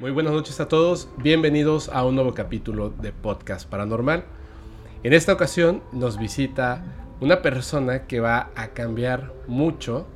Muy 0.00 0.12
buenas 0.12 0.32
noches 0.32 0.58
a 0.60 0.68
todos, 0.68 1.10
bienvenidos 1.18 1.90
a 1.90 2.06
un 2.06 2.14
nuevo 2.14 2.32
capítulo 2.32 2.88
de 2.88 3.12
Podcast 3.12 3.68
Paranormal. 3.68 4.24
En 5.02 5.12
esta 5.12 5.34
ocasión 5.34 5.82
nos 5.92 6.18
visita 6.18 6.82
una 7.20 7.42
persona 7.42 8.06
que 8.06 8.18
va 8.18 8.50
a 8.56 8.68
cambiar 8.68 9.30
mucho 9.46 10.06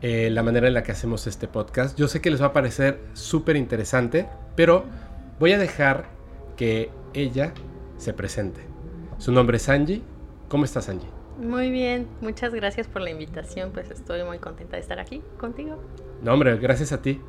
eh, 0.00 0.28
la 0.28 0.42
manera 0.42 0.66
en 0.66 0.74
la 0.74 0.82
que 0.82 0.90
hacemos 0.90 1.28
este 1.28 1.46
podcast. 1.46 1.96
Yo 1.96 2.08
sé 2.08 2.20
que 2.20 2.32
les 2.32 2.42
va 2.42 2.46
a 2.46 2.52
parecer 2.52 2.98
súper 3.12 3.54
interesante, 3.54 4.26
pero 4.56 4.86
voy 5.38 5.52
a 5.52 5.58
dejar 5.58 6.06
que 6.56 6.90
ella 7.14 7.54
se 7.98 8.12
presente. 8.14 8.62
Su 9.18 9.30
nombre 9.30 9.58
es 9.58 9.68
Angie. 9.68 10.02
¿Cómo 10.48 10.64
estás, 10.64 10.88
Angie? 10.88 11.08
Muy 11.38 11.70
bien, 11.70 12.08
muchas 12.22 12.52
gracias 12.52 12.88
por 12.88 13.02
la 13.02 13.10
invitación, 13.10 13.70
pues 13.70 13.88
estoy 13.92 14.24
muy 14.24 14.40
contenta 14.40 14.74
de 14.74 14.82
estar 14.82 14.98
aquí 14.98 15.22
contigo. 15.38 15.80
No, 16.24 16.32
hombre, 16.32 16.56
gracias 16.56 16.90
a 16.90 17.02
ti. 17.02 17.20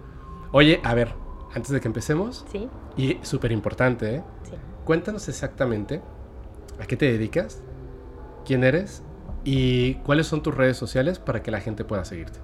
Oye, 0.52 0.80
a 0.84 0.96
ver, 0.96 1.23
antes 1.56 1.70
de 1.72 1.82
que 1.82 1.88
empecemos. 1.88 2.46
Sí. 2.52 2.70
Y 2.98 3.20
súper 3.22 3.52
importante, 3.52 4.16
¿eh? 4.16 4.24
Sí. 4.44 4.54
Cuéntanos 4.86 5.28
exactamente 5.30 6.02
a 6.80 6.86
qué 6.86 6.98
te 6.98 7.12
dedicas, 7.12 7.62
quién 8.46 8.64
eres 8.64 9.04
y 9.44 9.96
cuáles 9.96 10.28
son 10.28 10.44
tus 10.44 10.56
redes 10.56 10.78
sociales 10.78 11.20
para 11.20 11.42
que 11.44 11.52
la 11.52 11.60
gente 11.60 11.84
pueda 11.84 12.06
seguirte. 12.06 12.40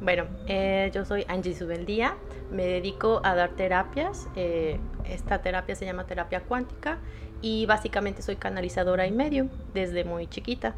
Bueno, 0.00 0.24
eh, 0.46 0.90
yo 0.92 1.04
soy 1.04 1.24
Angie 1.28 1.54
Subeldía, 1.54 2.16
me 2.50 2.66
dedico 2.66 3.20
a 3.24 3.34
dar 3.34 3.50
terapias. 3.50 4.28
Eh, 4.36 4.78
esta 5.08 5.40
terapia 5.40 5.74
se 5.76 5.86
llama 5.86 6.04
terapia 6.04 6.40
cuántica 6.40 6.98
y 7.40 7.66
básicamente 7.66 8.22
soy 8.22 8.36
canalizadora 8.36 9.06
y 9.06 9.12
medio 9.12 9.48
desde 9.72 10.04
muy 10.04 10.26
chiquita. 10.26 10.74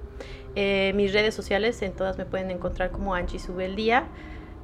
Eh, 0.54 0.92
mis 0.94 1.12
redes 1.12 1.34
sociales 1.34 1.80
en 1.82 1.92
todas 1.92 2.18
me 2.18 2.24
pueden 2.24 2.50
encontrar 2.50 2.90
como 2.90 3.14
Angie 3.14 3.38
Subeldía. 3.38 4.04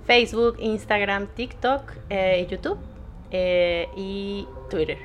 Facebook, 0.05 0.57
Instagram, 0.59 1.29
TikTok, 1.35 1.83
eh, 2.11 2.47
YouTube 2.51 2.79
eh, 3.31 3.89
y 3.97 4.47
Twitter. 4.71 4.99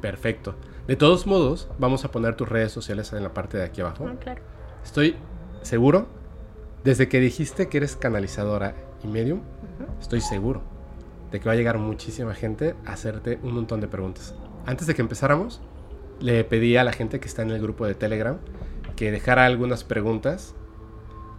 Perfecto. 0.00 0.54
De 0.86 0.96
todos 0.96 1.26
modos, 1.26 1.68
vamos 1.78 2.04
a 2.04 2.10
poner 2.10 2.34
tus 2.34 2.48
redes 2.48 2.72
sociales 2.72 3.12
en 3.12 3.22
la 3.22 3.32
parte 3.32 3.56
de 3.56 3.64
aquí 3.64 3.80
abajo. 3.80 4.06
Ah, 4.08 4.16
claro. 4.18 4.42
Estoy 4.84 5.16
seguro, 5.62 6.08
desde 6.82 7.08
que 7.08 7.20
dijiste 7.20 7.68
que 7.68 7.78
eres 7.78 7.94
canalizadora 7.94 8.74
y 9.04 9.06
medium, 9.06 9.42
estoy 10.00 10.20
seguro 10.20 10.62
de 11.30 11.40
que 11.40 11.46
va 11.46 11.52
a 11.52 11.56
llegar 11.56 11.78
muchísima 11.78 12.34
gente 12.34 12.74
a 12.84 12.92
hacerte 12.92 13.38
un 13.42 13.54
montón 13.54 13.80
de 13.80 13.88
preguntas. 13.88 14.34
Antes 14.66 14.86
de 14.86 14.94
que 14.94 15.02
empezáramos, 15.02 15.60
le 16.20 16.44
pedí 16.44 16.76
a 16.76 16.84
la 16.84 16.92
gente 16.92 17.20
que 17.20 17.26
está 17.26 17.42
en 17.42 17.50
el 17.50 17.60
grupo 17.60 17.86
de 17.86 17.94
Telegram 17.94 18.38
que 18.96 19.10
dejara 19.10 19.46
algunas 19.46 19.82
preguntas 19.84 20.54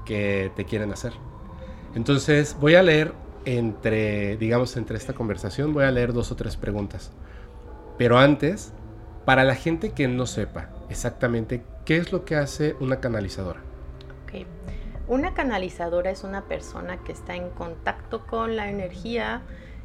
que 0.06 0.52
te 0.56 0.66
quieren 0.66 0.91
hacer. 0.91 1.13
Entonces 1.95 2.58
voy 2.59 2.75
a 2.75 2.83
leer 2.83 3.13
entre, 3.45 4.38
digamos, 4.38 4.77
entre 4.77 4.97
esta 4.97 5.13
conversación, 5.13 5.73
voy 5.73 5.83
a 5.83 5.91
leer 5.91 6.13
dos 6.13 6.31
o 6.31 6.35
tres 6.35 6.58
preguntas. 6.58 7.11
Pero 7.97 8.17
antes, 8.17 8.73
para 9.25 9.44
la 9.44 9.55
gente 9.55 9.91
que 9.91 10.08
no 10.08 10.25
sepa 10.25 10.69
exactamente 10.89 11.63
qué 11.85 11.97
es 11.97 12.11
lo 12.11 12.25
que 12.25 12.35
hace 12.35 12.75
una 12.80 13.00
canalizadora. 13.00 13.61
Una 15.08 15.33
canalizadora 15.33 16.11
es 16.11 16.23
una 16.23 16.45
persona 16.45 17.03
que 17.03 17.11
está 17.11 17.35
en 17.35 17.50
contacto 17.50 18.25
con 18.25 18.55
la 18.55 18.69
energía, 18.69 19.41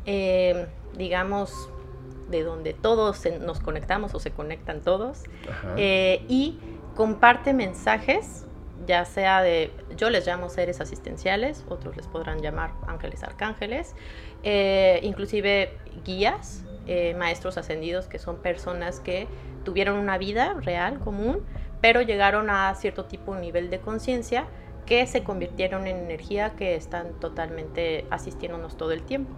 eh, 0.07 0.69
digamos, 0.97 1.69
de 2.31 2.45
donde 2.45 2.73
todos 2.73 3.25
nos 3.41 3.59
conectamos 3.59 4.15
o 4.15 4.21
se 4.21 4.31
conectan 4.31 4.81
todos, 4.81 5.25
eh, 5.77 6.25
y 6.29 6.61
comparte 6.95 7.53
mensajes 7.53 8.45
ya 8.89 9.05
sea 9.05 9.43
de, 9.43 9.71
yo 9.97 10.09
les 10.09 10.27
llamo 10.27 10.49
seres 10.49 10.81
asistenciales, 10.81 11.63
otros 11.69 11.95
les 11.97 12.07
podrán 12.07 12.41
llamar 12.41 12.73
ángeles 12.87 13.23
arcángeles, 13.23 13.95
eh, 14.43 14.99
inclusive 15.03 15.77
guías, 16.07 16.65
eh, 16.87 17.15
maestros 17.15 17.59
ascendidos, 17.59 18.07
que 18.07 18.19
son 18.19 18.39
personas 18.39 19.01
que 19.01 19.29
tuvieron 19.63 19.99
una 19.99 20.17
vida 20.17 20.55
real, 20.55 21.01
común, 21.01 21.45
pero 21.83 22.01
llegaron 22.01 22.49
a 22.49 22.75
cierto 22.77 23.05
tipo 23.05 23.35
de 23.35 23.43
nivel 23.43 23.69
de 23.69 23.79
conciencia 23.79 24.47
que 24.87 25.07
se 25.07 25.23
convirtieron 25.23 25.87
en 25.87 25.99
energía 25.99 26.55
que 26.57 26.75
están 26.75 27.13
totalmente 27.21 28.07
asistiéndonos 28.09 28.79
todo 28.79 28.93
el 28.93 29.03
tiempo. 29.03 29.35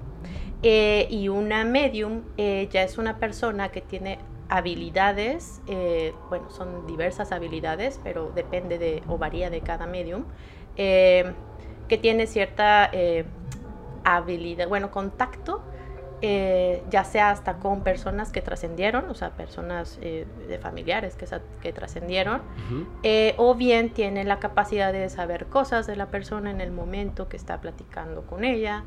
Eh, 0.62 1.08
y 1.10 1.28
una 1.28 1.64
medium 1.64 2.22
ya 2.36 2.82
es 2.82 2.98
una 2.98 3.18
persona 3.18 3.70
que 3.70 3.80
tiene 3.80 4.18
habilidades, 4.50 5.62
eh, 5.68 6.12
bueno, 6.28 6.50
son 6.50 6.86
diversas 6.86 7.30
habilidades, 7.30 8.00
pero 8.02 8.32
depende 8.34 8.78
de 8.78 9.02
o 9.06 9.16
varía 9.16 9.48
de 9.48 9.60
cada 9.60 9.86
medium, 9.86 10.24
eh, 10.76 11.32
que 11.88 11.96
tiene 11.98 12.26
cierta 12.26 12.90
eh, 12.92 13.24
habilidad, 14.04 14.68
bueno, 14.68 14.90
contacto, 14.90 15.62
ya 16.22 17.02
sea 17.04 17.30
hasta 17.30 17.54
con 17.54 17.82
personas 17.82 18.30
que 18.30 18.42
trascendieron, 18.42 19.08
o 19.08 19.14
sea, 19.14 19.30
personas 19.30 19.98
de 19.98 20.58
familiares 20.60 21.16
que, 21.16 21.26
que 21.62 21.72
trascendieron, 21.72 22.42
o 23.38 23.54
bien 23.54 23.88
tiene 23.88 24.24
la 24.24 24.38
capacidad 24.38 24.92
de 24.92 25.08
saber 25.08 25.46
cosas 25.46 25.86
de 25.86 25.96
la 25.96 26.08
persona 26.08 26.50
en 26.50 26.60
el 26.60 26.72
momento 26.72 27.30
que 27.30 27.38
está 27.38 27.62
platicando 27.62 28.26
con 28.26 28.44
ella 28.44 28.84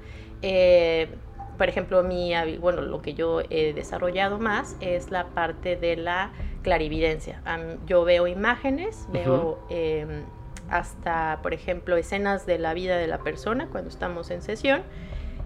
por 1.57 1.69
ejemplo, 1.69 2.03
mi, 2.03 2.33
bueno, 2.57 2.81
lo 2.81 3.01
que 3.01 3.13
yo 3.13 3.41
he 3.49 3.73
desarrollado 3.73 4.39
más 4.39 4.75
es 4.81 5.11
la 5.11 5.27
parte 5.27 5.75
de 5.75 5.95
la 5.95 6.31
clarividencia. 6.61 7.41
yo 7.85 8.03
veo 8.03 8.27
imágenes, 8.27 9.07
veo 9.11 9.59
em, 9.69 10.23
hasta, 10.69 11.39
por 11.43 11.53
ejemplo, 11.53 11.97
escenas 11.97 12.45
de 12.45 12.57
la 12.57 12.73
vida 12.73 12.97
de 12.97 13.07
la 13.07 13.19
persona 13.19 13.67
cuando 13.67 13.89
estamos 13.89 14.31
en 14.31 14.41
sesión 14.41 14.83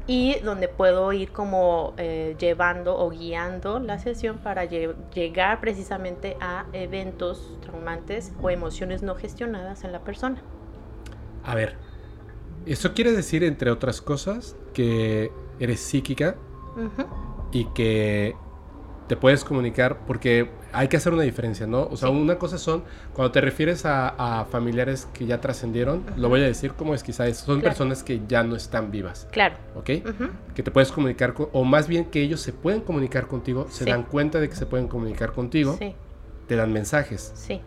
y 0.06 0.40
donde 0.40 0.70
puedo 0.70 1.12
ir 1.12 1.32
como 1.32 1.94
eh, 1.98 2.36
llevando 2.40 2.98
o 2.98 3.10
guiando 3.10 3.80
la 3.80 4.00
sesión 4.00 4.38
para 4.38 4.64
llegar 4.64 5.60
precisamente 5.60 6.38
a 6.40 6.66
eventos 6.72 7.58
traumantes 7.62 8.32
o 8.42 8.50
emociones 8.50 9.04
no 9.04 9.16
gestionadas 9.16 9.84
en 9.84 9.92
la 9.92 10.00
persona. 10.00 10.42
A 11.44 11.56
ver, 11.56 11.76
eso 12.66 12.94
quiere 12.94 13.12
decir, 13.12 13.44
entre 13.44 13.70
otras 13.70 14.02
cosas, 14.02 14.56
que 14.74 15.32
eres 15.60 15.80
psíquica 15.80 16.36
y 17.52 17.66
que 17.74 18.36
te 19.08 19.16
puedes 19.16 19.44
comunicar 19.44 20.00
porque 20.06 20.50
hay 20.74 20.90
que 20.90 20.98
hacer 20.98 21.14
una 21.14 21.24
diferencia, 21.24 21.66
¿no? 21.66 21.84
O 21.84 21.98
sea, 21.98 22.10
una 22.10 22.38
cosa 22.38 22.58
son, 22.58 22.84
cuando 23.14 23.32
te 23.32 23.42
refieres 23.42 23.84
a, 23.86 24.46
familiares 24.52 25.08
que 25.14 25.26
ya 25.26 25.40
trascendieron, 25.42 26.04
lo 26.18 26.30
voy 26.30 26.42
a 26.42 26.44
decir 26.44 26.74
como 26.74 26.94
es 26.94 27.04
quizás, 27.04 27.38
son 27.38 27.62
personas 27.62 28.04
que 28.04 28.22
ya 28.28 28.44
no 28.44 28.56
están 28.56 28.92
vivas. 28.92 29.28
Claro. 29.32 29.56
¿Ok? 29.76 29.86
Que 30.54 30.64
te 30.64 30.72
puedes 30.72 30.92
comunicar, 30.92 31.34
con, 31.34 31.50
o 31.54 31.64
más 31.64 31.88
bien 31.88 32.06
que 32.06 32.22
ellos 32.22 32.42
se 32.42 32.54
pueden 32.54 32.82
comunicar 32.82 33.28
contigo, 33.28 33.68
se 33.70 33.86
dan 33.86 34.04
cuenta 34.04 34.40
de 34.40 34.50
que 34.50 34.56
se 34.56 34.66
pueden 34.66 34.88
comunicar 34.88 35.34
contigo, 35.34 35.80
te 36.48 36.56
dan 36.56 36.74
mensajes. 36.74 37.32
Sí. 37.36 37.62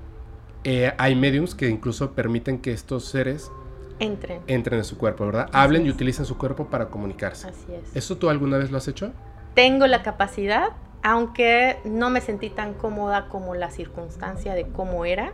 Eh, 0.64 0.92
hay 0.98 1.14
mediums 1.14 1.54
que 1.54 1.68
incluso 1.68 2.12
permiten 2.12 2.58
que 2.58 2.72
estos 2.72 3.06
seres 3.06 3.50
entren. 4.00 4.42
Entren 4.46 4.78
en 4.78 4.84
su 4.84 4.98
cuerpo, 4.98 5.26
¿verdad? 5.26 5.48
Hablen 5.52 5.86
y 5.86 5.90
utilicen 5.90 6.24
su 6.26 6.36
cuerpo 6.36 6.66
para 6.66 6.88
comunicarse. 6.88 7.48
Así 7.48 7.72
es. 7.72 7.94
¿Eso 7.94 8.16
tú 8.16 8.28
alguna 8.28 8.58
vez 8.58 8.70
lo 8.70 8.78
has 8.78 8.88
hecho? 8.88 9.12
Tengo 9.54 9.86
la 9.86 10.02
capacidad, 10.02 10.70
aunque 11.02 11.78
no 11.84 12.10
me 12.10 12.20
sentí 12.20 12.50
tan 12.50 12.74
cómoda 12.74 13.28
como 13.28 13.54
la 13.54 13.70
circunstancia 13.70 14.54
de 14.54 14.66
cómo 14.66 15.04
era. 15.04 15.32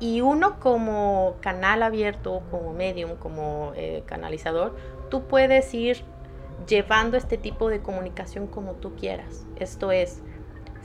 Y 0.00 0.20
uno 0.20 0.60
como 0.60 1.36
canal 1.40 1.82
abierto, 1.82 2.42
como 2.52 2.72
medium, 2.72 3.16
como 3.16 3.72
eh, 3.74 4.04
canalizador, 4.06 4.76
tú 5.10 5.24
puedes 5.24 5.74
ir 5.74 6.04
llevando 6.68 7.16
este 7.16 7.36
tipo 7.36 7.68
de 7.68 7.80
comunicación 7.80 8.46
como 8.46 8.72
tú 8.72 8.94
quieras. 8.94 9.46
Esto 9.56 9.90
es, 9.90 10.22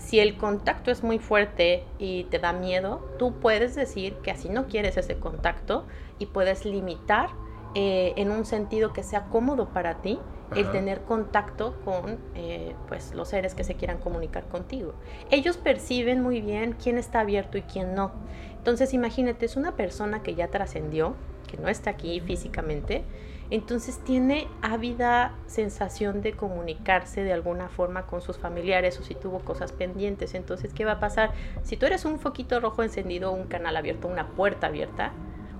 si 0.05 0.19
el 0.19 0.35
contacto 0.35 0.91
es 0.91 1.01
muy 1.01 1.17
fuerte 1.17 1.85
y 1.97 2.25
te 2.25 2.37
da 2.37 2.51
miedo, 2.51 3.09
tú 3.17 3.39
puedes 3.39 3.73
decir 3.73 4.15
que 4.15 4.31
así 4.31 4.49
no 4.49 4.67
quieres 4.67 4.97
ese 4.97 5.15
contacto 5.15 5.85
y 6.19 6.25
puedes 6.27 6.65
limitar 6.65 7.29
eh, 7.73 8.13
en 8.17 8.29
un 8.29 8.45
sentido 8.45 8.91
que 8.93 9.01
sea 9.01 9.25
cómodo 9.25 9.69
para 9.69 10.01
ti 10.01 10.19
el 10.55 10.71
tener 10.71 11.01
contacto 11.01 11.73
con 11.83 12.19
eh, 12.35 12.75
pues 12.87 13.15
los 13.15 13.29
seres 13.29 13.55
que 13.55 13.63
se 13.63 13.73
quieran 13.73 13.97
comunicar 13.97 14.43
contigo. 14.49 14.93
Ellos 15.31 15.57
perciben 15.57 16.21
muy 16.21 16.41
bien 16.41 16.75
quién 16.81 16.99
está 16.99 17.21
abierto 17.21 17.57
y 17.57 17.63
quién 17.63 17.95
no. 17.95 18.11
Entonces 18.57 18.93
imagínate, 18.93 19.47
es 19.47 19.55
una 19.55 19.75
persona 19.75 20.21
que 20.21 20.35
ya 20.35 20.49
trascendió, 20.49 21.15
que 21.49 21.57
no 21.57 21.69
está 21.69 21.89
aquí 21.89 22.19
físicamente, 22.19 23.03
entonces 23.49 23.99
tiene 23.99 24.47
ávida 24.61 25.35
sensación 25.47 26.21
de 26.21 26.33
comunicarse 26.33 27.23
de 27.23 27.33
alguna 27.33 27.69
forma 27.69 28.07
con 28.07 28.21
sus 28.21 28.37
familiares 28.37 28.99
o 28.99 29.03
si 29.03 29.15
tuvo 29.15 29.39
cosas 29.39 29.71
pendientes. 29.71 30.33
Entonces, 30.33 30.73
¿qué 30.73 30.85
va 30.85 30.93
a 30.93 30.99
pasar? 30.99 31.31
Si 31.63 31.77
tú 31.77 31.85
eres 31.85 32.05
un 32.05 32.19
foquito 32.19 32.59
rojo 32.59 32.83
encendido, 32.83 33.31
un 33.31 33.47
canal 33.47 33.75
abierto, 33.75 34.07
una 34.07 34.27
puerta 34.29 34.67
abierta, 34.67 35.11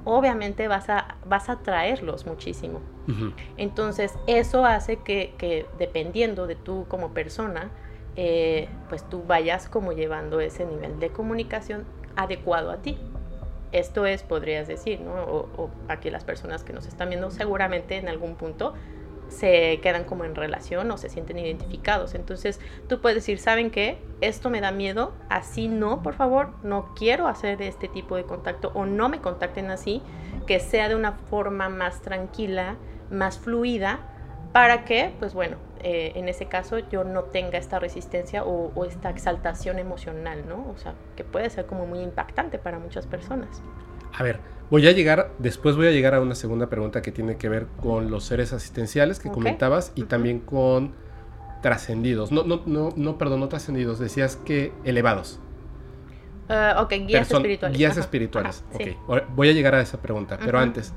obviamente 0.05 0.67
vas 0.67 0.89
a, 0.89 1.17
vas 1.25 1.49
a 1.49 1.59
traerlos 1.59 2.25
muchísimo. 2.25 2.81
Entonces, 3.57 4.13
eso 4.27 4.65
hace 4.65 4.97
que, 4.97 5.65
dependiendo 5.77 6.47
de 6.47 6.55
tú 6.55 6.85
como 6.87 7.13
persona, 7.13 7.69
eh, 8.15 8.69
pues 8.89 9.07
tú 9.09 9.23
vayas 9.27 9.67
como 9.67 9.91
llevando 9.91 10.39
ese 10.39 10.65
nivel 10.65 10.99
de 10.99 11.09
comunicación 11.09 11.85
adecuado 12.15 12.71
a 12.71 12.77
ti. 12.77 12.97
Esto 13.73 14.05
es, 14.05 14.23
podrías 14.23 14.67
decir, 14.67 15.01
¿no? 15.01 15.13
O, 15.13 15.69
aquí 15.89 16.09
las 16.09 16.23
personas 16.23 16.63
que 16.63 16.71
nos 16.73 16.85
están 16.87 17.09
viendo 17.09 17.31
seguramente 17.31 17.97
en 17.97 18.07
algún 18.07 18.35
punto 18.35 18.73
se 19.29 19.79
quedan 19.81 20.03
como 20.03 20.25
en 20.25 20.35
relación 20.35 20.89
o 20.91 20.97
se 20.97 21.09
sienten 21.09 21.39
identificados. 21.39 22.13
Entonces 22.13 22.59
tú 22.87 23.01
puedes 23.01 23.15
decir, 23.15 23.39
¿saben 23.39 23.71
qué? 23.71 23.97
Esto 24.21 24.49
me 24.49 24.61
da 24.61 24.71
miedo, 24.71 25.13
así 25.29 25.67
no, 25.67 26.03
por 26.03 26.13
favor, 26.13 26.53
no 26.61 26.93
quiero 26.95 27.27
hacer 27.27 27.61
este 27.63 27.87
tipo 27.87 28.15
de 28.15 28.23
contacto 28.23 28.71
o 28.75 28.85
no 28.85 29.09
me 29.09 29.21
contacten 29.21 29.71
así, 29.71 30.03
que 30.45 30.59
sea 30.59 30.87
de 30.87 30.95
una 30.95 31.13
forma 31.13 31.67
más 31.69 32.01
tranquila, 32.01 32.75
más 33.09 33.39
fluida, 33.39 34.01
para 34.51 34.85
que, 34.85 35.13
pues 35.17 35.33
bueno, 35.33 35.57
eh, 35.83 36.13
en 36.15 36.29
ese 36.29 36.45
caso 36.45 36.79
yo 36.79 37.03
no 37.03 37.23
tenga 37.23 37.57
esta 37.57 37.79
resistencia 37.79 38.43
o, 38.43 38.71
o 38.73 38.85
esta 38.85 39.09
exaltación 39.09 39.79
emocional, 39.79 40.45
¿no? 40.47 40.67
O 40.73 40.77
sea, 40.77 40.93
que 41.15 41.23
puede 41.23 41.49
ser 41.49 41.65
como 41.65 41.85
muy 41.85 41.99
impactante 41.99 42.57
para 42.57 42.79
muchas 42.79 43.05
personas. 43.07 43.61
A 44.13 44.23
ver, 44.23 44.39
voy 44.69 44.87
a 44.87 44.91
llegar, 44.91 45.31
después 45.39 45.75
voy 45.75 45.87
a 45.87 45.91
llegar 45.91 46.13
a 46.15 46.21
una 46.21 46.35
segunda 46.35 46.67
pregunta 46.69 47.01
que 47.01 47.11
tiene 47.11 47.37
que 47.37 47.49
ver 47.49 47.67
con 47.81 48.11
los 48.11 48.23
seres 48.25 48.53
asistenciales 48.53 49.19
que 49.19 49.29
Ok. 49.29 49.35
comentabas 49.35 49.91
y 49.95 50.01
Ujú. 50.01 50.09
también 50.09 50.39
con 50.39 50.93
trascendidos. 51.61 52.31
No, 52.31 52.43
no, 52.43 52.61
no, 52.65 52.89
no, 52.95 53.17
perdón, 53.17 53.39
no 53.39 53.47
trascendidos, 53.47 53.97
decías 53.99 54.35
que 54.35 54.73
elevados. 54.83 55.39
Ah, 56.49 56.75
ok, 56.81 56.89
guías 57.07 57.29
Person- 57.29 57.37
espirituales. 57.37 57.77
Guías 57.77 57.91
Ajá, 57.93 57.99
espirituales. 58.01 58.63
ajá, 58.69 58.77
sí. 58.83 58.97
ok. 59.07 59.23
Voy 59.35 59.49
a 59.49 59.53
llegar 59.53 59.75
a 59.75 59.81
esa 59.81 60.01
pregunta, 60.01 60.37
pero 60.43 60.57
Ujú. 60.57 60.63
antes, 60.63 60.93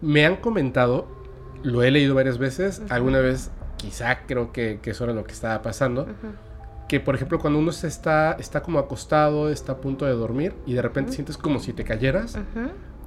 me 0.00 0.26
han 0.26 0.36
comentado, 0.36 1.06
lo 1.62 1.82
he 1.82 1.90
leído 1.90 2.14
varias 2.14 2.38
veces, 2.38 2.82
alguna 2.90 3.20
vez 3.20 3.50
quizá 3.76 4.26
creo 4.26 4.52
que, 4.52 4.80
que 4.82 4.90
eso 4.90 5.04
era 5.04 5.12
lo 5.12 5.24
que 5.24 5.32
estaba 5.32 5.62
pasando, 5.62 6.06
que 6.88 7.00
por 7.00 7.14
ejemplo 7.14 7.38
cuando 7.38 7.58
uno 7.58 7.72
se 7.72 7.88
está, 7.88 8.32
está 8.38 8.62
como 8.62 8.78
acostado, 8.78 9.50
está 9.50 9.72
a 9.72 9.76
punto 9.78 10.04
de 10.06 10.12
dormir 10.12 10.54
y 10.66 10.74
de 10.74 10.82
repente 10.82 11.12
sientes 11.12 11.36
como 11.36 11.58
si 11.58 11.72
te 11.72 11.84
cayeras, 11.84 12.38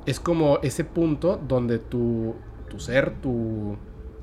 es 0.06 0.20
como 0.20 0.60
ese 0.62 0.84
punto 0.84 1.40
donde 1.48 1.80
tu, 1.80 2.36
tu 2.70 2.80
ser, 2.80 3.12
tu 3.22 3.78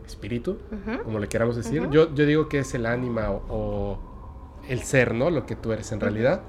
espíritu, 0.07 0.59
como 1.05 1.19
le 1.19 1.29
queramos 1.29 1.57
decir, 1.57 1.89
yo, 1.91 2.15
yo 2.15 2.27
digo 2.27 2.49
que 2.49 2.61
es 2.61 2.75
el 2.75 2.87
ánima 2.87 3.31
o, 3.31 3.43
o 3.49 3.99
el 4.69 4.83
ser, 4.83 5.15
¿no? 5.15 5.31
Lo 5.31 5.47
que 5.47 5.57
tú 5.57 5.73
eres 5.73 5.93
en 5.93 6.01
realidad. 6.01 6.43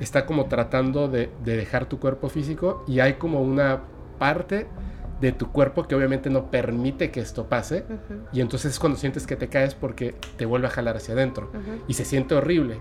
Está 0.00 0.26
como 0.26 0.46
tratando 0.46 1.08
de, 1.08 1.30
de 1.44 1.56
dejar 1.56 1.86
tu 1.86 1.98
cuerpo 1.98 2.28
físico 2.28 2.84
y 2.86 3.00
hay 3.00 3.14
como 3.14 3.42
una 3.42 3.82
parte 4.18 4.66
de 5.20 5.32
tu 5.32 5.50
cuerpo 5.50 5.88
que 5.88 5.94
obviamente 5.94 6.30
no 6.30 6.50
permite 6.50 7.10
que 7.10 7.20
esto 7.20 7.48
pase. 7.48 7.84
Y 8.32 8.40
entonces 8.40 8.72
es 8.72 8.78
cuando 8.78 8.98
sientes 8.98 9.26
que 9.26 9.36
te 9.36 9.48
caes 9.48 9.74
porque 9.74 10.14
te 10.36 10.46
vuelve 10.46 10.68
a 10.68 10.70
jalar 10.70 10.96
hacia 10.96 11.14
adentro. 11.14 11.50
Y 11.86 11.94
se 11.94 12.04
siente 12.04 12.34
horrible. 12.34 12.78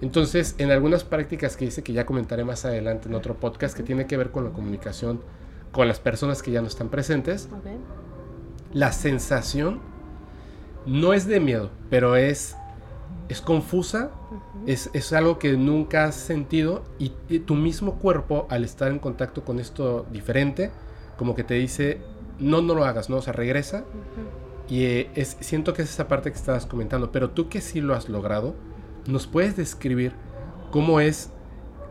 Entonces, 0.00 0.54
en 0.58 0.70
algunas 0.70 1.04
prácticas 1.04 1.56
que 1.56 1.64
dice 1.64 1.82
que 1.82 1.92
ya 1.92 2.04
comentaré 2.04 2.44
más 2.44 2.64
adelante 2.64 3.08
en 3.08 3.14
otro 3.14 3.34
podcast 3.34 3.74
que 3.74 3.82
tiene 3.82 4.06
que 4.06 4.16
ver 4.16 4.30
con 4.30 4.44
la 4.44 4.50
comunicación 4.50 5.20
con 5.72 5.88
las 5.88 6.00
personas 6.00 6.42
que 6.42 6.50
ya 6.50 6.60
no 6.62 6.68
están 6.68 6.88
presentes, 6.88 7.48
la 8.72 8.92
sensación 8.92 9.80
no 10.86 11.12
es 11.12 11.26
de 11.26 11.40
miedo, 11.40 11.70
pero 11.90 12.16
es, 12.16 12.56
es 13.28 13.40
confusa, 13.40 14.10
es, 14.66 14.88
es 14.94 15.12
algo 15.12 15.38
que 15.38 15.52
nunca 15.52 16.04
has 16.04 16.14
sentido 16.14 16.82
y, 16.98 17.12
y 17.28 17.40
tu 17.40 17.54
mismo 17.54 17.96
cuerpo 17.96 18.46
al 18.48 18.64
estar 18.64 18.90
en 18.90 18.98
contacto 18.98 19.44
con 19.44 19.58
esto 19.60 20.06
diferente, 20.10 20.70
como 21.16 21.34
que 21.34 21.44
te 21.44 21.54
dice, 21.54 22.00
no, 22.38 22.60
no 22.60 22.74
lo 22.74 22.84
hagas, 22.84 23.08
no, 23.08 23.16
o 23.16 23.22
sea, 23.22 23.32
regresa. 23.32 23.84
Y 24.68 24.84
eh, 24.84 25.10
es, 25.14 25.36
siento 25.40 25.74
que 25.74 25.82
es 25.82 25.90
esa 25.90 26.08
parte 26.08 26.30
que 26.30 26.36
estabas 26.36 26.66
comentando, 26.66 27.12
pero 27.12 27.30
tú 27.30 27.48
que 27.48 27.60
sí 27.60 27.80
lo 27.80 27.94
has 27.94 28.08
logrado, 28.08 28.54
¿nos 29.06 29.26
puedes 29.26 29.56
describir 29.56 30.12
cómo 30.70 31.00
es, 31.00 31.30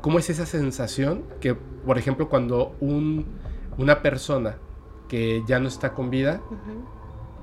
cómo 0.01 0.19
es 0.19 0.29
esa 0.29 0.45
sensación 0.45 1.23
que, 1.39 1.55
por 1.55 1.97
ejemplo, 1.97 2.27
cuando 2.29 2.75
un, 2.81 3.25
una 3.77 4.01
persona 4.01 4.57
que 5.07 5.43
ya 5.47 5.59
no 5.59 5.67
está 5.67 5.93
con 5.93 6.09
vida 6.09 6.41
Ujú. 6.47 6.85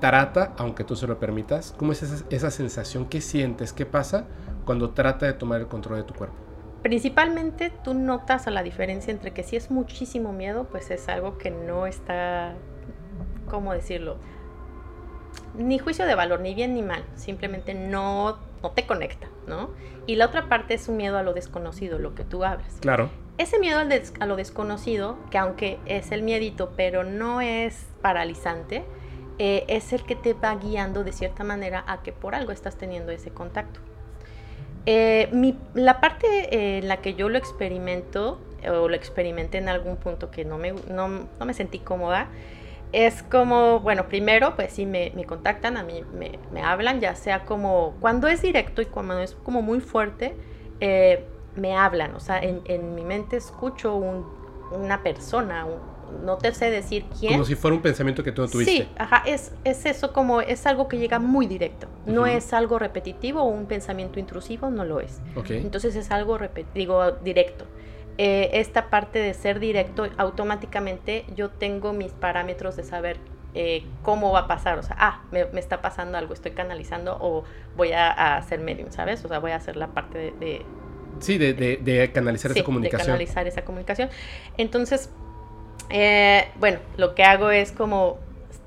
trata, 0.00 0.54
aunque 0.58 0.84
tú 0.84 0.96
se 0.96 1.06
lo 1.06 1.18
permitas, 1.18 1.74
cómo 1.78 1.92
es 1.92 2.02
esa, 2.02 2.24
esa 2.28 2.50
sensación, 2.50 3.06
qué 3.06 3.20
sientes, 3.20 3.72
qué 3.72 3.86
pasa 3.86 4.26
cuando 4.64 4.90
trata 4.90 5.26
de 5.26 5.32
tomar 5.32 5.60
el 5.60 5.66
control 5.66 5.98
de 5.98 6.04
tu 6.04 6.14
cuerpo? 6.14 6.36
Principalmente 6.82 7.70
tú 7.84 7.94
notas 7.94 8.48
a 8.48 8.50
la 8.50 8.62
diferencia 8.62 9.12
entre 9.12 9.32
que 9.32 9.44
si 9.44 9.56
es 9.56 9.70
muchísimo 9.70 10.32
miedo, 10.32 10.64
pues 10.64 10.90
es 10.90 11.08
algo 11.08 11.38
que 11.38 11.50
no 11.50 11.86
está, 11.86 12.54
¿cómo 13.48 13.72
decirlo? 13.72 14.16
Ni 15.56 15.78
juicio 15.78 16.06
de 16.06 16.14
valor, 16.16 16.40
ni 16.40 16.54
bien 16.54 16.74
ni 16.74 16.82
mal, 16.82 17.04
simplemente 17.14 17.74
no, 17.74 18.38
no 18.62 18.70
te 18.72 18.84
conecta, 18.84 19.28
¿no? 19.46 19.70
Y 20.06 20.16
la 20.16 20.26
otra 20.26 20.48
parte 20.48 20.74
es 20.74 20.88
un 20.88 20.96
miedo 20.96 21.18
a 21.18 21.22
lo 21.22 21.34
desconocido, 21.34 21.98
lo 21.98 22.14
que 22.16 22.24
tú 22.24 22.44
hablas. 22.44 22.78
Claro, 22.80 23.10
Ese 23.38 23.60
miedo 23.60 23.78
a 23.78 24.26
lo 24.26 24.36
desconocido, 24.36 25.18
que 25.30 25.38
aunque 25.38 25.78
es 25.86 26.10
el 26.10 26.22
miedito, 26.22 26.72
pero 26.76 27.04
no 27.04 27.40
es 27.40 27.86
paralizante, 28.02 28.84
eh, 29.38 29.64
es 29.68 29.92
el 29.92 30.02
que 30.04 30.16
te 30.16 30.34
va 30.34 30.54
guiando 30.56 31.04
de 31.04 31.12
cierta 31.12 31.44
manera 31.44 31.84
a 31.86 32.02
que 32.02 32.12
por 32.12 32.34
algo 32.34 32.50
estás 32.50 32.76
teniendo 32.76 33.12
ese 33.12 33.30
contacto. 33.30 33.80
Eh, 34.84 35.28
mi- 35.32 35.58
la 35.74 36.00
parte 36.00 36.26
eh, 36.54 36.78
en 36.78 36.88
la 36.88 36.96
que 36.98 37.14
yo 37.14 37.28
lo 37.28 37.38
experimento, 37.38 38.38
o 38.68 38.88
lo 38.88 38.94
experimenté 38.96 39.58
en 39.58 39.68
algún 39.68 39.96
punto 39.96 40.30
que 40.30 40.44
no 40.44 40.58
me, 40.58 40.72
no, 40.72 41.08
no 41.08 41.46
me 41.46 41.54
sentí 41.54 41.78
cómoda, 41.78 42.28
es 42.92 43.22
como, 43.22 43.80
bueno, 43.80 44.08
primero, 44.08 44.54
pues 44.56 44.72
sí 44.72 44.84
me, 44.86 45.12
me 45.14 45.24
contactan, 45.24 45.76
a 45.76 45.82
mí 45.82 46.04
me, 46.14 46.38
me 46.52 46.62
hablan, 46.62 47.00
ya 47.00 47.14
sea 47.14 47.44
como, 47.44 47.94
cuando 48.00 48.28
es 48.28 48.42
directo 48.42 48.82
y 48.82 48.86
cuando 48.86 49.18
es 49.20 49.34
como 49.34 49.62
muy 49.62 49.80
fuerte, 49.80 50.34
eh, 50.80 51.24
me 51.56 51.76
hablan, 51.76 52.14
o 52.14 52.20
sea, 52.20 52.38
en, 52.40 52.60
en 52.66 52.94
mi 52.94 53.04
mente 53.04 53.36
escucho 53.36 53.94
un- 53.94 54.26
una 54.72 55.02
persona, 55.02 55.64
un- 55.64 55.80
no 56.24 56.36
te 56.38 56.52
sé 56.54 56.70
decir 56.70 57.04
quién. 57.18 57.32
como 57.32 57.44
si 57.44 57.54
fuera 57.54 57.74
un 57.76 57.82
pensamiento 57.82 58.22
que 58.22 58.32
tú 58.32 58.42
no 58.42 58.48
tuviste. 58.48 58.72
Sí, 58.72 58.88
ajá, 58.98 59.22
es, 59.26 59.52
es 59.64 59.86
eso 59.86 60.12
como, 60.12 60.40
es 60.40 60.66
algo 60.66 60.88
que 60.88 60.98
llega 60.98 61.18
muy 61.18 61.46
directo, 61.46 61.88
no 62.06 62.26
es 62.26 62.52
algo 62.52 62.78
repetitivo 62.78 63.42
o 63.42 63.46
un 63.48 63.66
pensamiento 63.66 64.18
intrusivo, 64.20 64.70
no 64.70 64.84
lo 64.84 65.00
es. 65.00 65.20
Ok, 65.36 65.50
Entonces 65.50 65.96
es 65.96 66.10
algo, 66.10 66.38
digo, 66.74 67.12
directo. 67.22 67.64
Eh, 68.18 68.50
esta 68.60 68.90
parte 68.90 69.18
de 69.18 69.32
ser 69.32 69.58
directo, 69.58 70.06
automáticamente 70.18 71.24
yo 71.34 71.48
tengo 71.50 71.92
mis 71.92 72.12
parámetros 72.12 72.76
de 72.76 72.84
saber 72.84 73.16
eh, 73.54 73.84
cómo 74.02 74.32
va 74.32 74.40
a 74.40 74.46
pasar. 74.48 74.78
O 74.78 74.82
sea, 74.82 74.96
ah, 74.98 75.22
me, 75.30 75.46
me 75.46 75.60
está 75.60 75.80
pasando 75.80 76.18
algo, 76.18 76.34
estoy 76.34 76.52
canalizando 76.52 77.16
o 77.20 77.44
voy 77.76 77.92
a, 77.92 78.10
a 78.10 78.36
hacer 78.36 78.60
medium, 78.60 78.90
¿sabes? 78.90 79.24
O 79.24 79.28
sea, 79.28 79.38
voy 79.38 79.52
a 79.52 79.56
hacer 79.56 79.76
la 79.76 79.88
parte 79.88 80.18
de... 80.18 80.30
de- 80.32 80.66
sí, 81.20 81.38
de, 81.38 81.54
de- 81.54 81.76
de 81.78 82.10
canalizar 82.12 82.52
sí, 82.52 82.58
esa 82.58 82.64
comunicación. 82.66 83.00
De 83.06 83.12
canalizar 83.12 83.46
esa 83.46 83.64
comunicación. 83.64 84.08
Entonces, 84.58 85.10
eh, 85.92 86.48
bueno, 86.56 86.80
lo 86.96 87.14
que 87.14 87.22
hago 87.24 87.50
es 87.50 87.70
como, 87.72 88.18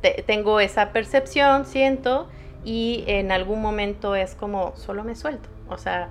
te- 0.02 0.24
tengo 0.26 0.60
esa 0.60 0.92
percepción, 0.92 1.66
siento, 1.66 2.28
y 2.64 3.04
en 3.08 3.32
algún 3.32 3.62
momento 3.62 4.16
es 4.16 4.36
como, 4.36 4.74
solo 4.76 5.04
me 5.04 5.16
suelto. 5.16 5.50
O 5.68 5.78
sea, 5.78 6.10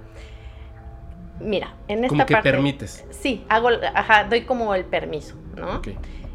mira, 1.41 1.75
en 1.89 2.05
esta 2.05 2.09
como 2.09 2.27
que 2.27 2.35
parte... 2.35 2.51
permites. 2.53 3.05
Sí, 3.11 3.45
hago, 3.49 3.71
ajá, 3.95 4.25
doy 4.25 4.43
como 4.43 4.75
el 4.75 4.85
permiso, 4.85 5.37
¿no? 5.57 5.77
Ok. 5.77 5.89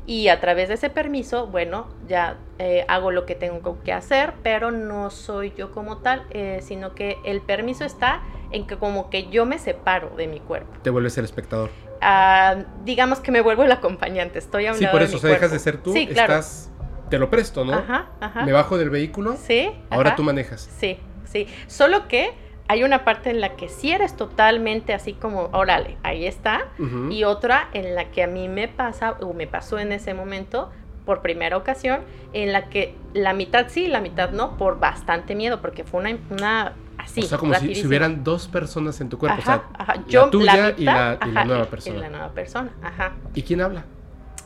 Y 0.05 0.29
a 0.29 0.39
través 0.39 0.69
de 0.69 0.73
ese 0.73 0.89
permiso, 0.89 1.47
bueno, 1.47 1.87
ya 2.07 2.37
eh, 2.57 2.83
hago 2.87 3.11
lo 3.11 3.25
que 3.27 3.35
tengo 3.35 3.77
que 3.83 3.93
hacer, 3.93 4.33
pero 4.41 4.71
no 4.71 5.11
soy 5.11 5.53
yo 5.55 5.71
como 5.71 5.97
tal, 5.99 6.23
eh, 6.31 6.61
sino 6.63 6.95
que 6.95 7.17
el 7.25 7.41
permiso 7.41 7.85
está 7.85 8.23
en 8.51 8.65
que 8.65 8.77
como 8.77 9.11
que 9.11 9.29
yo 9.29 9.45
me 9.45 9.59
separo 9.59 10.09
de 10.17 10.27
mi 10.27 10.39
cuerpo. 10.39 10.71
Te 10.81 10.89
vuelves 10.89 11.15
el 11.19 11.25
espectador. 11.25 11.69
Digamos 12.85 13.19
que 13.19 13.31
me 13.31 13.41
vuelvo 13.41 13.63
el 13.63 13.71
acompañante, 13.71 14.39
estoy 14.39 14.65
a 14.67 14.71
un 14.71 14.77
Sí, 14.77 14.83
lado 14.83 14.93
por 14.93 15.01
de 15.01 15.05
eso, 15.07 15.13
mi 15.15 15.17
o 15.17 15.21
sea, 15.21 15.29
dejas 15.31 15.51
de 15.51 15.59
ser 15.59 15.77
tú, 15.77 15.93
Sí, 15.93 16.07
claro. 16.07 16.33
estás, 16.33 16.71
te 17.09 17.19
lo 17.19 17.29
presto, 17.29 17.65
¿no? 17.65 17.73
Ajá, 17.73 18.07
ajá. 18.21 18.45
Me 18.45 18.51
bajo 18.51 18.77
del 18.77 18.89
vehículo, 18.89 19.35
Sí. 19.37 19.71
ahora 19.89 20.09
ajá. 20.09 20.15
tú 20.17 20.23
manejas. 20.23 20.69
Sí, 20.77 20.97
sí. 21.25 21.47
Solo 21.67 22.07
que 22.07 22.31
hay 22.67 22.83
una 22.83 23.03
parte 23.03 23.31
en 23.31 23.41
la 23.41 23.55
que 23.55 23.67
sí 23.67 23.91
eres 23.91 24.15
totalmente 24.15 24.93
así 24.93 25.13
como, 25.13 25.49
órale, 25.53 25.97
ahí 26.03 26.25
está. 26.27 26.67
Y 27.09 27.23
otra 27.23 27.67
en 27.73 27.95
la 27.95 28.05
que 28.11 28.21
a 28.23 28.27
mí 28.27 28.47
me 28.47 28.67
pasa, 28.67 29.17
o 29.21 29.33
me 29.33 29.47
pasó 29.47 29.79
en 29.79 29.91
ese 29.91 30.13
momento, 30.13 30.69
por 31.05 31.21
primera 31.23 31.57
ocasión, 31.57 32.01
en 32.33 32.53
la 32.53 32.69
que 32.69 32.93
la 33.13 33.33
mitad 33.33 33.65
sí, 33.69 33.87
la 33.87 33.99
mitad 34.01 34.29
no, 34.29 34.55
por 34.57 34.79
bastante 34.79 35.33
miedo, 35.33 35.59
porque 35.61 35.83
fue 35.83 35.99
una, 36.01 36.15
una 36.29 36.73
así. 36.99 37.21
o 37.21 37.25
sea, 37.25 37.37
como 37.37 37.53
si, 37.55 37.85
hubieran 37.85 38.23
dos 38.23 38.47
personas 38.47 38.99
en 39.01 39.09
tu 39.09 39.17
cuerpo. 39.17 39.39
Ajá, 39.41 39.55
o 39.55 39.59
sea, 39.59 39.83
ajá. 39.83 39.95
la 39.95 40.05
Yo, 40.07 40.29
tuya 40.29 40.55
la 40.55 40.73
y 40.77 40.83
la- 40.83 41.17
y 41.25 41.47
nueva 41.47 41.65
persona. 41.65 41.97
Y 41.97 41.99
la 41.99 42.09
nueva 42.09 42.29
persona, 42.33 42.71
ajá. 42.81 43.13
¿Y 43.33 43.41
quién 43.43 43.61
habla? 43.61 43.85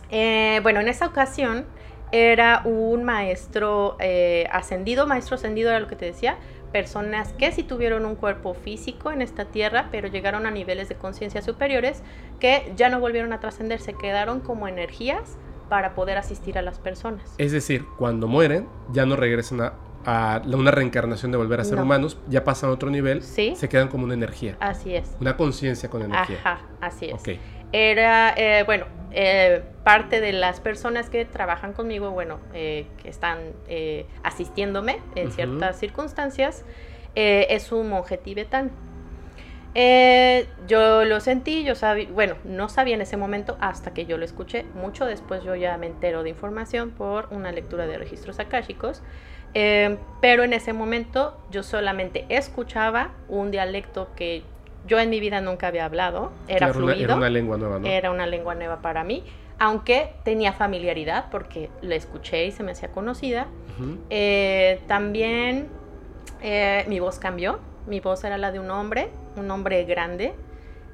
Eh, 0.09 0.59
bueno, 0.63 0.79
en 0.79 0.87
esa 0.87 1.07
ocasión 1.07 1.65
era 2.11 2.61
un 2.65 3.03
maestro 3.03 3.97
eh, 3.99 4.47
ascendido, 4.51 5.07
maestro 5.07 5.35
ascendido 5.35 5.69
era 5.71 5.79
lo 5.79 5.87
que 5.87 5.95
te 5.95 6.05
decía, 6.05 6.37
personas 6.71 7.33
que 7.33 7.51
sí 7.51 7.63
tuvieron 7.63 8.05
un 8.05 8.15
cuerpo 8.15 8.53
físico 8.53 9.11
en 9.11 9.21
esta 9.21 9.45
tierra, 9.45 9.87
pero 9.91 10.07
llegaron 10.07 10.45
a 10.45 10.51
niveles 10.51 10.89
de 10.89 10.95
conciencia 10.95 11.41
superiores 11.41 12.03
que 12.39 12.71
ya 12.75 12.89
no 12.89 12.99
volvieron 12.99 13.33
a 13.33 13.39
trascender, 13.39 13.79
se 13.79 13.93
quedaron 13.93 14.39
como 14.41 14.67
energías 14.67 15.37
para 15.69 15.95
poder 15.95 16.17
asistir 16.17 16.57
a 16.57 16.61
las 16.61 16.77
personas. 16.79 17.33
Es 17.37 17.51
decir, 17.51 17.85
cuando 17.97 18.27
mueren, 18.27 18.67
ya 18.91 19.05
no 19.05 19.15
regresan 19.15 19.61
a, 19.61 19.73
a 20.05 20.41
una 20.45 20.71
reencarnación 20.71 21.31
de 21.31 21.37
volver 21.37 21.59
a 21.59 21.63
ser 21.63 21.77
No. 21.77 21.83
humanos, 21.83 22.17
ya 22.27 22.43
pasan 22.43 22.69
a 22.69 22.73
otro 22.73 22.89
nivel, 22.89 23.21
Sí, 23.23 23.55
se 23.55 23.69
quedan 23.69 23.87
como 23.87 24.03
una 24.03 24.13
energía, 24.13 24.57
así 24.59 24.95
es. 24.95 25.15
una 25.21 25.37
conciencia 25.37 25.89
con 25.89 26.01
energía. 26.01 26.37
Ajá, 26.43 26.61
así 26.81 27.05
es. 27.05 27.13
Ok, 27.13 27.29
Era, 27.71 28.33
eh, 28.37 28.63
bueno, 28.65 28.85
Eh, 29.15 29.61
parte 29.83 30.21
de 30.21 30.33
las 30.33 30.59
personas 30.59 31.07
que 31.07 31.23
trabajan 31.23 31.73
conmigo, 31.73 32.09
bueno, 32.09 32.39
eh, 32.55 32.87
que 33.01 33.09
están 33.09 33.37
asistiéndome 34.23 34.97
en 35.15 35.31
ciertas 35.31 35.77
circunstancias, 35.77 36.65
es 37.13 37.71
un 37.71 37.89
monje 37.89 38.17
tibetano. 38.17 38.71
yo 40.67 41.05
lo 41.05 41.19
sentí, 41.19 41.63
yo 41.63 41.75
sabía, 41.75 42.07
bueno, 42.11 42.35
no 42.43 42.69
sabía 42.69 42.95
en 42.95 43.01
ese 43.01 43.17
momento 43.17 43.57
hasta 43.59 43.93
que 43.93 44.05
yo 44.05 44.17
lo 44.17 44.25
escuché. 44.25 44.65
Mucho 44.75 45.05
después 45.05 45.43
yo 45.43 45.55
ya 45.55 45.77
me 45.77 45.87
entero 45.87 46.23
de 46.23 46.29
información 46.29 46.91
por 46.91 47.27
una 47.31 47.51
lectura 47.51 47.85
de 47.87 47.97
registros 47.97 48.39
akáshicos. 48.39 49.01
Eh, 49.53 49.97
pero 50.21 50.43
en 50.43 50.53
ese 50.53 50.73
momento 50.73 51.37
yo 51.51 51.63
solamente 51.63 52.25
escuchaba 52.29 53.11
un 53.29 53.51
dialecto 53.51 54.09
que 54.15 54.43
yo 54.87 54.99
en 54.99 55.09
mi 55.09 55.19
vida 55.19 55.41
nunca 55.41 55.67
había 55.67 55.85
hablado, 55.85 56.31
era 56.47 56.67
Claro, 56.71 56.85
una- 56.85 56.93
era 56.95 57.15
una 57.15 57.29
lengua 57.29 57.57
nueva, 57.57 57.79
¿no? 57.79 57.87
era 57.87 58.11
una 58.11 58.25
lengua 58.27 58.55
nueva 58.55 58.81
para 58.81 59.03
mí, 59.03 59.23
aunque 59.59 60.13
tenía 60.23 60.51
familiaridad 60.53 61.25
porque 61.31 61.69
la 61.81 61.95
escuché 61.95 62.45
y 62.47 62.51
se 62.51 62.63
me 62.63 62.71
hacía 62.73 62.89
conocida. 62.91 63.47
Eh, 64.09 64.81
también 64.87 65.69
eh, 66.41 66.83
mi 66.87 66.99
voz 66.99 67.19
cambió, 67.19 67.59
mi 67.87 67.99
voz 68.01 68.23
era 68.25 68.37
la 68.37 68.51
de 68.51 68.59
un 68.59 68.69
hombre, 68.71 69.09
un 69.37 69.49
hombre 69.51 69.83
grande. 69.85 70.33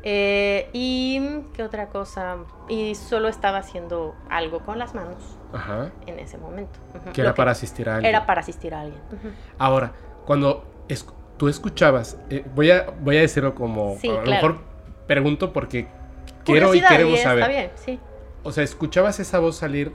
Eh, 0.04 0.70
y 0.72 1.42
qué 1.54 1.64
otra 1.64 1.88
cosa, 1.90 2.38
y 2.70 2.96
solo 2.96 3.28
estaba 3.28 3.58
haciendo 3.58 4.16
algo 4.30 4.60
con 4.60 4.78
las 4.80 4.94
manos 4.96 5.39
Ajá. 5.54 5.90
en 6.06 6.20
ese 6.20 6.38
momento. 6.38 6.80
Que 7.14 7.22
Lo 7.24 7.30
era 7.30 7.36
para 7.36 7.52
asistir 7.52 7.90
a 7.90 7.96
alguien. 7.96 8.10
era 8.14 8.26
para 8.26 8.42
asistir 8.42 8.74
a 8.74 8.82
alguien. 8.82 9.02
Ahora, 9.58 9.94
cuando 10.26 10.64
es- 10.88 11.06
tú 11.38 11.48
escuchabas, 11.48 12.18
eh, 12.30 12.46
voy, 12.56 12.72
a, 12.72 12.88
voy 13.02 13.18
a 13.18 13.22
decirlo 13.22 13.56
como, 13.56 13.98
Sí, 14.00 14.10
a 14.10 14.14
lo 14.14 14.24
claro. 14.24 14.48
mejor 14.50 14.64
pregunto 15.08 15.54
porque 15.54 15.88
quiero 16.46 16.74
y 16.76 16.82
queremos 16.82 17.20
saber. 17.22 17.48
bien, 17.50 17.72
sí, 17.76 18.00
O 18.44 18.52
sea, 18.52 18.64
¿escuchabas 18.64 19.20
esa 19.20 19.40
voz 19.40 19.58
salir 19.58 19.94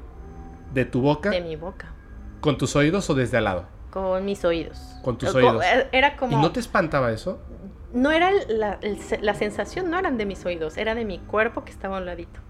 de 0.72 0.84
tu 0.84 1.00
boca 1.00 1.30
de 1.30 1.40
mi 1.40 1.56
boca, 1.56 1.92
con 2.40 2.58
tus 2.58 2.74
oídos 2.76 3.08
o 3.10 3.14
desde 3.14 3.36
al 3.38 3.44
lado? 3.44 3.64
con 3.90 4.24
mis 4.24 4.44
oídos. 4.44 4.96
Con 5.04 5.16
tus 5.18 5.32
oídos. 5.36 5.64
Era 5.92 6.16
como... 6.16 6.36
¿Y 6.36 6.40
no 6.42 6.50
te 6.50 6.58
espantaba 6.58 7.12
eso? 7.12 7.38
No 7.92 8.10
era 8.10 8.32
la, 8.48 8.80
la 9.20 9.34
sensación, 9.34 9.88
no 9.88 9.96
eran 10.00 10.18
de 10.18 10.26
mis 10.26 10.44
oídos, 10.44 10.76
era 10.78 10.96
de 10.96 11.04
mi 11.04 11.20
cuerpo 11.20 11.64
que 11.64 11.70
estaba 11.70 11.98
a 11.98 12.00
un 12.00 12.06
ladito. 12.06 12.40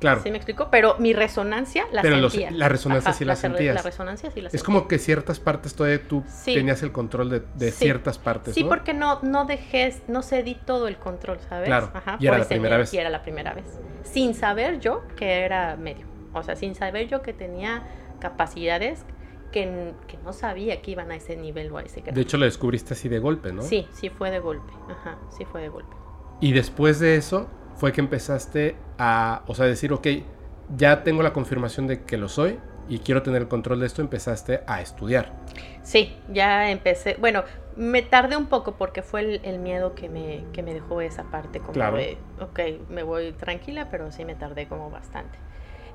Claro. 0.00 0.22
¿Sí 0.22 0.30
me 0.30 0.38
explico? 0.38 0.68
Pero 0.70 0.96
mi 0.98 1.12
resonancia 1.12 1.84
la 1.92 2.00
Pero 2.02 2.16
los- 2.16 2.32
sentía. 2.32 2.50
la 2.50 2.68
resonancia 2.68 3.12
sí 3.12 3.24
la 3.24 3.34
re- 3.34 3.40
sentías. 3.40 3.74
La 3.74 3.82
resonancia 3.82 4.30
sí 4.30 4.40
la 4.40 4.48
Es 4.48 4.52
sentía. 4.52 4.64
como 4.64 4.88
que 4.88 4.98
ciertas 4.98 5.38
partes 5.40 5.74
todavía 5.74 6.02
tú 6.08 6.24
Sí. 6.26 6.54
tenías 6.54 6.82
el 6.82 6.90
control 6.90 7.28
de, 7.30 7.42
de 7.54 7.70
Sí. 7.70 7.84
ciertas 7.84 8.18
partes, 8.18 8.54
Sí, 8.54 8.62
¿no? 8.64 8.70
porque 8.70 8.94
no, 8.94 9.20
no 9.22 9.44
dejé, 9.44 9.94
no 10.08 10.22
cedí 10.22 10.54
todo 10.54 10.88
el 10.88 10.96
control, 10.96 11.38
¿sabes? 11.48 11.66
Claro, 11.66 11.92
y 12.18 12.26
era 12.26 12.38
la 12.38 12.48
primera 12.48 12.78
vez. 12.78 12.94
Y 12.94 12.98
era 12.98 13.10
la 13.10 13.22
primera 13.22 13.52
vez. 13.52 13.66
Sin 14.02 14.34
saber 14.34 14.80
yo 14.80 15.02
que 15.16 15.40
era 15.44 15.76
medio. 15.76 16.06
O 16.32 16.42
sea, 16.42 16.56
sin 16.56 16.74
saber 16.74 17.06
yo 17.08 17.20
que 17.22 17.32
tenía 17.34 17.82
capacidades 18.20 19.04
que, 19.52 19.92
que 20.06 20.16
no 20.18 20.32
sabía 20.32 20.80
que 20.80 20.92
iban 20.92 21.10
a 21.10 21.16
ese 21.16 21.36
nivel 21.36 21.72
o 21.72 21.78
a 21.78 21.82
ese 21.82 22.00
grado. 22.00 22.14
De 22.14 22.22
hecho, 22.22 22.36
lo 22.38 22.44
descubriste 22.44 22.94
así 22.94 23.08
de 23.08 23.18
golpe, 23.18 23.52
¿no? 23.52 23.62
Sí, 23.62 23.88
sí 23.92 24.08
fue 24.08 24.30
de 24.30 24.38
golpe. 24.38 24.72
Ajá, 24.88 25.18
sí 25.36 25.44
fue 25.44 25.60
de 25.62 25.68
golpe. 25.68 25.94
Y 26.40 26.52
después 26.52 27.00
de 27.00 27.16
eso 27.16 27.48
fue 27.80 27.92
que 27.92 28.02
empezaste 28.02 28.76
a, 28.98 29.42
o 29.46 29.54
sea, 29.54 29.64
decir, 29.64 29.90
ok, 29.94 30.06
ya 30.76 31.02
tengo 31.02 31.22
la 31.22 31.32
confirmación 31.32 31.86
de 31.86 32.04
que 32.04 32.18
lo 32.18 32.28
soy 32.28 32.58
y 32.90 32.98
quiero 32.98 33.22
tener 33.22 33.40
el 33.40 33.48
control 33.48 33.80
de 33.80 33.86
esto, 33.86 34.02
empezaste 34.02 34.60
a 34.66 34.82
estudiar. 34.82 35.32
Sí, 35.82 36.14
ya 36.28 36.70
empecé. 36.70 37.16
Bueno, 37.18 37.42
me 37.76 38.02
tardé 38.02 38.36
un 38.36 38.46
poco 38.46 38.72
porque 38.76 39.00
fue 39.00 39.20
el, 39.22 39.40
el 39.44 39.58
miedo 39.60 39.94
que 39.94 40.10
me, 40.10 40.44
que 40.52 40.62
me 40.62 40.74
dejó 40.74 41.00
esa 41.00 41.24
parte 41.30 41.60
como 41.60 41.72
Claro. 41.72 41.96
de, 41.96 42.18
ok, 42.38 42.60
me 42.90 43.02
voy 43.02 43.32
tranquila, 43.32 43.88
pero 43.90 44.12
sí 44.12 44.26
me 44.26 44.34
tardé 44.34 44.68
como 44.68 44.90
bastante. 44.90 45.38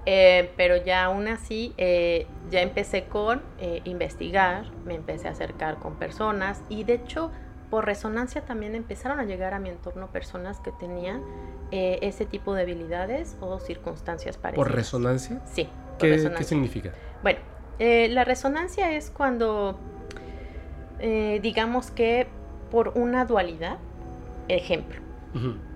Eh, 0.08 0.52
pero 0.58 0.78
ya 0.78 1.04
aún 1.06 1.28
así, 1.28 1.76
eh, 1.78 2.26
ya 2.50 2.62
empecé 2.62 3.06
con 3.06 3.44
eh, 3.60 3.82
investigar, 3.86 4.66
me 4.86 4.96
empecé 4.96 5.28
a 5.28 5.32
acercar 5.32 5.78
con 5.78 5.96
personas 5.98 6.64
y 6.68 6.84
de 6.84 6.94
hecho, 6.96 7.32
por 7.70 7.86
resonancia 7.86 8.42
también 8.42 8.76
empezaron 8.76 9.20
a 9.20 9.24
llegar 9.24 9.54
a 9.54 9.60
mi 9.60 9.70
entorno 9.70 10.08
personas 10.08 10.60
que 10.60 10.72
tenían 10.72 11.22
eh, 11.72 12.00
ese 12.02 12.26
tipo 12.26 12.54
de 12.54 12.62
habilidades 12.62 13.38
o 13.42 13.60
circunstancias 13.60 14.38
parecidas. 14.38 14.68
¿Por 14.68 14.76
resonancia? 14.76 15.42
Sí, 15.46 15.70
por 16.00 16.10
¿Qué, 16.10 16.44
significa? 16.44 16.92
Bueno, 17.24 17.40
eh, 17.80 18.08
la 18.10 18.24
resonancia 18.24 18.92
es 18.92 19.10
cuando, 19.10 19.80
eh, 21.00 21.40
digamos 21.42 21.92
que 21.92 22.28
por 22.72 22.90
una 22.96 23.26
dualidad, 23.26 23.78
ejemplo, 24.48 25.00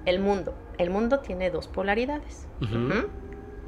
el 0.06 0.20
mundo. 0.20 0.54
El 0.78 0.90
mundo 0.90 1.20
tiene 1.20 1.50
dos 1.52 1.68
polaridades. 1.68 2.48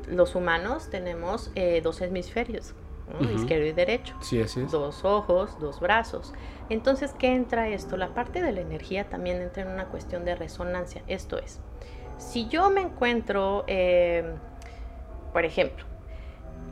Los 0.08 0.36
humanos 0.36 0.90
tenemos 0.90 1.51
eh, 1.56 1.82
dos 1.84 2.01
hemisferios, 2.01 2.74
izquierdo 3.20 3.65
y 3.65 3.72
derecho. 3.74 4.15
Sí, 4.22 4.41
así 4.41 4.62
es. 4.62 4.72
Dos 4.72 5.03
ojos, 5.03 5.60
dos 5.60 5.80
brazos. 5.80 6.34
Entonces, 6.70 7.13
¿qué 7.18 7.34
entra 7.36 7.68
esto? 7.68 7.98
La 7.98 8.13
parte 8.13 8.41
de 8.41 8.51
la 8.51 8.62
energía 8.62 9.10
también 9.10 9.41
entra 9.41 9.63
en 9.63 9.70
una 9.70 9.86
cuestión 9.86 10.25
de 10.25 10.36
resonancia. 10.36 11.03
Esto 11.08 11.38
es, 11.38 11.60
si 12.18 12.48
yo 12.48 12.70
me 12.70 12.82
encuentro, 12.82 13.63
eh, 13.68 14.36
por 15.34 15.46
ejemplo, 15.46 15.86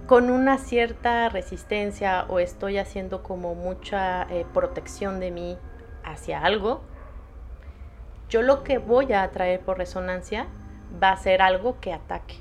con 0.05 0.29
una 0.29 0.57
cierta 0.57 1.29
resistencia 1.29 2.25
o 2.29 2.39
estoy 2.39 2.77
haciendo 2.77 3.21
como 3.23 3.55
mucha 3.55 4.23
eh, 4.23 4.45
protección 4.53 5.19
de 5.19 5.31
mí 5.31 5.57
hacia 6.03 6.43
algo, 6.43 6.81
yo 8.29 8.41
lo 8.41 8.63
que 8.63 8.77
voy 8.77 9.11
a 9.13 9.23
atraer 9.23 9.59
por 9.59 9.77
resonancia 9.77 10.47
va 11.01 11.11
a 11.11 11.17
ser 11.17 11.41
algo 11.41 11.79
que 11.79 11.93
ataque. 11.93 12.35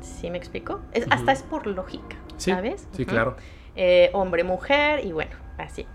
¿Sí 0.00 0.30
me 0.30 0.38
explico? 0.38 0.80
Es. 0.92 1.06
Hasta 1.10 1.32
es 1.32 1.42
por 1.42 1.66
lógica, 1.66 2.16
Sí, 2.36 2.50
¿sabes? 2.50 2.88
sí, 2.92 3.04
claro. 3.06 3.36
eh, 3.76 4.10
hombre, 4.12 4.44
mujer 4.44 5.04
y 5.04 5.12
bueno, 5.12 5.36
así. 5.58 5.86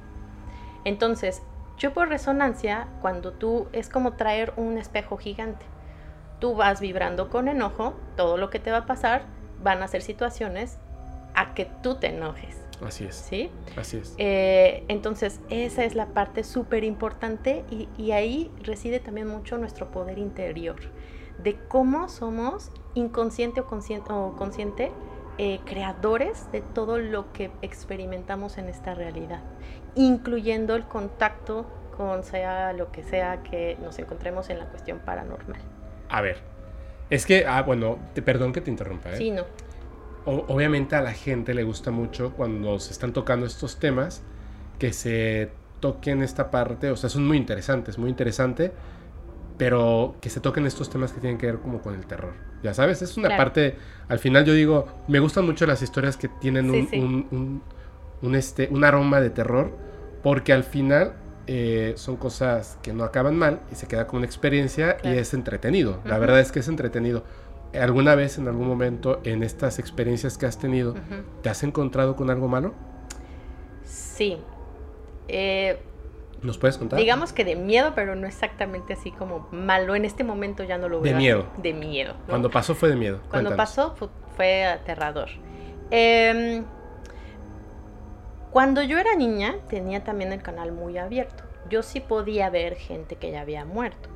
Entonces, 0.86 1.42
yo 1.78 1.94
por 1.94 2.10
resonancia, 2.10 2.88
cuando 3.02 3.32
tú 3.32 3.68
es 3.72 3.90
como 3.90 4.14
traer 4.14 4.54
un 4.58 4.78
espejo 4.78 5.18
gigante. 5.18 5.66
Tú 6.40 6.56
vas 6.56 6.80
vibrando 6.80 7.30
con 7.30 7.48
enojo, 7.48 7.94
todo 8.16 8.38
lo 8.38 8.50
que 8.50 8.60
te 8.60 8.72
va 8.72 8.80
a 8.80 8.86
pasar 8.86 9.24
van 9.62 9.84
a 9.84 9.88
ser 9.88 10.02
situaciones 10.02 10.78
a 11.36 11.54
que 11.54 11.70
tú 11.84 11.96
te 11.96 12.08
enojes, 12.08 12.58
Así 12.86 13.06
es. 13.06 13.16
¿sí? 13.16 13.52
Así 13.78 13.98
es. 13.98 14.16
Eh, 14.18 14.84
entonces, 14.88 15.42
esa 15.50 15.84
es 15.84 15.96
la 15.96 16.08
parte 16.08 16.44
súper 16.44 16.84
importante 16.84 17.64
y, 17.70 17.90
y 17.98 18.12
ahí 18.12 18.52
reside 18.64 19.00
también 19.00 19.28
mucho 19.28 19.58
nuestro 19.58 19.92
poder 19.92 20.18
interior, 20.18 20.78
de 21.44 21.58
cómo 21.68 22.10
somos 22.10 22.72
inconsciente 22.94 23.62
o 23.62 23.66
consciente, 23.66 24.12
o 24.12 24.34
consciente 24.38 24.92
eh, 25.40 25.60
creadores 25.66 26.52
de 26.52 26.60
todo 26.62 27.00
lo 27.00 27.32
que 27.34 27.50
experimentamos 27.62 28.58
en 28.58 28.68
esta 28.70 28.94
realidad, 28.94 29.42
incluyendo 29.96 30.76
el 30.76 30.84
contacto 30.84 31.66
con 31.96 32.24
sea 32.24 32.74
lo 32.74 32.92
que 32.92 33.04
sea 33.04 33.42
que 33.44 33.78
nos 33.82 33.98
encontremos 34.00 34.50
en 34.50 34.60
la 34.60 34.66
cuestión 34.66 35.00
paranormal. 35.00 35.60
A 36.10 36.22
ver. 36.22 36.38
Es 37.10 37.26
que, 37.26 37.46
ah, 37.48 37.62
bueno, 37.64 37.98
te, 38.14 38.22
perdón 38.22 38.54
que 38.54 38.62
te 38.62 38.70
interrumpa, 38.70 39.12
¿eh? 39.12 39.18
Sí, 39.18 39.32
no. 39.32 39.44
O- 40.26 40.46
obviamente 40.54 40.96
a 40.96 41.02
la 41.02 41.14
gente 41.14 41.54
le 41.54 41.64
gusta 41.64 41.90
mucho 41.90 42.34
cuando 42.34 42.78
se 42.80 42.92
están 42.92 43.14
tocando 43.14 43.46
estos 43.46 43.80
temas 43.80 44.22
que 44.78 44.94
se 44.94 45.52
toquen 45.80 46.22
esta 46.22 46.52
parte, 46.52 46.92
o 46.92 46.98
sea, 46.98 47.10
son 47.10 47.26
muy 47.26 47.38
interesantes, 47.38 47.98
muy 47.98 48.10
interesante, 48.10 48.74
pero 49.60 50.16
que 50.22 50.30
se 50.32 50.40
toquen 50.40 50.66
estos 50.66 50.90
temas 50.90 51.12
que 51.12 51.20
tienen 51.20 51.38
que 51.38 51.46
ver 51.46 51.60
como 51.60 51.82
con 51.82 51.94
el 51.94 52.08
terror. 52.08 52.34
Ya 52.64 52.74
sabes, 52.74 53.04
es 53.04 53.18
una 53.18 53.28
Claro. 53.28 53.44
parte, 53.44 53.76
al 54.08 54.18
final 54.18 54.46
yo 54.46 54.54
digo, 54.54 54.88
me 55.08 55.20
gustan 55.20 55.46
mucho 55.46 55.68
las 55.68 55.82
historias 55.84 56.18
que 56.18 56.30
tienen 56.30 56.72
Sí, 56.72 56.80
un, 56.80 56.88
sí. 56.88 57.00
un- 57.00 57.28
un- 57.32 57.62
un, 58.22 58.36
este, 58.36 58.68
un 58.72 58.84
aroma 58.84 59.22
de 59.22 59.30
terror, 59.30 59.72
porque 60.24 60.54
al 60.54 60.64
final 60.64 61.14
eh, 61.52 61.94
son 61.98 62.16
cosas 62.16 62.78
que 62.84 62.94
no 62.94 63.04
acaban 63.04 63.36
mal 63.38 63.62
y 63.72 63.76
se 63.76 63.88
queda 63.88 64.08
como 64.08 64.18
una 64.20 64.28
experiencia 64.28 64.98
y 65.04 65.10
es 65.10 65.34
entretenido. 65.34 66.00
La 66.06 66.18
verdad 66.20 66.40
es 66.40 66.52
que 66.52 66.60
es 66.60 66.68
entretenido. 66.68 67.24
¿Alguna 67.74 68.16
vez, 68.16 68.38
en 68.38 68.48
algún 68.48 68.68
momento, 68.68 69.20
en 69.24 69.44
estas 69.44 69.78
experiencias 69.80 70.38
que 70.38 70.46
has 70.46 70.58
tenido, 70.60 70.96
te 71.42 71.50
has 71.50 71.64
encontrado 71.64 72.16
con 72.16 72.30
algo 72.30 72.48
malo? 72.48 72.74
Sí. 73.84 74.38
Eh, 75.28 75.80
¿Nos 76.42 76.58
puedes 76.58 76.78
contar? 76.78 77.00
Digamos 77.00 77.34
que 77.34 77.44
de 77.46 77.56
miedo, 77.56 77.94
pero 77.96 78.16
no 78.16 78.26
exactamente 78.28 78.94
así 78.94 79.12
como 79.12 79.48
malo. 79.52 79.96
En 79.96 80.06
este 80.06 80.24
momento 80.24 80.64
ya 80.64 80.78
no 80.78 80.88
lo 80.90 81.02
De 81.02 81.10
veo. 81.10 81.18
así. 81.18 81.24
miedo. 81.24 81.46
De 81.58 81.74
miedo. 81.74 82.14
¿no? 82.22 82.26
Cuando 82.28 82.50
pasó 82.52 82.76
fue 82.76 82.90
de 82.90 82.96
miedo. 82.96 83.18
Cuando 83.30 83.50
Cuéntanos. 83.50 83.58
pasó 83.58 83.96
fu- 83.96 84.10
fue 84.36 84.66
aterrador. 84.66 85.30
Em, 85.92 86.64
cuando 88.52 88.82
yo 88.82 88.98
era 88.98 89.16
niña 89.16 89.56
tenía 89.70 90.04
también 90.04 90.32
el 90.34 90.42
canal 90.42 90.72
muy 90.72 90.98
abierto. 90.98 91.44
Yo 91.70 91.84
sí 91.84 92.00
podía 92.00 92.50
ver 92.50 92.76
gente 92.76 93.16
que 93.16 93.32
ya 93.32 93.42
había 93.42 93.64
muerto. 93.66 94.10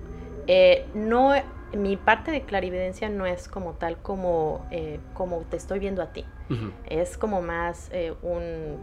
Eh, 0.48 0.86
no, 0.96 1.34
mi 1.74 1.98
parte 1.98 2.32
de 2.32 2.42
clarividencia 2.42 3.10
no 3.10 3.25
es 3.25 3.48
como 3.48 3.74
tal 3.74 3.98
como, 3.98 4.65
eh, 4.72 5.00
como 5.13 5.38
te 5.42 5.58
estoy 5.58 5.80
viendo 5.80 6.01
a 6.01 6.08
ti. 6.13 6.25
Es 6.88 7.18
como 7.18 7.42
más 7.42 7.89
eh, 7.92 8.13
un, 8.22 8.77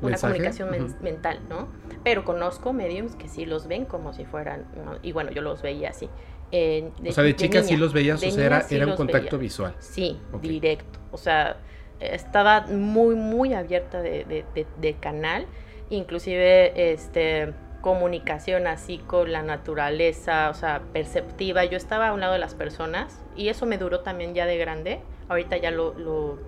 una 0.00 0.10
¿Mensaje? 0.10 0.32
comunicación 0.32 0.70
men- 0.70 0.96
mental, 1.00 1.40
¿no? 1.48 1.66
Pero 2.02 2.24
conozco 2.24 2.72
mediums 2.72 3.14
que 3.14 3.28
sí 3.28 3.44
los 3.44 3.66
ven 3.66 3.84
como 3.84 4.12
si 4.12 4.24
fueran, 4.24 4.66
¿no? 4.84 4.98
y 5.02 5.12
bueno, 5.12 5.30
yo 5.32 5.42
los 5.42 5.62
veía 5.62 5.90
así. 5.90 6.06
o 6.06 7.12
sea, 7.12 7.24
de, 7.24 7.36
chica 7.36 7.62
sí 7.62 7.76
los 7.76 7.92
veías, 7.92 8.22
o 8.22 8.30
sea, 8.30 8.44
era, 8.44 8.66
era 8.70 8.86
un 8.86 8.96
contacto 8.96 9.38
visual. 9.38 9.74
Sí, 9.78 10.18
directo. 10.40 10.98
O 11.12 11.18
sea, 11.18 11.58
estaba 12.00 12.62
muy, 12.62 13.14
muy 13.14 13.54
abierta 13.54 14.00
de, 14.02 14.44
de, 14.54 14.94
canal, 14.94 15.46
inclusive 15.90 16.92
este 16.92 17.52
comunicación 17.80 18.66
así 18.66 18.98
con 18.98 19.32
la 19.32 19.42
naturaleza, 19.42 20.50
o 20.50 20.54
sea, 20.54 20.82
perceptiva. 20.92 21.64
Yo 21.64 21.76
estaba 21.76 22.08
a 22.08 22.12
un 22.12 22.20
lado 22.20 22.34
de 22.34 22.38
las 22.38 22.54
personas 22.54 23.24
y 23.36 23.48
eso 23.48 23.64
me 23.64 23.78
duró 23.78 24.00
también 24.00 24.34
ya 24.34 24.46
de 24.46 24.58
grande. 24.58 25.00
Ahorita 25.28 25.56
ya 25.56 25.70
lo, 25.70 25.94
lo, 25.94 26.38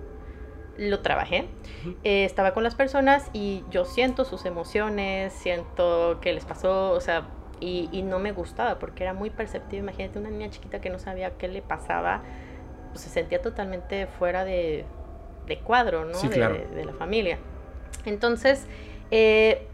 lo 0.77 0.99
trabajé. 1.01 1.47
Eh, 2.03 2.25
estaba 2.25 2.53
con 2.53 2.63
las 2.63 2.75
personas 2.75 3.29
y 3.33 3.63
yo 3.69 3.85
siento 3.85 4.25
sus 4.25 4.45
emociones, 4.45 5.33
siento 5.33 6.19
que 6.21 6.33
les 6.33 6.45
pasó, 6.45 6.91
o 6.91 7.01
sea, 7.01 7.27
y, 7.59 7.89
y, 7.91 8.01
no 8.01 8.19
me 8.19 8.31
gustaba 8.31 8.79
porque 8.79 9.03
era 9.03 9.13
muy 9.13 9.29
perceptiva. 9.29 9.81
Imagínate 9.83 10.19
una 10.19 10.29
niña 10.29 10.49
chiquita 10.49 10.81
que 10.81 10.89
no 10.89 10.99
sabía 10.99 11.37
qué 11.37 11.47
le 11.47 11.61
pasaba, 11.61 12.23
pues 12.91 13.01
se 13.01 13.09
sentía 13.09 13.41
totalmente 13.41 14.07
fuera 14.07 14.43
de, 14.43 14.85
de 15.47 15.59
cuadro, 15.59 16.05
¿no? 16.05 16.19
de, 16.19 16.85
la 16.85 16.93
familia. 16.93 17.37
Entonces, 18.05 18.65
eh, 19.11 19.67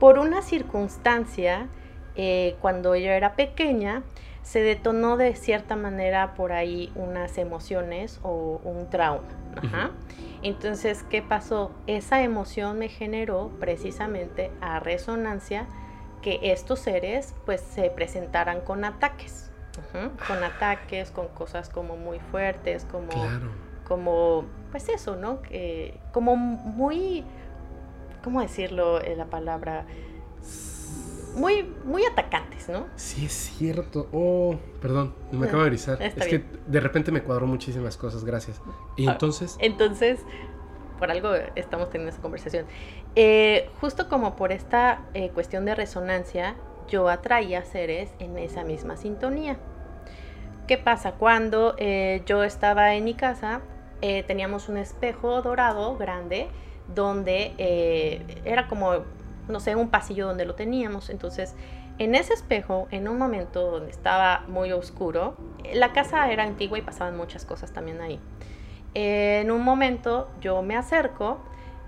por 0.00 0.18
una 0.18 0.42
circunstancia, 0.42 1.68
eh, 2.16 2.56
cuando 2.60 2.96
yo 2.96 3.10
era 3.10 3.34
pequeña, 3.36 4.02
se 4.44 4.60
detonó 4.60 5.16
de 5.16 5.34
cierta 5.34 5.74
manera 5.74 6.34
por 6.34 6.52
ahí 6.52 6.92
unas 6.94 7.38
emociones 7.38 8.20
o 8.22 8.60
un 8.62 8.88
trauma. 8.90 9.24
Entonces, 10.42 11.02
¿qué 11.08 11.22
pasó? 11.22 11.72
Esa 11.86 12.22
emoción 12.22 12.78
me 12.78 12.88
generó 12.88 13.50
precisamente 13.58 14.52
a 14.60 14.78
resonancia 14.80 15.66
que 16.20 16.40
estos 16.42 16.80
seres 16.80 17.34
pues 17.46 17.62
se 17.62 17.88
presentaran 17.90 18.60
con 18.60 18.84
ataques. 18.84 19.50
Con 20.28 20.44
ataques, 20.44 21.10
con 21.10 21.28
cosas 21.28 21.70
como 21.70 21.96
muy 21.96 22.20
fuertes, 22.20 22.84
como, 22.84 23.10
como 23.88 24.44
pues 24.70 24.88
eso, 24.90 25.16
¿no? 25.16 25.40
Que, 25.40 25.98
como 26.12 26.36
muy, 26.36 27.24
¿cómo 28.22 28.42
decirlo 28.42 29.00
eh, 29.00 29.16
la 29.16 29.24
palabra? 29.24 29.86
Muy, 31.34 31.62
muy 31.84 32.04
atacantes, 32.04 32.68
¿no? 32.68 32.86
Sí, 32.96 33.26
es 33.26 33.32
cierto. 33.32 34.08
Oh, 34.12 34.56
perdón, 34.80 35.14
me 35.32 35.46
acabo 35.46 35.62
de 35.62 35.68
avisar. 35.68 36.00
es 36.00 36.14
que 36.26 36.44
de 36.66 36.80
repente 36.80 37.12
me 37.12 37.22
cuadró 37.22 37.46
muchísimas 37.46 37.96
cosas, 37.96 38.24
gracias. 38.24 38.60
Y 38.96 39.08
ah, 39.08 39.12
entonces... 39.12 39.56
Entonces, 39.60 40.20
por 40.98 41.10
algo 41.10 41.30
estamos 41.54 41.90
teniendo 41.90 42.12
esa 42.12 42.22
conversación. 42.22 42.66
Eh, 43.16 43.70
justo 43.80 44.08
como 44.08 44.36
por 44.36 44.52
esta 44.52 45.02
eh, 45.14 45.30
cuestión 45.30 45.64
de 45.64 45.74
resonancia, 45.74 46.56
yo 46.88 47.08
atraía 47.08 47.64
seres 47.64 48.10
en 48.18 48.38
esa 48.38 48.64
misma 48.64 48.96
sintonía. 48.96 49.58
¿Qué 50.66 50.78
pasa? 50.78 51.12
Cuando 51.12 51.76
yo 51.76 52.42
estaba 52.42 52.94
en 52.94 53.04
mi 53.04 53.12
casa, 53.12 53.60
eh, 54.06 54.22
teníamos 54.22 54.68
un 54.68 54.76
espejo 54.76 55.40
dorado 55.40 55.96
grande 55.96 56.48
donde 56.94 57.54
eh, 57.56 58.42
era 58.44 58.68
como, 58.68 58.96
no 59.48 59.60
sé, 59.60 59.76
un 59.76 59.90
pasillo 59.90 60.26
donde 60.26 60.44
lo 60.44 60.54
teníamos. 60.54 61.10
Entonces, 61.10 61.54
en 61.98 62.14
ese 62.14 62.34
espejo, 62.34 62.88
en 62.90 63.08
un 63.08 63.18
momento 63.18 63.70
donde 63.70 63.90
estaba 63.90 64.44
muy 64.48 64.72
oscuro, 64.72 65.36
la 65.72 65.92
casa 65.92 66.30
era 66.30 66.42
antigua 66.42 66.78
y 66.78 66.82
pasaban 66.82 67.16
muchas 67.16 67.44
cosas 67.44 67.72
también 67.72 68.00
ahí. 68.00 68.20
en 68.94 69.50
un 69.50 69.62
momento 69.62 70.28
yo 70.40 70.62
me 70.62 70.76
acerco 70.76 71.40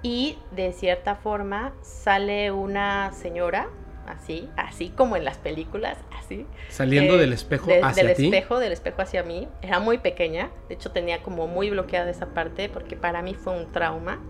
y 0.03 0.39
de 0.53 0.73
cierta 0.73 1.17
forma 1.17 1.73
sale 1.83 2.51
una 2.53 3.13
señora 3.13 3.69
así, 4.07 4.49
así 4.57 4.91
como 4.91 5.17
en 5.17 5.25
las 5.25 5.39
películas, 5.39 5.99
así. 6.19 6.47
Saliendo 6.69 7.17
del 7.17 7.33
espejo 7.33 7.71
hacia 7.83 8.05
del 8.05 8.13
espejo, 8.13 8.59
del 8.59 8.73
espejo 8.73 9.03
hacia 9.03 9.23
mí. 9.23 9.49
Era 9.63 9.81
muy 9.81 9.99
pequeña, 9.99 10.51
de 10.69 10.75
hecho 10.75 10.91
tenía 10.93 11.23
como 11.23 11.47
muy 11.47 11.71
bloqueada 11.71 12.11
esa 12.11 12.27
parte 12.27 12.69
porque 12.69 12.97
para 12.97 13.23
mí 13.23 13.35
fue 13.35 13.53
un 13.53 13.73
trauma. 13.73 14.21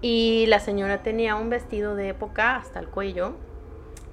Y 0.00 0.46
la 0.46 0.60
señora 0.60 1.02
tenía 1.02 1.36
un 1.36 1.50
vestido 1.50 1.96
de 1.96 2.10
época 2.10 2.56
hasta 2.56 2.80
el 2.80 2.88
cuello, 2.88 3.34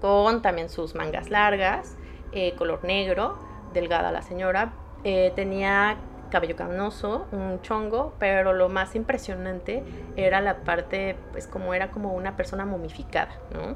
con 0.02 0.42
también 0.42 0.70
sus 0.70 0.96
mangas 0.96 1.30
largas, 1.30 1.96
eh, 2.32 2.54
color 2.58 2.84
negro, 2.84 3.38
delgada 3.74 4.12
la 4.12 4.22
señora. 4.22 4.74
Eh, 5.04 5.34
tenía 5.36 5.98
cabello 6.32 6.56
canoso, 6.56 7.28
un 7.32 7.62
chongo, 7.62 8.14
pero 8.18 8.54
lo 8.54 8.68
más 8.68 8.96
impresionante 8.96 9.84
era 10.16 10.42
la 10.42 10.58
parte, 10.64 11.16
pues 11.32 11.46
como 11.46 11.74
era 11.74 11.92
como 11.92 12.14
una 12.14 12.36
persona 12.36 12.66
momificada, 12.66 13.38
¿no? 13.54 13.76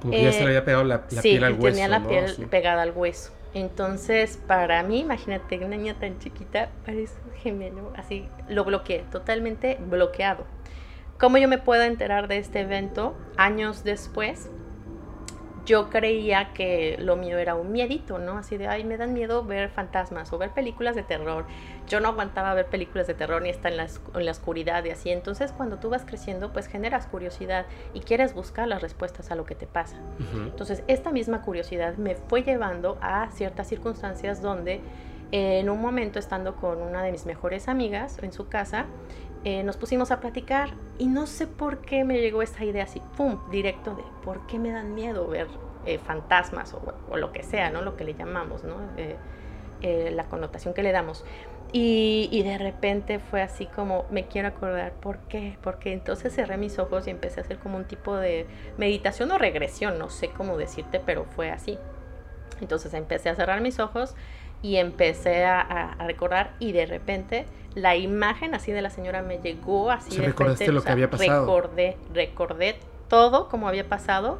Como 0.00 0.12
que 0.12 0.24
ya 0.24 0.32
se 0.32 0.40
le 0.40 0.46
había 0.46 0.64
pegado 0.64 0.82
la, 0.82 1.06
piel 1.06 1.44
al 1.44 1.52
hueso. 1.52 1.66
tenía 1.66 1.86
la 1.86 2.02
piel 2.02 2.48
pegada 2.50 2.82
al 2.82 2.90
hueso. 2.90 3.32
Entonces, 3.54 4.40
para 4.46 4.82
mí, 4.82 5.00
imagínate, 5.00 5.58
una 5.58 5.76
niña 5.76 5.94
tan 5.94 6.18
chiquita, 6.18 6.70
parece 6.84 7.14
un 7.26 7.38
gemelo, 7.38 7.92
así, 7.96 8.26
lo 8.48 8.64
bloqueé, 8.64 9.04
totalmente 9.12 9.78
bloqueado. 9.78 10.44
¿Cómo 11.22 11.38
yo 11.38 11.46
me 11.46 11.58
puedo 11.58 11.84
enterar 11.84 12.26
de 12.26 12.38
este 12.38 12.62
evento 12.62 13.14
años 13.36 13.84
después? 13.84 14.50
yo 15.64 15.90
creía 15.90 16.52
que 16.54 16.96
lo 16.98 17.14
mío 17.14 17.38
era 17.38 17.54
un 17.54 17.70
miedito, 17.70 18.18
¿no? 18.18 18.36
Así 18.38 18.56
de, 18.56 18.66
ay, 18.66 18.82
me 18.82 18.96
dan 18.96 19.12
miedo 19.12 19.44
ver 19.44 19.70
fantasmas 19.70 20.32
o 20.32 20.38
ver 20.38 20.50
películas 20.50 20.96
de 20.96 21.04
terror. 21.04 21.46
Yo 21.86 22.00
no 22.00 22.08
aguantaba 22.08 22.52
ver 22.54 22.66
películas 22.66 23.06
de 23.06 23.14
terror 23.14 23.40
ni 23.40 23.50
estar 23.50 23.70
en 23.70 23.76
la, 23.76 23.86
en 23.86 24.24
la 24.24 24.32
oscuridad 24.32 24.84
y 24.84 24.90
así. 24.90 25.10
Entonces, 25.10 25.52
cuando 25.52 25.78
tú 25.78 25.88
vas 25.88 26.04
creciendo, 26.04 26.52
pues 26.52 26.66
generas 26.66 27.06
curiosidad 27.06 27.66
y 27.94 28.00
quieres 28.00 28.34
buscar 28.34 28.66
las 28.66 28.82
respuestas 28.82 29.30
a 29.30 29.36
lo 29.36 29.44
que 29.44 29.54
te 29.54 29.68
pasa. 29.68 29.98
Entonces, 30.34 30.82
esta 30.88 31.12
misma 31.12 31.42
curiosidad 31.42 31.94
me 31.96 32.16
fue 32.16 32.42
llevando 32.42 32.98
a 33.00 33.30
ciertas 33.30 33.68
circunstancias 33.68 34.42
donde 34.42 34.80
en 35.30 35.70
un 35.70 35.80
momento 35.80 36.18
estando 36.18 36.56
con 36.56 36.82
una 36.82 37.04
de 37.04 37.12
mis 37.12 37.24
mejores 37.24 37.68
amigas 37.68 38.18
en 38.20 38.32
su 38.32 38.48
casa, 38.48 38.86
eh, 39.44 39.64
nos 39.64 39.76
pusimos 39.76 40.10
a 40.12 40.20
platicar 40.20 40.70
y 40.98 41.06
no 41.06 41.26
sé 41.26 41.46
por 41.46 41.78
qué 41.78 42.04
me 42.04 42.20
llegó 42.20 42.42
esa 42.42 42.64
idea 42.64 42.84
así, 42.84 43.02
¡pum!, 43.16 43.38
directo 43.50 43.94
de 43.94 44.04
por 44.24 44.46
qué 44.46 44.58
me 44.58 44.70
dan 44.70 44.94
miedo 44.94 45.26
ver 45.26 45.48
eh, 45.84 45.98
fantasmas 45.98 46.74
o, 46.74 47.16
lo 47.16 47.32
que 47.32 47.42
sea, 47.42 47.70
¿no? 47.70 47.82
Lo 47.82 47.96
que 47.96 48.04
le 48.04 48.14
llamamos, 48.14 48.62
¿no? 48.62 48.76
Eh, 48.96 50.10
la 50.12 50.26
connotación 50.26 50.74
que 50.74 50.84
le 50.84 50.92
damos. 50.92 51.24
Y, 51.72 52.28
y, 52.30 52.44
de 52.44 52.56
repente 52.56 53.18
fue 53.18 53.42
así 53.42 53.66
como, 53.66 54.04
me 54.10 54.28
quiero 54.28 54.46
acordar, 54.46 54.92
¿por 54.92 55.18
qué? 55.20 55.58
Porque 55.62 55.92
entonces 55.92 56.32
cerré 56.32 56.56
mis 56.56 56.78
ojos 56.78 57.08
y 57.08 57.10
empecé 57.10 57.40
a 57.40 57.42
hacer 57.42 57.58
como 57.58 57.78
un 57.78 57.86
tipo 57.86 58.16
de 58.16 58.46
meditación 58.76 59.32
o 59.32 59.38
regresión, 59.38 59.98
no 59.98 60.08
sé 60.08 60.28
cómo 60.28 60.56
decirte, 60.56 61.00
pero 61.04 61.24
fue 61.24 61.50
así. 61.50 61.78
Entonces 62.60 62.94
empecé 62.94 63.28
a 63.28 63.34
cerrar 63.34 63.60
mis 63.60 63.80
ojos 63.80 64.14
y 64.62 64.76
empecé 64.76 65.44
a, 65.44 65.96
recordar 66.06 66.54
y 66.58 66.72
de 66.72 66.86
repente 66.86 67.46
la 67.74 67.96
imagen 67.96 68.54
así 68.54 68.70
de 68.72 68.82
la 68.82 68.90
señora 68.90 69.22
me 69.22 69.38
llegó 69.38 69.90
así 69.90 70.16
de 70.16 70.26
recordaste 70.26 70.70
lo 70.72 70.82
que 70.82 70.92
había 70.92 71.10
pasado. 71.10 71.40
Recordé, 71.40 71.96
recordé 72.14 72.76
todo 73.08 73.48
como 73.48 73.68
había 73.68 73.88
pasado 73.88 74.38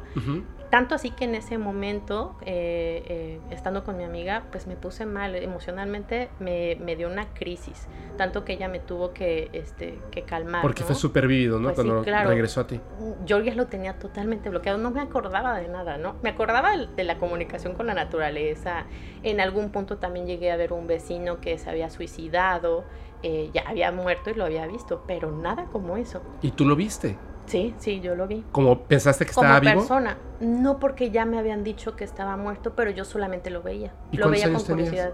tanto 0.73 0.95
así 0.95 1.11
que 1.11 1.25
en 1.25 1.35
ese 1.35 1.59
momento, 1.59 2.35
eh, 2.41 3.03
eh, 3.05 3.39
estando 3.51 3.83
con 3.83 3.95
mi 3.95 4.05
amiga, 4.05 4.45
pues 4.49 4.65
me 4.65 4.75
puse 4.75 5.05
mal, 5.05 5.35
emocionalmente 5.35 6.29
me, 6.39 6.77
me, 6.77 6.95
dio 6.95 7.09
una 7.09 7.31
crisis, 7.35 7.85
tanto 8.17 8.43
que 8.43 8.53
ella 8.53 8.69
me 8.69 8.79
tuvo 8.79 9.13
que, 9.13 9.51
este, 9.53 9.99
que 10.09 10.23
calmar. 10.23 10.63
Porque 10.63 10.81
fue 10.81 10.95
súper 10.95 11.27
vivido, 11.27 11.59
¿no? 11.59 11.71
Pues 11.71 11.75
Cuando 11.75 12.01
regresó 12.01 12.61
a 12.61 12.65
ti. 12.65 12.81
Yo 13.23 13.39
ya 13.41 13.53
lo 13.53 13.67
tenía 13.67 13.99
totalmente 13.99 14.49
bloqueado, 14.49 14.79
no 14.79 14.89
me 14.89 15.01
acordaba 15.01 15.59
de 15.59 15.67
nada, 15.67 15.99
¿no? 15.99 16.15
Me 16.23 16.31
acordaba 16.31 16.75
de 16.75 17.03
la 17.03 17.19
comunicación 17.19 17.75
con 17.75 17.85
la 17.85 17.93
naturaleza, 17.93 18.87
en 19.21 19.41
algún 19.41 19.69
punto 19.69 19.97
también 19.97 20.25
llegué 20.25 20.51
a 20.51 20.55
ver 20.55 20.73
un 20.73 20.87
vecino 20.87 21.39
que 21.39 21.59
se 21.59 21.69
había 21.69 21.91
suicidado, 21.91 22.83
eh, 23.21 23.51
ya 23.53 23.61
había 23.67 23.91
muerto 23.91 24.31
y 24.31 24.33
lo 24.33 24.43
había 24.43 24.65
visto, 24.65 25.03
pero 25.05 25.31
nada 25.31 25.65
como 25.65 25.97
eso. 25.97 26.23
¿Y 26.41 26.49
tú 26.49 26.65
lo 26.65 26.75
viste? 26.75 27.15
Sí, 27.45 27.73
sí, 27.77 27.99
yo 27.99 28.15
lo 28.15 28.27
vi. 28.27 28.43
¿Cómo 28.51 28.83
pensaste 28.83 29.25
que 29.25 29.31
estaba 29.31 29.59
vivo? 29.59 29.73
Como 29.73 29.81
persona. 29.81 30.17
No 30.39 30.79
porque 30.79 31.11
ya 31.11 31.25
me 31.25 31.37
habían 31.39 31.63
dicho 31.63 31.95
que 31.95 32.03
estaba 32.03 32.37
muerto, 32.37 32.73
pero 32.75 32.91
yo 32.91 33.05
solamente 33.05 33.49
lo 33.49 33.61
veía. 33.61 33.93
lo 34.11 34.29
veía 34.29 34.51
con 34.51 34.61
curiosidad. 34.61 35.11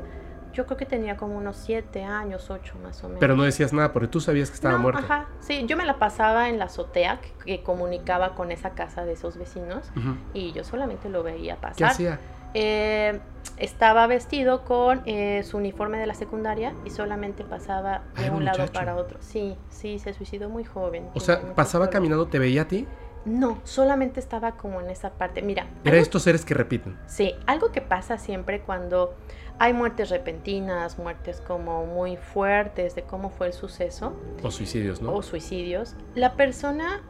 Yo 0.52 0.66
creo 0.66 0.78
que 0.78 0.86
tenía 0.86 1.16
como 1.16 1.38
unos 1.38 1.58
siete 1.58 2.04
años, 2.04 2.50
ocho 2.50 2.74
más 2.84 3.04
o 3.04 3.08
menos. 3.08 3.20
Pero 3.20 3.36
no 3.36 3.44
decías 3.44 3.72
nada 3.72 3.94
porque 3.94 4.08
tú 4.08 4.20
sabías 4.20 4.50
que 4.50 4.56
estaba 4.56 4.78
muerto. 4.78 5.02
Ajá, 5.04 5.28
sí, 5.42 5.66
yo 5.68 5.78
me 5.78 5.86
la 5.86 6.00
pasaba 6.00 6.50
en 6.50 6.58
la 6.58 6.66
azotea 6.66 7.20
que, 7.46 7.62
comunicaba 7.62 8.34
con 8.34 8.52
esa 8.52 8.72
casa 8.72 9.06
de 9.06 9.14
esos 9.14 9.38
vecinos 9.38 9.92
y 10.34 10.52
yo 10.54 10.64
solamente 10.64 11.08
lo 11.08 11.22
veía 11.22 11.58
pasar. 11.58 11.78
¿Qué 11.78 11.84
hacía? 11.86 12.20
Eh, 12.54 13.20
estaba 13.58 14.08
vestido 14.08 14.64
con 14.64 15.02
eh, 15.06 15.44
su 15.44 15.58
uniforme 15.58 15.98
de 15.98 16.08
la 16.08 16.14
secundaria 16.14 16.74
y 16.86 16.90
solamente 16.90 17.44
pasaba 17.44 18.04
de 18.18 18.30
un 18.30 18.46
lado 18.46 18.66
para 18.72 18.96
otro. 18.96 19.18
Sí, 19.22 19.58
sí, 19.70 20.00
se 20.00 20.14
suicidó 20.14 20.50
muy 20.50 20.64
joven. 20.64 21.10
O 21.14 21.20
sea, 21.20 21.54
pasaba 21.56 21.90
caminando, 21.90 22.28
¿te 22.28 22.40
veía 22.40 22.64
a 22.64 22.68
ti? 22.68 22.88
No, 23.26 23.60
solamente 23.66 24.20
estaba 24.20 24.54
como 24.54 24.80
en 24.80 24.90
esa 24.90 25.12
parte. 25.12 25.42
Mira. 25.42 25.68
Era 25.84 25.98
estos 25.98 26.24
seres 26.24 26.46
que 26.46 26.54
repiten. 26.54 26.98
Sí, 27.08 27.36
algo 27.48 27.72
que 27.72 27.82
pasa 27.82 28.18
siempre 28.18 28.62
cuando 28.62 29.14
hay 29.60 29.74
muertes 29.74 30.10
repentinas, 30.10 30.98
muertes 30.98 31.42
como 31.42 31.86
muy 31.86 32.16
fuertes 32.16 32.96
de 32.96 33.04
cómo 33.04 33.30
fue 33.30 33.48
el 33.48 33.54
suceso. 33.54 34.14
O 34.42 34.52
suicidios, 34.52 35.02
¿no? 35.02 35.14
O 35.14 35.22
suicidios. 35.22 35.96
La 36.16 36.36
persona 36.36 37.02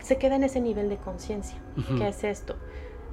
se 0.00 0.18
queda 0.18 0.36
en 0.36 0.44
ese 0.44 0.60
nivel 0.60 0.90
de 0.90 0.98
conciencia. 0.98 1.58
¿Qué 1.96 2.08
es 2.08 2.24
esto? 2.24 2.56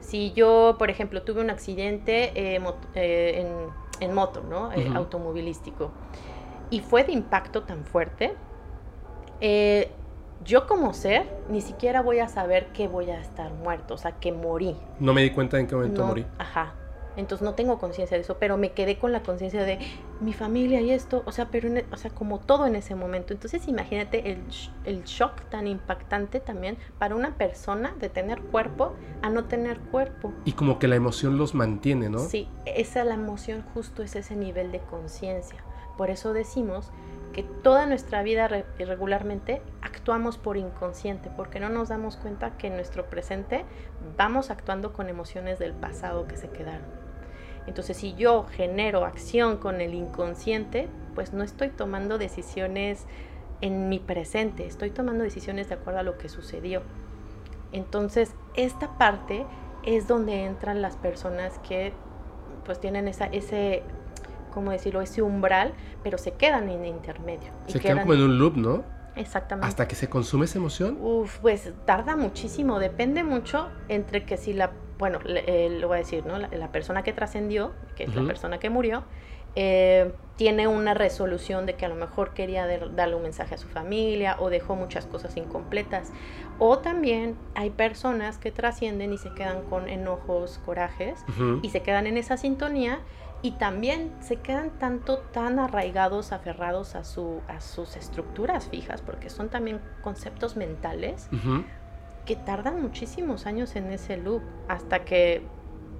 Si 0.01 0.33
yo, 0.33 0.75
por 0.77 0.89
ejemplo, 0.89 1.21
tuve 1.23 1.41
un 1.41 1.49
accidente 1.49 2.31
eh, 2.35 2.61
eh, 2.95 3.47
en, 3.99 4.13
moto, 4.13 4.43
¿no? 4.49 4.71
Eh, 4.73 4.91
automovilístico, 4.93 5.91
y 6.69 6.81
fue 6.81 7.03
de 7.03 7.13
impacto 7.13 7.63
tan 7.63 7.85
fuerte, 7.85 8.33
yo 10.43 10.67
como 10.67 10.93
ser 10.93 11.25
ni 11.49 11.61
siquiera 11.61 12.01
voy 12.01 12.19
a 12.19 12.27
saber 12.27 12.67
que 12.73 12.87
voy 12.87 13.09
a 13.09 13.19
estar 13.19 13.53
muerto, 13.53 13.93
o 13.93 13.97
sea, 13.97 14.13
que 14.13 14.31
morí. 14.31 14.75
No 14.99 15.13
me 15.13 15.21
di 15.21 15.31
cuenta 15.31 15.59
en 15.59 15.67
qué 15.67 15.75
momento 15.75 16.05
morí. 16.05 16.25
Ajá. 16.37 16.73
Entonces 17.17 17.43
no 17.43 17.53
tengo 17.55 17.77
conciencia 17.77 18.17
de 18.17 18.23
eso, 18.23 18.37
pero 18.39 18.57
me 18.57 18.71
quedé 18.71 18.97
con 18.97 19.11
la 19.11 19.23
conciencia 19.23 19.63
de 19.63 19.79
mi 20.19 20.33
familia 20.33 20.81
y 20.81 20.91
esto, 20.91 21.23
o 21.25 21.31
sea, 21.31 21.49
pero 21.49 21.67
e, 21.69 21.85
o 21.91 21.97
sea, 21.97 22.11
como 22.11 22.39
todo 22.39 22.65
en 22.65 22.75
ese 22.75 22.95
momento. 22.95 23.33
Entonces 23.33 23.67
imagínate 23.67 24.31
el, 24.31 24.43
el, 24.85 25.03
shock 25.03 25.41
tan 25.49 25.67
impactante 25.67 26.39
también 26.39 26.77
para 26.99 27.15
una 27.15 27.35
persona 27.35 27.93
de 27.99 28.09
tener 28.09 28.41
cuerpo 28.41 28.93
a 29.21 29.29
no 29.29 29.45
tener 29.45 29.79
cuerpo. 29.79 30.33
Y 30.45 30.53
como 30.53 30.79
que 30.79 30.87
la 30.87 30.95
emoción 30.95 31.37
los 31.37 31.53
mantiene, 31.53 32.09
¿no? 32.09 32.19
Sí, 32.19 32.47
esa 32.65 33.03
la 33.03 33.15
emoción 33.15 33.63
justo 33.73 34.03
es 34.03 34.15
ese 34.15 34.35
nivel 34.35 34.71
de 34.71 34.79
conciencia. 34.79 35.63
Por 35.97 36.09
eso 36.09 36.33
decimos 36.33 36.91
que 37.31 37.43
toda 37.43 37.85
nuestra 37.85 38.23
vida 38.23 38.47
regularmente 38.77 39.61
actuamos 39.81 40.37
por 40.37 40.57
inconsciente, 40.57 41.29
porque 41.35 41.59
no 41.59 41.69
nos 41.69 41.89
damos 41.89 42.17
cuenta 42.17 42.57
que 42.57 42.67
en 42.67 42.75
nuestro 42.75 43.09
presente 43.09 43.65
vamos 44.17 44.49
actuando 44.51 44.93
con 44.93 45.09
emociones 45.09 45.59
del 45.59 45.73
pasado 45.73 46.27
que 46.27 46.37
se 46.37 46.49
quedaron. 46.49 47.00
Entonces, 47.67 47.97
si 47.97 48.13
yo 48.15 48.45
genero 48.51 49.05
acción 49.05 49.57
con 49.57 49.81
el 49.81 49.93
inconsciente, 49.93 50.89
pues 51.15 51.33
no 51.33 51.43
estoy 51.43 51.69
tomando 51.69 52.17
decisiones 52.17 53.05
en 53.61 53.89
mi 53.89 53.99
presente, 53.99 54.65
estoy 54.65 54.89
tomando 54.89 55.23
decisiones 55.23 55.69
de 55.69 55.75
acuerdo 55.75 55.99
a 55.99 56.03
lo 56.03 56.17
que 56.17 56.29
sucedió. 56.29 56.81
Entonces, 57.71 58.33
esta 58.55 58.97
parte 58.97 59.45
es 59.83 60.07
donde 60.07 60.45
entran 60.45 60.81
las 60.81 60.95
personas 60.97 61.59
que 61.59 61.93
pues 62.65 62.79
tienen 62.79 63.07
esa, 63.07 63.25
ese, 63.25 63.83
¿cómo 64.53 64.71
decirlo? 64.71 65.01
Ese 65.01 65.21
umbral, 65.21 65.73
pero 66.03 66.17
se 66.17 66.33
quedan 66.33 66.69
en 66.69 66.85
intermedio. 66.85 67.49
Se 67.67 67.79
quedan, 67.79 67.99
como 67.99 68.13
en 68.13 68.21
un 68.21 68.37
loop, 68.37 68.57
¿no? 68.57 68.83
Exactamente. 69.15 69.67
¿Hasta 69.67 69.87
que 69.87 69.95
se 69.95 70.09
consume 70.09 70.45
esa 70.45 70.57
emoción? 70.57 70.97
Uf, 71.01 71.39
pues 71.39 71.71
tarda 71.85 72.15
muchísimo, 72.15 72.79
depende 72.79 73.23
mucho 73.23 73.69
entre 73.89 74.25
que 74.25 74.37
si 74.37 74.53
la 74.53 74.71
bueno, 75.01 75.17
eh, 75.25 75.75
lo 75.81 75.87
voy 75.87 75.95
a 75.95 75.97
decir, 75.97 76.27
¿no? 76.27 76.37
La, 76.37 76.71
persona 76.71 77.01
que 77.01 77.11
trascendió, 77.11 77.71
que 77.95 78.03
es 78.03 78.15
la 78.15 78.23
persona 78.23 78.59
que 78.59 78.69
murió, 78.69 79.03
eh, 79.55 80.13
tiene 80.35 80.67
una 80.67 80.93
resolución 80.93 81.65
de 81.65 81.73
que 81.73 81.87
a 81.87 81.89
lo 81.89 81.95
mejor 81.95 82.35
quería 82.35 82.67
darle 82.67 83.15
un 83.15 83.23
mensaje 83.23 83.55
a 83.55 83.57
su 83.57 83.67
familia 83.67 84.35
o 84.39 84.51
dejó 84.51 84.75
muchas 84.75 85.07
cosas 85.07 85.35
incompletas. 85.37 86.11
O 86.59 86.77
también 86.77 87.35
hay 87.55 87.71
personas 87.71 88.37
que 88.37 88.51
trascienden 88.51 89.11
y 89.11 89.17
se 89.17 89.33
quedan 89.33 89.63
con 89.63 89.89
enojos, 89.89 90.59
corajes 90.63 91.25
y 91.63 91.69
se 91.69 91.81
quedan 91.81 92.05
en 92.05 92.19
esa 92.19 92.37
sintonía 92.37 92.99
y 93.41 93.53
también 93.53 94.11
se 94.19 94.35
quedan 94.35 94.69
tanto 94.77 95.17
tan 95.17 95.57
arraigados, 95.57 96.31
aferrados 96.31 96.93
a, 96.93 97.03
su, 97.03 97.41
a 97.47 97.59
sus 97.59 97.95
estructuras 97.95 98.67
fijas, 98.69 99.01
porque 99.01 99.31
son 99.31 99.49
también 99.49 99.81
conceptos 100.03 100.55
mentales 100.55 101.27
que 102.25 102.35
tardan 102.35 102.81
muchísimos 102.81 103.45
años 103.45 103.75
en 103.75 103.91
ese 103.91 104.17
loop 104.17 104.41
hasta 104.67 105.05
que, 105.05 105.43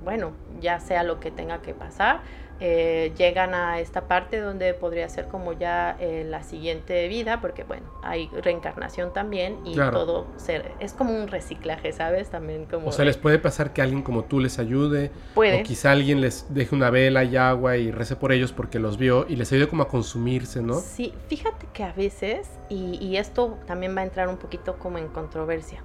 bueno, 0.04 0.34
ya 0.60 0.80
sea 0.80 1.04
lo 1.04 1.20
que 1.20 1.32
tenga 1.32 1.62
que 1.62 1.74
pasar, 1.74 2.22
eh, 2.64 3.12
llegan 3.18 3.56
a 3.56 3.80
esta 3.80 4.08
parte 4.08 4.40
donde 4.40 4.76
podría 4.76 5.10
ser 5.10 5.28
como 5.28 5.54
ya 5.54 5.98
eh, 6.00 6.24
la 6.30 6.44
siguiente 6.44 7.08
vida, 7.08 7.42
porque 7.42 7.64
bueno, 7.64 7.88
hay 8.04 8.28
reencarnación 8.28 9.14
también 9.14 9.58
y 9.66 9.74
todo 9.74 10.28
ser, 10.38 10.72
es 10.80 10.94
como 10.94 11.12
un 11.12 11.28
reciclaje, 11.28 11.92
¿sabes? 11.92 12.30
También 12.30 12.66
como... 12.66 12.88
O 12.88 12.92
sea, 12.92 13.04
les 13.04 13.18
puede 13.18 13.40
pasar 13.40 13.74
que 13.74 13.82
alguien 13.82 14.04
como 14.04 14.26
tú 14.26 14.40
les 14.40 14.60
ayude, 14.60 15.10
puede. 15.34 15.62
o 15.62 15.64
quizá 15.64 15.92
alguien 15.92 16.22
les 16.22 16.54
deje 16.54 16.76
una 16.76 16.92
vela 16.92 17.24
y 17.24 17.36
agua 17.36 17.78
y 17.78 17.90
rece 17.90 18.16
por 18.16 18.32
ellos 18.32 18.52
porque 18.52 18.78
los 18.78 19.00
vio 19.00 19.26
y 19.28 19.38
les 19.38 19.52
ayude 19.52 19.68
como 19.68 19.82
a 19.82 19.88
consumirse, 19.88 20.62
¿no? 20.62 20.76
Sí, 20.76 21.16
fíjate 21.30 21.66
que 21.74 21.84
a 21.84 21.94
veces, 21.94 22.48
y, 22.70 23.04
y 23.04 23.18
esto 23.18 23.58
también 23.66 23.98
va 23.98 24.02
a 24.02 24.04
entrar 24.04 24.28
un 24.28 24.38
poquito 24.38 24.78
como 24.78 25.00
en 25.00 25.08
controversia, 25.08 25.82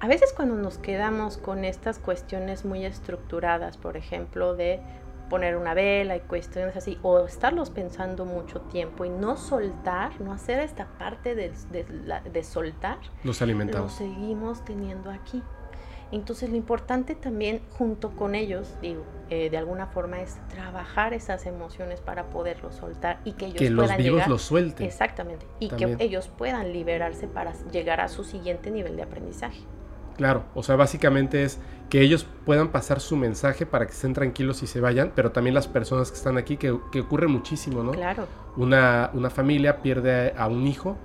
a 0.00 0.06
veces 0.06 0.32
cuando 0.32 0.54
nos 0.56 0.78
quedamos 0.78 1.38
con 1.38 1.64
estas 1.64 1.98
cuestiones 1.98 2.64
muy 2.64 2.84
estructuradas, 2.84 3.76
por 3.78 3.96
ejemplo, 3.96 4.54
de 4.54 4.80
poner 5.28 5.56
una 5.56 5.74
vela 5.74 6.16
y 6.16 6.20
cuestiones 6.20 6.76
así, 6.76 6.98
o 7.02 7.24
estarlos 7.26 7.70
pensando 7.70 8.24
mucho 8.24 8.60
tiempo 8.62 9.04
y 9.04 9.10
no 9.10 9.36
soltar, 9.36 10.20
no 10.20 10.32
hacer 10.32 10.60
esta 10.60 10.86
parte 10.98 11.34
de, 11.34 11.52
de, 12.32 12.44
soltar, 12.44 12.98
los 13.24 13.42
alimentamos. 13.42 13.92
Lo 13.92 13.98
seguimos 13.98 14.64
teniendo 14.64 15.10
aquí. 15.10 15.42
Entonces 16.10 16.48
lo 16.48 16.56
importante 16.56 17.14
también 17.14 17.60
junto 17.76 18.16
con 18.16 18.34
ellos, 18.34 18.74
digo, 18.80 19.04
eh, 19.28 19.50
de 19.50 19.58
alguna 19.58 19.88
forma 19.88 20.22
es 20.22 20.38
trabajar 20.48 21.12
esas 21.12 21.44
emociones 21.44 22.00
para 22.00 22.30
poderlos 22.30 22.76
soltar 22.76 23.20
y 23.24 23.32
que 23.32 23.46
ellos 23.46 23.58
que 23.58 23.70
los 23.70 23.94
vivos 23.96 24.26
los 24.26 24.40
suelten. 24.40 24.86
Exactamente. 24.86 25.46
Y 25.60 25.68
que 25.68 25.96
ellos 25.98 26.28
puedan 26.28 26.72
liberarse 26.72 27.28
para 27.28 27.52
llegar 27.70 28.00
a 28.00 28.08
su 28.08 28.24
siguiente 28.24 28.70
nivel 28.70 28.96
de 28.96 29.02
aprendizaje. 29.02 29.60
Claro, 30.18 30.42
o 30.56 30.64
sea, 30.64 30.74
básicamente 30.74 31.44
es 31.44 31.60
que 31.88 32.00
ellos 32.00 32.26
puedan 32.44 32.68
pasar 32.68 32.98
su 32.98 33.16
mensaje 33.16 33.66
para 33.66 33.86
que 33.86 33.92
estén 33.92 34.14
tranquilos 34.14 34.64
y 34.64 34.66
se 34.66 34.80
vayan, 34.80 35.12
pero 35.14 35.30
también 35.30 35.54
las 35.54 35.68
personas 35.68 36.10
que 36.10 36.16
están 36.16 36.36
aquí, 36.36 36.56
que, 36.56 36.72
ocurre 36.72 37.28
muchísimo, 37.28 37.84
¿no? 37.84 37.92
Claro. 37.92 38.26
Una, 38.56 39.10
una 39.14 39.30
familia 39.30 39.80
pierde 39.80 40.34
a, 40.36 40.48
un 40.48 40.66
hijo 40.66 40.98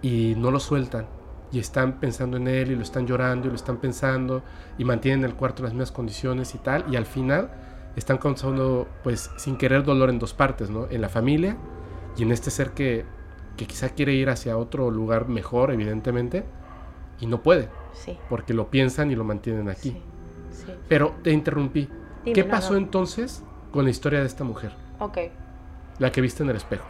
y 0.00 0.34
no 0.38 0.50
lo 0.50 0.58
sueltan 0.58 1.06
y 1.52 1.58
están 1.58 2.00
pensando 2.00 2.38
en 2.38 2.48
él 2.48 2.70
y 2.70 2.76
lo 2.76 2.82
están 2.82 3.06
llorando 3.06 3.46
y 3.46 3.50
lo 3.50 3.56
están 3.56 3.76
pensando 3.76 4.42
y 4.78 4.84
mantienen 4.84 5.24
el 5.24 5.34
cuarto 5.34 5.60
en 5.60 5.64
las 5.64 5.74
mismas 5.74 5.92
condiciones 5.92 6.54
y 6.54 6.58
tal, 6.58 6.86
y 6.90 6.96
al 6.96 7.04
final 7.04 7.50
están 7.94 8.16
causando, 8.16 8.88
pues, 9.04 9.30
sin 9.36 9.58
querer 9.58 9.84
dolor 9.84 10.08
en 10.08 10.18
dos 10.18 10.32
partes, 10.32 10.70
¿no? 10.70 10.88
En 10.88 11.02
la 11.02 11.10
familia 11.10 11.58
y 12.16 12.22
en 12.22 12.32
este 12.32 12.50
ser 12.50 12.70
que, 12.70 13.04
que 13.58 13.66
quizá 13.66 13.90
quiere 13.90 14.14
ir 14.14 14.30
hacia 14.30 14.56
otro 14.56 14.90
lugar 14.90 15.28
mejor, 15.28 15.72
evidentemente, 15.72 16.46
y 17.20 17.26
no 17.26 17.42
puede. 17.42 17.68
Sí. 17.96 18.18
Porque 18.28 18.54
lo 18.54 18.70
piensan 18.70 19.10
y 19.10 19.16
lo 19.16 19.24
mantienen 19.24 19.68
aquí. 19.68 20.00
Sí, 20.50 20.72
Pero 20.88 21.14
te 21.22 21.32
interrumpí. 21.32 21.88
¿Qué 22.24 22.44
pasó 22.44 22.76
entonces 22.76 23.42
con 23.72 23.84
la 23.84 23.90
historia 23.90 24.20
de 24.20 24.26
esta 24.26 24.44
mujer? 24.44 24.72
Ok. 24.98 25.18
La 25.98 26.10
que 26.12 26.20
viste 26.20 26.42
en 26.42 26.50
el 26.50 26.56
espejo. 26.56 26.84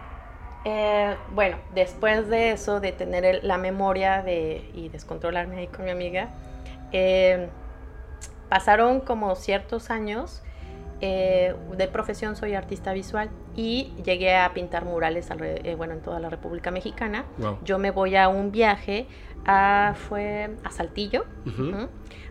Eh, 0.69 1.15
bueno, 1.33 1.59
después 1.77 2.29
de 2.29 2.51
eso, 2.51 2.81
de 2.81 2.91
tener 2.91 3.45
la 3.45 3.57
memoria 3.57 4.23
de, 4.23 4.69
y 4.75 4.89
descontrolarme 4.89 5.59
ahí 5.59 5.67
con 5.69 5.85
mi 5.85 5.93
amiga, 5.93 6.31
eh, 6.91 7.49
pasaron 8.49 9.01
como 9.01 9.35
ciertos 9.37 9.91
años. 9.91 10.43
Eh, 11.03 11.55
de 11.77 11.89
profesión 11.89 12.37
soy 12.37 12.55
artista 12.55 12.95
visual 12.95 13.29
y 13.55 13.93
llegué 14.03 14.35
a 14.35 14.55
pintar 14.55 14.87
murales 14.87 15.29
bueno, 15.77 15.93
en 15.93 16.01
toda 16.01 16.19
la 16.19 16.31
República 16.31 16.71
Mexicana. 16.71 17.27
Yo 17.63 17.79
me 17.79 17.91
voy 17.93 18.17
a 18.17 18.29
un 18.29 18.51
viaje 18.51 19.07
fue 20.09 20.51
a 20.65 20.71
Saltillo. 20.71 21.25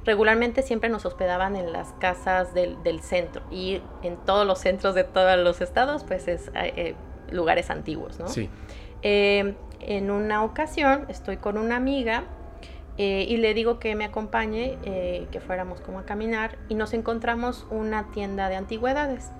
Regularmente 0.05 0.61
siempre 0.61 0.89
nos 0.89 1.05
hospedaban 1.05 1.55
en 1.55 1.71
las 1.71 1.93
casas 1.93 2.53
del, 2.53 3.01
centro 3.01 3.41
y 3.49 3.81
en 4.03 4.17
todos 4.17 4.45
los 4.45 4.59
centros 4.59 4.93
de 4.93 5.03
todos 5.03 5.37
los 5.39 5.61
estados, 5.61 6.03
pues 6.03 6.27
es 6.27 6.49
eh, 6.49 6.73
eh, 6.75 6.95
lugares 7.31 7.69
antiguos, 7.71 8.19
¿no? 8.19 8.27
Sí. 8.27 8.49
Eh, 9.01 9.55
en 9.79 10.11
una 10.11 10.43
ocasión 10.43 11.05
estoy 11.09 11.37
con 11.37 11.57
una 11.57 11.75
amiga 11.75 12.25
y 12.97 13.35
le 13.37 13.53
digo 13.53 13.77
que 13.77 13.93
me 13.93 14.05
acompañe, 14.05 14.77
que 15.29 15.41
fuéramos 15.45 15.81
como 15.81 15.99
a 15.99 16.05
caminar 16.05 16.57
y 16.69 16.75
nos 16.75 16.93
encontramos 16.93 17.67
una 17.69 18.09
tienda 18.11 18.47
de 18.47 18.55
antigüedades 18.55 19.31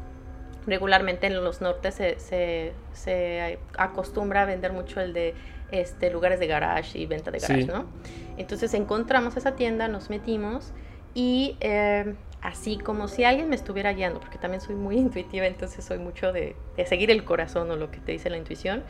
regularmente 0.67 1.27
en 1.27 1.43
los 1.43 1.61
nortes 1.61 1.95
se, 1.95 2.19
se, 2.19 2.73
se, 2.93 3.59
acostumbra 3.77 4.41
a 4.41 4.45
vender 4.45 4.73
mucho 4.73 4.99
el 4.99 5.13
de 5.13 5.35
este, 5.71 6.11
lugares 6.11 6.39
de 6.39 6.47
garage 6.47 6.97
y 6.97 7.05
venta 7.05 7.31
de 7.31 7.39
garage, 7.39 7.65
¿no? 7.65 7.85
Entonces 8.37 8.73
encontramos 8.73 9.37
esa 9.37 9.55
tienda, 9.55 9.87
nos 9.87 10.09
metimos 10.09 10.73
y 11.13 11.57
eh, 11.61 12.15
así 12.41 12.77
como 12.77 13.07
si 13.07 13.23
alguien 13.23 13.49
me 13.49 13.55
estuviera 13.55 13.93
guiando, 13.93 14.19
porque 14.19 14.37
también 14.37 14.61
soy 14.61 14.75
muy 14.75 14.97
intuitiva, 14.97 15.45
entonces 15.45 15.83
soy 15.83 15.97
mucho 15.97 16.31
de, 16.31 16.55
de, 16.77 16.85
seguir 16.85 17.11
el 17.11 17.23
corazón 17.23 17.71
o 17.71 17.75
lo 17.75 17.91
que 17.91 17.99
te 17.99 18.11
dice 18.11 18.29
la 18.29 18.37
intuición. 18.37 18.83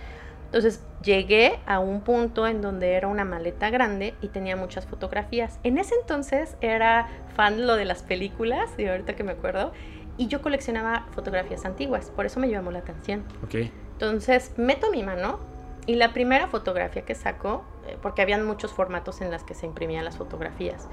Entonces 0.46 0.84
llegué 1.04 1.60
a 1.66 1.80
un 1.80 2.02
punto 2.02 2.48
en 2.48 2.62
donde 2.62 2.94
era 2.94 3.08
una 3.08 3.26
maleta 3.26 3.70
grande 3.72 4.14
y 4.22 4.30
tenía 4.30 4.56
muchas 4.56 4.86
fotografías. 4.86 5.60
En 5.64 5.78
ese 5.78 5.96
entonces 6.00 6.56
era 6.62 7.10
fan 7.36 7.68
lo 7.68 7.76
de 7.76 7.86
las 7.86 8.04
películas, 8.04 8.70
y 8.78 8.86
ahorita 8.86 9.16
que 9.16 9.24
me 9.24 9.34
acuerdo, 9.34 9.74
y 10.18 10.28
yo 10.28 10.42
coleccionaba 10.42 11.08
fotografías 11.12 11.66
antiguas, 11.66 12.12
por 12.16 12.26
eso 12.26 12.40
me 12.40 12.50
llamó 12.50 12.72
la 12.72 12.80
atención. 12.80 13.24
Okay. 13.44 13.72
Entonces 13.94 14.54
meto 14.58 14.92
mi 14.92 15.04
mano 15.04 15.40
y 15.86 15.96
la 15.96 16.14
primera 16.14 16.48
fotografía 16.48 17.04
que 17.04 17.16
sacó, 17.16 17.64
eh, 17.88 17.98
porque 18.02 18.22
habían 18.22 18.46
muchos 18.46 18.74
formatos 18.74 19.22
en 19.22 19.32
las 19.32 19.44
que 19.44 19.54
se 19.54 19.66
imprimían 19.66 20.04
las 20.06 20.18
fotografías, 20.18 20.88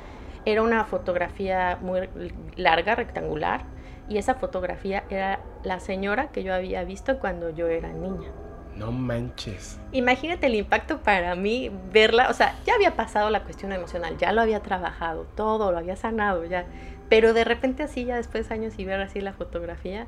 era 0.44 0.62
una 0.62 0.84
fotografía 0.84 1.78
muy 1.80 2.08
larga, 2.56 2.94
rectangular, 2.94 3.64
y 4.08 4.18
esa 4.18 4.34
fotografía 4.34 5.04
era 5.08 5.40
la 5.62 5.80
señora 5.80 6.28
que 6.28 6.42
yo 6.42 6.52
había 6.52 6.84
visto 6.84 7.18
cuando 7.20 7.50
yo 7.50 7.68
era 7.68 7.88
niña. 7.88 8.28
No 8.76 8.90
manches. 8.90 9.78
Imagínate 9.92 10.46
el 10.46 10.54
impacto 10.54 11.02
para 11.02 11.34
mí 11.34 11.70
verla, 11.92 12.28
o 12.30 12.34
sea, 12.34 12.56
ya 12.66 12.74
había 12.74 12.96
pasado 12.96 13.30
la 13.30 13.44
cuestión 13.44 13.72
emocional, 13.72 14.16
ya 14.18 14.32
lo 14.32 14.40
había 14.40 14.60
trabajado, 14.60 15.26
todo 15.36 15.72
lo 15.72 15.78
había 15.78 15.96
sanado, 15.96 16.44
ya. 16.44 16.64
Pero 17.08 17.34
de 17.34 17.44
repente 17.44 17.82
así, 17.82 18.04
ya 18.04 18.16
después 18.16 18.48
de 18.48 18.54
años 18.54 18.78
y 18.78 18.84
ver 18.84 19.00
así 19.00 19.20
la 19.20 19.34
fotografía, 19.34 20.06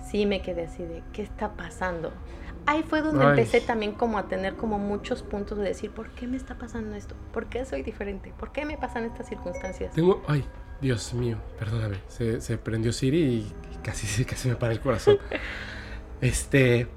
sí 0.00 0.26
me 0.26 0.42
quedé 0.42 0.64
así 0.64 0.84
de, 0.84 1.02
¿qué 1.12 1.22
está 1.22 1.50
pasando? 1.56 2.12
Ahí 2.66 2.82
fue 2.82 3.02
donde 3.02 3.24
Ay. 3.24 3.30
empecé 3.30 3.60
también 3.60 3.92
como 3.92 4.16
a 4.18 4.26
tener 4.28 4.54
como 4.56 4.78
muchos 4.78 5.22
puntos 5.22 5.58
de 5.58 5.64
decir, 5.64 5.90
¿por 5.90 6.08
qué 6.10 6.26
me 6.26 6.36
está 6.36 6.56
pasando 6.56 6.96
esto? 6.96 7.14
¿Por 7.32 7.46
qué 7.46 7.64
soy 7.66 7.82
diferente? 7.82 8.32
¿Por 8.38 8.52
qué 8.52 8.64
me 8.64 8.78
pasan 8.78 9.04
estas 9.04 9.28
circunstancias? 9.28 9.92
Tengo. 9.94 10.22
Ay, 10.26 10.44
Dios 10.80 11.12
mío, 11.14 11.36
perdóname. 11.58 11.98
Se, 12.08 12.40
se 12.40 12.56
prendió 12.56 12.92
Siri 12.92 13.18
y 13.22 13.52
casi, 13.82 14.24
casi 14.26 14.48
me 14.48 14.56
para 14.56 14.72
el 14.72 14.80
corazón. 14.80 15.18
Este. 16.20 16.88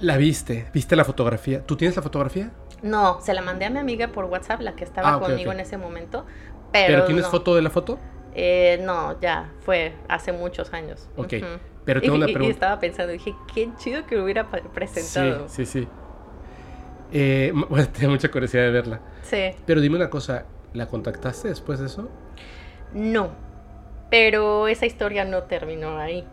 La 0.00 0.16
viste, 0.16 0.66
viste 0.72 0.96
la 0.96 1.04
fotografía. 1.04 1.64
¿Tú 1.64 1.76
tienes 1.76 1.96
la 1.96 2.02
fotografía? 2.02 2.50
No, 2.82 3.20
se 3.20 3.32
la 3.32 3.40
mandé 3.42 3.64
a 3.64 3.70
mi 3.70 3.78
amiga 3.78 4.08
por 4.08 4.26
WhatsApp, 4.26 4.60
la 4.60 4.76
que 4.76 4.84
estaba 4.84 5.14
Ah, 5.14 5.18
conmigo 5.18 5.50
en 5.52 5.60
ese 5.60 5.76
momento. 5.78 6.26
Pero, 6.72 6.86
¿Pero, 6.94 7.04
tienes 7.06 7.24
no. 7.24 7.30
foto 7.30 7.54
de 7.54 7.62
la 7.62 7.70
foto? 7.70 7.98
Eh, 8.34 8.80
no, 8.84 9.18
ya, 9.20 9.50
fue 9.60 9.94
hace 10.08 10.32
muchos 10.32 10.72
años. 10.72 11.08
Ok. 11.16 11.34
Pero 11.84 12.00
Y, 12.00 12.02
tengo 12.02 12.16
una 12.16 12.26
y- 12.26 12.30
y 12.30 12.34
pregunta. 12.34 12.54
estaba 12.54 12.80
pensando, 12.80 13.12
dije, 13.12 13.34
qué 13.54 13.68
chido 13.76 14.06
que 14.06 14.16
lo 14.16 14.24
hubiera 14.24 14.48
presentado. 14.50 15.48
Sí, 15.48 15.66
sí, 15.66 15.80
sí. 15.82 15.88
Eh, 17.12 17.52
bueno, 17.68 17.88
tenía 17.88 18.08
mucha 18.08 18.30
curiosidad 18.30 18.62
de 18.64 18.70
verla. 18.70 19.00
Sí. 19.22 19.50
Pero 19.66 19.80
dime 19.80 19.96
una 19.96 20.10
cosa, 20.10 20.46
¿la 20.72 20.86
contactaste 20.86 21.48
después 21.48 21.78
de 21.80 21.86
eso? 21.86 22.08
No, 22.92 23.30
pero 24.10 24.68
esa 24.68 24.86
historia 24.86 25.24
no 25.24 25.42
terminó 25.44 25.98
ahí. 25.98 26.24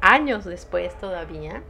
Años 0.00 0.44
después 0.44 0.96
todavía, 0.98 1.62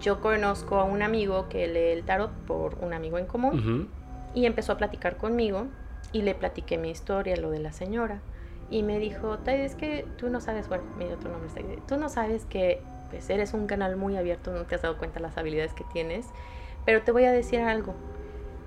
yo 0.00 0.20
conozco 0.20 0.78
a 0.78 0.84
un 0.84 1.00
amigo 1.02 1.48
que 1.48 1.68
lee 1.68 1.92
el 1.98 2.02
tarot 2.04 2.32
por 2.46 2.74
un 2.80 2.92
amigo 2.92 3.18
en 3.18 3.26
común 3.26 3.88
y 4.34 4.46
empezó 4.46 4.72
a 4.72 4.76
platicar 4.78 5.16
conmigo 5.16 5.66
y 6.10 6.22
le 6.22 6.34
platiqué 6.34 6.76
mi 6.76 6.90
historia, 6.90 7.36
lo 7.36 7.50
de 7.50 7.60
la 7.60 7.72
señora. 7.72 8.20
Y 8.72 8.82
me 8.82 8.98
dijo, 8.98 9.38
Tai, 9.38 9.60
es 9.60 9.74
que 9.76 10.06
tú 10.16 10.30
no 10.30 10.40
sabes, 10.40 10.68
bueno, 10.68 10.84
mi 10.96 11.04
otro 11.12 11.30
nombre 11.30 11.48
es 11.48 11.54
Taide, 11.54 11.78
tú 11.86 11.96
no 11.98 12.08
sabes 12.08 12.46
que 12.46 12.80
pues, 13.10 13.28
eres 13.30 13.52
un 13.54 13.66
canal 13.66 13.96
muy 13.96 14.16
abierto, 14.16 14.50
no 14.52 14.64
te 14.64 14.74
has 14.76 14.82
dado 14.82 14.96
cuenta 14.98 15.16
de 15.20 15.22
las 15.22 15.36
habilidades 15.38 15.74
que 15.74 15.84
tienes, 15.84 16.26
pero 16.86 17.02
te 17.02 17.12
voy 17.12 17.24
a 17.24 17.32
decir 17.32 17.60
algo. 17.60 17.94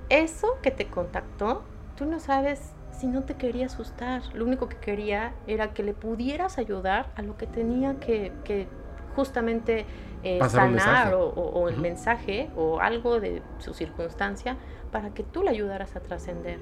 Eso 0.09 0.47
que 0.61 0.71
te 0.71 0.87
contactó, 0.87 1.63
tú 1.95 2.05
no 2.05 2.19
sabes 2.19 2.73
si 2.91 3.07
no 3.07 3.23
te 3.23 3.35
quería 3.35 3.65
asustar. 3.67 4.21
Lo 4.33 4.45
único 4.45 4.69
que 4.69 4.77
quería 4.77 5.33
era 5.47 5.73
que 5.73 5.83
le 5.83 5.93
pudieras 5.93 6.57
ayudar 6.57 7.11
a 7.15 7.21
lo 7.23 7.37
que 7.37 7.47
tenía 7.47 7.95
que, 7.99 8.31
que 8.43 8.67
justamente 9.15 9.87
eh, 10.23 10.45
sanar 10.45 11.13
o, 11.13 11.23
o- 11.29 11.61
o 11.61 11.69
el 11.69 11.77
mensaje 11.77 12.49
o 12.55 12.79
algo 12.79 13.19
de 13.19 13.41
su 13.59 13.73
circunstancia 13.73 14.57
para 14.91 15.13
que 15.13 15.23
tú 15.23 15.43
le 15.43 15.49
ayudaras 15.51 15.95
a 15.95 16.01
trascender. 16.01 16.59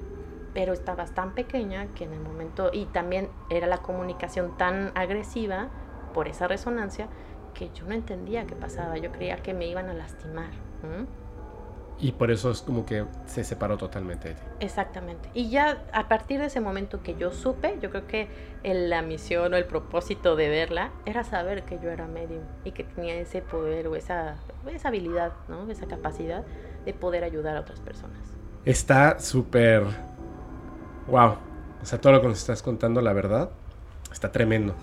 Pero 0.54 0.72
estabas 0.72 1.12
tan 1.12 1.34
pequeña 1.34 1.88
que 1.94 2.04
en 2.04 2.12
el 2.14 2.20
momento, 2.20 2.70
y 2.72 2.86
también 2.86 3.28
era 3.50 3.66
la 3.66 3.78
comunicación 3.78 4.56
tan 4.56 4.92
agresiva 4.94 5.68
por 6.14 6.28
esa 6.28 6.46
resonancia, 6.46 7.08
que 7.54 7.70
yo 7.74 7.84
no 7.86 7.94
entendía 7.94 8.46
qué 8.46 8.54
pasaba. 8.54 8.96
Yo 8.98 9.12
creía 9.12 9.36
que 9.36 9.52
me 9.52 9.66
iban 9.66 9.88
a 9.88 9.94
lastimar. 9.94 10.50
¿m? 10.82 11.06
Y 11.98 12.12
por 12.12 12.30
eso 12.32 12.50
es 12.50 12.60
como 12.60 12.84
que 12.84 13.04
se 13.26 13.44
separó 13.44 13.76
totalmente 13.78 14.28
de 14.30 14.34
ti. 14.34 14.42
Exactamente. 14.60 15.30
Y 15.32 15.50
ya 15.50 15.84
a 15.92 16.08
partir 16.08 16.40
de 16.40 16.46
ese 16.46 16.60
momento 16.60 17.02
que 17.02 17.14
yo 17.14 17.30
supe, 17.30 17.78
yo 17.80 17.90
creo 17.90 18.06
que 18.06 18.28
el- 18.64 18.90
la 18.90 19.00
misión 19.02 19.54
o 19.54 19.56
el 19.56 19.64
propósito 19.64 20.34
de 20.34 20.48
verla 20.48 20.90
era 21.06 21.22
saber 21.22 21.62
que 21.64 21.78
yo 21.78 21.90
era 21.90 22.06
medium 22.06 22.42
y 22.64 22.72
que 22.72 22.82
tenía 22.82 23.14
ese 23.14 23.42
poder 23.42 23.86
o 23.86 23.94
esa, 23.94 24.36
esa 24.72 24.88
habilidad, 24.88 25.32
¿no? 25.48 25.70
Esa 25.70 25.86
capacidad 25.86 26.44
de 26.84 26.92
poder 26.94 27.22
ayudar 27.22 27.56
a 27.56 27.60
otras 27.60 27.80
personas. 27.80 28.18
Está 28.64 29.20
súper... 29.20 29.84
Wow. 31.08 31.36
O 31.82 31.86
sea, 31.86 32.00
todo 32.00 32.12
lo 32.12 32.20
que 32.22 32.28
nos 32.28 32.38
estás 32.38 32.62
contando, 32.62 33.00
la 33.00 33.12
verdad, 33.12 33.50
está 34.12 34.32
tremendo. 34.32 34.74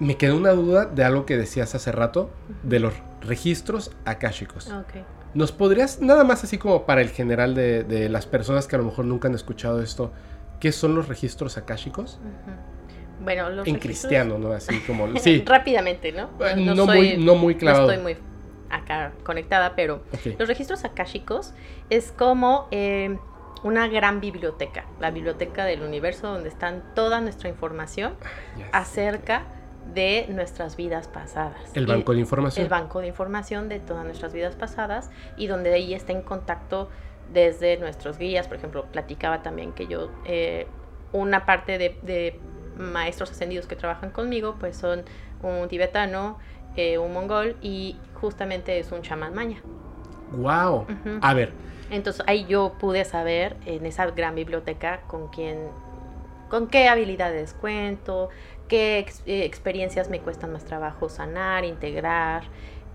Me 0.00 0.16
quedó 0.16 0.36
una 0.36 0.50
duda 0.52 0.86
de 0.86 1.04
algo 1.04 1.26
que 1.26 1.36
decías 1.36 1.74
hace 1.74 1.92
rato, 1.92 2.30
de 2.62 2.80
los 2.80 2.94
registros 3.20 3.92
akáshicos. 4.04 4.68
Ok. 4.70 5.04
¿Nos 5.34 5.52
podrías, 5.52 6.00
nada 6.00 6.24
más 6.24 6.42
así 6.42 6.58
como 6.58 6.86
para 6.86 7.02
el 7.02 7.10
general 7.10 7.54
de, 7.54 7.84
de 7.84 8.08
las 8.08 8.26
personas 8.26 8.66
que 8.66 8.74
a 8.76 8.78
lo 8.80 8.86
mejor 8.86 9.04
nunca 9.04 9.28
han 9.28 9.34
escuchado 9.34 9.80
esto, 9.82 10.10
qué 10.58 10.72
son 10.72 10.94
los 10.96 11.06
registros 11.08 11.56
akáshicos? 11.58 12.18
Bueno, 13.22 13.50
los 13.50 13.68
En 13.68 13.74
registros- 13.74 13.80
cristiano, 13.82 14.38
¿no? 14.38 14.52
Así 14.52 14.80
como... 14.80 15.06
Sí, 15.20 15.44
Rápidamente, 15.46 16.10
¿no? 16.12 16.30
Eh, 16.44 16.56
no 16.56 16.86
muy- 16.86 17.16
no 17.18 17.34
muy 17.36 17.54
clavado. 17.54 17.86
No 17.86 17.92
estoy 17.92 18.02
muy 18.02 18.16
acá 18.70 19.12
conectada, 19.22 19.74
pero. 19.76 20.02
Los 20.38 20.48
registros 20.48 20.84
akáshicos 20.84 21.52
es 21.90 22.12
como 22.16 22.66
eh, 22.70 23.18
una 23.62 23.88
gran 23.88 24.20
biblioteca, 24.20 24.84
la 25.00 25.10
biblioteca 25.10 25.64
del 25.64 25.82
universo 25.82 26.28
donde 26.28 26.48
están 26.48 26.82
toda 26.94 27.20
nuestra 27.20 27.48
información 27.48 28.14
acerca 28.72 29.44
de 29.94 30.26
nuestras 30.28 30.76
vidas 30.76 31.08
pasadas. 31.08 31.58
El 31.74 31.86
banco 31.86 32.12
de 32.12 32.20
información. 32.20 32.62
el 32.62 32.70
banco 32.70 33.00
de 33.00 33.08
información 33.08 33.68
de 33.68 33.80
todas 33.80 34.04
nuestras 34.04 34.32
vidas 34.32 34.54
pasadas 34.54 35.10
y 35.36 35.46
donde 35.46 35.72
ahí 35.72 35.94
está 35.94 36.12
en 36.12 36.22
contacto 36.22 36.88
desde 37.32 37.76
nuestros 37.78 38.18
guías. 38.18 38.46
Por 38.48 38.56
ejemplo, 38.56 38.86
platicaba 38.86 39.42
también 39.42 39.72
que 39.72 39.86
yo, 39.86 40.10
eh, 40.24 40.66
una 41.12 41.44
parte 41.44 41.78
de, 41.78 41.98
de 42.02 42.38
maestros 42.78 43.30
ascendidos 43.30 43.66
que 43.66 43.76
trabajan 43.76 44.10
conmigo, 44.10 44.56
pues 44.58 44.76
son 44.76 45.04
un 45.42 45.68
tibetano, 45.68 46.38
eh, 46.76 46.98
un 46.98 47.12
mongol 47.12 47.56
y 47.60 47.96
justamente 48.14 48.78
es 48.78 48.92
un 48.92 49.02
chamán 49.02 49.34
maya. 49.34 49.58
Wow. 50.32 50.86
A 51.20 51.34
ver, 51.34 51.52
Entonces 51.90 52.22
ahí 52.26 52.46
yo 52.48 52.74
pude 52.78 53.04
saber 53.04 53.56
en 53.66 53.84
esa 53.86 54.06
gran 54.06 54.34
biblioteca 54.34 55.00
con 55.06 55.28
quién, 55.28 55.68
con 56.48 56.68
qué 56.68 56.88
habilidades 56.88 57.54
cuento, 57.54 58.28
qué 58.68 58.98
ex- 58.98 59.22
eh, 59.26 59.44
experiencias 59.44 60.08
me 60.08 60.20
cuestan 60.20 60.52
más 60.52 60.64
trabajo 60.64 61.08
sanar, 61.08 61.64
integrar, 61.64 62.44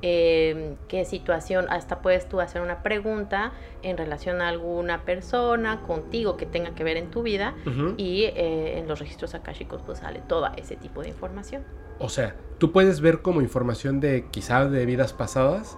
eh, 0.01 0.75
qué 0.87 1.03
situación, 1.05 1.65
hasta 1.69 2.01
puedes 2.01 2.27
tú 2.29 2.39
hacer 2.39 2.61
una 2.61 2.83
pregunta 2.83 3.53
en 3.81 3.97
relación 3.97 4.41
a 4.41 4.49
alguna 4.49 5.03
persona, 5.03 5.81
contigo 5.81 6.37
que 6.37 6.45
tenga 6.45 6.71
que 6.75 6.83
ver 6.83 6.97
en 6.97 7.09
tu 7.11 7.23
vida 7.23 7.55
y 7.97 8.23
eh, 8.23 8.77
en 8.77 8.87
los 8.87 8.99
registros 8.99 9.33
akáshicos 9.35 9.81
pues 9.85 9.99
sale 9.99 10.21
todo 10.27 10.49
ese 10.57 10.75
tipo 10.75 11.01
de 11.01 11.09
información. 11.09 11.63
o 11.97 12.09
sea, 12.09 12.35
tú 12.59 12.71
puedes 12.71 12.99
ver 13.01 13.21
como 13.21 13.41
información 13.41 13.99
de 13.99 14.25
quizá 14.31 14.67
de 14.67 14.85
vidas 14.85 15.13
pasadas, 15.13 15.77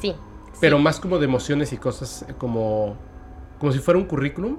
Sí. 0.00 0.16
Pero 0.62 0.78
más 0.78 0.98
como 1.00 1.18
de 1.18 1.24
emociones 1.26 1.72
y 1.72 1.76
cosas 1.76 2.24
eh, 2.28 2.34
como, 2.38 2.96
como 3.58 3.72
si 3.72 3.80
fuera 3.80 3.98
un 3.98 4.06
currículum, 4.06 4.56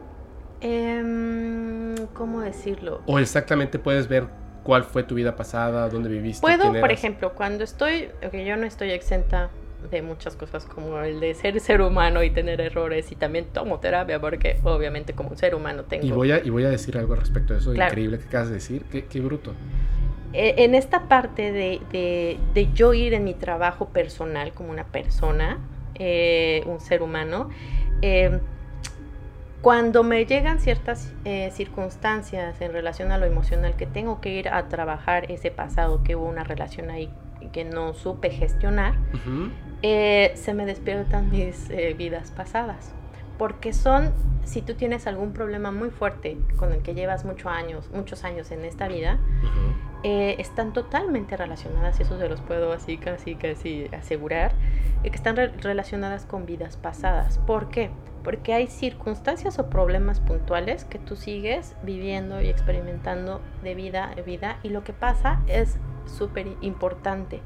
Em, 0.62 1.96
¿Cómo 2.13 2.42
decirlo? 2.42 3.02
o 3.06 3.20
exactamente 3.20 3.80
puedes 3.80 4.08
ver 4.08 4.28
cuál 4.63 4.84
fue 4.84 5.04
tu 5.04 5.16
vida 5.16 5.36
pasada, 5.36 5.89
dónde 5.89 6.10
viviste. 6.10 6.42
Puedo, 6.42 6.72
por 6.80 6.92
ejemplo, 6.92 7.34
cuando 7.34 7.63
estoy, 7.63 8.10
ok, 8.26 8.34
yo 8.46 8.56
no 8.58 8.66
estoy 8.66 8.92
exenta 8.92 9.50
de 9.92 10.02
muchas 10.02 10.36
cosas 10.38 10.66
como 10.66 11.00
el 11.02 11.20
de 11.20 11.34
ser 11.36 11.60
ser 11.60 11.82
humano 11.82 12.24
y 12.24 12.30
tener 12.30 12.62
errores 12.62 13.12
y 13.12 13.16
también 13.16 13.46
tomo 13.52 13.80
terapia 13.80 14.20
porque 14.22 14.58
obviamente 14.63 15.13
como 15.13 15.30
un 15.32 15.38
ser 15.38 15.54
humano 15.56 15.84
tengo... 15.84 16.06
Y 16.06 16.12
voy, 16.12 16.32
a, 16.32 16.42
y 16.44 16.50
voy 16.50 16.63
a 16.63 16.70
decir 16.70 16.98
algo 16.98 17.13
al 17.13 17.20
respecto 17.20 17.54
de 17.54 17.60
eso, 17.60 17.74
Claro. 17.74 17.92
increíble 17.92 18.20
que 18.20 18.26
acabas 18.26 18.48
de 18.48 18.54
decir, 18.56 18.84
qué, 18.89 19.06
qué 19.06 19.20
bruto. 19.20 19.54
Eh, 20.32 20.56
en 20.60 20.76
esta 20.76 21.10
parte 21.10 21.52
de, 21.52 21.82
de- 21.92 22.38
de 22.54 22.74
yo 22.74 22.94
ir 22.94 23.13
en 23.13 23.26
mi 23.26 23.34
trabajo 23.34 23.89
personal 23.89 24.54
como 24.54 24.72
una 24.72 24.86
persona, 24.86 25.60
eh, 25.95 26.63
un 26.65 26.79
ser 26.79 27.01
humano, 27.01 27.49
eh, 28.01 28.39
cuando 29.62 30.03
me 30.03 30.25
llegan 30.25 30.60
ciertas 30.60 31.13
eh, 31.23 31.49
circunstancias 31.53 32.60
en 32.60 32.73
relación 32.73 33.12
a 33.12 33.17
lo 33.17 33.25
emocional, 33.25 33.75
que 33.75 33.86
tengo 33.86 34.19
que 34.19 34.29
ir 34.29 34.49
a 34.49 34.67
trabajar 34.67 35.32
ese 35.32 35.51
pasado, 35.51 36.03
que 36.03 36.15
hubo 36.15 36.25
una 36.25 36.43
relación 36.43 36.89
ahí 36.89 37.10
que 37.51 37.63
no 37.65 37.93
supe 37.93 38.29
gestionar, 38.29 38.95
se 39.82 40.53
me 40.53 40.65
despiertan 40.65 41.29
mis 41.29 41.69
vidas 41.97 42.32
pasadas. 42.32 42.93
Porque 43.38 43.74
son, 43.74 44.12
si 44.43 44.62
tú 44.62 44.76
tienes 44.76 45.08
algún 45.08 45.34
problema 45.34 45.72
muy 45.72 45.89
fuerte 45.89 46.38
con 46.58 46.72
el 46.72 46.82
que 46.82 46.93
llevas 46.93 47.26
muchos 47.26 47.52
años, 47.52 47.89
muchos 47.93 48.24
años 48.24 48.52
en 48.52 48.63
esta 48.63 48.88
vida, 48.88 49.19
eh, 50.04 50.36
están 50.39 50.74
totalmente 50.74 51.36
relacionadas, 51.38 52.00
y 52.00 52.04
eso 52.04 52.17
se 52.19 52.28
los 52.30 52.41
puedo 52.41 52.74
así 52.74 52.98
casi 52.98 53.36
casi 53.36 53.88
asegurar, 53.93 54.52
eh, 55.04 55.10
que 55.10 55.15
están 55.15 55.36
re- 55.36 55.54
relacionadas 55.62 56.26
con 56.26 56.46
vidas 56.46 56.78
pasadas. 56.78 57.39
¿Por 57.39 57.69
qué? 57.69 57.89
Porque 58.24 58.54
hay 58.54 58.67
circunstancias 58.67 59.60
o 59.60 59.69
problemas 59.69 60.19
puntuales 60.19 60.86
que 60.86 61.00
tú 61.00 61.15
sigues 61.15 61.76
viviendo 61.84 62.41
y 62.41 62.50
experimentando 62.50 63.41
de 63.63 63.76
vida 63.76 64.12
a 64.17 64.22
vida 64.22 64.60
y 64.63 64.69
lo 64.69 64.84
que 64.84 64.93
pasa 64.93 65.41
es 65.48 65.78
súper 66.06 66.48
importante. 66.62 67.41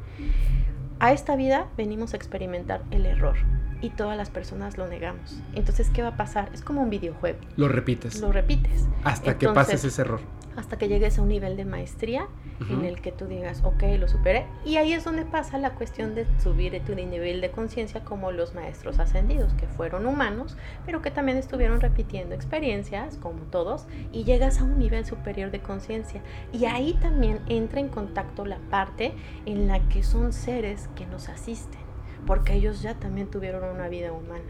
A 0.99 1.13
esta 1.13 1.35
vida 1.35 1.67
venimos 1.77 2.13
a 2.13 2.17
experimentar 2.17 2.81
el 2.91 3.05
error. 3.05 3.37
Y 3.81 3.89
todas 3.89 4.17
las 4.17 4.29
personas 4.29 4.77
lo 4.77 4.87
negamos. 4.87 5.41
Entonces, 5.53 5.89
¿qué 5.89 6.01
va 6.01 6.09
a 6.09 6.17
pasar? 6.17 6.49
Es 6.53 6.61
como 6.61 6.81
un 6.81 6.89
videojuego. 6.89 7.39
Lo 7.55 7.67
repites. 7.67 8.19
Lo 8.19 8.31
repites. 8.31 8.87
Hasta 9.03 9.37
que 9.37 9.49
pases 9.49 9.83
ese 9.83 10.01
error. 10.01 10.21
Hasta 10.55 10.77
que 10.77 10.87
llegues 10.87 11.19
a 11.19 11.21
un 11.21 11.27
nivel 11.27 11.55
de 11.55 11.65
maestría 11.65 12.27
en 12.71 12.83
el 12.83 12.99
que 13.01 13.11
tú 13.11 13.25
digas, 13.25 13.61
ok, 13.63 13.83
lo 13.99 14.07
superé. 14.07 14.47
Y 14.65 14.77
ahí 14.77 14.93
es 14.93 15.03
donde 15.03 15.23
pasa 15.23 15.59
la 15.59 15.75
cuestión 15.75 16.15
de 16.15 16.25
subir 16.41 16.81
tu 16.83 16.95
nivel 16.95 17.39
de 17.41 17.51
conciencia 17.51 18.03
como 18.03 18.31
los 18.31 18.55
maestros 18.55 18.97
ascendidos, 18.97 19.53
que 19.53 19.67
fueron 19.67 20.07
humanos, 20.07 20.57
pero 20.83 21.03
que 21.03 21.11
también 21.11 21.37
estuvieron 21.37 21.79
repitiendo 21.79 22.33
experiencias, 22.33 23.17
como 23.17 23.43
todos, 23.43 23.85
y 24.11 24.23
llegas 24.23 24.59
a 24.59 24.63
un 24.63 24.79
nivel 24.79 25.05
superior 25.05 25.51
de 25.51 25.59
conciencia. 25.59 26.23
Y 26.51 26.65
ahí 26.65 26.97
también 26.99 27.41
entra 27.47 27.79
en 27.79 27.89
contacto 27.89 28.43
la 28.43 28.57
parte 28.71 29.13
en 29.45 29.67
la 29.67 29.79
que 29.89 30.01
son 30.01 30.33
seres 30.33 30.89
que 30.95 31.05
nos 31.05 31.29
asisten, 31.29 31.79
porque 32.27 32.53
ellos 32.53 32.83
ya 32.83 32.93
también 32.93 33.31
tuvieron 33.31 33.63
una 33.63 33.87
vida 33.87 34.11
humana. 34.11 34.43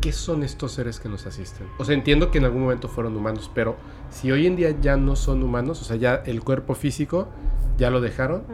¿qué 0.00 0.12
son 0.12 0.42
estos 0.42 0.72
seres 0.72 1.00
que 1.00 1.08
nos 1.08 1.26
asisten? 1.26 1.66
O 1.78 1.84
sea, 1.84 1.94
entiendo 1.94 2.30
que 2.30 2.38
en 2.38 2.44
algún 2.44 2.62
momento 2.62 2.88
fueron 2.88 3.16
humanos, 3.16 3.50
pero 3.54 3.76
si 4.10 4.30
hoy 4.30 4.46
en 4.46 4.56
día 4.56 4.74
ya 4.80 4.96
no 4.96 5.16
son 5.16 5.42
humanos, 5.42 5.82
o 5.82 5.84
sea, 5.84 5.96
ya 5.96 6.22
el 6.26 6.42
cuerpo 6.42 6.74
físico 6.74 7.28
ya 7.76 7.90
lo 7.90 8.00
dejaron, 8.00 8.44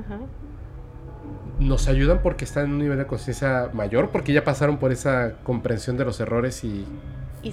nos 1.59 1.89
ayudan 1.89 2.21
porque 2.23 2.45
están 2.45 2.67
en 2.67 2.73
un 2.73 2.79
nivel 2.79 2.99
de 2.99 3.07
conciencia 3.07 3.71
mayor, 3.73 4.11
porque 4.11 4.33
ya 4.33 4.45
pasaron 4.45 4.79
por 4.79 4.93
esa 4.93 5.35
comprensión 5.43 5.97
de 5.97 6.05
los 6.05 6.21
errores 6.21 6.65
y, 6.65 6.87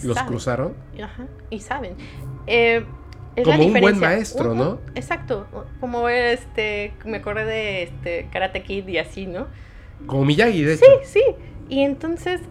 los 0.04 0.18
cruzaron. 0.24 0.74
Ajá, 1.02 1.26
y 1.50 1.60
saben. 1.60 1.96
Eh, 2.48 2.86
como 3.44 3.66
un 3.66 3.80
buen 3.80 4.00
maestro, 4.00 4.54
¿no? 4.54 4.80
Exacto, 4.96 5.48
como 5.80 6.08
este, 6.10 6.94
me 7.06 7.18
acordé 7.18 7.46
de 7.46 7.84
este 7.84 8.30
Karate 8.32 8.64
Kid 8.64 8.88
y 8.88 8.98
así, 8.98 9.28
¿no? 9.28 9.48
Como 10.08 10.26
Miyagi, 10.26 10.64
de 10.64 10.78
sí, 10.78 10.84
hecho. 10.86 11.00
Sí, 11.04 11.20
sí. 11.20 11.36
Y 11.70 11.82
entonces 11.84 12.42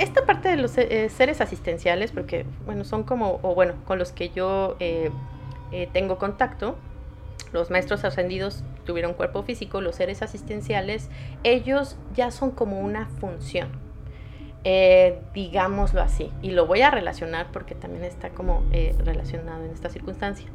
esta 0.00 0.24
parte 0.24 0.48
de 0.48 0.56
los 0.56 0.76
eh, 0.78 1.08
seres 1.10 1.40
asistenciales, 1.40 2.10
porque, 2.10 2.46
bueno, 2.64 2.84
son 2.84 3.02
como, 3.02 3.38
o 3.42 3.54
bueno, 3.54 3.74
con 3.84 3.98
los 3.98 4.12
que 4.12 4.30
yo 4.30 4.76
eh, 4.80 5.10
eh, 5.72 5.88
tengo 5.92 6.16
contacto, 6.18 6.76
los 7.52 7.70
maestros 7.70 8.04
ascendidos 8.04 8.64
tuvieron 8.84 9.12
cuerpo 9.12 9.42
físico, 9.42 9.82
los 9.82 9.96
seres 9.96 10.22
asistenciales, 10.22 11.10
ellos 11.44 11.96
ya 12.14 12.30
son 12.30 12.50
como 12.50 12.80
una 12.80 13.06
función, 13.20 13.68
digámoslo 15.34 16.00
así, 16.00 16.30
y 16.42 16.50
lo 16.52 16.66
voy 16.66 16.82
a 16.82 16.90
relacionar 16.90 17.48
porque 17.52 17.74
también 17.74 18.04
está 18.04 18.30
como 18.30 18.62
relacionado 19.04 19.64
en 19.64 19.72
esta 19.72 19.90
circunstancia. 19.90 20.46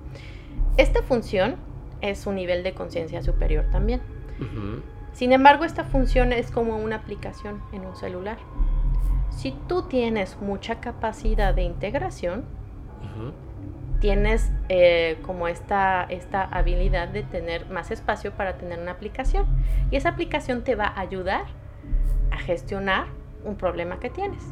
Esta 0.78 1.04
función 1.04 1.58
es 2.02 2.26
un 2.28 2.36
nivel 2.36 2.64
de 2.64 2.74
conciencia 2.74 3.22
superior 3.22 3.66
también. 3.72 4.02
Sin 5.16 5.32
embargo, 5.32 5.64
esta 5.64 5.86
función 5.86 6.34
es 6.34 6.52
como 6.52 6.76
una 6.76 6.98
aplicación 6.98 7.62
en 7.72 7.86
un 7.86 7.96
celular. 7.96 8.38
Si 9.30 9.54
tú 9.66 9.84
tienes 9.84 10.36
mucha 10.42 10.82
capacidad 10.82 11.54
de 11.54 11.64
integración, 11.64 12.44
tienes 14.02 14.52
eh, 14.68 15.18
como 15.22 15.48
esta, 15.48 16.04
esta 16.04 16.44
habilidad 16.44 17.08
de 17.08 17.24
tener 17.24 17.66
más 17.70 17.92
espacio 17.92 18.34
para 18.34 18.58
tener 18.58 18.78
una 18.78 18.92
aplicación. 18.92 19.46
Y 19.90 19.96
esa 19.96 20.10
aplicación 20.10 20.66
te 20.66 20.76
va 20.76 20.88
a 20.88 21.00
ayudar 21.00 21.46
a 22.32 22.38
gestionar 22.38 23.06
un 23.46 23.56
problema 23.56 24.02
que 24.02 24.10
tienes. 24.10 24.44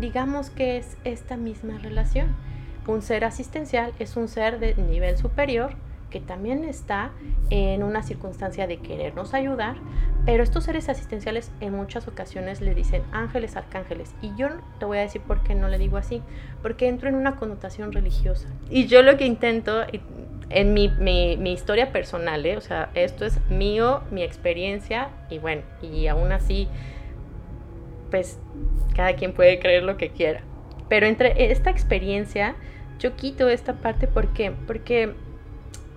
Digamos 0.00 0.50
que 0.50 0.78
es 0.78 0.96
esta 1.04 1.36
misma 1.36 1.78
relación. 1.78 2.34
Un 2.88 3.02
ser 3.02 3.24
asistencial 3.24 3.92
es 4.00 4.16
un 4.16 4.26
ser 4.26 4.58
de 4.58 4.74
nivel 4.74 5.16
superior 5.16 5.76
también 6.20 6.64
está 6.64 7.12
en 7.50 7.82
una 7.82 8.02
circunstancia 8.02 8.66
de 8.66 8.78
querernos 8.78 9.34
ayudar, 9.34 9.76
pero 10.24 10.42
estos 10.42 10.64
seres 10.64 10.88
asistenciales 10.88 11.52
en 11.60 11.74
muchas 11.74 12.08
ocasiones 12.08 12.60
le 12.60 12.74
dicen 12.74 13.02
ángeles, 13.12 13.56
arcángeles. 13.56 14.14
Y 14.22 14.32
yo 14.36 14.48
te 14.78 14.84
voy 14.84 14.98
a 14.98 15.02
decir 15.02 15.20
por 15.22 15.42
qué 15.42 15.54
no 15.54 15.68
le 15.68 15.78
digo 15.78 15.96
así, 15.96 16.22
porque 16.62 16.88
entro 16.88 17.08
en 17.08 17.14
una 17.14 17.36
connotación 17.36 17.92
religiosa. 17.92 18.48
Y 18.70 18.86
yo 18.86 19.02
lo 19.02 19.16
que 19.16 19.26
intento, 19.26 19.84
en 20.50 20.74
mi, 20.74 20.88
mi, 20.88 21.52
historia 21.52 21.92
personal, 21.92 22.44
¿eh? 22.46 22.56
o 22.56 22.60
sea, 22.60 22.90
esto 22.94 23.24
es 23.24 23.40
mío, 23.50 24.02
mi 24.10 24.22
experiencia, 24.22 25.08
y 25.30 25.38
bueno, 25.38 25.62
y 25.82 26.06
aún 26.06 26.32
así, 26.32 26.68
pues 28.10 28.38
cada 28.94 29.14
quien 29.14 29.32
puede 29.32 29.58
creer 29.58 29.82
lo 29.82 29.96
que 29.96 30.10
quiera. 30.10 30.42
Pero 30.88 31.06
entre 31.06 31.50
esta 31.50 31.70
experiencia, 31.70 32.54
yo 32.98 33.16
quito 33.16 33.48
esta 33.48 33.74
parte, 33.74 34.06
¿por 34.06 34.28
qué? 34.28 34.52
Porque 34.66 35.14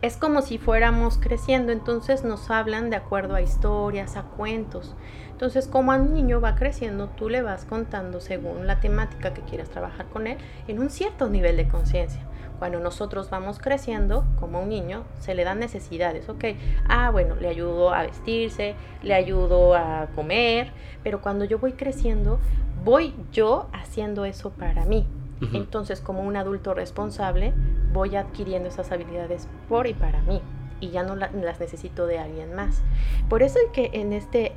es 0.02 0.16
como 0.16 0.42
si 0.42 0.58
fuéramos 0.58 1.18
creciendo, 1.18 1.72
entonces 1.72 2.24
nos 2.24 2.50
hablan 2.50 2.90
de 2.90 2.96
acuerdo 2.96 3.36
a 3.36 3.42
historias, 3.42 4.16
a 4.16 4.24
cuentos. 4.24 4.96
Entonces, 5.32 5.68
como 5.68 5.92
un 5.92 6.14
niño 6.14 6.40
va 6.40 6.56
creciendo, 6.56 7.10
tú 7.10 7.30
le 7.30 7.42
vas 7.42 7.66
contando 7.66 8.22
según 8.22 8.66
la 8.66 8.80
temática 8.80 9.34
que 9.34 9.42
quieras 9.42 9.70
trabajar 9.70 10.08
con 10.08 10.28
él 10.28 10.38
en 10.68 10.80
un 10.80 10.90
cierto 10.90 11.30
nivel 11.30 11.58
de 11.58 11.68
conciencia. 11.68 12.22
Cuando 12.60 12.80
nosotros 12.80 13.30
vamos 13.30 13.58
creciendo, 13.60 14.26
como 14.40 14.62
un 14.62 14.70
niño, 14.70 15.06
se 15.20 15.34
le 15.34 15.46
dan 15.46 15.60
necesidades, 15.60 16.28
¿ok? 16.28 16.44
Ah, 16.88 17.10
bueno, 17.10 17.36
le 17.36 17.48
ayudo 17.48 17.94
a 17.94 18.04
vestirse, 18.04 18.76
le 19.02 19.14
ayudo 19.14 19.76
a 19.76 20.08
comer, 20.14 20.72
pero 21.04 21.22
cuando 21.22 21.46
yo 21.46 21.58
voy 21.58 21.74
creciendo, 21.74 22.40
voy 22.84 23.16
yo 23.32 23.70
haciendo 23.72 24.26
eso 24.26 24.50
para 24.50 24.84
mí, 24.86 25.08
entonces, 25.54 26.02
como 26.02 26.22
un 26.22 26.36
adulto 26.36 26.74
responsable, 26.74 27.54
voy 27.94 28.16
adquiriendo 28.16 28.70
esas 28.70 28.92
habilidades 28.92 29.48
por 29.68 29.88
y 29.88 29.94
para 29.94 30.22
mí 30.22 30.42
y 30.82 30.90
ya 30.90 31.04
no 31.04 31.16
las 31.16 31.60
necesito 31.60 32.08
de 32.08 32.20
alguien 32.20 32.56
más. 32.56 32.82
Por 33.28 33.44
eso 33.44 33.60
es 33.60 33.72
que 33.72 33.90
en 33.94 34.14
este 34.14 34.54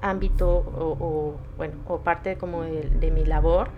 ámbito 0.00 0.48
o, 0.48 1.36
bueno, 1.56 1.74
o 1.86 1.98
parte 1.98 2.36
como 2.36 2.62
de, 2.62 3.10
mi 3.10 3.24
labor, 3.24 3.68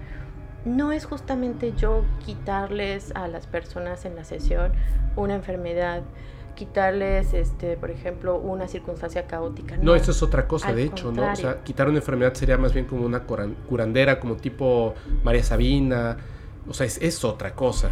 no 0.65 0.93
es 0.93 1.05
justamente 1.05 1.73
yo 1.77 2.05
quitarles 2.25 3.13
a 3.15 3.29
las 3.29 3.47
personas 3.47 4.05
en 4.05 4.15
la 4.15 4.25
sesión 4.25 4.73
una 5.17 5.35
enfermedad, 5.35 6.03
quitarles, 6.55 7.33
este, 7.33 7.77
por 7.77 7.91
ejemplo, 7.91 8.37
una 8.37 8.69
circunstancia 8.69 9.27
caótica. 9.27 9.77
No, 9.79 9.95
eso 9.95 10.11
es 10.11 10.23
otra 10.23 10.47
cosa, 10.47 10.73
de 10.73 10.85
hecho, 10.85 11.11
¿no? 11.11 11.33
O 11.33 11.37
sea, 11.37 11.63
quitar 11.63 11.89
una 11.89 11.99
enfermedad 11.99 12.35
sería 12.35 12.59
más 12.59 12.75
bien 12.75 12.85
como 12.85 13.07
una 13.07 13.25
curandera, 13.25 14.21
como 14.21 14.37
tipo 14.37 14.95
María 15.25 15.43
Sabina, 15.43 16.19
o 16.71 16.73
sea, 16.73 16.87
es, 16.87 17.25
otra 17.25 17.57
cosa. 17.57 17.91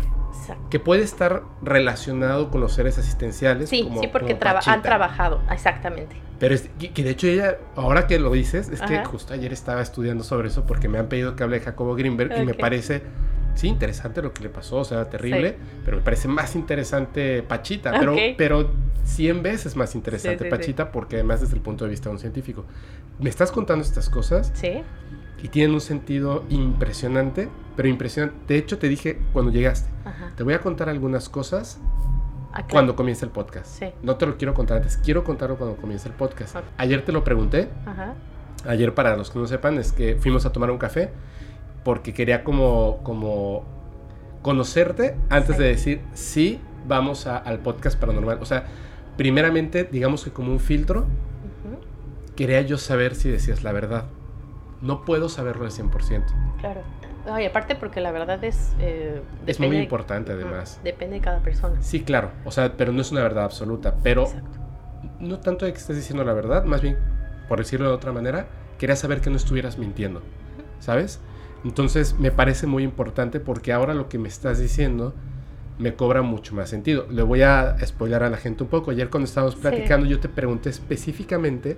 Que 0.70 0.78
puede 0.78 1.02
estar 1.02 1.42
relacionado 1.62 2.48
con 2.48 2.60
los 2.60 2.72
seres 2.72 2.96
asistenciales. 2.96 3.68
Sí, 3.68 3.90
sí, 4.00 4.06
porque 4.06 4.38
han 4.66 4.82
trabajado, 4.82 5.42
exactamente. 5.50 6.16
Pero 6.38 6.54
es, 6.54 6.70
que 6.78 7.02
de 7.02 7.10
hecho 7.10 7.26
ella, 7.26 7.58
ahora 7.74 8.06
que 8.06 8.20
lo 8.20 8.30
dices, 8.30 8.68
es 8.68 8.80
que 8.80 9.04
justo 9.04 9.34
ayer 9.34 9.52
estaba 9.52 9.82
estudiando 9.82 10.22
sobre 10.22 10.48
eso 10.48 10.64
porque 10.64 10.88
me 10.88 10.98
han 10.98 11.08
pedido 11.08 11.34
que 11.34 11.42
hable 11.42 11.58
de 11.58 11.64
Jacobo 11.64 11.96
Greenberg 11.96 12.40
y 12.40 12.46
me 12.46 12.54
parece, 12.54 13.02
sí, 13.56 13.66
interesante 13.66 14.22
lo 14.22 14.32
que 14.32 14.44
le 14.44 14.48
pasó, 14.48 14.76
o 14.76 14.84
sea, 14.84 15.04
terrible, 15.10 15.56
pero 15.84 15.96
me 15.96 16.02
parece 16.04 16.28
más 16.28 16.54
interesante 16.54 17.42
Pachita, 17.42 17.98
pero, 17.98 18.14
pero 18.38 18.70
100 19.02 19.42
veces 19.42 19.74
más 19.74 19.96
interesante 19.96 20.44
Pachita 20.44 20.92
porque 20.92 21.16
además 21.16 21.40
desde 21.40 21.56
el 21.56 21.62
punto 21.62 21.84
de 21.84 21.90
vista 21.90 22.10
de 22.10 22.14
un 22.14 22.20
científico. 22.20 22.64
¿Me 23.18 23.28
estás 23.28 23.50
contando 23.50 23.84
estas 23.84 24.08
cosas? 24.08 24.52
Sí 24.54 24.84
y 25.42 25.48
tienen 25.48 25.74
un 25.74 25.80
sentido 25.80 26.44
impresionante, 26.50 27.48
pero 27.78 27.88
impresionante. 27.88 28.36
De 28.48 28.58
hecho, 28.58 28.76
te 28.76 28.88
dije 28.88 29.20
cuando 29.32 29.52
llegaste, 29.52 29.88
te 30.34 30.42
voy 30.42 30.52
a 30.52 30.60
contar 30.60 30.88
algunas 30.88 31.28
cosas 31.28 31.78
cuando 32.72 32.96
comience 32.96 33.24
el 33.24 33.30
podcast. 33.30 33.80
No 34.02 34.16
te 34.16 34.26
lo 34.26 34.36
quiero 34.36 34.52
contar 34.52 34.78
antes, 34.78 34.96
quiero 34.96 35.22
contarlo 35.22 35.56
cuando 35.58 35.76
comience 35.76 36.08
el 36.08 36.14
podcast. 36.14 36.56
Ayer 36.76 37.04
te 37.04 37.12
lo 37.12 37.22
pregunté. 37.22 37.68
Ayer, 38.66 38.94
para 38.94 39.16
los 39.16 39.30
que 39.30 39.38
no 39.38 39.46
sepan, 39.46 39.78
es 39.78 39.92
que 39.92 40.16
fuimos 40.16 40.44
a 40.44 40.50
tomar 40.50 40.72
un 40.72 40.78
café 40.78 41.12
porque 41.84 42.12
quería 42.12 42.42
como, 42.42 42.98
como 43.04 43.64
conocerte 44.42 45.16
antes 45.30 45.56
de 45.56 45.66
decir 45.66 46.00
sí, 46.14 46.60
vamos 46.84 47.28
al 47.28 47.60
podcast 47.60 47.96
paranormal. 47.96 48.38
O 48.40 48.44
sea, 48.44 48.64
primeramente, 49.16 49.84
digamos 49.84 50.24
que 50.24 50.32
como 50.32 50.50
un 50.50 50.58
filtro, 50.58 51.06
quería 52.34 52.60
yo 52.62 52.76
saber 52.76 53.14
si 53.14 53.30
decías 53.30 53.62
la 53.62 53.70
verdad 53.70 54.06
no 54.80 55.04
puedo 55.04 55.28
saberlo 55.28 55.64
al 55.64 55.70
100%. 55.70 56.24
Claro. 56.60 56.82
Y 57.40 57.44
aparte 57.44 57.74
porque 57.74 58.00
la 58.00 58.10
verdad 58.12 58.42
es... 58.44 58.72
Eh, 58.80 59.20
es 59.46 59.60
muy 59.60 59.76
importante 59.76 60.32
además. 60.32 60.80
depende 60.82 61.16
de 61.16 61.20
cada 61.20 61.40
persona. 61.40 61.80
Sí, 61.82 62.02
claro. 62.02 62.30
O 62.44 62.50
sea, 62.50 62.72
pero 62.76 62.92
no 62.92 63.02
es 63.02 63.12
una 63.12 63.22
verdad 63.22 63.44
absoluta. 63.44 63.96
Pero 64.02 64.28
no 65.20 65.40
tanto 65.40 65.66
de 65.66 65.72
que 65.72 65.78
estés 65.78 65.96
diciendo 65.96 66.24
la 66.24 66.32
verdad, 66.32 66.64
más 66.64 66.80
bien, 66.80 66.96
por 67.48 67.58
decirlo 67.58 67.88
de 67.88 67.94
otra 67.94 68.12
manera, 68.12 68.46
quería 68.78 68.96
saber 68.96 69.20
que 69.20 69.30
no 69.30 69.36
estuvieras 69.36 69.78
mintiendo. 69.78 70.22
¿Sabes? 70.78 71.20
Entonces 71.64 72.18
me 72.18 72.30
parece 72.30 72.66
muy 72.66 72.84
importante 72.84 73.40
porque 73.40 73.72
ahora 73.72 73.94
lo 73.94 74.08
que 74.08 74.18
me 74.18 74.28
estás 74.28 74.58
diciendo 74.58 75.14
me 75.78 75.94
cobra 75.94 76.22
mucho 76.22 76.54
más 76.54 76.68
sentido. 76.68 77.06
Le 77.10 77.22
voy 77.22 77.42
a 77.42 77.76
spoiler 77.84 78.22
a 78.22 78.30
la 78.30 78.36
gente 78.36 78.64
un 78.64 78.68
poco. 78.68 78.90
Ayer 78.90 79.10
cuando 79.10 79.26
estábamos 79.26 79.56
platicando 79.56 80.06
yo 80.06 80.20
te 80.20 80.28
pregunté 80.28 80.70
específicamente 80.70 81.76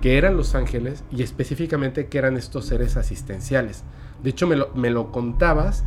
que 0.00 0.16
eran 0.16 0.36
los 0.36 0.54
ángeles 0.54 1.04
y 1.10 1.22
específicamente 1.22 2.06
que 2.06 2.18
eran 2.18 2.36
estos 2.36 2.66
seres 2.66 2.96
asistenciales. 2.96 3.84
De 4.22 4.30
hecho, 4.30 4.46
me 4.46 4.56
lo, 4.56 4.70
me 4.74 4.90
lo 4.90 5.12
contabas 5.12 5.84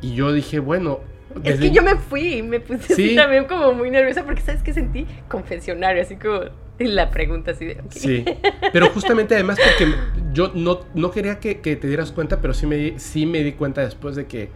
y 0.00 0.14
yo 0.14 0.32
dije, 0.32 0.58
bueno, 0.58 1.00
Es 1.44 1.60
que 1.60 1.70
yo 1.70 1.82
me 1.82 1.96
fui, 1.96 2.42
me 2.42 2.60
puse 2.60 2.92
así 2.92 3.16
también 3.16 3.44
como 3.44 3.72
muy 3.72 3.90
nerviosa 3.90 4.24
porque 4.24 4.42
¿sabes 4.42 4.62
qué 4.62 4.72
sentí? 4.72 5.06
Confesionario, 5.28 6.02
así 6.02 6.16
como 6.16 6.40
la 6.78 7.10
pregunta 7.10 7.52
así 7.52 7.66
de... 7.66 7.80
Sí, 7.90 8.24
pero 8.72 8.88
justamente 8.90 9.34
además 9.34 9.58
porque 9.62 9.94
yo 10.32 10.50
no, 10.54 10.80
no 10.94 11.10
quería 11.10 11.38
que, 11.38 11.54
te 11.54 11.86
dieras 11.86 12.12
cuenta, 12.12 12.40
pero 12.40 12.54
sí 12.54 12.66
me, 12.66 12.98
sí 12.98 13.26
me 13.26 13.42
di 13.42 13.52
cuenta 13.52 13.82
después 13.82 14.16
de 14.16 14.26
que, 14.26 14.48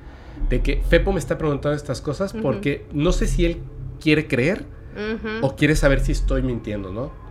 de 0.48 0.62
que 0.62 0.82
Fepo 0.88 1.12
me 1.12 1.18
está 1.18 1.38
preguntando 1.38 1.76
estas 1.76 2.00
cosas 2.00 2.32
porque 2.32 2.86
no 2.92 3.12
sé 3.12 3.26
si 3.26 3.44
él 3.44 3.58
quiere 4.00 4.26
creer 4.26 4.64
o 5.42 5.56
quiere 5.56 5.76
saber 5.76 6.00
si 6.00 6.12
estoy 6.12 6.42
mintiendo, 6.42 6.92
¿no? 6.92 7.23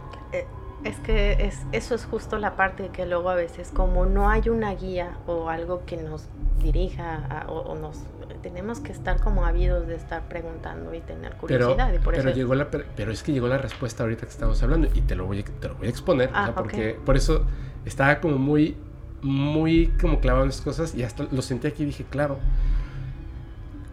Es 0.84 1.00
que 1.00 1.34
es, 1.46 1.62
eso 1.72 1.96
es 1.96 2.06
justo 2.06 2.38
la 2.38 2.56
parte 2.56 2.90
que 2.90 3.06
luego 3.06 3.30
a 3.30 3.36
veces 3.36 3.72
como 3.74 4.06
no 4.06 4.30
hay 4.30 4.50
una 4.50 4.74
guía 4.76 5.18
o 5.28 5.50
algo 5.50 5.86
que 5.86 5.98
nos 5.98 6.28
dirija 6.62 7.46
o, 7.48 7.76
nos 7.76 8.04
tenemos 8.42 8.82
que 8.82 8.92
estar 8.92 9.22
como 9.22 9.46
ávidos 9.46 9.88
de 9.88 9.96
estar 9.96 10.24
preguntando 10.28 10.94
y 10.94 11.00
tener 11.00 11.36
curiosidad. 11.36 11.88
Pero, 11.88 11.96
y 11.96 12.00
por 12.00 12.14
pero, 12.14 12.32
llegó 12.32 12.56
la, 12.56 12.70
pero 12.70 13.12
es 13.12 13.24
que 13.24 13.32
llegó 13.32 13.48
la 13.48 13.58
respuesta 13.58 14.04
ahorita 14.04 14.26
que 14.26 14.32
estamos 14.32 14.62
hablando 14.62 14.90
y 14.94 15.02
te 15.02 15.16
lo 15.16 15.26
voy, 15.26 15.44
te 15.44 15.70
lo 15.70 15.76
voy 15.76 15.88
a 15.88 15.90
exponer, 15.90 16.30
ah, 16.34 16.52
porque 16.54 17.00
por 17.06 17.16
eso 17.16 17.46
estaba 17.86 18.20
como 18.20 18.38
muy, 18.38 18.76
muy 19.22 19.88
como 20.02 20.20
clavado 20.20 20.44
en 20.44 20.50
las 20.50 20.60
cosas 20.60 20.94
y 20.94 21.04
hasta 21.04 21.24
lo 21.32 21.42
sentí 21.42 21.68
aquí 21.68 21.84
y 21.84 21.86
dije, 21.88 22.06
claro, 22.10 22.38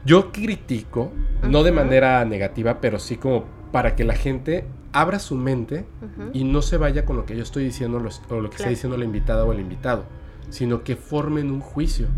yo 0.04 0.32
critico, 0.32 1.12
no 1.42 1.62
de 1.62 1.72
manera 1.72 2.24
negativa, 2.24 2.80
pero 2.80 2.98
sí 2.98 3.16
como 3.16 3.44
para 3.70 3.94
que 3.94 4.04
la 4.04 4.14
gente 4.14 4.64
abra 4.92 5.18
su 5.18 5.34
mente 5.36 5.86
y 6.32 6.44
no 6.44 6.62
se 6.62 6.76
vaya 6.76 7.04
con 7.04 7.16
lo 7.16 7.26
que 7.26 7.36
yo 7.36 7.42
estoy 7.42 7.64
diciendo 7.64 7.98
o 8.28 8.40
lo 8.40 8.50
que 8.50 8.56
está 8.56 8.68
diciendo 8.68 8.96
la 8.96 9.04
invitada 9.04 9.44
o 9.44 9.52
el 9.52 9.60
invitado, 9.60 10.04
sino 10.50 10.82
que 10.82 10.96
formen 10.96 11.50
un 11.50 11.60
juicio. 11.60 12.08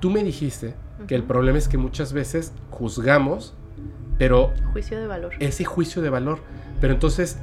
Tú 0.00 0.10
me 0.10 0.22
dijiste 0.22 0.74
que 1.06 1.14
el 1.14 1.22
problema 1.22 1.58
es 1.58 1.68
que 1.68 1.78
muchas 1.78 2.12
veces 2.12 2.52
juzgamos, 2.70 3.54
pero... 4.18 4.52
Juicio 4.72 4.98
de 4.98 5.06
valor. 5.06 5.32
Ese 5.40 5.64
juicio 5.64 6.02
de 6.02 6.10
valor. 6.10 6.38
Pero 6.80 6.94
entonces, 6.94 7.38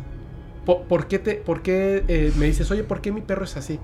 ¿por, 0.66 1.08
qué, 1.08 1.20
te, 1.20 1.36
por 1.36 1.62
qué 1.62 2.04
eh, 2.08 2.32
me 2.38 2.46
dices, 2.46 2.70
oye, 2.72 2.84
¿por 2.84 3.02
qué 3.02 3.12
mi 3.12 3.22
perro 3.22 3.46
es 3.46 3.58
así? 3.58 3.80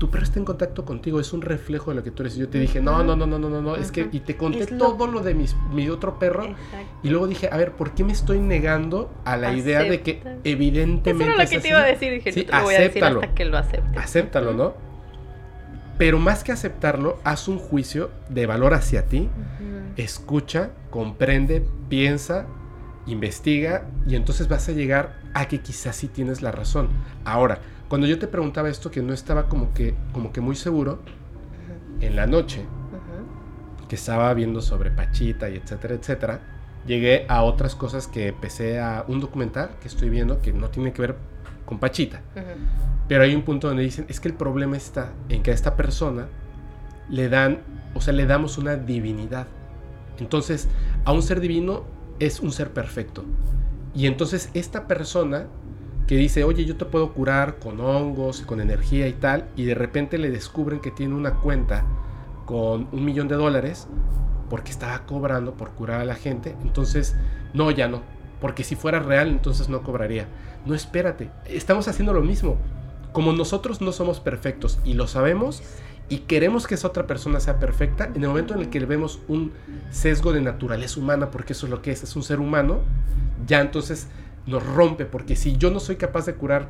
Tu 0.00 0.10
perro 0.10 0.24
está 0.24 0.38
en 0.38 0.46
contacto 0.46 0.86
contigo, 0.86 1.20
es 1.20 1.32
un 1.34 1.42
reflejo 1.42 1.90
de 1.90 1.96
lo 1.96 2.02
que 2.02 2.10
tú 2.10 2.22
eres. 2.22 2.34
Y 2.36 2.40
yo 2.40 2.48
te 2.48 2.58
dije, 2.58 2.80
no, 2.80 3.04
no, 3.04 3.14
no, 3.14 3.26
no, 3.26 3.38
no, 3.38 3.50
no, 3.50 3.60
no, 3.60 3.76
es 3.76 3.92
que, 3.92 4.08
y 4.10 4.20
te 4.20 4.34
conté 4.34 4.66
todo 4.66 5.06
lo 5.06 5.20
de 5.20 5.34
mi 5.34 5.88
otro 5.90 6.18
perro. 6.18 6.56
Y 7.02 7.10
luego 7.10 7.28
dije, 7.28 7.50
a 7.52 7.56
ver, 7.58 7.72
¿por 7.72 7.94
qué 7.94 8.02
me 8.02 8.12
estoy 8.12 8.40
negando 8.40 9.12
a 9.24 9.36
la 9.36 9.52
idea 9.52 9.82
de 9.82 10.00
que 10.00 10.22
evidentemente. 10.42 11.10
Eso 11.10 11.32
era 11.34 11.44
lo 11.44 11.50
que 11.50 11.60
te 11.60 11.68
iba 11.68 11.80
a 11.80 11.86
decir, 11.86 12.12
dije, 12.14 12.32
sí, 12.32 12.46
no 12.50 12.58
te 12.58 12.64
voy 12.64 12.74
a 12.74 12.80
decir 12.80 13.04
hasta 13.04 13.34
que 13.34 13.44
lo 13.44 13.58
aceptes. 13.58 14.02
Acéptalo, 14.02 14.54
¿no? 14.54 14.74
Pero 15.98 16.18
más 16.18 16.44
que 16.44 16.52
aceptarlo, 16.52 17.18
haz 17.22 17.46
un 17.46 17.58
juicio 17.58 18.10
de 18.30 18.46
valor 18.46 18.72
hacia 18.72 19.04
ti, 19.04 19.28
escucha, 19.96 20.70
comprende, 20.88 21.62
piensa, 21.90 22.46
investiga, 23.06 23.84
y 24.08 24.16
entonces 24.16 24.48
vas 24.48 24.66
a 24.70 24.72
llegar 24.72 25.20
a 25.34 25.46
que 25.46 25.60
quizás 25.60 25.96
sí 25.96 26.08
tienes 26.08 26.40
la 26.40 26.52
razón. 26.52 26.88
Ahora, 27.26 27.60
cuando 27.90 28.06
yo 28.06 28.20
te 28.20 28.28
preguntaba 28.28 28.68
esto, 28.68 28.92
que 28.92 29.02
no 29.02 29.12
estaba 29.12 29.48
como 29.48 29.74
que, 29.74 29.96
como 30.12 30.30
que 30.30 30.40
muy 30.40 30.54
seguro, 30.54 31.00
en 32.00 32.14
la 32.14 32.24
noche, 32.24 32.64
que 33.88 33.96
estaba 33.96 34.32
viendo 34.32 34.60
sobre 34.60 34.92
Pachita 34.92 35.50
y 35.50 35.56
etcétera, 35.56 35.94
etcétera, 35.96 36.40
llegué 36.86 37.26
a 37.28 37.42
otras 37.42 37.74
cosas 37.74 38.06
que 38.06 38.28
empecé 38.28 38.78
a 38.78 39.04
un 39.08 39.18
documental 39.18 39.70
que 39.82 39.88
estoy 39.88 40.08
viendo 40.08 40.40
que 40.40 40.52
no 40.52 40.68
tiene 40.68 40.92
que 40.92 41.02
ver 41.02 41.16
con 41.66 41.80
Pachita. 41.80 42.22
Pero 43.08 43.24
hay 43.24 43.34
un 43.34 43.42
punto 43.42 43.66
donde 43.66 43.82
dicen, 43.82 44.06
es 44.08 44.20
que 44.20 44.28
el 44.28 44.34
problema 44.34 44.76
está 44.76 45.12
en 45.28 45.42
que 45.42 45.50
a 45.50 45.54
esta 45.54 45.74
persona 45.74 46.28
le 47.08 47.28
dan, 47.28 47.58
o 47.94 48.00
sea, 48.00 48.14
le 48.14 48.24
damos 48.24 48.56
una 48.56 48.76
divinidad. 48.76 49.48
Entonces, 50.20 50.68
a 51.04 51.12
un 51.12 51.24
ser 51.24 51.40
divino 51.40 51.82
es 52.20 52.38
un 52.38 52.52
ser 52.52 52.70
perfecto. 52.70 53.24
Y 53.96 54.06
entonces 54.06 54.48
esta 54.54 54.86
persona 54.86 55.48
que 56.10 56.16
dice, 56.16 56.42
oye, 56.42 56.64
yo 56.64 56.76
te 56.76 56.86
puedo 56.86 57.12
curar 57.12 57.60
con 57.60 57.80
hongos, 57.80 58.40
con 58.40 58.60
energía 58.60 59.06
y 59.06 59.12
tal, 59.12 59.48
y 59.54 59.62
de 59.62 59.76
repente 59.76 60.18
le 60.18 60.28
descubren 60.28 60.80
que 60.80 60.90
tiene 60.90 61.14
una 61.14 61.34
cuenta 61.34 61.84
con 62.46 62.88
un 62.90 63.04
millón 63.04 63.28
de 63.28 63.36
dólares 63.36 63.86
porque 64.48 64.72
estaba 64.72 65.06
cobrando 65.06 65.54
por 65.54 65.70
curar 65.70 66.00
a 66.00 66.04
la 66.04 66.16
gente, 66.16 66.56
entonces, 66.62 67.14
no, 67.54 67.70
ya 67.70 67.86
no, 67.86 68.02
porque 68.40 68.64
si 68.64 68.74
fuera 68.74 68.98
real, 68.98 69.28
entonces 69.28 69.68
no 69.68 69.84
cobraría. 69.84 70.26
No, 70.66 70.74
espérate, 70.74 71.30
estamos 71.44 71.86
haciendo 71.86 72.12
lo 72.12 72.22
mismo. 72.22 72.56
Como 73.12 73.32
nosotros 73.32 73.80
no 73.80 73.92
somos 73.92 74.18
perfectos 74.18 74.80
y 74.84 74.94
lo 74.94 75.06
sabemos, 75.06 75.62
y 76.08 76.18
queremos 76.18 76.66
que 76.66 76.74
esa 76.74 76.88
otra 76.88 77.06
persona 77.06 77.38
sea 77.38 77.60
perfecta, 77.60 78.10
en 78.12 78.20
el 78.20 78.30
momento 78.30 78.54
en 78.54 78.62
el 78.62 78.68
que 78.68 78.80
le 78.80 78.86
vemos 78.86 79.20
un 79.28 79.52
sesgo 79.92 80.32
de 80.32 80.40
naturaleza 80.40 80.98
humana, 80.98 81.30
porque 81.30 81.52
eso 81.52 81.66
es 81.66 81.70
lo 81.70 81.82
que 81.82 81.92
es, 81.92 82.02
es 82.02 82.16
un 82.16 82.24
ser 82.24 82.40
humano, 82.40 82.80
ya 83.46 83.60
entonces 83.60 84.08
nos 84.46 84.64
rompe, 84.64 85.04
porque 85.04 85.36
si 85.36 85.56
yo 85.56 85.70
no 85.70 85.80
soy 85.80 85.96
capaz 85.96 86.26
de 86.26 86.34
curar 86.34 86.68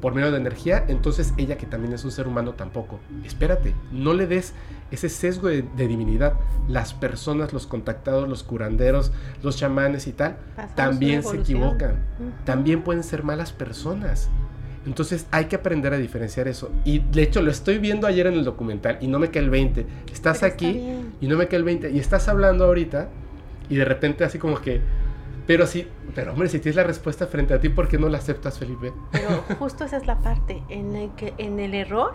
por 0.00 0.14
medio 0.14 0.30
de 0.30 0.36
energía, 0.36 0.84
entonces 0.88 1.32
ella 1.36 1.56
que 1.56 1.66
también 1.66 1.92
es 1.94 2.04
un 2.04 2.10
ser 2.10 2.28
humano 2.28 2.52
tampoco. 2.52 3.00
Espérate, 3.24 3.74
no 3.92 4.14
le 4.14 4.26
des 4.26 4.52
ese 4.90 5.08
sesgo 5.08 5.48
de, 5.48 5.62
divinidad. 5.76 6.34
Las 6.68 6.94
personas, 6.94 7.52
los 7.52 7.66
contactados, 7.66 8.28
los 8.28 8.42
curanderos, 8.42 9.12
los 9.42 9.56
chamanes 9.56 10.06
y 10.06 10.12
tal, 10.12 10.36
también 10.74 11.22
se 11.22 11.36
equivocan. 11.36 11.96
También 12.44 12.82
pueden 12.82 13.02
ser 13.02 13.22
malas 13.22 13.52
personas. 13.52 14.28
Entonces 14.86 15.26
hay 15.32 15.46
que 15.46 15.56
aprender 15.56 15.92
a 15.92 15.98
diferenciar 15.98 16.46
eso. 16.46 16.70
Y 16.84 17.00
de 17.00 17.22
hecho 17.22 17.42
lo 17.42 17.50
estoy 17.50 17.78
viendo 17.78 18.06
ayer 18.06 18.28
en 18.28 18.34
el 18.34 18.44
documental 18.44 18.98
y 19.00 19.08
no 19.08 19.18
me 19.18 19.30
cae 19.30 19.42
el 19.42 19.50
20. 19.50 19.84
Estás 20.12 20.44
aquí 20.44 20.80
y 21.20 21.26
no 21.26 21.36
me 21.36 21.48
cae 21.48 21.58
el 21.58 21.64
20. 21.64 21.90
Y 21.90 21.98
estás 21.98 22.28
hablando 22.28 22.64
ahorita 22.64 23.08
y 23.68 23.76
de 23.76 23.84
repente 23.84 24.22
así 24.22 24.38
como 24.38 24.60
que 24.60 24.80
pero 25.46 25.66
sí, 25.66 25.88
pero 26.14 26.32
hombre, 26.32 26.48
si 26.48 26.58
tienes 26.58 26.76
la 26.76 26.84
respuesta 26.84 27.26
frente 27.26 27.54
a 27.54 27.60
ti, 27.60 27.68
¿por 27.68 27.88
qué 27.88 27.98
no 27.98 28.08
la 28.08 28.18
aceptas, 28.18 28.58
Felipe? 28.58 28.92
Pero 29.12 29.28
justo 29.58 29.84
esa 29.84 29.96
es 29.96 30.06
la 30.06 30.18
parte 30.18 30.62
en 30.68 30.96
el 30.96 31.10
que 31.14 31.34
en 31.38 31.60
el 31.60 31.74
error 31.74 32.14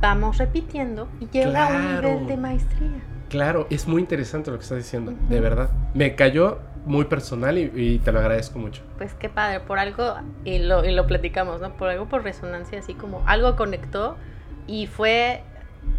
vamos 0.00 0.38
repitiendo 0.38 1.08
y 1.20 1.28
llega 1.28 1.66
a 1.66 1.76
un 1.76 1.94
nivel 1.94 2.26
de 2.26 2.36
maestría. 2.36 3.02
Claro, 3.28 3.66
es 3.70 3.86
muy 3.86 4.02
interesante 4.02 4.50
lo 4.50 4.58
que 4.58 4.64
estás 4.64 4.78
diciendo, 4.78 5.14
de 5.28 5.40
verdad. 5.40 5.70
Me 5.94 6.16
cayó 6.16 6.58
muy 6.84 7.04
personal 7.04 7.58
y, 7.58 7.98
te 8.00 8.12
lo 8.12 8.18
agradezco 8.18 8.58
mucho. 8.58 8.82
Pues 8.98 9.14
qué 9.14 9.28
padre, 9.28 9.60
por 9.60 9.78
algo, 9.78 10.16
y 10.44 10.58
lo, 10.58 10.84
y 10.84 10.92
lo 10.92 11.06
platicamos, 11.06 11.60
¿no? 11.60 11.74
Por 11.74 11.90
algo 11.90 12.08
por 12.08 12.24
resonancia, 12.24 12.78
así 12.78 12.94
como 12.94 13.22
algo 13.26 13.54
conectó 13.56 14.16
y 14.66 14.86
fue 14.86 15.42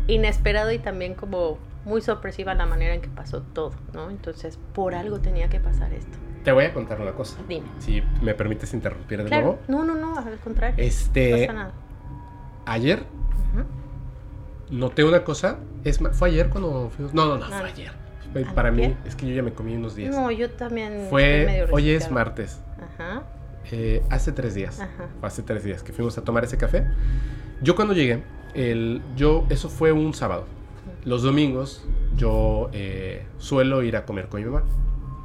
inesperado 0.08 0.72
y 0.72 0.80
también 0.80 1.14
como 1.14 1.58
muy 1.86 2.02
sorpresiva 2.02 2.54
la 2.54 2.66
manera 2.66 2.94
en 2.94 3.02
que 3.02 3.10
pasó 3.10 3.42
todo, 3.42 3.72
¿no? 3.94 4.10
Entonces, 4.10 4.60
por 4.74 4.94
algo 4.94 5.20
tenía 5.20 5.50
que 5.50 5.60
pasar 5.60 5.94
esto. 5.94 6.18
Te 6.44 6.52
voy 6.52 6.66
a 6.66 6.74
contar 6.74 7.00
una 7.00 7.12
cosa. 7.12 7.38
Dime. 7.48 7.68
Si 7.80 8.02
me 8.22 8.34
permites 8.34 8.74
interrumpir 8.74 9.24
de 9.24 9.30
nuevo. 9.30 9.60
No, 9.68 9.84
no, 9.84 9.96
no, 9.96 10.18
al 10.18 10.38
contrario. 10.40 10.84
Este. 10.84 11.32
No 11.32 11.38
pasa 11.38 11.54
nada. 11.54 11.72
Ayer 12.66 13.04
noté 14.72 15.04
una 15.04 15.24
cosa. 15.24 15.60
Es, 15.84 16.00
¿Fue 16.14 16.30
ayer 16.30 16.50
cuando 16.50 16.90
fuimos? 16.90 17.14
No, 17.14 17.26
no, 17.26 17.38
no, 17.38 17.46
fue 17.46 17.70
ayer. 17.70 17.92
Para 18.56 18.72
mí, 18.72 18.96
es 19.06 19.16
que 19.16 19.28
yo 19.28 19.36
ya 19.36 19.44
me 19.44 19.54
comí 19.54 19.76
unos 19.76 19.96
días. 19.96 20.16
No, 20.16 20.32
yo 20.32 20.50
también. 20.50 21.08
Fue. 21.10 21.68
Hoy 21.72 21.92
es 21.92 22.10
martes. 22.10 22.62
Ajá. 22.82 23.24
Eh, 23.72 24.02
hace 24.10 24.32
tres 24.32 24.56
días. 24.56 24.80
Ajá. 24.80 25.08
Hace 25.22 25.44
tres 25.44 25.64
días 25.64 25.84
que 25.84 25.94
fuimos 25.94 26.18
a 26.18 26.24
tomar 26.24 26.44
ese 26.44 26.58
café. 26.58 26.88
Yo 27.62 27.76
cuando 27.76 27.94
llegué, 27.94 28.24
el, 28.56 29.02
yo, 29.16 29.46
eso 29.50 29.70
fue 29.70 29.92
un 29.92 30.14
sábado. 30.14 30.46
Los 31.04 31.24
domingos 31.24 31.86
yo 32.16 32.70
eh, 32.74 33.26
suelo 33.38 33.84
ir 33.84 33.98
a 33.98 34.06
comer 34.06 34.28
con 34.28 34.42
mi 34.42 34.48
mamá. 34.48 34.64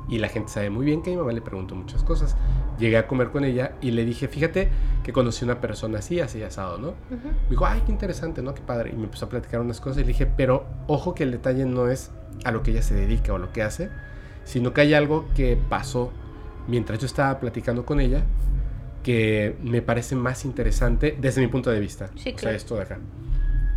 Y 0.08 0.18
la 0.18 0.28
gente 0.28 0.50
sabe 0.50 0.70
muy 0.70 0.84
bien 0.84 1.02
que 1.02 1.10
a 1.10 1.12
mi 1.14 1.18
mamá 1.18 1.32
le 1.32 1.40
pregunto 1.40 1.74
muchas 1.74 2.02
cosas. 2.04 2.36
Llegué 2.78 2.96
a 2.96 3.06
comer 3.06 3.30
con 3.30 3.44
ella 3.44 3.72
y 3.80 3.90
le 3.90 4.04
dije, 4.04 4.28
fíjate 4.28 4.68
que 5.02 5.12
conocí 5.12 5.44
una 5.44 5.60
persona 5.60 5.98
así, 5.98 6.20
así 6.20 6.42
asado, 6.42 6.78
¿no? 6.78 6.94
Me 7.10 7.50
dijo, 7.50 7.66
ay, 7.66 7.82
qué 7.84 7.92
interesante, 7.92 8.42
¿no? 8.42 8.54
Qué 8.54 8.62
padre. 8.62 8.90
Y 8.92 8.96
me 8.96 9.04
empezó 9.04 9.26
a 9.26 9.28
platicar 9.28 9.60
unas 9.60 9.80
cosas 9.80 9.98
y 9.98 10.00
le 10.02 10.08
dije, 10.08 10.26
pero 10.26 10.66
ojo 10.86 11.14
que 11.14 11.24
el 11.24 11.32
detalle 11.32 11.64
no 11.64 11.88
es 11.88 12.10
a 12.44 12.52
lo 12.52 12.62
que 12.62 12.70
ella 12.70 12.82
se 12.82 12.94
dedica 12.94 13.32
o 13.32 13.38
lo 13.38 13.52
que 13.52 13.62
hace, 13.62 13.90
sino 14.44 14.72
que 14.72 14.82
hay 14.82 14.94
algo 14.94 15.26
que 15.34 15.58
pasó 15.68 16.12
mientras 16.68 16.98
yo 16.98 17.06
estaba 17.06 17.40
platicando 17.40 17.84
con 17.84 18.00
ella 18.00 18.22
que 19.02 19.56
me 19.62 19.82
parece 19.82 20.16
más 20.16 20.44
interesante 20.44 21.16
desde 21.20 21.40
mi 21.40 21.46
punto 21.46 21.70
de 21.70 21.80
vista. 21.80 22.10
Sí, 22.16 22.34
O 22.34 22.38
sea, 22.38 22.52
esto 22.52 22.76
de 22.76 22.82
acá. 22.82 22.98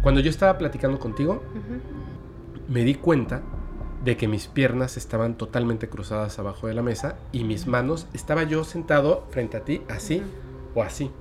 Cuando 0.01 0.21
yo 0.21 0.29
estaba 0.29 0.57
platicando 0.57 0.99
contigo, 0.99 1.43
me 2.67 2.83
di 2.83 2.95
cuenta 2.95 3.41
de 4.03 4.17
que 4.17 4.27
mis 4.27 4.47
piernas 4.47 4.97
estaban 4.97 5.35
totalmente 5.35 5.89
cruzadas 5.89 6.39
abajo 6.39 6.67
de 6.67 6.73
la 6.73 6.81
mesa 6.81 7.17
y 7.31 7.43
mis 7.43 7.67
manos, 7.67 8.07
estaba 8.13 8.43
yo 8.43 8.63
sentado 8.63 9.27
frente 9.29 9.57
a 9.57 9.61
ti 9.61 9.81
así 9.89 10.21
o 10.73 10.83
así. 10.83 11.11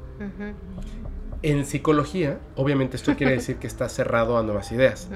En 1.43 1.65
psicología, 1.65 2.41
obviamente 2.57 2.97
esto 2.97 3.15
quiere 3.17 3.33
decir 3.37 3.57
que 3.57 3.67
estás 3.67 3.93
cerrado 3.93 4.39
a 4.39 4.43
nuevas 4.43 4.71
ideas. 4.73 5.09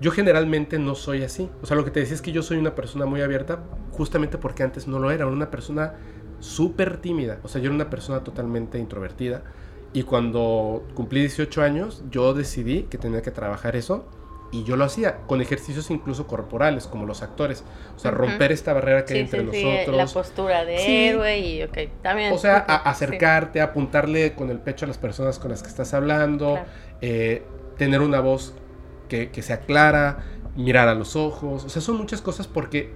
Yo 0.00 0.10
generalmente 0.10 0.78
no 0.78 0.94
soy 0.94 1.22
así. 1.22 1.50
O 1.62 1.66
sea, 1.66 1.76
lo 1.76 1.84
que 1.84 1.90
te 1.90 2.00
decía 2.00 2.14
es 2.14 2.22
que 2.22 2.32
yo 2.32 2.42
soy 2.42 2.58
una 2.58 2.74
persona 2.74 3.06
muy 3.06 3.20
abierta 3.20 3.62
justamente 3.92 4.38
porque 4.38 4.62
antes 4.62 4.86
no 4.86 4.98
lo 4.98 5.10
era. 5.10 5.24
Era 5.24 5.32
una 5.32 5.50
persona 5.50 5.94
súper 6.38 6.98
tímida. 6.98 7.38
O 7.42 7.48
sea, 7.48 7.60
yo 7.60 7.66
era 7.66 7.74
una 7.74 7.90
persona 7.90 8.24
totalmente 8.24 8.78
introvertida. 8.78 9.42
Y 9.92 10.04
cuando 10.04 10.86
cumplí 10.94 11.20
18 11.20 11.62
años, 11.62 12.04
yo 12.10 12.32
decidí 12.32 12.84
que 12.84 12.96
tenía 12.96 13.22
que 13.22 13.30
trabajar 13.30 13.76
eso 13.76 14.06
y 14.52 14.64
yo 14.64 14.76
lo 14.76 14.84
hacía 14.84 15.18
con 15.26 15.40
ejercicios 15.40 15.90
incluso 15.90 16.26
corporales, 16.26 16.86
como 16.86 17.06
los 17.06 17.22
actores. 17.22 17.64
O 17.96 17.98
sea, 17.98 18.10
romper 18.10 18.52
esta 18.52 18.72
barrera 18.72 19.04
que 19.04 19.14
hay 19.14 19.20
entre 19.20 19.44
nosotros. 19.44 19.96
la 19.96 20.06
postura 20.06 20.64
de 20.64 21.08
héroe 21.08 21.38
y, 21.38 21.62
ok, 21.62 21.78
también. 22.02 22.32
O 22.32 22.38
sea, 22.38 22.58
acercarte, 22.84 23.60
apuntarle 23.60 24.34
con 24.34 24.50
el 24.50 24.58
pecho 24.58 24.84
a 24.86 24.88
las 24.88 24.98
personas 24.98 25.38
con 25.38 25.50
las 25.50 25.62
que 25.62 25.68
estás 25.68 25.94
hablando, 25.94 26.58
eh, 27.00 27.44
tener 27.76 28.00
una 28.00 28.20
voz 28.20 28.54
que, 29.08 29.30
que 29.30 29.42
sea 29.42 29.60
clara, 29.60 30.24
mirar 30.56 30.88
a 30.88 30.94
los 30.94 31.16
ojos. 31.16 31.64
O 31.64 31.68
sea, 31.68 31.80
son 31.80 31.96
muchas 31.96 32.20
cosas 32.20 32.46
porque 32.46 32.92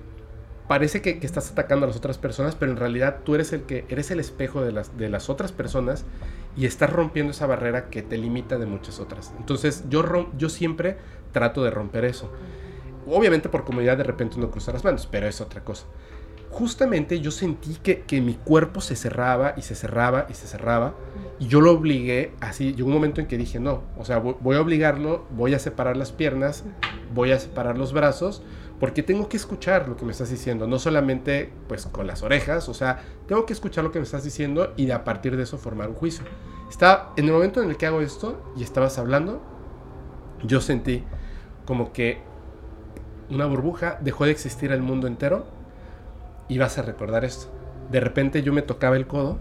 parece 0.68 1.02
que, 1.02 1.18
estás 1.22 1.50
atacando 1.50 1.84
a 1.84 1.88
las 1.88 1.96
otras 1.96 2.18
personas, 2.18 2.55
pero 2.55 2.72
en 2.72 2.78
realidad 2.78 3.18
tú 3.24 3.34
eres 3.34 3.52
el 3.52 3.62
que 3.62 3.84
eres 3.88 4.11
el 4.11 4.20
espejo 4.20 4.62
de 4.62 4.72
las, 4.72 4.96
de 4.96 5.09
las 5.09 5.28
otras 5.28 5.52
personas 5.52 6.05
y 6.57 6.66
estás 6.66 6.90
rompiendo 6.90 7.32
esa 7.32 7.46
barrera 7.46 7.90
que 7.90 8.02
te 8.02 8.16
limita 8.16 8.59
de 8.59 8.66
muchas 8.66 9.00
otras. 9.00 9.32
Entonces 9.38 9.84
yo, 9.88 10.30
yo 10.36 10.48
siempre 10.48 10.96
trato 11.32 11.64
de 11.64 11.70
romper 11.70 12.05
eso. 12.05 12.30
Obviamente 13.07 13.48
por 13.48 13.64
comodidad 13.64 13.96
de 13.96 14.05
repente 14.05 14.36
uno 14.38 14.50
cruza 14.50 14.72
las 14.72 14.84
manos, 14.84 15.09
pero 15.11 15.26
es 15.26 15.40
otra 15.40 15.62
cosa. 15.62 15.86
Justamente 16.50 17.20
yo 17.20 17.32
sentí 17.32 17.74
que, 17.82 18.02
que 18.02 18.20
mi 18.20 18.34
cuerpo 18.34 18.80
se 18.80 18.94
cerraba 18.94 19.55
y 19.57 19.62
se 19.62 19.74
cerraba 19.74 20.26
y 20.30 20.34
se 20.34 20.46
cerraba 20.46 20.94
y 21.40 21.48
yo 21.48 21.61
lo 21.61 21.72
obligué 21.72 22.32
así. 22.40 22.74
Llegó 22.74 22.88
un 22.88 22.94
momento 22.94 23.20
en 23.20 23.26
que 23.26 23.36
dije, 23.36 23.59
no, 23.59 23.82
o 23.98 24.05
sea, 24.05 24.18
voy 24.18 24.57
a 24.57 24.61
obligarlo, 24.61 25.26
voy 25.30 25.55
a 25.55 25.59
separar 25.59 25.96
las 25.96 26.12
piernas, 26.12 26.64
voy 27.12 27.32
a 27.32 27.40
separar 27.40 27.76
los 27.76 27.92
brazos 27.92 28.42
porque 28.81 29.03
tengo 29.03 29.29
que 29.29 29.37
escuchar 29.37 29.89
lo 29.89 29.97
que 29.97 30.05
me 30.05 30.12
estás 30.12 30.31
diciendo, 30.31 30.66
no 30.66 30.79
solamente 30.79 31.53
pues 31.68 31.87
con 31.87 32.07
las 32.07 32.22
orejas, 32.22 32.68
o 32.68 32.75
sea, 32.75 33.03
tengo 33.27 33.47
que 33.47 33.53
escuchar 33.53 33.85
lo 33.85 33.93
que 33.93 33.99
me 33.99 34.05
estás 34.05 34.25
diciendo 34.25 34.72
y 34.77 34.91
a 34.91 35.05
partir 35.05 35.37
de 35.37 35.45
eso 35.45 35.59
formar 35.59 35.89
un 35.89 35.95
juicio. 35.95 36.25
Está 36.68 37.11
en 37.16 37.27
el 37.27 37.33
momento 37.33 37.62
en 37.62 37.70
el 37.70 37.77
que 37.77 37.87
hago 37.87 38.01
esto 38.01 38.53
y 38.57 38.62
estabas 38.62 38.99
hablando, 38.99 39.41
yo 40.43 40.61
sentí 40.61 41.05
como 41.64 41.93
que 41.93 42.18
una 43.31 43.47
burbuja 43.47 43.99
dejó 44.01 44.25
de 44.25 44.33
existir 44.33 44.72
el 44.72 44.83
mundo 44.83 45.07
entero 45.07 45.47
y 46.49 46.59
vas 46.59 46.79
a 46.79 46.83
recordar 46.83 47.25
esto. 47.25 47.47
De 47.91 48.01
repente 48.01 48.43
yo 48.43 48.53
me 48.53 48.62
tocaba 48.62 48.97
el 48.97 49.07
codo 49.07 49.39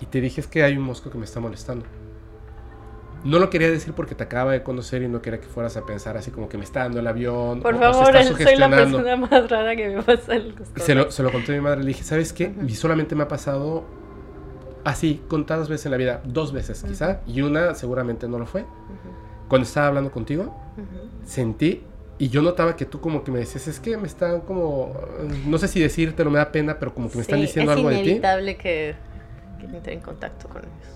y 0.00 0.06
te 0.06 0.20
dije 0.20 0.40
es 0.40 0.46
que 0.46 0.62
hay 0.62 0.76
un 0.76 0.84
mosco 0.84 1.10
que 1.10 1.18
me 1.18 1.24
está 1.24 1.40
molestando. 1.40 1.84
No 3.24 3.38
lo 3.38 3.48
quería 3.48 3.70
decir 3.70 3.94
porque 3.94 4.14
te 4.14 4.22
acaba 4.22 4.52
de 4.52 4.62
conocer 4.62 5.02
y 5.02 5.08
no 5.08 5.22
quería 5.22 5.40
que 5.40 5.46
fueras 5.46 5.78
a 5.78 5.86
pensar 5.86 6.16
así 6.18 6.30
como 6.30 6.48
que 6.48 6.58
me 6.58 6.64
está 6.64 6.80
dando 6.80 7.00
el 7.00 7.06
avión. 7.06 7.62
Por 7.62 7.78
favor, 7.78 8.12
soy 8.22 8.56
la 8.56 8.68
persona 8.68 9.16
más 9.16 9.50
rara 9.50 9.74
que 9.74 9.88
me 9.88 10.02
pasa 10.02 10.36
el 10.36 10.54
se 10.76 10.94
lo, 10.94 11.10
se 11.10 11.22
lo 11.22 11.32
conté 11.32 11.52
a 11.52 11.54
mi 11.54 11.62
madre. 11.62 11.80
Le 11.80 11.88
dije, 11.88 12.04
¿sabes 12.04 12.34
qué? 12.34 12.52
Y 12.68 12.74
solamente 12.74 13.14
me 13.14 13.22
ha 13.22 13.28
pasado 13.28 13.84
así, 14.84 15.22
contadas 15.26 15.70
veces 15.70 15.86
en 15.86 15.92
la 15.92 15.96
vida. 15.96 16.22
Dos 16.24 16.52
veces 16.52 16.84
quizá. 16.86 17.22
Y 17.26 17.40
una 17.40 17.74
seguramente 17.74 18.28
no 18.28 18.38
lo 18.38 18.44
fue. 18.44 18.66
Cuando 19.48 19.66
estaba 19.66 19.86
hablando 19.86 20.10
contigo, 20.10 20.54
sentí 21.24 21.82
y 22.18 22.28
yo 22.28 22.42
notaba 22.42 22.76
que 22.76 22.84
tú 22.84 23.00
como 23.00 23.24
que 23.24 23.32
me 23.32 23.40
decías, 23.40 23.66
es 23.66 23.80
que 23.80 23.96
me 23.96 24.06
están 24.06 24.42
como, 24.42 24.94
no 25.46 25.58
sé 25.58 25.66
si 25.66 25.80
decírtelo, 25.80 26.30
me 26.30 26.38
da 26.38 26.52
pena, 26.52 26.78
pero 26.78 26.94
como 26.94 27.10
que 27.10 27.16
me 27.16 27.22
están 27.22 27.40
diciendo 27.40 27.72
algo 27.72 27.88
de 27.88 27.96
ti. 27.96 28.00
Es 28.00 28.06
inevitable 28.06 28.56
que, 28.56 28.94
que 29.58 29.66
entre 29.66 29.94
en 29.94 30.00
contacto 30.00 30.48
con 30.48 30.62
ellos 30.62 30.93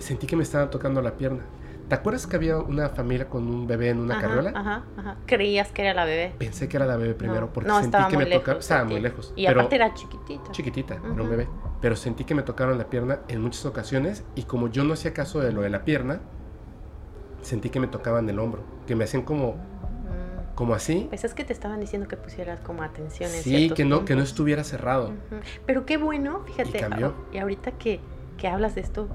sentí 0.00 0.26
que 0.26 0.36
me 0.36 0.42
estaban 0.42 0.70
tocando 0.70 1.00
la 1.02 1.16
pierna. 1.16 1.44
¿Te 1.88 1.96
acuerdas 1.96 2.28
que 2.28 2.36
había 2.36 2.56
una 2.58 2.90
familia 2.90 3.28
con 3.28 3.48
un 3.48 3.66
bebé 3.66 3.88
en 3.88 3.98
una 3.98 4.20
carriola? 4.20 4.52
Ajá, 4.54 4.84
ajá. 4.96 5.16
¿Creías 5.26 5.72
que 5.72 5.82
era 5.82 5.92
la 5.92 6.04
bebé? 6.04 6.32
Pensé 6.38 6.68
que 6.68 6.76
era 6.76 6.86
la 6.86 6.96
bebé 6.96 7.14
primero 7.14 7.52
porque 7.52 7.68
sentí 7.68 7.98
que 8.08 8.16
me 8.16 8.26
tocaba. 8.26 8.60
Estaba 8.60 8.84
muy 8.84 9.00
lejos. 9.00 9.32
Y 9.34 9.46
aparte 9.46 9.74
era 9.74 9.92
chiquitita. 9.92 10.52
Chiquitita, 10.52 10.94
era 10.94 11.22
un 11.22 11.28
bebé. 11.28 11.48
Pero 11.80 11.96
sentí 11.96 12.24
que 12.24 12.36
me 12.36 12.42
tocaron 12.42 12.78
la 12.78 12.84
pierna 12.84 13.20
en 13.26 13.42
muchas 13.42 13.66
ocasiones 13.66 14.24
y 14.36 14.44
como 14.44 14.68
yo 14.68 14.84
no 14.84 14.94
hacía 14.94 15.12
caso 15.12 15.40
de 15.40 15.50
lo 15.50 15.62
de 15.62 15.70
la 15.70 15.84
pierna, 15.84 16.20
sentí 17.42 17.70
que 17.70 17.80
me 17.80 17.88
tocaban 17.88 18.28
el 18.28 18.38
hombro, 18.38 18.62
que 18.86 18.94
me 18.94 19.02
hacían 19.02 19.22
como 19.22 19.56
como 20.54 20.74
así. 20.74 21.06
Pues 21.08 21.24
es 21.24 21.32
que 21.32 21.42
te 21.42 21.54
estaban 21.54 21.80
diciendo 21.80 22.06
que 22.06 22.18
pusieras 22.18 22.60
como 22.60 22.82
atención 22.82 23.30
en 23.34 23.42
Sí, 23.42 23.70
que 23.70 23.86
no, 23.86 24.04
que 24.04 24.14
no 24.14 24.22
estuviera 24.22 24.62
cerrado. 24.62 25.14
Pero 25.64 25.86
qué 25.86 25.96
bueno, 25.96 26.42
fíjate. 26.44 26.76
Y, 26.76 26.80
cambió. 26.82 27.14
y 27.32 27.38
ahorita 27.38 27.72
que, 27.72 27.98
que 28.36 28.46
hablas 28.46 28.74
de 28.74 28.82
esto, 28.82 29.08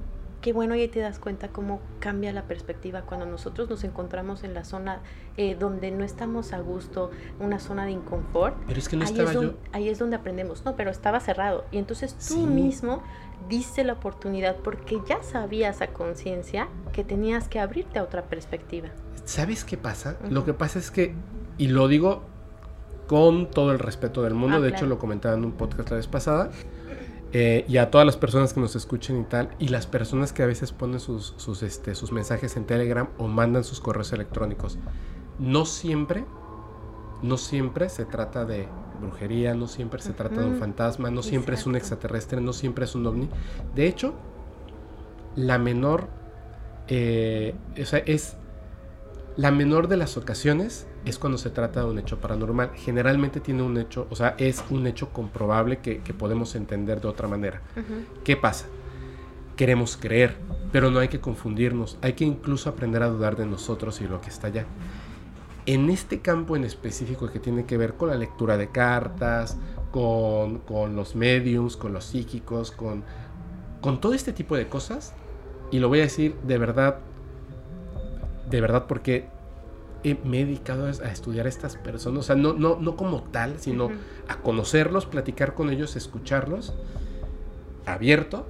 qué 0.45 0.53
bueno 0.53 0.75
y 0.75 0.81
ahí 0.81 0.87
te 0.87 0.99
das 0.99 1.17
cuenta 1.17 1.47
cómo 1.47 1.81
cambia 1.99 2.31
la 2.31 2.43
perspectiva 2.43 3.01
cuando 3.01 3.25
nosotros 3.25 3.67
nos 3.67 3.83
encontramos 3.83 4.43
en 4.43 4.53
la 4.53 4.63
zona 4.63 4.99
eh, 5.37 5.55
donde 5.59 5.89
no 5.89 6.03
estamos 6.03 6.53
a 6.53 6.59
gusto, 6.59 7.09
una 7.39 7.57
zona 7.57 7.85
de 7.85 7.93
inconfort. 7.93 8.55
Pero 8.67 8.77
es 8.77 8.87
que 8.87 8.95
no 8.95 9.05
ahí 9.05 9.11
estaba 9.11 9.29
es 9.31 9.35
donde, 9.35 9.55
Ahí 9.71 9.89
es 9.89 9.97
donde 9.97 10.17
aprendemos. 10.17 10.63
No, 10.63 10.75
pero 10.75 10.91
estaba 10.91 11.19
cerrado. 11.19 11.65
Y 11.71 11.79
entonces 11.79 12.15
tú 12.29 12.45
mismo 12.45 13.01
diste 13.49 13.83
la 13.83 13.93
oportunidad 13.93 14.57
porque 14.57 15.01
ya 15.09 15.23
sabías 15.23 15.81
a 15.81 15.87
conciencia 15.87 16.67
que 16.93 17.03
tenías 17.03 17.47
que 17.47 17.59
abrirte 17.59 17.97
a 17.97 18.03
otra 18.03 18.25
perspectiva. 18.25 18.89
¿Sabes 19.23 19.65
qué 19.65 19.77
pasa? 19.77 20.19
Lo 20.29 20.45
que 20.45 20.53
pasa 20.53 20.77
es 20.77 20.91
que, 20.91 21.15
y 21.57 21.69
lo 21.69 21.87
digo 21.87 22.21
con 23.07 23.49
todo 23.49 23.71
el 23.71 23.79
respeto 23.79 24.21
del 24.21 24.35
mundo, 24.35 24.57
ah, 24.57 24.59
de 24.61 24.69
hecho 24.69 24.85
lo 24.85 24.99
comentaba 24.99 25.33
en 25.33 25.43
un 25.43 25.53
podcast 25.53 25.89
la 25.89 25.97
vez 25.97 26.07
pasada, 26.07 26.51
eh, 27.37 27.65
y 27.67 27.75
a 27.79 27.91
todas 27.91 28.07
las 28.07 28.15
personas 28.15 28.53
que 28.53 28.61
nos 28.61 28.77
escuchen 28.77 29.19
y 29.19 29.23
tal, 29.25 29.49
y 29.59 29.67
las 29.67 29.87
personas 29.87 30.31
que 30.31 30.41
a 30.41 30.45
veces 30.45 30.71
ponen 30.71 31.01
sus, 31.01 31.33
sus, 31.35 31.63
este, 31.63 31.93
sus 31.93 32.13
mensajes 32.13 32.55
en 32.55 32.63
Telegram 32.63 33.09
o 33.17 33.27
mandan 33.27 33.65
sus 33.65 33.81
correos 33.81 34.13
electrónicos. 34.13 34.77
No 35.37 35.65
siempre, 35.65 36.23
no 37.21 37.35
siempre 37.35 37.89
se 37.89 38.05
trata 38.05 38.45
de 38.45 38.69
brujería, 39.01 39.53
no 39.53 39.67
siempre 39.67 40.01
se 40.01 40.13
trata 40.13 40.39
de 40.39 40.47
un 40.47 40.55
fantasma, 40.55 41.11
no 41.11 41.21
siempre 41.21 41.55
es 41.55 41.65
un 41.65 41.75
extraterrestre, 41.75 42.39
no 42.39 42.53
siempre 42.53 42.85
es 42.85 42.95
un 42.95 43.05
ovni. 43.05 43.27
De 43.75 43.85
hecho, 43.85 44.13
la 45.35 45.57
menor, 45.57 46.07
eh, 46.87 47.53
o 47.77 47.85
sea, 47.85 47.99
es 47.99 48.37
la 49.35 49.51
menor 49.51 49.89
de 49.89 49.97
las 49.97 50.15
ocasiones 50.15 50.87
es 51.05 51.19
cuando 51.19 51.37
se 51.37 51.51
trata 51.51 51.81
de 51.81 51.85
un 51.85 51.99
hecho 51.99 52.19
paranormal. 52.19 52.71
Generalmente 52.75 53.39
tiene 53.39 53.61
un 53.61 53.77
hecho, 53.77 54.07
o 54.09 54.15
sea, 54.15 54.35
es 54.37 54.63
un 54.69 54.87
hecho 54.87 55.09
comprobable 55.09 55.77
que, 55.77 55.99
podemos 56.17 56.55
entender 56.55 56.99
de 56.99 57.07
otra 57.07 57.27
manera. 57.27 57.61
¿Qué 58.23 58.35
pasa? 58.35 58.65
Queremos 59.55 59.97
creer, 59.97 60.35
pero 60.71 60.89
no 60.89 60.99
hay 60.99 61.07
que 61.07 61.19
confundirnos. 61.19 61.97
Hay 62.01 62.13
que 62.13 62.25
incluso 62.25 62.69
aprender 62.69 63.03
a 63.03 63.07
dudar 63.07 63.35
de 63.35 63.45
nosotros 63.45 64.01
y 64.01 64.07
lo 64.07 64.19
que 64.19 64.29
está 64.29 64.47
allá. 64.47 64.65
En 65.67 65.89
este 65.89 66.19
campo 66.19 66.55
en 66.55 66.63
específico 66.63 67.31
que 67.31 67.39
tiene 67.39 67.65
que 67.65 67.77
ver 67.77 67.93
con 67.93 68.09
la 68.09 68.15
lectura 68.15 68.57
de 68.57 68.69
cartas, 68.69 69.57
con, 69.91 70.61
los 70.95 71.15
mediums, 71.15 71.77
con 71.77 71.93
los 71.93 72.05
psíquicos, 72.05 72.71
con, 72.71 73.03
con 73.81 74.01
todo 74.01 74.13
este 74.13 74.33
tipo 74.33 74.55
de 74.57 74.67
cosas, 74.67 75.13
y 75.71 75.79
lo 75.79 75.87
voy 75.87 75.99
a 75.99 76.03
decir 76.03 76.35
de 76.43 76.57
verdad, 76.57 76.97
de 78.49 78.61
verdad 78.61 78.85
porque 78.87 79.27
me 80.13 80.41
he 80.41 80.45
dedicado 80.45 80.85
a 80.85 80.89
estudiar 80.89 81.47
a 81.47 81.49
estas 81.49 81.77
personas, 81.77 82.19
o 82.19 82.23
sea, 82.23 82.35
no, 82.35 82.53
no, 82.53 82.77
no 82.79 82.95
como 82.95 83.23
tal, 83.23 83.59
sino 83.59 83.89
a 84.27 84.37
conocerlos, 84.37 85.07
platicar 85.07 85.55
con 85.55 85.71
ellos, 85.71 85.95
escucharlos, 85.95 86.75
abierto, 87.87 88.45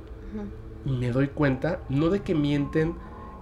y 0.86 0.92
me 0.92 1.12
doy 1.12 1.30
cuenta, 1.30 1.80
no 1.88 2.10
de 2.10 2.22
que 2.22 2.36
mienten 2.36 2.96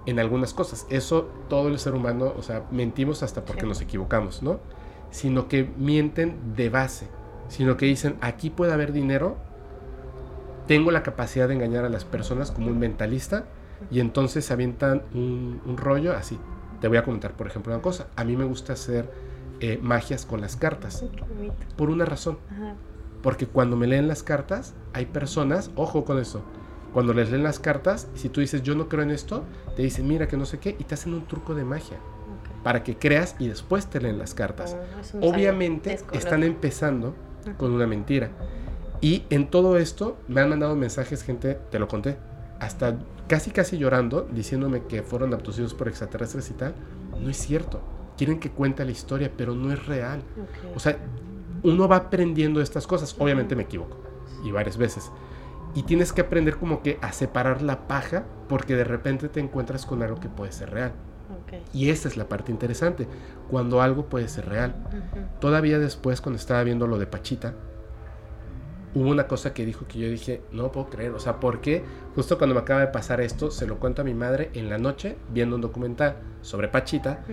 en 0.06 0.20
algunas 0.20 0.54
cosas, 0.54 0.86
eso 0.90 1.32
todo 1.50 1.70
el 1.70 1.80
ser 1.80 1.96
humano, 1.96 2.34
o 2.38 2.44
sea, 2.44 2.66
mentimos 2.72 3.24
hasta 3.24 3.46
porque 3.46 3.66
nos 3.66 3.82
equivocamos, 3.82 4.44
¿no? 4.44 4.60
Sino 5.10 5.48
que 5.48 5.72
mienten 5.78 6.56
de 6.56 6.70
base, 6.70 7.08
sino 7.48 7.78
que 7.78 7.88
dicen, 7.88 8.18
aquí 8.22 8.52
puede 8.52 8.74
haber 8.74 8.94
dinero, 8.94 9.38
tengo 10.68 10.92
la 10.92 11.02
capacidad 11.02 11.48
de 11.48 11.56
engañar 11.56 11.84
a 11.84 11.90
las 11.90 12.06
personas 12.06 12.52
como 12.52 12.68
un 12.68 12.78
mentalista, 12.78 13.46
y 13.90 14.00
entonces 14.00 14.46
se 14.46 14.54
avientan 14.54 15.02
un 15.14 15.76
rollo 15.78 16.16
así, 16.16 16.38
te 16.84 16.90
voy 16.90 16.98
a 16.98 17.04
comentar, 17.06 17.32
por 17.32 17.48
ejemplo, 17.48 17.72
una 17.74 17.82
cosa. 17.82 18.08
A 18.18 18.26
mí 18.26 18.36
me 18.36 18.44
gusta 18.44 18.74
hacer 18.74 19.10
eh, 19.62 19.80
magias 19.82 20.26
con 20.26 20.42
las 20.42 20.58
cartas. 20.58 21.06
Por 21.78 21.90
una 21.90 22.04
razón. 22.04 22.40
Porque 23.22 23.48
cuando 23.48 23.78
me 23.78 23.88
leen 23.88 24.10
las 24.10 24.22
cartas, 24.22 24.74
hay 24.92 25.06
personas, 25.06 25.72
ojo 25.78 26.04
con 26.04 26.20
eso, 26.20 26.44
cuando 26.92 27.14
les 27.14 27.32
leen 27.32 27.42
las 27.42 27.58
cartas, 27.60 28.10
si 28.16 28.28
tú 28.28 28.42
dices 28.42 28.64
yo 28.64 28.76
no 28.76 28.90
creo 28.90 29.02
en 29.02 29.12
esto, 29.12 29.46
te 29.78 29.82
dicen 29.82 30.10
mira 30.10 30.28
que 30.28 30.36
no 30.36 30.46
sé 30.46 30.60
qué 30.60 30.76
y 30.78 30.84
te 30.84 30.96
hacen 30.96 31.14
un 31.14 31.26
truco 31.26 31.56
de 31.56 31.64
magia. 31.64 32.00
Para 32.66 32.84
que 32.84 32.98
creas 32.98 33.38
y 33.40 33.48
después 33.48 33.88
te 33.88 34.02
leen 34.02 34.18
las 34.18 34.34
cartas. 34.34 34.76
Oh, 35.22 35.30
Obviamente 35.30 36.00
están 36.12 36.44
empezando 36.44 37.16
con 37.58 37.72
una 37.72 37.88
mentira. 37.88 38.30
Y 39.00 39.24
en 39.30 39.50
todo 39.50 39.78
esto 39.78 40.18
me 40.28 40.42
han 40.42 40.50
mandado 40.50 40.76
mensajes, 40.76 41.24
gente, 41.24 41.58
te 41.72 41.80
lo 41.80 41.88
conté, 41.88 42.18
hasta 42.60 42.98
casi 43.28 43.52
casi 43.52 43.78
llorando, 43.78 44.28
diciéndome 44.32 44.84
que 44.84 45.04
fueron 45.04 45.34
abducidos 45.34 45.74
por 45.74 45.88
extraterrestres 45.88 46.50
y 46.50 46.54
tal, 46.54 46.76
no 47.20 47.30
es 47.30 47.38
cierto. 47.38 47.82
Quieren 48.18 48.40
que 48.40 48.52
cuente 48.52 48.86
la 48.86 48.92
historia, 48.92 49.32
pero 49.36 49.56
no 49.56 49.72
es 49.72 49.86
real. 49.86 50.22
O 50.76 50.80
sea, 50.80 50.98
uno 51.64 51.88
va 51.88 51.96
aprendiendo 51.96 52.62
estas 52.62 52.86
cosas. 52.86 53.16
Obviamente 53.18 53.56
me 53.56 53.64
equivoco, 53.64 53.98
y 54.44 54.52
varias 54.52 54.78
veces. 54.78 55.12
Y 55.76 55.84
tienes 55.84 56.14
que 56.14 56.22
aprender 56.22 56.58
como 56.58 56.84
que 56.84 57.00
a 57.02 57.12
separar 57.12 57.62
la 57.62 57.88
paja, 57.88 58.26
porque 58.48 58.76
de 58.76 58.84
repente 58.84 59.30
te 59.30 59.40
encuentras 59.40 59.86
con 59.86 60.04
algo 60.04 60.20
que 60.20 60.30
puede 60.30 60.52
ser 60.52 60.70
real. 60.70 60.94
Y 61.74 61.90
esa 61.90 62.08
es 62.08 62.18
la 62.18 62.28
parte 62.30 62.52
interesante, 62.52 63.08
cuando 63.50 63.82
algo 63.82 64.06
puede 64.06 64.28
ser 64.28 64.48
real. 64.48 64.76
Todavía 65.40 65.80
después, 65.80 66.22
cuando 66.22 66.38
estaba 66.38 66.64
viendo 66.64 66.86
lo 66.86 67.00
de 67.00 67.08
Pachita, 67.08 67.56
hubo 68.96 69.10
una 69.10 69.28
cosa 69.28 69.54
que 69.54 69.66
dijo 69.66 69.88
que 69.88 70.00
yo 70.00 70.10
dije, 70.10 70.42
no 70.52 70.72
puedo 70.72 70.90
creer, 70.90 71.12
o 71.12 71.20
sea, 71.20 71.40
¿por 71.40 71.62
qué? 71.62 71.84
Justo 72.16 72.38
cuando 72.38 72.54
me 72.54 72.62
acaba 72.62 72.82
de 72.82 72.88
pasar 72.88 73.22
esto, 73.22 73.50
se 73.50 73.66
lo 73.66 73.80
cuento 73.80 74.02
a 74.02 74.06
mi 74.06 74.14
madre 74.14 74.52
en 74.54 74.70
la 74.70 74.78
noche 74.78 75.18
viendo 75.30 75.56
un 75.56 75.62
documental 75.62 76.18
sobre 76.42 76.68
Pachita. 76.68 77.24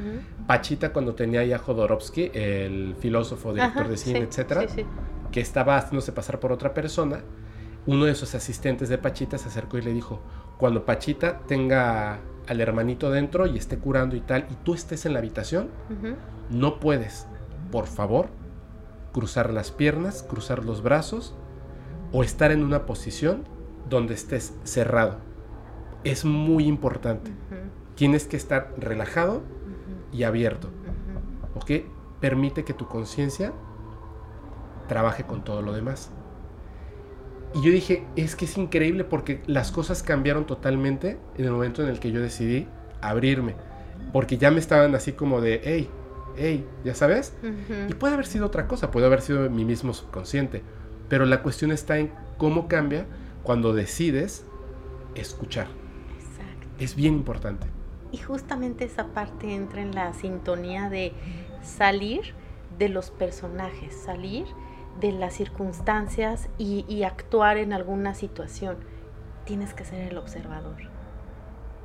Pachita 0.46 0.92
cuando 0.92 1.14
tenía 1.14 1.44
ya 1.44 1.58
Jodorowsky, 1.58 2.30
el 2.32 2.94
filósofo, 2.98 3.52
director 3.52 3.88
de 3.88 3.96
cine, 3.96 4.20
etcétera, 4.20 4.66
que 5.30 5.40
estaba 5.40 5.76
haciéndose 5.76 6.12
pasar 6.12 6.40
por 6.40 6.52
otra 6.52 6.72
persona, 6.72 7.20
uno 7.86 8.04
de 8.04 8.14
sus 8.14 8.34
asistentes 8.34 8.88
de 8.88 8.98
Pachita 8.98 9.38
se 9.38 9.48
acercó 9.48 9.78
y 9.78 9.82
le 9.82 9.92
dijo, 9.92 10.20
cuando 10.58 10.84
Pachita 10.84 11.40
tenga 11.46 12.20
al 12.46 12.60
hermanito 12.60 13.10
dentro 13.10 13.46
y 13.46 13.58
esté 13.58 13.78
curando 13.78 14.16
y 14.16 14.20
tal, 14.20 14.46
y 14.50 14.54
tú 14.64 14.74
estés 14.74 15.06
en 15.06 15.12
la 15.12 15.18
habitación, 15.18 15.68
no 16.50 16.80
puedes, 16.80 17.26
por 17.70 17.86
favor, 17.86 18.28
cruzar 19.12 19.52
las 19.52 19.70
piernas, 19.70 20.22
cruzar 20.22 20.64
los 20.64 20.82
brazos 20.82 21.34
o 22.12 22.22
estar 22.22 22.50
en 22.52 22.64
una 22.64 22.86
posición 22.86 23.44
donde 23.88 24.14
estés 24.14 24.54
cerrado. 24.64 25.18
Es 26.04 26.24
muy 26.24 26.66
importante. 26.66 27.30
Tienes 27.94 28.26
que 28.26 28.36
estar 28.36 28.72
relajado 28.78 29.42
y 30.12 30.22
abierto. 30.22 30.70
¿Ok? 31.54 31.84
Permite 32.20 32.64
que 32.64 32.74
tu 32.74 32.86
conciencia 32.86 33.52
trabaje 34.88 35.24
con 35.24 35.44
todo 35.44 35.62
lo 35.62 35.72
demás. 35.72 36.10
Y 37.54 37.62
yo 37.62 37.72
dije, 37.72 38.06
es 38.16 38.36
que 38.36 38.44
es 38.44 38.56
increíble 38.56 39.04
porque 39.04 39.42
las 39.46 39.72
cosas 39.72 40.02
cambiaron 40.02 40.46
totalmente 40.46 41.18
en 41.36 41.44
el 41.44 41.50
momento 41.50 41.82
en 41.82 41.88
el 41.88 41.98
que 41.98 42.12
yo 42.12 42.20
decidí 42.20 42.68
abrirme. 43.00 43.56
Porque 44.12 44.38
ya 44.38 44.50
me 44.50 44.60
estaban 44.60 44.94
así 44.94 45.12
como 45.12 45.40
de, 45.40 45.60
hey, 45.64 45.90
hey, 46.36 46.66
ya 46.84 46.94
sabes. 46.94 47.34
Y 47.88 47.94
puede 47.94 48.14
haber 48.14 48.26
sido 48.26 48.46
otra 48.46 48.66
cosa, 48.66 48.90
puede 48.90 49.06
haber 49.06 49.20
sido 49.20 49.50
mi 49.50 49.64
mismo 49.64 49.92
subconsciente. 49.92 50.62
Pero 51.10 51.26
la 51.26 51.42
cuestión 51.42 51.72
está 51.72 51.98
en 51.98 52.10
cómo 52.38 52.68
cambia 52.68 53.04
cuando 53.42 53.74
decides 53.74 54.46
escuchar. 55.14 55.66
Exacto. 56.18 56.66
Es 56.78 56.94
bien 56.94 57.12
importante. 57.12 57.66
Y 58.12 58.16
justamente 58.16 58.84
esa 58.84 59.08
parte 59.08 59.54
entra 59.54 59.82
en 59.82 59.94
la 59.94 60.14
sintonía 60.14 60.88
de 60.88 61.12
salir 61.62 62.32
de 62.78 62.88
los 62.88 63.10
personajes, 63.10 63.94
salir 63.94 64.46
de 65.00 65.12
las 65.12 65.34
circunstancias 65.34 66.48
y, 66.58 67.02
actuar 67.02 67.56
en 67.56 67.72
alguna 67.72 68.14
situación. 68.14 68.78
Tienes 69.44 69.74
que 69.74 69.84
ser 69.84 70.10
el 70.10 70.18
observador. 70.18 70.89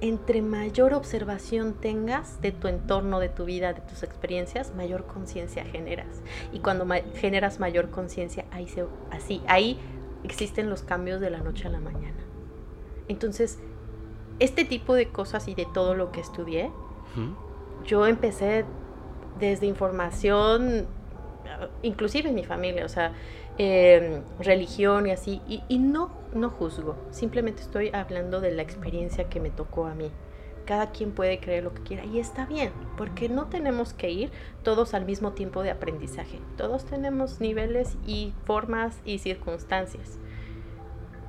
Entre 0.01 0.41
mayor 0.41 0.93
observación 0.93 1.73
tengas 1.73 2.41
de 2.41 2.51
tu 2.51 2.67
entorno, 2.67 3.19
de 3.19 3.29
tu 3.29 3.45
vida, 3.45 3.73
de 3.73 3.81
tus 3.81 4.03
experiencias, 4.03 4.75
mayor 4.75 5.05
conciencia 5.05 5.63
generas. 5.65 6.21
Y 6.51 6.59
cuando 6.59 6.85
generas 7.15 7.59
mayor 7.59 7.89
conciencia, 7.89 8.45
ahí 8.51 8.67
se, 8.67 8.85
así, 9.09 9.41
ahí 9.47 9.79
existen 10.23 10.69
los 10.69 10.81
cambios 10.81 11.21
de 11.21 11.29
la 11.29 11.39
noche 11.39 11.67
a 11.67 11.69
la 11.69 11.79
mañana. 11.79 12.17
Entonces, 13.07 13.59
este 14.39 14.65
tipo 14.65 14.95
de 14.95 15.07
cosas 15.07 15.47
y 15.47 15.55
de 15.55 15.65
todo 15.73 15.95
lo 15.95 16.11
que 16.11 16.19
estudié, 16.19 16.71
yo 17.85 18.05
empecé 18.05 18.65
desde 19.39 19.65
información 19.65 20.87
inclusive 21.81 22.29
en 22.29 22.35
mi 22.35 22.43
familia, 22.43 22.85
o 22.85 22.89
sea, 22.89 23.13
em, 23.57 24.21
religión 24.39 25.07
y 25.07 25.11
así, 25.11 25.41
y, 25.47 25.79
no, 25.79 26.09
no 26.35 26.49
juzgo, 26.49 26.95
simplemente 27.11 27.61
estoy 27.61 27.89
hablando 27.93 28.41
de 28.41 28.51
la 28.51 28.61
experiencia 28.61 29.29
que 29.29 29.39
me 29.39 29.49
tocó 29.49 29.85
a 29.85 29.95
mí. 29.95 30.11
Cada 30.65 30.91
quien 30.91 31.11
puede 31.11 31.39
creer 31.39 31.63
lo 31.63 31.73
que 31.73 31.83
quiera 31.83 32.05
y 32.05 32.19
está 32.19 32.45
bien, 32.45 32.71
porque 32.97 33.29
no 33.29 33.47
tenemos 33.47 33.93
que 33.93 34.11
ir 34.11 34.31
todos 34.63 34.93
al 34.93 35.05
mismo 35.05 35.33
tiempo 35.33 35.63
de 35.63 35.71
aprendizaje. 35.71 36.39
Todos 36.57 36.85
tenemos 36.85 37.39
niveles 37.39 37.97
y 38.05 38.33
formas 38.45 38.99
y 39.05 39.19
circunstancias. 39.19 40.17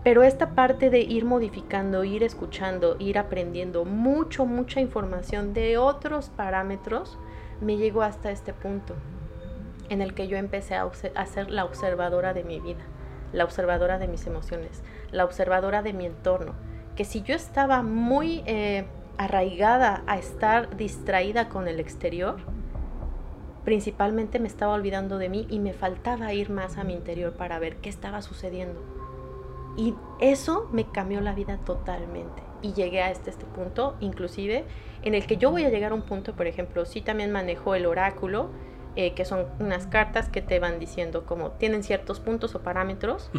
Pero 0.03 0.23
esta 0.23 0.55
parte 0.55 0.89
de 0.89 1.01
ir 1.01 1.25
modificando, 1.25 2.05
ir 2.05 2.23
escuchando, 2.23 2.97
ir 2.99 3.19
aprendiendo 3.19 3.85
mucho, 3.85 4.47
mucha 4.47 4.81
información 4.81 5.53
de 5.53 5.79
otros 5.79 6.31
parámetros, 6.31 7.19
me 7.61 7.77
llegó 7.77 8.03
hasta 8.03 8.31
este 8.31 8.53
punto 8.53 8.95
en 9.89 10.03
el 10.03 10.15
que 10.15 10.29
yo 10.29 10.37
empecé 10.37 10.75
a, 10.77 11.27
ser 11.27 11.51
la 11.51 11.65
observadora 11.65 12.35
de 12.35 12.45
mi 12.45 12.61
vida, 12.61 12.85
la 13.33 13.45
observadora 13.45 13.99
de 13.99 14.09
mis 14.09 14.27
emociones, 14.27 14.83
la 15.17 15.25
observadora 15.25 15.83
de 15.83 15.93
mi 15.93 16.07
entorno. 16.07 16.55
Que 16.95 17.05
si 17.05 17.23
yo 17.23 17.35
estaba 17.35 17.83
muy 17.83 18.43
eh, 18.47 18.87
arraigada 19.19 20.03
a 20.07 20.19
estar 20.19 20.77
distraída 20.77 21.49
con 21.49 21.69
el 21.69 21.81
exterior, 21.81 22.37
principalmente 23.65 24.39
me 24.39 24.49
estaba 24.49 24.75
olvidando 24.75 25.19
de 25.19 25.29
mí 25.29 25.47
y 25.51 25.59
me 25.59 25.73
faltaba 25.73 26.33
ir 26.33 26.51
más 26.51 26.79
a 26.79 26.85
mi 26.85 26.95
interior 26.95 27.33
para 27.33 27.59
ver 27.59 27.77
qué 27.77 27.89
estaba 27.89 28.23
sucediendo. 28.23 28.81
Y 29.77 29.95
eso 30.21 30.69
me 30.73 30.85
cambió 30.91 31.21
la 31.21 31.35
vida 31.35 31.59
totalmente. 31.59 32.43
Y 32.63 32.73
llegué 32.73 33.03
a 33.03 33.11
este, 33.11 33.31
este 33.31 33.45
punto, 33.45 33.97
inclusive, 34.01 34.65
en 35.03 35.15
el 35.15 35.27
que 35.27 35.37
yo 35.37 35.51
voy 35.51 35.65
a 35.65 35.71
llegar 35.71 35.93
a 35.93 35.95
un 35.95 36.03
punto, 36.03 36.35
por 36.35 36.47
ejemplo, 36.47 36.87
si 36.87 37.03
también 37.03 37.33
manejo 37.33 37.75
el 37.75 37.87
oráculo, 37.87 38.49
eh, 38.97 39.13
que 39.13 39.27
son 39.27 39.47
unas 39.61 39.87
cartas 39.87 40.31
que 40.31 40.41
te 40.41 40.59
van 40.59 40.79
diciendo 40.79 41.27
como 41.27 41.51
tienen 41.51 41.83
ciertos 41.83 42.19
puntos 42.19 42.55
o 42.55 42.63
parámetros, 42.63 43.31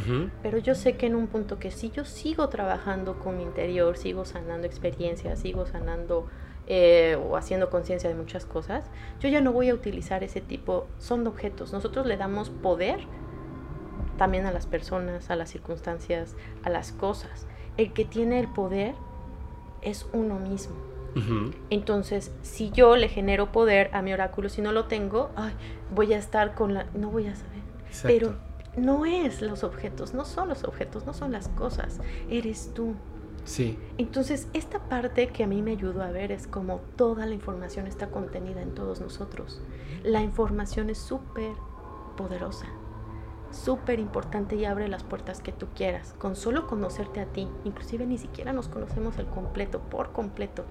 pero 0.44 0.60
yo 0.60 0.76
sé 0.76 0.98
que 0.98 1.08
en 1.08 1.16
un 1.16 1.26
punto 1.26 1.58
que 1.58 1.72
si 1.72 1.90
yo 1.90 2.06
sigo 2.06 2.48
trabajando 2.50 3.18
con 3.18 3.38
mi 3.38 3.44
interior, 3.44 3.98
sigo 3.98 4.24
sanando 4.24 4.68
experiencias, 4.68 5.40
sigo 5.40 5.66
sanando 5.66 6.28
eh, 6.68 7.18
o 7.28 7.38
haciendo 7.38 7.72
conciencia 7.72 8.08
de 8.08 8.16
muchas 8.16 8.46
cosas, 8.46 8.86
yo 9.20 9.30
ya 9.30 9.42
no 9.42 9.52
voy 9.52 9.70
a 9.70 9.74
utilizar 9.74 10.24
ese 10.24 10.42
tipo, 10.42 10.86
son 11.00 11.26
objetos, 11.26 11.74
nosotros 11.74 12.06
le 12.06 12.18
damos 12.18 12.52
poder 12.52 13.00
también 14.18 14.46
a 14.46 14.52
las 14.52 14.68
personas, 14.68 15.32
a 15.32 15.36
las 15.36 15.50
circunstancias, 15.50 16.36
a 16.64 16.70
las 16.70 16.92
cosas. 16.92 17.48
El 17.78 17.94
que 17.94 18.06
tiene 18.06 18.40
el 18.40 18.48
poder 18.48 18.94
es 19.82 20.08
uno 20.14 20.40
mismo. 20.40 20.87
Entonces, 21.70 22.32
si 22.42 22.72
yo 22.72 22.96
le 22.96 23.10
genero 23.10 23.52
poder 23.52 23.90
a 23.94 24.02
mi 24.02 24.14
oráculo, 24.14 24.50
si 24.50 24.62
no 24.62 24.72
lo 24.72 24.86
tengo, 24.86 25.32
voy 25.94 26.14
a 26.14 26.18
estar 26.18 26.56
con 26.56 26.74
la... 26.74 26.86
No 26.94 27.10
voy 27.10 27.28
a 27.28 27.36
saber. 27.36 27.62
Pero 28.04 28.36
no 28.78 29.06
es 29.06 29.42
los 29.42 29.64
objetos, 29.64 30.14
no 30.14 30.24
son 30.24 30.50
los 30.50 30.64
objetos, 30.64 31.06
no 31.06 31.14
son 31.14 31.32
las 31.32 31.50
cosas, 31.50 32.00
eres 32.30 32.72
tú. 32.74 32.96
Sí. 33.44 33.80
Entonces, 33.98 34.48
esta 34.54 34.80
parte 34.90 35.28
que 35.30 35.44
a 35.44 35.48
mí 35.48 35.62
me 35.62 35.72
ayudó 35.72 36.04
a 36.04 36.12
ver 36.12 36.32
es 36.32 36.48
como 36.48 36.82
toda 36.96 37.26
la 37.26 37.34
información 37.34 37.88
está 37.88 38.08
contenida 38.10 38.62
en 38.62 38.76
todos 38.76 39.00
nosotros. 39.00 39.62
La 40.04 40.22
información 40.22 40.90
es 40.90 40.98
súper 40.98 41.54
poderosa, 42.18 42.66
súper 43.52 44.00
importante 44.00 44.58
y 44.58 44.66
abre 44.66 44.90
las 44.90 45.04
puertas 45.04 45.40
que 45.42 45.54
tú 45.54 45.68
quieras. 45.76 46.14
Con 46.18 46.36
solo 46.36 46.68
conocerte 46.68 47.22
a 47.22 47.26
ti, 47.26 47.48
inclusive 47.64 48.06
ni 48.06 48.18
siquiera 48.18 48.52
nos 48.52 48.68
conocemos 48.68 49.18
el 49.18 49.28
completo, 49.28 49.80
por 49.80 50.12
completo. 50.12 50.66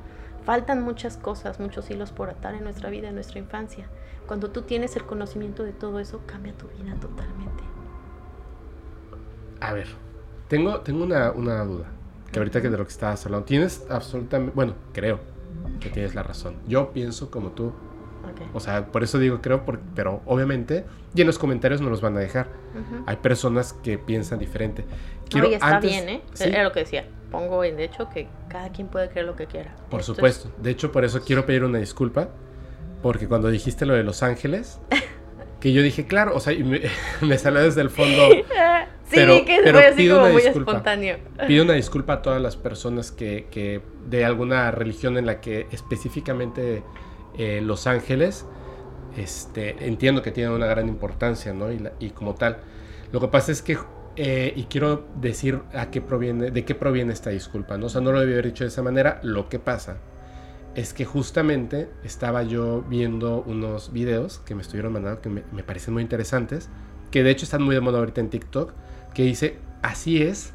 Faltan 0.46 0.80
muchas 0.80 1.16
cosas, 1.16 1.58
muchos 1.58 1.90
hilos 1.90 2.12
por 2.12 2.30
atar 2.30 2.54
en 2.54 2.62
nuestra 2.62 2.88
vida, 2.88 3.08
en 3.08 3.16
nuestra 3.16 3.40
infancia. 3.40 3.88
Cuando 4.28 4.48
tú 4.52 4.62
tienes 4.62 4.94
el 4.94 5.02
conocimiento 5.02 5.64
de 5.64 5.72
todo 5.72 5.98
eso, 5.98 6.22
cambia 6.24 6.52
tu 6.52 6.68
vida 6.68 6.94
totalmente. 7.00 7.64
A 9.60 9.72
ver, 9.72 9.88
tengo, 10.46 10.82
tengo 10.82 11.02
una, 11.02 11.64
duda. 11.64 11.86
Que 12.30 12.38
ahorita 12.38 12.62
que 12.62 12.70
de 12.70 12.78
lo 12.78 12.84
que 12.84 12.92
estabas 12.92 13.26
hablando, 13.26 13.44
tienes 13.44 13.86
absolutamente, 13.90 14.52
bueno, 14.54 14.74
creo 14.92 15.18
que 15.80 15.90
tienes 15.90 16.14
la 16.14 16.22
razón. 16.22 16.54
Yo 16.68 16.92
pienso 16.92 17.28
como 17.28 17.50
tú. 17.50 17.72
O 18.54 18.60
sea, 18.60 18.86
por 18.86 19.02
eso 19.02 19.18
digo 19.18 19.40
creo, 19.40 19.64
pero 19.96 20.22
obviamente, 20.26 20.84
y 21.14 21.22
en 21.22 21.26
los 21.26 21.38
comentarios 21.38 21.80
nos 21.80 21.90
los 21.90 22.00
van 22.00 22.16
a 22.16 22.20
dejar. 22.20 22.46
Hay 23.06 23.16
personas 23.16 23.72
que 23.72 23.98
piensan 23.98 24.38
diferente. 24.38 24.84
Quiero, 25.28 25.48
está 25.48 25.80
bien, 25.80 26.08
¿eh? 26.08 26.22
Era 26.38 26.62
lo 26.62 26.70
que 26.70 26.80
decía 26.80 27.04
pongo 27.36 27.64
en 27.64 27.78
hecho 27.80 28.08
que 28.08 28.28
cada 28.48 28.70
quien 28.70 28.88
puede 28.88 29.10
creer 29.10 29.26
lo 29.26 29.36
que 29.36 29.46
quiera. 29.46 29.76
Por 29.90 30.02
supuesto. 30.02 30.50
De 30.56 30.70
hecho, 30.70 30.90
por 30.90 31.04
eso 31.04 31.20
quiero 31.22 31.44
pedir 31.44 31.64
una 31.64 31.78
disculpa. 31.78 32.30
Porque 33.02 33.28
cuando 33.28 33.50
dijiste 33.50 33.84
lo 33.84 33.92
de 33.92 34.02
Los 34.02 34.22
Ángeles, 34.22 34.80
que 35.60 35.74
yo 35.74 35.82
dije, 35.82 36.06
claro, 36.06 36.34
o 36.34 36.40
sea, 36.40 36.54
me, 37.20 37.38
salió 37.38 37.62
desde 37.62 37.82
el 37.82 37.90
fondo. 37.90 38.30
sí, 38.32 38.42
pero, 39.10 39.44
que 39.44 39.60
pero 39.62 39.78
así 39.80 39.96
pido 39.96 40.16
como 40.16 40.26
una 40.28 40.32
muy 40.32 40.42
disculpa. 40.42 40.70
espontáneo. 40.72 41.18
Pido 41.46 41.64
una 41.64 41.74
disculpa 41.74 42.14
a 42.14 42.22
todas 42.22 42.40
las 42.40 42.56
personas 42.56 43.12
que, 43.12 43.48
que 43.50 43.82
de 44.06 44.24
alguna 44.24 44.70
religión 44.70 45.18
en 45.18 45.26
la 45.26 45.42
que 45.42 45.66
específicamente 45.72 46.82
eh, 47.36 47.60
Los 47.62 47.86
Ángeles, 47.86 48.46
este, 49.18 49.86
entiendo 49.86 50.22
que 50.22 50.30
tienen 50.30 50.54
una 50.54 50.66
gran 50.66 50.88
importancia, 50.88 51.52
¿no? 51.52 51.70
Y, 51.70 51.86
y 52.00 52.10
como 52.10 52.34
tal. 52.34 52.60
Lo 53.12 53.20
que 53.20 53.28
pasa 53.28 53.52
es 53.52 53.60
que 53.60 53.76
eh, 54.16 54.52
y 54.56 54.64
quiero 54.64 55.06
decir 55.20 55.60
a 55.74 55.90
qué 55.90 56.00
proviene, 56.00 56.50
de 56.50 56.64
qué 56.64 56.74
proviene 56.74 57.12
esta 57.12 57.30
disculpa. 57.30 57.76
¿no? 57.76 57.86
O 57.86 57.88
sea, 57.88 58.00
no 58.00 58.12
lo 58.12 58.20
debí 58.20 58.32
haber 58.32 58.46
dicho 58.46 58.64
de 58.64 58.68
esa 58.68 58.82
manera. 58.82 59.20
Lo 59.22 59.48
que 59.48 59.58
pasa 59.58 59.98
es 60.74 60.92
que 60.92 61.04
justamente 61.04 61.90
estaba 62.04 62.42
yo 62.42 62.82
viendo 62.82 63.42
unos 63.46 63.92
videos 63.92 64.38
que 64.40 64.54
me 64.54 64.62
estuvieron 64.62 64.92
mandando 64.92 65.20
que 65.20 65.28
me, 65.30 65.42
me 65.52 65.62
parecen 65.62 65.94
muy 65.94 66.02
interesantes, 66.02 66.68
que 67.10 67.22
de 67.22 67.30
hecho 67.30 67.44
están 67.44 67.62
muy 67.62 67.74
de 67.74 67.80
moda 67.80 67.98
ahorita 67.98 68.20
en 68.20 68.30
TikTok, 68.30 68.72
que 69.14 69.22
dice, 69.22 69.58
así 69.82 70.22
es 70.22 70.52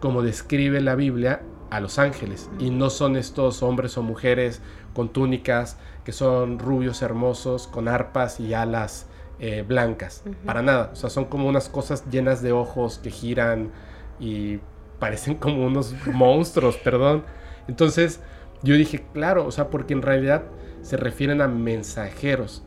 como 0.00 0.22
describe 0.22 0.80
la 0.80 0.94
Biblia 0.94 1.42
a 1.70 1.80
los 1.80 1.98
ángeles. 1.98 2.50
Y 2.58 2.70
no 2.70 2.90
son 2.90 3.16
estos 3.16 3.62
hombres 3.62 3.96
o 3.96 4.02
mujeres 4.02 4.60
con 4.94 5.10
túnicas, 5.10 5.78
que 6.04 6.12
son 6.12 6.58
rubios 6.58 7.02
hermosos, 7.02 7.66
con 7.66 7.88
arpas 7.88 8.40
y 8.40 8.54
alas 8.54 9.06
eh, 9.42 9.64
blancas, 9.66 10.22
para 10.44 10.60
nada. 10.60 10.90
O 10.92 10.96
sea, 10.96 11.08
son 11.08 11.24
como 11.24 11.48
unas 11.48 11.70
cosas 11.70 12.04
llenas 12.10 12.42
de 12.42 12.52
ojos 12.52 12.98
que 12.98 13.10
giran 13.10 13.70
y 14.18 14.58
parecen 14.98 15.36
como 15.36 15.64
unos 15.64 15.94
monstruos, 16.06 16.76
perdón. 16.84 17.24
Entonces 17.66 18.20
yo 18.62 18.74
dije, 18.74 19.02
claro, 19.14 19.46
o 19.46 19.50
sea, 19.50 19.68
porque 19.68 19.94
en 19.94 20.02
realidad 20.02 20.42
se 20.82 20.98
refieren 20.98 21.40
a 21.40 21.48
mensajeros. 21.48 22.62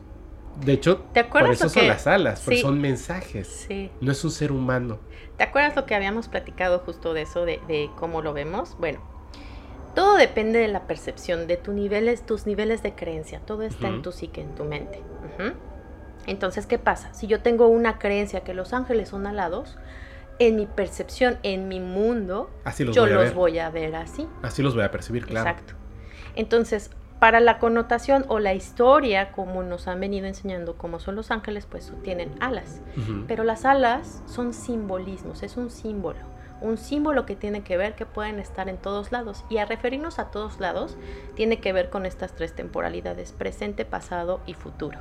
De 0.64 0.72
hecho, 0.72 1.04
por 1.30 1.50
eso 1.50 1.68
son 1.68 1.86
las 1.86 2.08
alas, 2.08 2.42
porque 2.44 2.60
son 2.60 2.80
mensajes. 2.80 3.68
No 4.00 4.10
es 4.10 4.24
un 4.24 4.32
ser 4.32 4.50
humano. 4.50 4.98
¿Te 5.36 5.44
acuerdas 5.44 5.76
lo 5.76 5.86
que 5.86 5.94
habíamos 5.94 6.28
platicado 6.28 6.80
justo 6.80 7.14
de 7.14 7.22
eso, 7.22 7.44
de, 7.44 7.90
cómo 7.96 8.20
lo 8.20 8.32
vemos? 8.32 8.76
Bueno, 8.78 9.00
todo 9.94 10.16
depende 10.16 10.58
de 10.58 10.68
la 10.68 10.88
percepción, 10.88 11.46
de 11.46 11.56
tus 11.56 11.72
niveles, 11.74 12.26
tus 12.26 12.46
niveles 12.46 12.82
de 12.82 12.94
creencia. 12.94 13.40
Todo 13.40 13.62
está 13.62 13.88
en 13.88 14.02
tu 14.02 14.10
psique, 14.10 14.40
en 14.40 14.54
tu 14.56 14.64
mente. 14.64 15.00
Entonces, 16.26 16.66
¿qué 16.66 16.78
pasa? 16.78 17.12
Si 17.14 17.26
yo 17.26 17.40
tengo 17.40 17.68
una 17.68 17.98
creencia 17.98 18.40
que 18.40 18.54
los 18.54 18.72
ángeles 18.72 19.08
son 19.08 19.26
alados, 19.26 19.76
en 20.38 20.56
mi 20.56 20.66
percepción, 20.66 21.38
en 21.42 21.68
mi 21.68 21.80
mundo, 21.80 22.50
yo 22.92 23.06
los 23.06 23.34
voy 23.34 23.58
a 23.58 23.70
ver 23.70 23.94
así. 23.94 24.26
Así 24.42 24.62
los 24.62 24.74
voy 24.74 24.84
a 24.84 24.90
percibir, 24.90 25.26
claro. 25.26 25.48
Exacto. 25.48 25.74
Entonces, 26.34 26.90
para 27.20 27.40
la 27.40 27.58
connotación 27.58 28.24
o 28.28 28.38
la 28.38 28.54
historia, 28.54 29.32
como 29.32 29.62
nos 29.62 29.88
han 29.88 30.00
venido 30.00 30.26
enseñando 30.26 30.76
cómo 30.76 30.98
son 30.98 31.14
los 31.14 31.30
ángeles, 31.30 31.66
pues 31.66 31.92
tienen 32.02 32.34
alas. 32.40 32.80
Pero 33.26 33.44
las 33.44 33.64
alas 33.64 34.22
son 34.26 34.52
simbolismos, 34.52 35.42
es 35.42 35.56
un 35.56 35.70
símbolo. 35.70 36.18
Un 36.60 36.76
símbolo 36.76 37.26
que 37.26 37.36
tiene 37.36 37.62
que 37.62 37.76
ver 37.76 37.94
que 37.94 38.06
pueden 38.06 38.38
estar 38.38 38.68
en 38.68 38.76
todos 38.76 39.12
lados. 39.12 39.44
Y 39.48 39.58
a 39.58 39.64
referirnos 39.64 40.18
a 40.18 40.30
todos 40.30 40.60
lados, 40.60 40.96
tiene 41.34 41.60
que 41.60 41.72
ver 41.72 41.90
con 41.90 42.06
estas 42.06 42.34
tres 42.34 42.54
temporalidades, 42.54 43.32
presente, 43.32 43.84
pasado 43.84 44.40
y 44.46 44.54
futuro. 44.54 44.98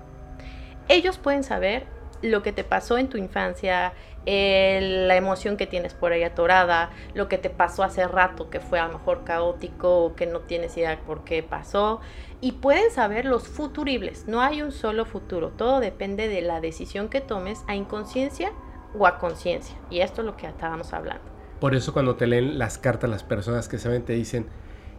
Ellos 0.88 1.18
pueden 1.18 1.44
saber 1.44 1.86
lo 2.22 2.42
que 2.42 2.54
te 2.54 2.64
pasó 2.64 2.98
en 2.98 3.10
tu 3.10 3.18
infancia, 3.18 3.94
la 4.26 5.16
emoción 5.16 5.58
que 5.58 5.68
tienes 5.68 5.94
por 5.94 6.14
ahí 6.14 6.24
atorada, 6.24 6.92
lo 7.14 7.28
que 7.28 7.38
te 7.38 7.50
pasó 7.50 7.84
hace 7.84 8.08
rato 8.08 8.50
que 8.50 8.62
fue 8.62 8.80
a 8.80 8.88
lo 8.88 8.94
mejor 8.98 9.26
caótico 9.26 10.16
que 10.16 10.26
no 10.26 10.40
tienes 10.40 10.78
idea 10.78 11.00
por 11.06 11.26
qué 11.26 11.44
pasó. 11.44 12.00
Y 12.40 12.54
pueden 12.54 12.92
saber 12.92 13.26
los 13.26 13.48
futuribles, 13.48 14.26
no 14.28 14.42
hay 14.42 14.62
un 14.62 14.72
solo 14.72 15.06
futuro, 15.06 15.50
todo 15.50 15.80
depende 15.82 16.30
de 16.30 16.42
la 16.42 16.62
decisión 16.62 17.10
que 17.10 17.20
tomes 17.22 17.64
a 17.68 17.76
inconsciencia 17.76 18.54
o 18.98 19.06
a 19.06 19.18
conciencia. 19.18 19.76
Y 19.90 20.00
esto 20.00 20.22
es 20.22 20.26
lo 20.26 20.38
que 20.38 20.48
estábamos 20.48 20.94
hablando. 20.94 21.24
Por 21.60 21.76
eso 21.76 21.94
cuando 21.94 22.16
te 22.16 22.28
leen 22.28 22.58
las 22.58 22.78
cartas 22.78 23.10
las 23.10 23.24
personas 23.24 23.68
que 23.68 23.78
saben 23.78 24.04
te 24.04 24.14
dicen, 24.14 24.48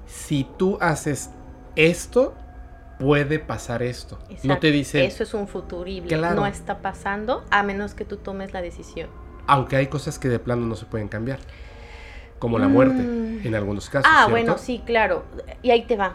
si 0.06 0.44
tú 0.58 0.76
haces 0.80 1.30
esto, 1.76 2.34
puede 2.98 3.38
pasar 3.38 3.82
esto. 3.82 4.18
No 4.42 4.58
te 4.58 4.70
dice... 4.70 5.04
Eso 5.04 5.22
es 5.22 5.34
un 5.34 5.48
futurible. 5.48 6.16
No 6.16 6.46
está 6.46 6.78
pasando 6.78 7.44
a 7.50 7.62
menos 7.62 7.94
que 7.94 8.04
tú 8.04 8.16
tomes 8.16 8.52
la 8.52 8.62
decisión. 8.62 9.08
Aunque 9.46 9.76
hay 9.76 9.88
cosas 9.88 10.18
que 10.18 10.28
de 10.28 10.38
plano 10.38 10.66
no 10.66 10.76
se 10.76 10.86
pueden 10.86 11.08
cambiar. 11.08 11.38
Como 12.38 12.58
la 12.58 12.68
muerte, 12.68 13.02
mm. 13.02 13.46
en 13.46 13.54
algunos 13.54 13.88
casos. 13.88 14.10
Ah, 14.12 14.26
bueno, 14.28 14.58
sí, 14.58 14.82
claro. 14.84 15.24
Y 15.62 15.70
ahí 15.70 15.82
te 15.86 15.96
va. 15.96 16.14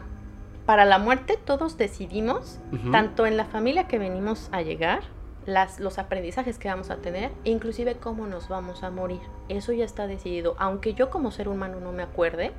Para 0.66 0.86
la 0.86 1.00
muerte 1.00 1.40
todos 1.44 1.78
decidimos, 1.78 2.60
tanto 2.92 3.26
en 3.26 3.38
la 3.38 3.46
familia 3.46 3.88
que 3.88 3.98
venimos 3.98 4.50
a 4.52 4.62
llegar, 4.62 5.02
las, 5.48 5.80
los 5.80 5.98
aprendizajes 5.98 6.60
que 6.60 6.68
vamos 6.68 6.92
a 6.92 6.98
tener, 6.98 7.32
e 7.44 7.50
inclusive 7.50 7.96
cómo 7.96 8.28
nos 8.28 8.50
vamos 8.50 8.84
a 8.84 8.92
morir. 8.92 9.22
Eso 9.48 9.74
ya 9.74 9.86
está 9.86 10.06
decidido. 10.06 10.56
Aunque 10.60 10.94
yo 10.94 11.10
como 11.10 11.32
ser 11.32 11.48
humano 11.48 11.80
no 11.80 11.92
me 11.92 12.04
acuerde, 12.04 12.52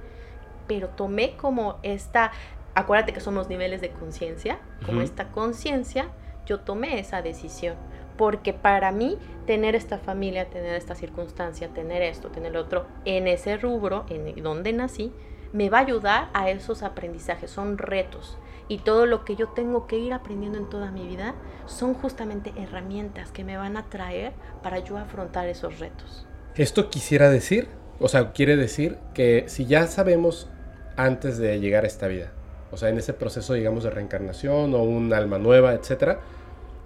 pero 0.66 0.88
tomé 0.88 1.36
como 1.36 1.78
esta 1.82 2.32
acuérdate 2.80 3.12
que 3.12 3.20
somos 3.20 3.48
niveles 3.48 3.80
de 3.80 3.90
conciencia, 3.90 4.58
como 4.84 5.02
esta 5.02 5.30
conciencia, 5.30 6.08
yo 6.46 6.60
tomé 6.60 6.98
esa 6.98 7.22
decisión. 7.22 7.76
Porque 8.16 8.52
para 8.52 8.92
mí, 8.92 9.18
tener 9.46 9.74
esta 9.74 9.98
familia, 9.98 10.50
tener 10.50 10.74
esta 10.74 10.94
circunstancia, 10.94 11.68
tener 11.68 12.02
esto, 12.02 12.28
tener 12.28 12.52
lo 12.52 12.60
otro, 12.60 12.86
en 13.04 13.28
ese 13.28 13.56
rubro, 13.56 14.04
en 14.10 14.42
donde 14.42 14.72
nací, 14.72 15.12
me 15.52 15.70
va 15.70 15.78
a 15.78 15.82
ayudar 15.82 16.28
a 16.32 16.50
esos 16.50 16.82
aprendizajes, 16.82 17.50
son 17.50 17.78
retos. 17.78 18.36
Y 18.68 18.78
todo 18.78 19.06
lo 19.06 19.24
que 19.24 19.36
yo 19.36 19.48
tengo 19.48 19.86
que 19.86 19.98
ir 19.98 20.12
aprendiendo 20.12 20.58
en 20.58 20.68
toda 20.68 20.92
mi 20.92 21.08
vida 21.08 21.34
son 21.66 21.94
justamente 21.94 22.52
herramientas 22.56 23.32
que 23.32 23.42
me 23.42 23.56
van 23.56 23.76
a 23.76 23.88
traer 23.88 24.32
para 24.62 24.78
yo 24.78 24.96
afrontar 24.96 25.48
esos 25.48 25.78
retos. 25.80 26.26
Esto 26.54 26.90
quisiera 26.90 27.30
decir, 27.30 27.68
o 27.98 28.08
sea, 28.08 28.32
quiere 28.32 28.56
decir 28.56 28.98
que 29.14 29.44
si 29.48 29.66
ya 29.66 29.86
sabemos 29.86 30.48
antes 30.96 31.38
de 31.38 31.58
llegar 31.58 31.84
a 31.84 31.86
esta 31.86 32.06
vida 32.06 32.32
o 32.72 32.76
sea, 32.76 32.88
en 32.88 32.98
ese 32.98 33.12
proceso, 33.12 33.54
digamos, 33.54 33.84
de 33.84 33.90
reencarnación 33.90 34.74
o 34.74 34.82
un 34.82 35.12
alma 35.12 35.38
nueva, 35.38 35.74
etcétera, 35.74 36.20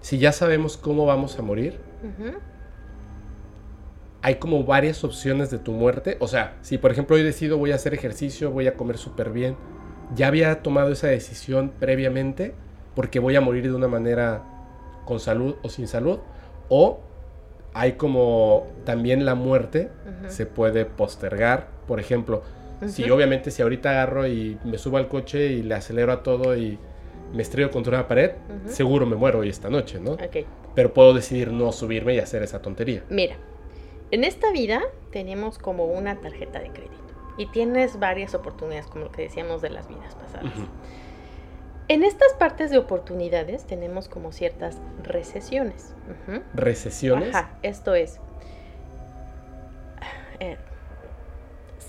si 0.01 0.18
ya 0.18 0.32
sabemos 0.32 0.76
cómo 0.76 1.07
vamos 1.07 1.39
a 1.39 1.43
morir, 1.43 1.78
hay 4.22 4.37
como 4.37 4.64
varias 4.64 5.05
opciones 5.05 5.51
de 5.51 5.59
tu 5.59 5.72
muerte. 5.72 6.16
O 6.20 6.28
sea, 6.28 6.57
si 6.62 6.78
por 6.78 6.91
ejemplo 6.91 7.16
hoy 7.16 7.22
decido 7.22 7.59
voy 7.59 7.72
a 7.72 7.74
hacer 7.74 7.95
ejercicio, 7.95 8.51
voy 8.51 8.66
a 8.66 8.74
comer 8.74 8.99
súper 8.99 9.30
bien, 9.30 9.57
ya 10.14 10.28
había 10.28 10.62
tomado 10.62 10.93
esa 10.93 11.09
decisión 11.09 11.72
previamente 11.78 12.55
porque 12.95 13.18
voy 13.18 13.37
a 13.37 13.41
morir 13.41 13.64
de 13.64 13.74
una 13.74 13.89
manera 13.89 14.43
con 15.05 15.20
salud 15.20 15.57
o 15.62 15.68
sin 15.68 15.89
salud, 15.89 16.20
o 16.68 17.01
hay 17.74 17.93
como 17.93 18.66
también 18.85 19.24
la 19.24 19.35
muerte 19.35 19.91
se 20.28 20.47
puede 20.47 20.87
postergar. 20.87 21.68
Por 21.87 22.01
ejemplo, 22.01 22.43
si 22.87 23.09
obviamente 23.11 23.51
si 23.51 23.62
ahorita 23.62 23.91
agarro 23.91 24.27
y 24.27 24.59
me 24.64 24.79
subo 24.79 24.97
al 24.97 25.09
coche 25.09 25.47
y 25.47 25.62
le 25.62 25.75
acelero 25.75 26.12
a 26.12 26.22
todo 26.22 26.57
y 26.57 26.79
me 27.33 27.43
estrello 27.43 27.70
contra 27.70 27.99
una 27.99 28.09
pared, 28.09 28.33
seguro 28.66 29.07
me 29.07 29.16
muero 29.16 29.41
hoy 29.41 29.49
esta 29.49 29.70
noche, 29.70 29.99
¿no? 30.01 30.16
Pero 30.75 30.93
puedo 30.93 31.14
decidir 31.14 31.53
no 31.53 31.72
subirme 31.72 32.14
y 32.14 32.18
hacer 32.18 32.43
esa 32.43 32.61
tontería. 32.61 33.03
Mira, 33.11 33.37
en 34.11 34.25
esta 34.25 34.53
vida 34.53 34.83
tenemos 35.11 35.59
como 35.59 35.87
una 35.87 36.20
tarjeta 36.20 36.61
de 36.61 36.70
crédito 36.70 36.95
y 37.37 37.47
tienes 37.47 37.99
varias 37.99 38.35
oportunidades, 38.35 38.87
como 38.87 39.07
lo 39.07 39.12
que 39.12 39.22
decíamos 39.22 39.62
de 39.62 39.70
las 39.70 39.89
vidas 39.89 40.14
pasadas. 40.14 40.53
En 41.89 42.03
estas 42.03 42.33
partes 42.35 42.70
de 42.70 42.79
oportunidades 42.79 43.66
tenemos 43.66 44.09
como 44.09 44.33
ciertas 44.33 44.79
recesiones. 45.03 45.95
¿Recesiones? 46.55 47.35
Ajá, 47.35 47.51
esto 47.62 47.95
es. 47.95 48.20
Eh, 50.41 50.57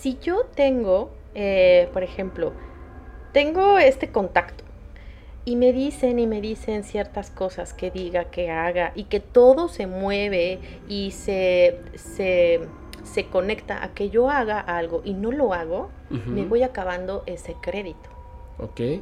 si 0.05 0.19
yo 0.21 0.45
tengo, 0.53 1.09
eh, 1.33 1.89
por 1.91 2.03
ejemplo, 2.03 2.53
tengo 3.33 3.79
este 3.79 4.11
contacto 4.11 4.63
y 5.45 5.55
me 5.55 5.73
dicen 5.73 6.19
y 6.19 6.27
me 6.27 6.41
dicen 6.41 6.83
ciertas 6.83 7.31
cosas 7.31 7.73
que 7.73 7.89
diga, 7.89 8.25
que 8.25 8.51
haga 8.51 8.91
y 8.93 9.05
que 9.05 9.19
todo 9.19 9.67
se 9.67 9.87
mueve 9.87 10.59
y 10.87 11.09
se, 11.09 11.79
se, 11.95 12.67
conecta 13.31 13.83
a 13.83 13.95
que 13.95 14.11
yo 14.11 14.29
haga 14.29 14.59
algo 14.59 15.01
y 15.03 15.15
no 15.15 15.31
lo 15.31 15.55
hago, 15.55 15.89
me 16.11 16.45
voy 16.45 16.61
acabando 16.61 17.23
ese 17.25 17.55
crédito. 17.59 18.07
Ok. 18.59 19.01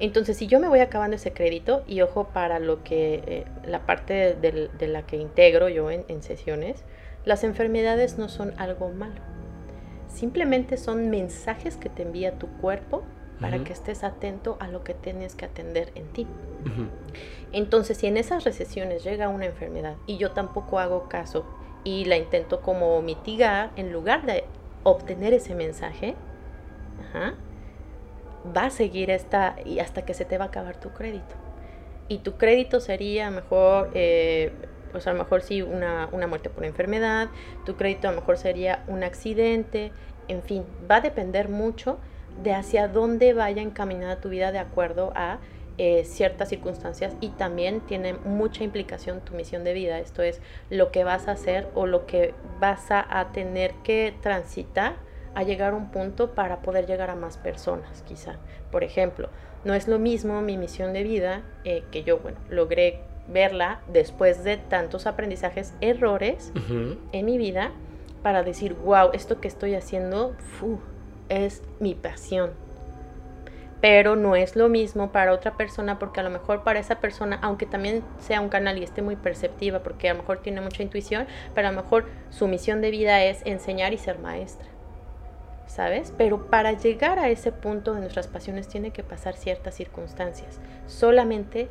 Entonces, 0.00 0.36
si 0.36 0.48
yo 0.48 0.58
me 0.58 0.66
voy 0.66 0.80
acabando 0.80 1.14
ese 1.14 1.32
crédito, 1.32 1.84
y 1.86 2.00
ojo 2.00 2.24
para 2.24 2.58
lo 2.58 2.82
que, 2.82 3.22
eh, 3.24 3.44
la 3.64 3.86
parte 3.86 4.34
de, 4.34 4.88
la 4.88 5.06
que 5.06 5.16
integro 5.16 5.68
yo 5.68 5.92
en 5.92 6.22
sesiones, 6.24 6.82
las 7.24 7.44
enfermedades 7.44 8.18
no 8.18 8.28
son 8.28 8.52
algo 8.58 8.88
malo 8.88 9.35
Simplemente 10.08 10.76
son 10.76 11.10
mensajes 11.10 11.76
que 11.76 11.88
te 11.88 12.02
envía 12.02 12.38
tu 12.38 12.46
cuerpo 12.46 13.02
para 13.40 13.62
que 13.62 13.72
estés 13.72 14.02
atento 14.02 14.56
a 14.60 14.68
lo 14.68 14.82
que 14.82 14.94
tienes 14.94 15.34
que 15.34 15.44
atender 15.44 15.92
en 15.94 16.06
ti. 16.08 16.26
Entonces, 17.52 17.98
si 17.98 18.06
en 18.06 18.16
esas 18.16 18.44
recesiones 18.44 19.04
llega 19.04 19.28
una 19.28 19.46
enfermedad 19.46 19.96
y 20.06 20.16
yo 20.16 20.30
tampoco 20.30 20.78
hago 20.78 21.08
caso 21.08 21.44
y 21.84 22.06
la 22.06 22.16
intento 22.16 22.62
como 22.62 23.00
mitigar, 23.02 23.70
en 23.76 23.92
lugar 23.92 24.24
de 24.26 24.44
obtener 24.84 25.34
ese 25.34 25.54
mensaje, 25.54 26.14
va 28.56 28.66
a 28.66 28.70
seguir 28.70 29.10
esta 29.10 29.56
y 29.64 29.80
hasta 29.80 30.04
que 30.04 30.14
se 30.14 30.24
te 30.24 30.38
va 30.38 30.46
a 30.46 30.48
acabar 30.48 30.80
tu 30.80 30.90
crédito. 30.90 31.34
Y 32.08 32.18
tu 32.18 32.36
crédito 32.36 32.80
sería 32.80 33.30
mejor 33.30 33.90
eh, 33.94 34.52
pues 34.96 35.06
a 35.08 35.12
lo 35.12 35.18
mejor 35.18 35.42
sí 35.42 35.60
una, 35.60 36.08
muerte 36.26 36.48
por 36.48 36.64
enfermedad, 36.64 37.28
tu 37.66 37.76
crédito 37.76 38.08
a 38.08 38.12
lo 38.12 38.20
mejor 38.20 38.38
sería 38.38 38.82
un 38.88 39.04
accidente, 39.04 39.92
en 40.26 40.42
fin, 40.42 40.64
va 40.90 40.96
a 40.96 41.00
depender 41.02 41.50
mucho 41.50 41.98
de 42.42 42.54
hacia 42.54 42.88
dónde 42.88 43.34
vaya 43.34 43.60
encaminada 43.60 44.22
tu 44.22 44.30
vida 44.30 44.52
de 44.52 44.58
acuerdo 44.58 45.12
a 45.14 45.38
eh, 45.76 46.04
ciertas 46.06 46.48
circunstancias 46.48 47.14
y 47.20 47.28
también 47.28 47.82
tiene 47.82 48.14
mucha 48.14 48.64
implicación 48.64 49.20
tu 49.20 49.34
misión 49.34 49.64
de 49.64 49.74
vida, 49.74 49.98
esto 49.98 50.22
es 50.22 50.40
lo 50.70 50.90
que 50.92 51.04
vas 51.04 51.28
a 51.28 51.32
hacer 51.32 51.68
o 51.74 51.84
lo 51.84 52.06
que 52.06 52.32
vas 52.58 52.86
a, 52.88 53.28
tener 53.34 53.74
que 53.84 54.14
transitar 54.22 54.96
a 55.34 55.42
llegar 55.42 55.74
a 55.74 55.76
un 55.76 55.90
punto 55.90 56.34
para 56.34 56.62
poder 56.62 56.86
llegar 56.86 57.10
a 57.10 57.16
más 57.16 57.36
personas, 57.36 58.00
quizá. 58.08 58.36
Por 58.72 58.82
ejemplo, 58.82 59.28
no 59.66 59.74
es 59.74 59.88
lo 59.88 59.98
mismo 59.98 60.40
mi 60.40 60.56
misión 60.56 60.94
de 60.94 61.02
vida 61.02 61.42
eh, 61.64 61.84
que 61.92 62.02
yo, 62.02 62.18
bueno, 62.20 62.38
logré 62.48 63.02
verla 63.28 63.80
después 63.92 64.44
de 64.44 64.56
tantos 64.56 65.06
aprendizajes, 65.06 65.74
errores 65.80 66.52
en 67.12 67.24
mi 67.24 67.38
vida, 67.38 67.72
para 68.22 68.42
decir, 68.42 68.74
wow, 68.74 69.10
esto 69.12 69.40
que 69.40 69.48
estoy 69.48 69.74
haciendo 69.74 70.34
es 71.28 71.62
mi 71.80 71.94
pasión. 71.94 72.50
pero 73.80 74.16
no 74.16 74.36
es 74.36 74.56
lo 74.56 74.68
mismo 74.68 75.12
para 75.12 75.32
otra 75.32 75.56
persona 75.56 75.98
porque 75.98 76.20
a 76.20 76.22
lo 76.22 76.30
mejor 76.30 76.64
para 76.64 76.80
esa 76.80 76.98
persona, 77.00 77.38
aunque 77.42 77.66
también 77.66 78.02
sea 78.18 78.40
un 78.40 78.48
canal 78.48 78.78
y 78.78 78.82
esté 78.82 79.02
muy 79.02 79.16
perceptiva, 79.16 79.80
porque 79.80 80.08
a 80.08 80.14
lo 80.14 80.20
mejor 80.20 80.38
tiene 80.38 80.60
mucha 80.60 80.82
intuición, 80.82 81.26
pero 81.54 81.68
a 81.68 81.72
lo 81.72 81.82
mejor 81.82 82.06
su 82.30 82.48
misión 82.48 82.80
de 82.80 82.90
vida 82.90 83.22
es 83.24 83.42
enseñar 83.44 83.92
y 83.92 83.98
ser 83.98 84.18
maestra. 84.18 84.66
¿Sabes? 85.66 86.12
Pero 86.16 86.46
para 86.46 86.72
llegar 86.72 87.18
a 87.18 87.28
ese 87.28 87.52
punto 87.52 87.92
de 87.92 88.00
nuestras 88.00 88.28
pasiones 88.28 88.66
tiene 88.66 88.92
que 88.92 89.02
pasar 89.02 89.34
ciertas 89.34 89.74
circunstancias. 89.74 90.58
Solamente 90.86 91.68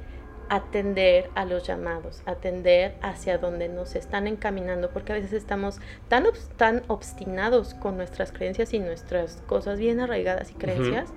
atender 0.49 1.29
a 1.35 1.45
los 1.45 1.65
llamados, 1.65 2.21
atender 2.25 2.95
hacia 3.01 3.37
donde 3.37 3.69
nos 3.69 3.95
están 3.95 4.27
encaminando, 4.27 4.89
porque 4.89 5.13
a 5.13 5.15
veces 5.15 5.33
estamos 5.33 5.79
tan, 6.07 6.25
tan 6.57 6.83
obstinados 6.87 7.73
con 7.73 7.97
nuestras 7.97 8.31
creencias 8.31 8.73
y 8.73 8.79
nuestras 8.79 9.41
cosas 9.47 9.79
bien 9.79 9.99
arraigadas 9.99 10.51
y 10.51 10.53
creencias 10.53 11.09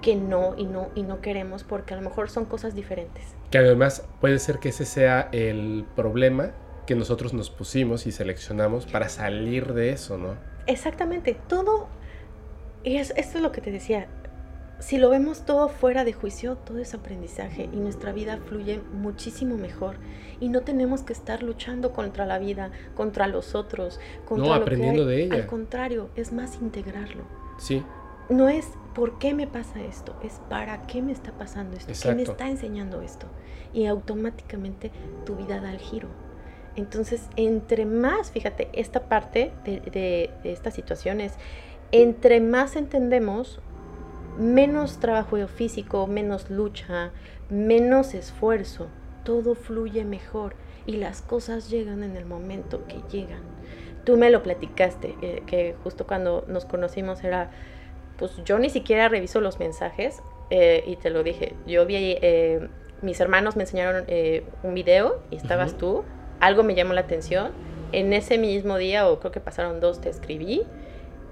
que 0.00 0.16
no 0.16 0.54
y 0.56 0.64
no 0.64 0.90
y 0.94 1.02
no 1.02 1.20
queremos 1.20 1.64
porque 1.64 1.94
a 1.94 1.96
lo 1.96 2.02
mejor 2.02 2.30
son 2.30 2.44
cosas 2.44 2.74
diferentes. 2.74 3.22
Que 3.50 3.58
además 3.58 4.06
puede 4.20 4.38
ser 4.38 4.58
que 4.58 4.70
ese 4.70 4.84
sea 4.84 5.28
el 5.32 5.84
problema 5.94 6.52
que 6.86 6.94
nosotros 6.94 7.32
nos 7.32 7.50
pusimos 7.50 8.06
y 8.06 8.12
seleccionamos 8.12 8.86
para 8.86 9.08
salir 9.08 9.72
de 9.72 9.90
eso, 9.90 10.18
¿no? 10.18 10.34
Exactamente, 10.66 11.36
todo 11.48 11.88
y 12.84 12.96
es, 12.96 13.12
esto 13.16 13.38
es 13.38 13.42
lo 13.42 13.52
que 13.52 13.60
te 13.60 13.70
decía, 13.70 14.08
si 14.82 14.98
lo 14.98 15.10
vemos 15.10 15.46
todo 15.46 15.68
fuera 15.68 16.04
de 16.04 16.12
juicio, 16.12 16.56
todo 16.56 16.78
es 16.78 16.92
aprendizaje 16.92 17.68
y 17.72 17.76
nuestra 17.76 18.12
vida 18.12 18.38
fluye 18.38 18.80
muchísimo 18.92 19.56
mejor. 19.56 19.96
Y 20.40 20.48
no 20.48 20.62
tenemos 20.62 21.02
que 21.02 21.12
estar 21.12 21.44
luchando 21.44 21.92
contra 21.92 22.26
la 22.26 22.40
vida, 22.40 22.72
contra 22.96 23.28
los 23.28 23.54
otros, 23.54 24.00
contra 24.26 24.48
no, 24.48 24.54
aprendiendo 24.54 25.06
de 25.06 25.22
ella. 25.22 25.36
Al 25.36 25.46
contrario, 25.46 26.10
es 26.16 26.32
más 26.32 26.60
integrarlo. 26.60 27.22
Sí. 27.58 27.84
No 28.28 28.48
es 28.48 28.70
por 28.92 29.20
qué 29.20 29.34
me 29.34 29.46
pasa 29.46 29.80
esto, 29.80 30.16
es 30.24 30.40
para 30.50 30.82
qué 30.88 31.00
me 31.00 31.12
está 31.12 31.30
pasando 31.30 31.76
esto, 31.76 31.92
qué 32.02 32.14
me 32.16 32.22
está 32.22 32.48
enseñando 32.48 33.02
esto. 33.02 33.28
Y 33.72 33.86
automáticamente 33.86 34.90
tu 35.24 35.36
vida 35.36 35.60
da 35.60 35.70
el 35.70 35.78
giro. 35.78 36.08
Entonces, 36.74 37.28
entre 37.36 37.86
más, 37.86 38.32
fíjate, 38.32 38.68
esta 38.72 39.04
parte 39.04 39.52
de, 39.64 39.78
de, 39.78 40.30
de 40.42 40.52
estas 40.52 40.74
situaciones, 40.74 41.34
entre 41.92 42.40
más 42.40 42.74
entendemos, 42.74 43.60
menos 44.38 44.98
trabajo 44.98 45.36
físico, 45.48 46.06
menos 46.06 46.50
lucha, 46.50 47.10
menos 47.50 48.14
esfuerzo, 48.14 48.88
todo 49.24 49.54
fluye 49.54 50.04
mejor 50.04 50.54
y 50.86 50.96
las 50.96 51.22
cosas 51.22 51.70
llegan 51.70 52.02
en 52.02 52.16
el 52.16 52.24
momento 52.24 52.86
que 52.86 53.00
llegan. 53.10 53.42
Tú 54.04 54.16
me 54.16 54.30
lo 54.30 54.42
platicaste, 54.42 55.14
eh, 55.22 55.42
que 55.46 55.76
justo 55.84 56.06
cuando 56.06 56.44
nos 56.48 56.64
conocimos 56.64 57.22
era, 57.22 57.50
pues 58.18 58.32
yo 58.44 58.58
ni 58.58 58.68
siquiera 58.68 59.08
reviso 59.08 59.40
los 59.40 59.60
mensajes 59.60 60.22
eh, 60.50 60.82
y 60.86 60.96
te 60.96 61.10
lo 61.10 61.22
dije, 61.22 61.54
yo 61.66 61.86
vi, 61.86 61.96
eh, 61.96 62.68
mis 63.00 63.20
hermanos 63.20 63.56
me 63.56 63.62
enseñaron 63.62 64.06
un 64.62 64.74
video 64.74 65.22
y 65.30 65.36
estabas 65.36 65.76
tú, 65.76 66.04
algo 66.40 66.62
me 66.62 66.74
llamó 66.74 66.94
la 66.94 67.02
atención, 67.02 67.52
en 67.92 68.12
ese 68.12 68.38
mismo 68.38 68.78
día 68.78 69.08
o 69.08 69.20
creo 69.20 69.32
que 69.32 69.40
pasaron 69.40 69.80
dos 69.80 70.00
te 70.00 70.08
escribí 70.08 70.62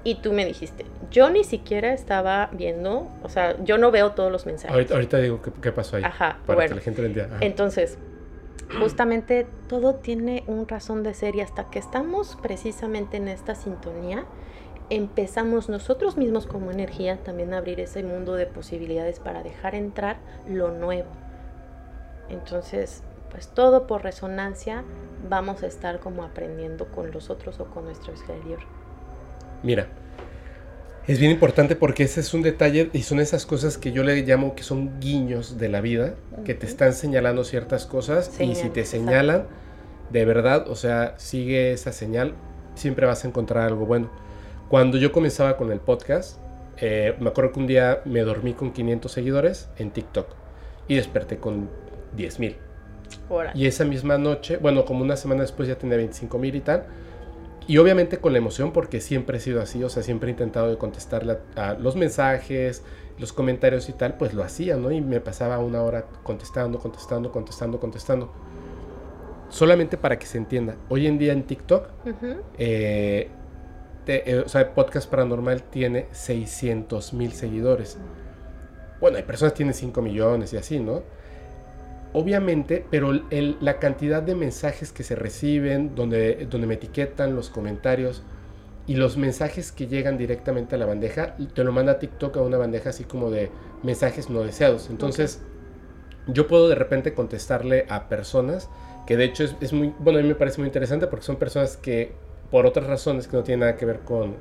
y 0.02 0.16
tú 0.16 0.32
me 0.32 0.44
dijiste, 0.44 0.86
yo 1.10 1.30
ni 1.30 1.44
siquiera 1.44 1.92
estaba 1.92 2.48
viendo, 2.52 3.08
o 3.22 3.28
sea, 3.28 3.62
yo 3.64 3.76
no 3.78 3.90
veo 3.90 4.12
todos 4.12 4.32
los 4.32 4.46
mensajes. 4.46 4.90
Ahorita, 4.90 5.18
digo 5.18 5.40
qué, 5.42 5.72
pasó 5.72 5.96
ahí. 5.96 6.04
Ajá, 6.04 6.38
para 6.46 6.66
que 6.68 6.74
la 6.74 6.80
gente 6.80 7.02
lo 7.02 7.08
entienda. 7.08 7.38
Entonces, 7.40 7.98
justamente 8.78 9.46
todo 9.68 9.96
tiene 9.96 10.44
un 10.46 10.66
razón 10.68 11.02
de 11.02 11.12
ser 11.14 11.36
y 11.36 11.40
hasta 11.40 11.70
que 11.70 11.78
estamos 11.78 12.38
precisamente 12.40 13.18
en 13.18 13.28
esta 13.28 13.54
sintonía, 13.54 14.24
empezamos 14.88 15.68
nosotros 15.68 16.16
mismos 16.16 16.46
como 16.46 16.70
energía 16.70 17.18
también 17.18 17.52
a 17.52 17.58
abrir 17.58 17.78
ese 17.80 18.02
mundo 18.02 18.34
de 18.34 18.46
posibilidades 18.46 19.20
para 19.20 19.42
dejar 19.42 19.74
entrar 19.74 20.16
lo 20.48 20.70
nuevo. 20.70 21.10
Entonces, 22.28 23.02
pues 23.30 23.48
todo 23.48 23.86
por 23.86 24.02
resonancia 24.02 24.82
vamos 25.28 25.62
a 25.62 25.66
estar 25.66 26.00
como 26.00 26.24
aprendiendo 26.24 26.86
con 26.86 27.10
los 27.10 27.28
otros 27.28 27.60
o 27.60 27.66
con 27.66 27.84
nuestro 27.84 28.12
exterior. 28.12 28.60
Mira, 29.62 29.86
es 31.06 31.18
bien 31.18 31.32
importante 31.32 31.76
porque 31.76 32.04
ese 32.04 32.20
es 32.20 32.34
un 32.34 32.42
detalle 32.42 32.90
y 32.92 33.02
son 33.02 33.20
esas 33.20 33.46
cosas 33.46 33.78
que 33.78 33.92
yo 33.92 34.04
le 34.04 34.22
llamo 34.22 34.54
que 34.54 34.62
son 34.62 35.00
guiños 35.00 35.58
de 35.58 35.68
la 35.68 35.80
vida, 35.80 36.14
que 36.44 36.54
te 36.54 36.66
están 36.66 36.92
señalando 36.92 37.44
ciertas 37.44 37.86
cosas 37.86 38.30
y 38.40 38.54
si 38.54 38.68
te 38.68 38.84
señalan, 38.84 39.46
de 40.10 40.24
verdad, 40.24 40.68
o 40.68 40.76
sea, 40.76 41.14
sigue 41.18 41.72
esa 41.72 41.92
señal, 41.92 42.34
siempre 42.74 43.06
vas 43.06 43.24
a 43.24 43.28
encontrar 43.28 43.66
algo 43.66 43.86
bueno. 43.86 44.10
Cuando 44.68 44.98
yo 44.98 45.10
comenzaba 45.10 45.56
con 45.56 45.72
el 45.72 45.80
podcast, 45.80 46.38
eh, 46.76 47.16
me 47.18 47.30
acuerdo 47.30 47.52
que 47.52 47.60
un 47.60 47.66
día 47.66 48.02
me 48.04 48.20
dormí 48.20 48.52
con 48.54 48.72
500 48.72 49.10
seguidores 49.10 49.68
en 49.78 49.90
TikTok 49.90 50.28
y 50.86 50.94
desperté 50.94 51.38
con 51.38 51.68
10 52.16 52.38
mil. 52.38 52.56
Y 53.54 53.66
esa 53.66 53.84
misma 53.84 54.18
noche, 54.18 54.56
bueno, 54.58 54.84
como 54.84 55.02
una 55.02 55.16
semana 55.16 55.42
después 55.42 55.68
ya 55.68 55.76
tenía 55.76 55.96
25 55.96 56.38
mil 56.38 56.54
y 56.54 56.60
tal, 56.60 56.84
y 57.66 57.78
obviamente 57.78 58.18
con 58.18 58.32
la 58.32 58.38
emoción 58.38 58.72
porque 58.72 59.00
siempre 59.00 59.38
he 59.38 59.40
sido 59.40 59.60
así, 59.60 59.82
o 59.82 59.88
sea, 59.88 60.02
siempre 60.02 60.28
he 60.28 60.32
intentado 60.32 60.70
de 60.70 60.78
contestarle 60.78 61.38
a, 61.56 61.74
los 61.74 61.96
mensajes, 61.96 62.82
los 63.18 63.32
comentarios 63.32 63.88
y 63.88 63.92
tal, 63.92 64.16
pues 64.16 64.34
lo 64.34 64.42
hacía, 64.42 64.76
¿no? 64.76 64.90
Y 64.90 65.00
me 65.00 65.20
pasaba 65.20 65.58
una 65.58 65.82
hora 65.82 66.06
contestando, 66.22 66.78
contestando, 66.78 67.30
contestando, 67.30 67.78
contestando. 67.78 68.32
Solamente 69.48 69.96
para 69.96 70.18
que 70.18 70.26
se 70.26 70.38
entienda, 70.38 70.76
hoy 70.88 71.06
en 71.06 71.18
día 71.18 71.32
en 71.32 71.42
TikTok, 71.44 71.88
eh, 72.58 73.28
eh, 74.06 74.42
o 74.44 74.48
sea, 74.48 74.74
Podcast 74.74 75.10
Paranormal 75.10 75.62
tiene 75.64 76.06
600 76.12 77.12
mil 77.12 77.32
seguidores. 77.32 77.98
Bueno, 79.00 79.16
hay 79.16 79.22
personas 79.22 79.52
que 79.52 79.58
tienen 79.58 79.74
5 79.74 80.02
millones 80.02 80.52
y 80.52 80.56
así, 80.56 80.78
¿no? 80.78 81.02
Obviamente, 82.12 82.84
pero 82.90 83.12
la 83.12 83.78
cantidad 83.78 84.22
de 84.22 84.34
mensajes 84.34 84.92
que 84.92 85.02
se 85.02 85.14
reciben, 85.14 85.94
donde, 85.94 86.46
donde 86.50 86.66
me 86.66 86.74
etiquetan, 86.74 87.34
los 87.36 87.50
comentarios 87.50 88.22
y 88.86 88.96
los 88.96 89.16
mensajes 89.16 89.72
que 89.72 89.86
llegan 89.86 90.18
directamente 90.18 90.74
a 90.74 90.78
la 90.78 90.86
bandeja, 90.86 91.36
te 91.54 91.64
lo 91.64 91.72
manda 91.72 91.98
TikTok 91.98 92.36
a 92.38 92.42
una 92.42 92.58
bandeja 92.58 92.90
así 92.90 93.04
como 93.04 93.30
de 93.30 93.50
mensajes 93.82 94.30
no 94.30 94.42
deseados. 94.42 94.90
Entonces, 94.90 95.40
yo 96.26 96.46
puedo 96.46 96.68
de 96.68 96.74
repente 96.74 97.14
contestarle 97.14 97.86
a 97.88 98.08
personas 98.08 98.68
que 99.06 99.16
de 99.16 99.24
hecho 99.24 99.44
es, 99.60 99.72
muy, 99.72 99.94
bueno, 99.98 100.18
a 100.18 100.22
mí 100.22 100.28
me 100.28 100.34
parece 100.34 100.58
muy 100.58 100.68
interesante 100.68 101.06
porque 101.06 101.24
son 101.24 101.36
personas 101.36 101.76
que 101.76 102.12
por 102.50 102.66
otras 102.66 102.86
razones 102.86 103.28
que 103.28 103.36
no 103.36 103.42
tienen 103.42 103.60
nada 103.60 103.76
que 103.76 103.86
ver 103.86 104.00
con, 104.00 104.36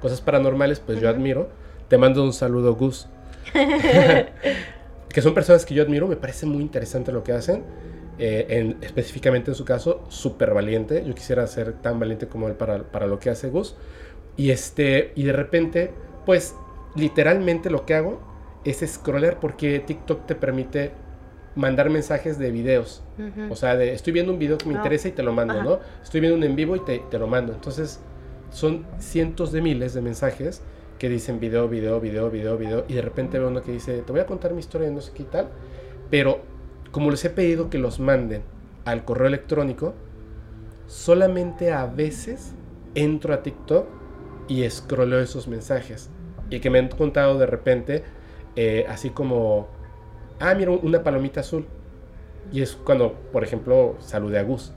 cosas 0.00 0.20
paranormales, 0.20 0.80
pues 0.80 1.00
yo 1.00 1.08
admiro. 1.08 1.48
Te 1.88 1.98
mando 1.98 2.24
un 2.24 2.32
saludo, 2.32 2.74
Gus. 2.74 3.08
que 5.16 5.22
son 5.22 5.32
personas 5.32 5.64
que 5.64 5.74
yo 5.74 5.82
admiro, 5.82 6.06
me 6.06 6.16
parece 6.16 6.44
muy 6.44 6.60
interesante 6.60 7.10
lo 7.10 7.24
que 7.24 7.32
hacen. 7.32 7.64
Eh, 8.18 8.44
en, 8.50 8.76
específicamente 8.82 9.50
en 9.50 9.54
su 9.54 9.64
caso, 9.64 10.04
súper 10.10 10.52
valiente. 10.52 11.02
Yo 11.06 11.14
quisiera 11.14 11.46
ser 11.46 11.72
tan 11.72 11.98
valiente 11.98 12.28
como 12.28 12.48
él 12.48 12.54
para, 12.54 12.82
para, 12.82 13.06
lo 13.06 13.18
que 13.18 13.30
hace 13.30 13.48
Gus. 13.48 13.76
Y, 14.36 14.50
este, 14.50 15.12
y 15.14 15.22
de 15.22 15.32
repente, 15.32 15.90
pues 16.26 16.54
literalmente 16.96 17.70
lo 17.70 17.86
que 17.86 17.94
hago 17.94 18.20
es 18.66 18.84
scroller 18.86 19.38
porque 19.40 19.78
TikTok 19.78 20.26
te 20.26 20.34
permite 20.34 20.90
mandar 21.54 21.88
mensajes 21.88 22.38
de 22.38 22.50
videos. 22.50 23.02
O 23.48 23.56
sea, 23.56 23.74
de, 23.74 23.94
estoy 23.94 24.12
viendo 24.12 24.34
un 24.34 24.38
video 24.38 24.58
que 24.58 24.66
me 24.66 24.74
interesa 24.74 25.08
y 25.08 25.12
te 25.12 25.22
lo 25.22 25.32
mando, 25.32 25.62
¿no? 25.62 25.80
Estoy 26.02 26.20
viendo 26.20 26.36
un 26.36 26.44
en 26.44 26.56
vivo 26.56 26.76
y 26.76 26.80
te, 26.80 26.98
te 27.10 27.18
lo 27.18 27.26
mando. 27.26 27.54
Entonces, 27.54 28.00
son 28.50 28.84
cientos 28.98 29.50
de 29.50 29.62
miles 29.62 29.94
de 29.94 30.02
mensajes 30.02 30.60
que 30.98 31.08
dicen 31.08 31.40
video, 31.40 31.68
video, 31.68 32.00
video, 32.00 32.30
video, 32.30 32.56
video, 32.56 32.84
y 32.88 32.94
de 32.94 33.02
repente 33.02 33.38
veo 33.38 33.48
uno 33.48 33.62
que 33.62 33.72
dice, 33.72 34.02
te 34.02 34.12
voy 34.12 34.20
a 34.20 34.26
contar 34.26 34.52
mi 34.52 34.60
historia, 34.60 34.90
no 34.90 35.00
sé 35.00 35.12
qué 35.12 35.24
tal, 35.24 35.48
pero 36.10 36.40
como 36.90 37.10
les 37.10 37.24
he 37.24 37.30
pedido 37.30 37.68
que 37.68 37.78
los 37.78 38.00
manden 38.00 38.42
al 38.84 39.04
correo 39.04 39.26
electrónico, 39.26 39.94
solamente 40.86 41.72
a 41.72 41.86
veces 41.86 42.54
entro 42.94 43.34
a 43.34 43.42
TikTok 43.42 43.86
y 44.48 44.68
scrolleo 44.70 45.20
esos 45.20 45.48
mensajes. 45.48 46.08
Y 46.48 46.60
que 46.60 46.70
me 46.70 46.78
han 46.78 46.88
contado 46.88 47.38
de 47.38 47.46
repente, 47.46 48.04
eh, 48.54 48.86
así 48.88 49.10
como, 49.10 49.66
ah, 50.38 50.54
mira, 50.54 50.70
una 50.70 51.02
palomita 51.02 51.40
azul. 51.40 51.66
Y 52.52 52.62
es 52.62 52.76
cuando, 52.76 53.14
por 53.32 53.42
ejemplo, 53.42 53.96
saludé 53.98 54.38
a 54.38 54.44
Gus. 54.44 54.72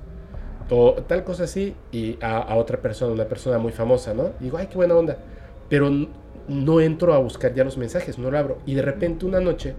O 0.72 0.94
tal 1.08 1.24
cosa 1.24 1.44
así, 1.44 1.76
y 1.92 2.18
a, 2.22 2.40
a, 2.40 2.56
otra 2.56 2.82
persona, 2.82 3.14
una 3.14 3.26
persona 3.26 3.60
muy 3.60 3.72
famosa, 3.72 4.16
¿no? 4.16 4.32
Y 4.40 4.46
digo, 4.46 4.58
ay, 4.58 4.68
qué 4.68 4.76
buena 4.76 4.96
onda 4.96 5.18
pero 5.70 5.90
no 6.48 6.82
entro 6.82 7.14
a 7.14 7.20
buscar 7.20 7.54
ya 7.54 7.64
los 7.64 7.78
mensajes, 7.78 8.18
no 8.18 8.32
lo 8.32 8.38
abro. 8.38 8.58
Y 8.66 8.74
de 8.74 8.82
repente 8.82 9.26
una 9.26 9.40
noche 9.40 9.76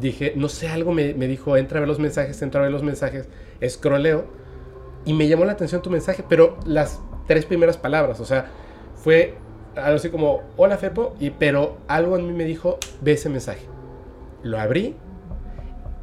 dije, 0.00 0.32
no 0.36 0.48
sé, 0.48 0.68
algo 0.68 0.92
me, 0.92 1.12
dijo, 1.12 1.56
entra 1.56 1.78
a 1.78 1.80
ver 1.80 1.88
los 1.88 1.98
mensajes, 1.98 2.40
entra 2.42 2.60
a 2.60 2.64
ver 2.64 2.72
los 2.72 2.82
mensajes, 2.82 3.28
escroleo 3.60 4.26
y 5.04 5.12
me 5.12 5.28
llamó 5.28 5.44
la 5.44 5.52
atención 5.52 5.82
tu 5.82 5.90
mensaje, 5.90 6.24
pero 6.28 6.56
las 6.66 7.00
tres 7.26 7.44
primeras 7.44 7.76
palabras, 7.76 8.20
o 8.20 8.24
sea, 8.24 8.46
fue 8.96 9.34
algo 9.76 9.96
así 9.96 10.08
como, 10.08 10.42
hola 10.56 10.76
Fepo, 10.76 11.14
y, 11.20 11.30
pero 11.30 11.78
algo 11.88 12.16
en 12.16 12.26
mí 12.26 12.32
me 12.32 12.44
dijo, 12.44 12.78
ve 13.00 13.12
ese 13.12 13.28
mensaje. 13.28 13.66
Lo 14.42 14.58
abrí 14.58 14.96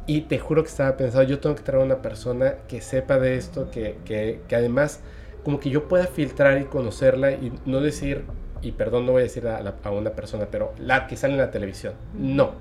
y 0.06 0.22
te 0.22 0.38
juro 0.38 0.62
que 0.62 0.68
estaba 0.68 0.96
pensado, 0.96 1.24
yo 1.24 1.40
tengo 1.40 1.56
que 1.56 1.62
traer 1.62 1.82
a 1.82 1.84
una 1.84 2.02
persona 2.02 2.56
que 2.68 2.80
sepa 2.80 3.18
de 3.18 3.36
esto, 3.36 3.70
que, 3.70 3.98
que, 4.04 4.40
que 4.46 4.56
además 4.56 5.00
como 5.46 5.60
que 5.60 5.70
yo 5.70 5.86
pueda 5.86 6.08
filtrar 6.08 6.60
y 6.60 6.64
conocerla 6.64 7.30
y 7.30 7.52
no 7.66 7.80
decir, 7.80 8.24
y 8.62 8.72
perdón, 8.72 9.06
no 9.06 9.12
voy 9.12 9.20
a 9.20 9.22
decir 9.22 9.46
a, 9.46 9.76
a 9.84 9.90
una 9.92 10.10
persona, 10.10 10.48
pero 10.50 10.72
la 10.76 11.06
que 11.06 11.16
sale 11.16 11.34
en 11.34 11.38
la 11.38 11.52
televisión. 11.52 11.94
No. 12.18 12.54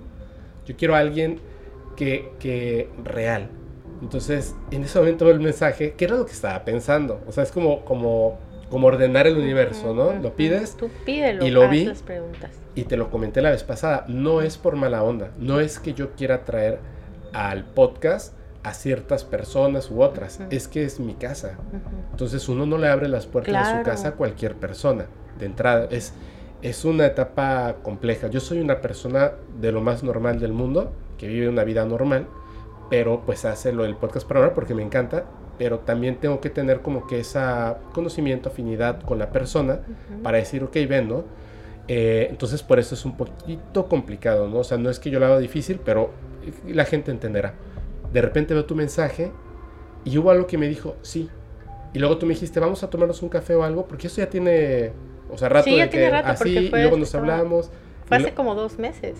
Yo 0.67 0.75
quiero 0.75 0.93
a 0.93 0.99
alguien 0.99 1.39
que, 1.95 2.33
que 2.37 2.87
real. 3.03 3.49
Entonces, 4.03 4.53
en 4.69 4.83
ese 4.83 4.99
momento 4.99 5.31
el 5.31 5.39
mensaje, 5.39 5.95
¿qué 5.97 6.05
era 6.05 6.15
lo 6.15 6.27
que 6.27 6.33
estaba 6.33 6.63
pensando? 6.63 7.23
O 7.25 7.31
sea, 7.31 7.41
es 7.41 7.51
como, 7.51 7.83
como, 7.85 8.37
como 8.69 8.85
ordenar 8.85 9.25
el 9.25 9.37
universo, 9.37 9.95
¿no? 9.95 10.13
Lo 10.13 10.35
pides. 10.35 10.77
Tú 10.77 10.91
pídelo, 11.07 11.43
y 11.43 11.49
lo 11.49 11.67
vi. 11.67 11.85
las 11.85 12.03
preguntas. 12.03 12.51
Y 12.75 12.83
te 12.83 12.97
lo 12.97 13.09
comenté 13.09 13.41
la 13.41 13.49
vez 13.49 13.63
pasada, 13.63 14.05
no 14.07 14.43
es 14.43 14.59
por 14.59 14.75
mala 14.75 15.01
onda, 15.01 15.31
no 15.39 15.59
es 15.59 15.79
que 15.79 15.95
yo 15.95 16.11
quiera 16.11 16.45
traer 16.45 16.77
al 17.33 17.63
podcast 17.63 18.35
a 18.65 18.73
ciertas 18.73 19.23
personas 19.23 19.91
u 19.91 20.01
otras, 20.01 20.39
es 20.49 20.67
que 20.67 20.83
es 20.83 20.99
mi 20.99 21.13
casa. 21.13 21.59
Ujú. 21.69 21.95
Entonces 22.11 22.49
uno 22.49 22.65
no 22.65 22.79
le 22.79 22.87
abre 22.87 23.07
las 23.07 23.27
puertas 23.27 23.71
de 23.71 23.77
su 23.77 23.83
casa 23.83 24.09
a 24.09 24.11
cualquier 24.13 24.55
persona. 24.55 25.05
De 25.37 25.45
entrada, 25.45 25.87
es, 25.91 26.13
es 26.63 26.83
una 26.83 27.05
etapa 27.05 27.75
compleja. 27.83 28.27
Yo 28.27 28.39
soy 28.39 28.59
una 28.59 28.81
persona 28.81 29.33
de 29.61 29.71
lo 29.71 29.81
más 29.81 30.01
normal 30.01 30.39
del 30.39 30.51
mundo, 30.51 30.91
que 31.19 31.27
vive 31.27 31.47
una 31.47 31.63
vida 31.63 31.85
normal, 31.85 32.27
pero 32.89 33.21
pues 33.23 33.45
hace 33.45 33.71
lo 33.71 33.83
del 33.83 33.97
podcast 33.97 34.27
para 34.27 34.39
ahora 34.39 34.55
porque 34.55 34.73
me 34.73 34.81
encanta, 34.81 35.25
pero 35.59 35.79
también 35.79 36.15
tengo 36.15 36.41
que 36.41 36.49
tener 36.49 36.81
como 36.81 37.05
que 37.05 37.19
esa 37.19 37.77
conocimiento, 37.93 38.49
afinidad 38.49 38.99
con 39.03 39.19
la 39.19 39.29
persona 39.29 39.81
para 40.23 40.39
decir, 40.39 40.63
ok, 40.63 40.73
ven, 40.89 41.07
¿no? 41.07 41.23
Eh, 41.87 42.29
entonces 42.31 42.63
por 42.63 42.79
eso 42.79 42.95
es 42.95 43.05
un 43.05 43.15
poquito 43.15 43.87
complicado, 43.87 44.49
¿no? 44.49 44.57
O 44.57 44.63
sea, 44.63 44.79
no 44.79 44.89
es 44.89 44.97
que 44.97 45.11
yo 45.11 45.19
lo 45.19 45.27
haga 45.27 45.37
difícil, 45.37 45.79
pero 45.85 46.09
la 46.65 46.85
gente 46.85 47.11
entenderá. 47.11 47.53
De 48.15 48.21
repente 48.21 48.53
veo 48.53 48.63
tu 48.65 48.75
mensaje 48.75 49.31
y 50.05 50.17
hubo 50.17 50.31
algo 50.31 50.47
que 50.47 50.57
me 50.57 50.67
dijo, 50.69 50.95
sí. 51.01 51.29
Y 51.93 51.99
luego 51.99 52.17
tú 52.17 52.25
me 52.25 52.33
dijiste, 52.33 52.59
vamos 52.61 52.81
a 52.83 52.89
tomarnos 52.89 53.21
un 53.21 53.27
café 53.29 53.55
o 53.55 53.63
algo, 53.63 53.85
porque 53.87 54.07
eso 54.07 54.17
ya 54.21 54.29
tiene, 54.29 54.91
o 55.29 55.37
sea, 55.37 55.49
rato 55.49 55.65
Sí, 55.65 55.75
ya 55.75 55.83
de 55.83 55.89
que 55.89 55.97
tiene 55.97 56.11
rato, 56.11 56.29
así, 56.29 56.43
porque 56.43 56.61
y 56.61 56.69
fue 56.69 56.79
luego 56.79 56.95
este, 56.95 56.99
nos 56.99 57.07
estaba- 57.09 57.33
hablamos. 57.33 57.71
Fue 58.05 58.17
y 58.17 58.21
hace 58.21 58.29
lo- 58.31 58.35
como 58.35 58.55
dos 58.55 58.79
meses. 58.79 59.17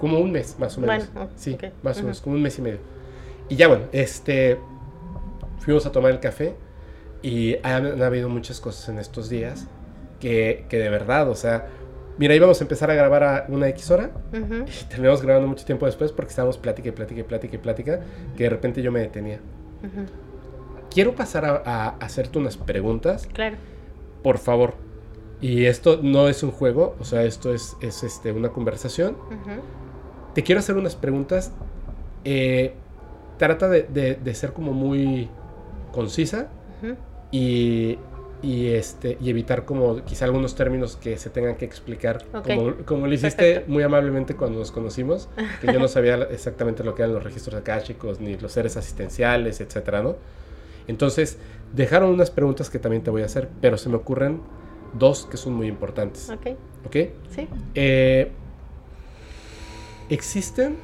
como 0.00 0.18
un 0.20 0.30
mes, 0.32 0.56
más 0.58 0.78
o 0.78 0.80
menos. 0.80 1.10
Bueno, 1.12 1.28
sí, 1.36 1.58
más 1.82 1.98
o 1.98 2.02
menos, 2.02 2.20
como 2.20 2.36
un 2.36 2.42
mes 2.42 2.58
y 2.58 2.62
medio. 2.62 2.78
Y 3.48 3.56
ya 3.56 3.68
bueno, 3.68 3.84
este, 3.92 4.58
fuimos 5.58 5.84
a 5.86 5.92
tomar 5.92 6.12
el 6.12 6.20
café 6.20 6.54
y 7.20 7.56
han, 7.62 7.84
han 7.86 8.02
habido 8.02 8.28
muchas 8.28 8.60
cosas 8.60 8.88
en 8.88 8.98
estos 9.00 9.28
días 9.28 9.66
que, 10.20 10.64
que 10.68 10.78
de 10.78 10.88
verdad, 10.88 11.28
o 11.28 11.34
sea, 11.34 11.66
mira, 12.18 12.34
íbamos 12.34 12.60
a 12.60 12.64
empezar 12.64 12.90
a 12.90 12.94
grabar 12.94 13.22
a 13.24 13.46
una 13.48 13.68
X 13.68 13.90
hora 13.90 14.10
Ujú. 14.32 14.64
y 14.66 14.84
terminamos 14.88 15.22
grabando 15.22 15.48
mucho 15.48 15.64
tiempo 15.64 15.86
después 15.86 16.12
porque 16.12 16.30
estábamos 16.30 16.58
plática 16.58 16.88
y 16.88 16.92
plática 16.92 17.20
y 17.20 17.24
plática 17.24 17.54
y 17.56 17.58
plática 17.58 18.00
que 18.36 18.44
de 18.44 18.50
repente 18.50 18.82
yo 18.82 18.90
me 18.92 19.00
detenía. 19.00 19.40
Quiero 20.90 21.14
pasar 21.14 21.44
a, 21.44 21.62
a 21.64 21.88
hacerte 22.00 22.38
unas 22.38 22.56
preguntas, 22.56 23.28
Claro. 23.32 23.56
por 24.22 24.38
favor. 24.38 24.74
Y 25.40 25.66
esto 25.66 26.00
no 26.02 26.28
es 26.28 26.42
un 26.42 26.50
juego, 26.50 26.96
o 26.98 27.04
sea, 27.04 27.22
esto 27.22 27.54
es, 27.54 27.76
es 27.80 28.02
este, 28.02 28.32
una 28.32 28.48
conversación. 28.48 29.16
Te 30.34 30.42
quiero 30.42 30.58
hacer 30.60 30.76
unas 30.76 30.96
preguntas. 30.96 31.52
eh, 32.24 32.74
trata 33.38 33.68
de, 33.68 33.84
de- 33.84 34.16
de 34.16 34.34
ser 34.34 34.52
como 34.52 34.72
muy 34.72 35.28
concisa 35.92 36.48
y, 37.30 37.96
y, 38.42 38.68
este, 38.68 39.18
y 39.20 39.30
evitar 39.30 39.64
como 39.64 40.04
quizá 40.04 40.24
algunos 40.24 40.54
términos 40.54 40.96
que 40.96 41.18
se 41.18 41.30
tengan 41.30 41.56
que 41.56 41.64
explicar. 41.64 42.24
Como, 42.44 42.76
como 42.84 43.06
lo 43.06 43.12
hiciste 43.12 43.44
Perfecto. 43.44 43.72
muy 43.72 43.82
amablemente 43.82 44.36
cuando 44.36 44.60
nos 44.60 44.70
conocimos, 44.70 45.28
que 45.60 45.72
yo 45.72 45.78
no 45.80 45.88
sabía 45.88 46.16
exactamente 46.30 46.84
lo 46.84 46.94
que 46.94 47.02
eran 47.02 47.14
los 47.14 47.24
registros 47.24 47.56
akáshicos, 47.60 48.20
ni 48.20 48.36
los 48.36 48.52
seres 48.52 48.76
asistenciales, 48.76 49.60
etcétera, 49.60 50.02
¿no? 50.02 50.16
Entonces, 50.86 51.38
dejaron 51.74 52.10
unas 52.10 52.30
preguntas 52.30 52.70
que 52.70 52.78
también 52.78 53.02
te 53.02 53.10
voy 53.10 53.22
a 53.22 53.26
hacer, 53.26 53.48
pero 53.60 53.76
se 53.76 53.88
me 53.88 53.96
ocurren 53.96 54.40
dos 54.94 55.26
que 55.26 55.36
son 55.36 55.54
muy 55.54 55.66
importantes. 55.66 56.30
Ok. 56.30 56.46
¿Ok? 56.86 56.96
Sí. 57.34 57.48
Eh, 57.74 58.30
¿Existen 60.08 60.78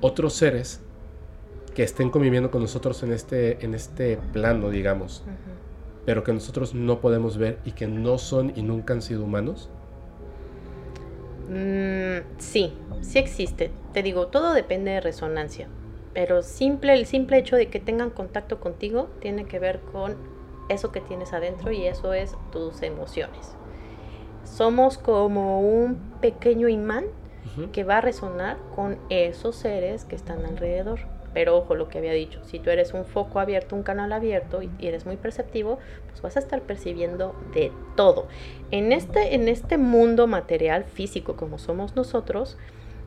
otros 0.00 0.32
seres 0.32 0.80
que 1.74 1.84
estén 1.84 2.10
conviviendo 2.10 2.50
con 2.50 2.60
nosotros 2.60 3.02
en 3.02 3.12
este, 3.12 3.64
en 3.64 3.74
este 3.74 4.18
plano, 4.32 4.70
digamos, 4.70 5.20
Ujú. 5.20 5.61
Pero 6.04 6.24
que 6.24 6.32
nosotros 6.32 6.74
no 6.74 7.00
podemos 7.00 7.38
ver 7.38 7.58
y 7.64 7.72
que 7.72 7.86
no 7.86 8.18
son 8.18 8.52
y 8.56 8.62
nunca 8.62 8.94
han 8.94 9.02
sido 9.02 9.24
humanos? 9.24 9.70
Mm, 11.48 12.38
sí, 12.38 12.72
sí 13.00 13.18
existe. 13.18 13.70
Te 13.92 14.02
digo, 14.02 14.28
todo 14.28 14.54
depende 14.54 14.92
de 14.92 15.00
resonancia. 15.00 15.68
Pero 16.14 16.42
simple, 16.42 16.94
el 16.94 17.06
simple 17.06 17.38
hecho 17.38 17.56
de 17.56 17.68
que 17.68 17.80
tengan 17.80 18.10
contacto 18.10 18.60
contigo 18.60 19.08
tiene 19.20 19.46
que 19.46 19.58
ver 19.58 19.80
con 19.80 20.16
eso 20.68 20.92
que 20.92 21.00
tienes 21.00 21.32
adentro 21.32 21.72
y 21.72 21.86
eso 21.86 22.12
es 22.12 22.36
tus 22.50 22.82
emociones. 22.82 23.54
Somos 24.44 24.98
como 24.98 25.60
un 25.60 25.96
pequeño 26.20 26.68
imán 26.68 27.06
que 27.72 27.84
va 27.84 27.98
a 27.98 28.00
resonar 28.00 28.56
con 28.74 28.98
esos 29.10 29.56
seres 29.56 30.04
que 30.04 30.16
están 30.16 30.46
alrededor. 30.46 31.00
Pero 31.34 31.56
ojo, 31.56 31.74
lo 31.74 31.88
que 31.88 31.98
había 31.98 32.12
dicho, 32.12 32.40
si 32.44 32.58
tú 32.58 32.70
eres 32.70 32.92
un 32.92 33.04
foco 33.04 33.40
abierto, 33.40 33.74
un 33.74 33.82
canal 33.82 34.12
abierto 34.12 34.62
y 34.62 34.70
eres 34.80 35.06
muy 35.06 35.16
perceptivo, 35.16 35.78
pues 36.08 36.20
vas 36.20 36.36
a 36.36 36.40
estar 36.40 36.60
percibiendo 36.62 37.34
de 37.54 37.72
todo. 37.96 38.28
En 38.70 38.92
este, 38.92 39.34
en 39.34 39.48
este 39.48 39.78
mundo 39.78 40.26
material 40.26 40.84
físico 40.84 41.36
como 41.36 41.58
somos 41.58 41.96
nosotros, 41.96 42.58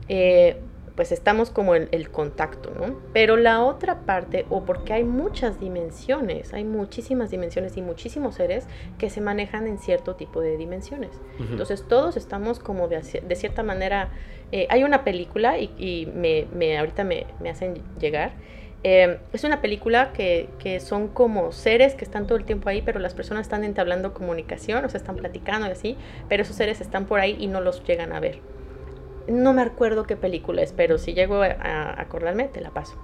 eh, 0.08 0.60
pues 0.96 1.12
estamos 1.12 1.50
como 1.50 1.74
en 1.74 1.88
el 1.92 2.10
contacto, 2.10 2.70
¿no? 2.70 2.96
Pero 3.12 3.36
la 3.36 3.62
otra 3.62 4.00
parte, 4.06 4.46
o 4.48 4.64
porque 4.64 4.94
hay 4.94 5.04
muchas 5.04 5.60
dimensiones, 5.60 6.52
hay 6.54 6.64
muchísimas 6.64 7.30
dimensiones 7.30 7.76
y 7.76 7.82
muchísimos 7.82 8.34
seres 8.36 8.66
que 8.98 9.10
se 9.10 9.20
manejan 9.20 9.66
en 9.66 9.78
cierto 9.78 10.14
tipo 10.16 10.40
de 10.40 10.56
dimensiones. 10.56 11.10
Entonces 11.38 11.86
todos 11.86 12.16
estamos 12.16 12.58
como 12.58 12.88
de, 12.88 13.02
cierta 13.36 13.62
manera, 13.62 14.08
eh, 14.52 14.66
hay 14.70 14.84
una 14.84 15.04
película 15.04 15.58
y, 15.58 15.70
y 15.78 16.06
me, 16.06 16.46
me- 16.52 16.78
ahorita 16.78 17.04
me, 17.04 17.26
me 17.40 17.50
hacen 17.50 17.74
llegar, 18.00 18.32
eh, 18.84 19.18
es 19.32 19.44
una 19.44 19.60
película 19.60 20.12
que, 20.12 20.48
que 20.58 20.80
son 20.80 21.08
como 21.08 21.50
seres 21.52 21.94
que 21.94 22.04
están 22.04 22.26
todo 22.26 22.38
el 22.38 22.44
tiempo 22.44 22.68
ahí, 22.68 22.82
pero 22.82 23.00
las 23.00 23.14
personas 23.14 23.42
están 23.42 23.64
entablando 23.64 24.14
comunicación, 24.14 24.84
o 24.84 24.88
sea, 24.88 24.98
están 24.98 25.16
platicando 25.16 25.66
y 25.66 25.70
así, 25.72 25.96
pero 26.28 26.42
esos 26.42 26.56
seres 26.56 26.80
están 26.80 27.06
por 27.06 27.20
ahí 27.20 27.36
y 27.38 27.48
no 27.48 27.60
los 27.60 27.82
llegan 27.84 28.12
a 28.12 28.20
ver. 28.20 28.38
No 29.28 29.52
me 29.52 29.62
acuerdo 29.62 30.04
qué 30.04 30.16
película 30.16 30.62
es, 30.62 30.72
pero 30.72 30.98
si 30.98 31.14
llego 31.14 31.42
a, 31.42 32.00
acordarme, 32.00 32.44
te 32.44 32.60
la 32.60 32.70
paso. 32.70 32.96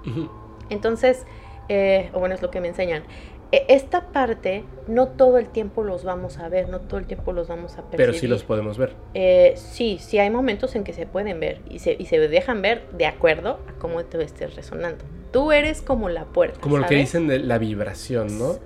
Entonces, 0.69 1.25
eh, 1.69 2.09
o 2.13 2.19
bueno, 2.19 2.35
es 2.35 2.41
lo 2.41 2.51
que 2.51 2.61
me 2.61 2.67
enseñan. 2.67 3.03
E- 3.51 3.65
Esta 3.69 4.11
parte, 4.11 4.63
no 4.87 5.09
todo 5.09 5.37
el 5.37 5.47
tiempo 5.49 5.83
los 5.83 6.03
vamos 6.03 6.39
a 6.39 6.49
ver, 6.49 6.69
no 6.69 6.79
todo 6.81 6.99
el 6.99 7.05
tiempo 7.05 7.33
los 7.33 7.47
vamos 7.47 7.73
a 7.73 7.83
percibir. 7.83 7.97
Pero 7.97 8.13
sí 8.13 8.27
los 8.27 8.43
podemos 8.43 8.77
ver. 8.77 8.95
Eh, 9.13 9.53
sí, 9.55 9.99
sí 10.01 10.17
hay 10.17 10.29
momentos 10.29 10.75
en 10.75 10.83
que 10.83 10.93
se 10.93 11.05
pueden 11.05 11.39
ver 11.39 11.61
y 11.69 11.79
se, 11.79 11.95
y 11.97 12.05
se 12.05 12.17
dejan 12.19 12.61
ver 12.61 12.89
de 12.93 13.05
acuerdo 13.05 13.59
a 13.67 13.79
cómo 13.79 14.03
te 14.05 14.21
estés 14.23 14.55
resonando. 14.55 15.05
Tú 15.31 15.51
eres 15.51 15.81
como 15.81 16.09
la 16.09 16.25
puerta. 16.25 16.59
Como 16.59 16.77
lo 16.77 16.87
que 16.87 16.95
dicen 16.95 17.27
de 17.27 17.39
la 17.39 17.57
vibración, 17.57 18.39
¿no? 18.39 18.57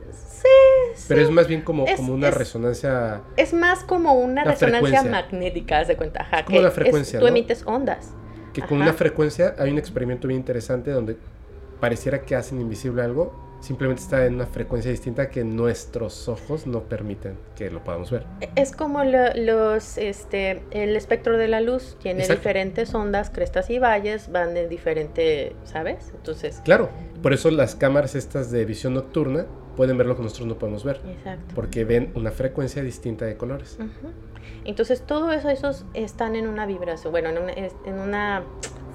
Sí, 0.41 1.03
Pero 1.07 1.21
sí. 1.21 1.25
es 1.25 1.31
más 1.31 1.47
bien 1.47 1.61
como, 1.61 1.85
Es- 1.85 1.95
como 1.95 2.13
una 2.13 2.29
es- 2.29 2.33
resonancia... 2.37 3.21
Es 3.37 3.53
más 3.53 3.83
como 3.83 4.13
una 4.13 4.43
resonancia 4.43 4.79
frecuencia. 4.81 5.11
magnética, 5.11 5.79
haz 5.79 5.87
de 5.87 5.97
cuenta. 5.97 6.21
Ajá, 6.21 6.45
como 6.45 6.57
que 6.57 6.61
la 6.61 6.69
es- 6.69 6.73
frecuencia, 6.75 7.19
Tú 7.19 7.25
¿no? 7.25 7.29
emites 7.29 7.63
ondas. 7.65 8.13
Que 8.53 8.61
con 8.61 8.81
una 8.81 8.93
frecuencia 8.93 9.55
hay 9.57 9.71
un 9.71 9.77
experimento 9.77 10.27
bien 10.27 10.39
interesante 10.39 10.91
donde 10.91 11.17
pareciera 11.79 12.21
que 12.21 12.35
hacen 12.35 12.59
invisible 12.59 13.01
algo, 13.03 13.45
simplemente 13.61 14.01
está 14.03 14.25
en 14.25 14.35
una 14.35 14.45
frecuencia 14.45 14.89
distinta 14.91 15.29
que 15.29 15.43
nuestros 15.43 16.27
ojos 16.27 16.67
no 16.67 16.81
permiten 16.83 17.37
que 17.55 17.69
lo 17.71 17.83
podamos 17.83 18.11
ver. 18.11 18.23
Es 18.55 18.71
como 18.75 19.03
lo- 19.03 19.33
los, 19.35 19.97
este, 19.97 20.63
el 20.71 20.95
espectro 20.95 21.37
de 21.37 21.47
la 21.47 21.61
luz 21.61 21.97
tiene 21.99 22.21
Exacto. 22.21 22.41
diferentes 22.41 22.93
ondas, 22.93 23.29
crestas 23.31 23.69
y 23.71 23.79
valles, 23.79 24.31
van 24.31 24.55
en 24.57 24.69
diferente, 24.69 25.55
¿sabes? 25.63 26.11
Entonces, 26.15 26.61
Claro, 26.63 26.89
por 27.23 27.33
eso 27.33 27.49
las 27.51 27.75
cámaras 27.75 28.13
estas 28.15 28.51
de 28.51 28.65
visión 28.65 28.93
nocturna 28.95 29.45
pueden 29.77 29.97
ver 29.97 30.07
lo 30.07 30.17
que 30.17 30.23
nosotros 30.23 30.47
no 30.47 30.57
podemos 30.57 30.83
ver, 30.83 30.99
exacto. 31.07 31.55
porque 31.55 31.85
ven 31.85 32.11
una 32.15 32.31
frecuencia 32.31 32.83
distinta 32.83 33.23
de 33.25 33.37
colores. 33.37 33.77
Entonces, 34.65 35.01
todo 35.05 35.31
eso, 35.31 35.49
esos 35.49 35.85
están 35.93 36.35
en 36.35 36.47
una 36.47 36.65
vibración, 36.65 37.11
bueno, 37.13 37.29
en 37.29 37.37
una, 37.37 37.53
en 37.53 37.99
una, 37.99 38.43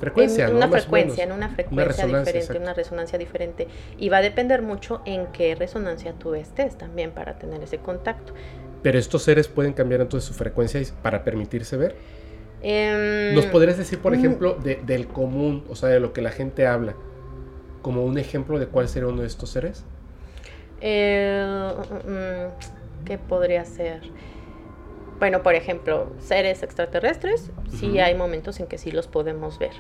Frecuencia, 0.00 0.48
en 0.48 0.56
una 0.56 0.68
frecuencia, 0.68 1.22
en 1.22 1.30
una 1.30 1.48
frecuencia 1.48 2.04
diferente, 2.04 2.38
exacto. 2.38 2.60
una 2.60 2.74
resonancia 2.74 3.18
diferente. 3.18 3.68
Y 3.98 4.08
va 4.08 4.16
a 4.16 4.22
depender 4.22 4.60
mucho 4.60 5.00
en 5.06 5.28
qué 5.28 5.54
resonancia 5.54 6.12
tú 6.14 6.34
estés 6.34 6.76
también 6.76 7.12
para 7.12 7.38
tener 7.38 7.62
ese 7.62 7.78
contacto. 7.78 8.34
Pero 8.82 8.98
estos 8.98 9.22
seres 9.22 9.46
pueden 9.46 9.72
cambiar 9.72 10.00
entonces 10.00 10.26
su 10.26 10.34
frecuencia 10.34 10.82
para 11.02 11.22
permitirse 11.22 11.76
ver. 11.76 11.94
Em, 12.62 13.32
¿Nos 13.32 13.46
podrías 13.46 13.78
decir, 13.78 14.00
por 14.00 14.10
mm. 14.10 14.18
ejemplo, 14.18 14.54
de- 14.54 14.80
del 14.84 15.06
común, 15.06 15.64
o 15.68 15.76
sea, 15.76 15.88
de 15.88 16.00
lo 16.00 16.12
que 16.12 16.20
la 16.20 16.30
gente 16.32 16.66
habla, 16.66 16.94
como 17.80 18.04
un 18.04 18.18
ejemplo 18.18 18.58
de 18.58 18.66
cuál 18.66 18.88
sería 18.88 19.08
uno 19.08 19.20
de 19.22 19.28
estos 19.28 19.50
seres? 19.50 19.84
Eh, 20.82 21.72
mm, 22.06 23.04
¿Qué 23.06 23.18
podría 23.18 23.64
ser? 23.64 24.02
Bueno, 25.18 25.42
por 25.42 25.54
ejemplo, 25.54 26.08
seres 26.18 26.62
extraterrestres, 26.64 27.52
sí 27.70 28.00
hay 28.00 28.14
momentos 28.16 28.58
en 28.58 28.66
que 28.66 28.76
sí 28.76 28.90
los 28.90 29.06
podemos 29.06 29.58
ver, 29.58 29.70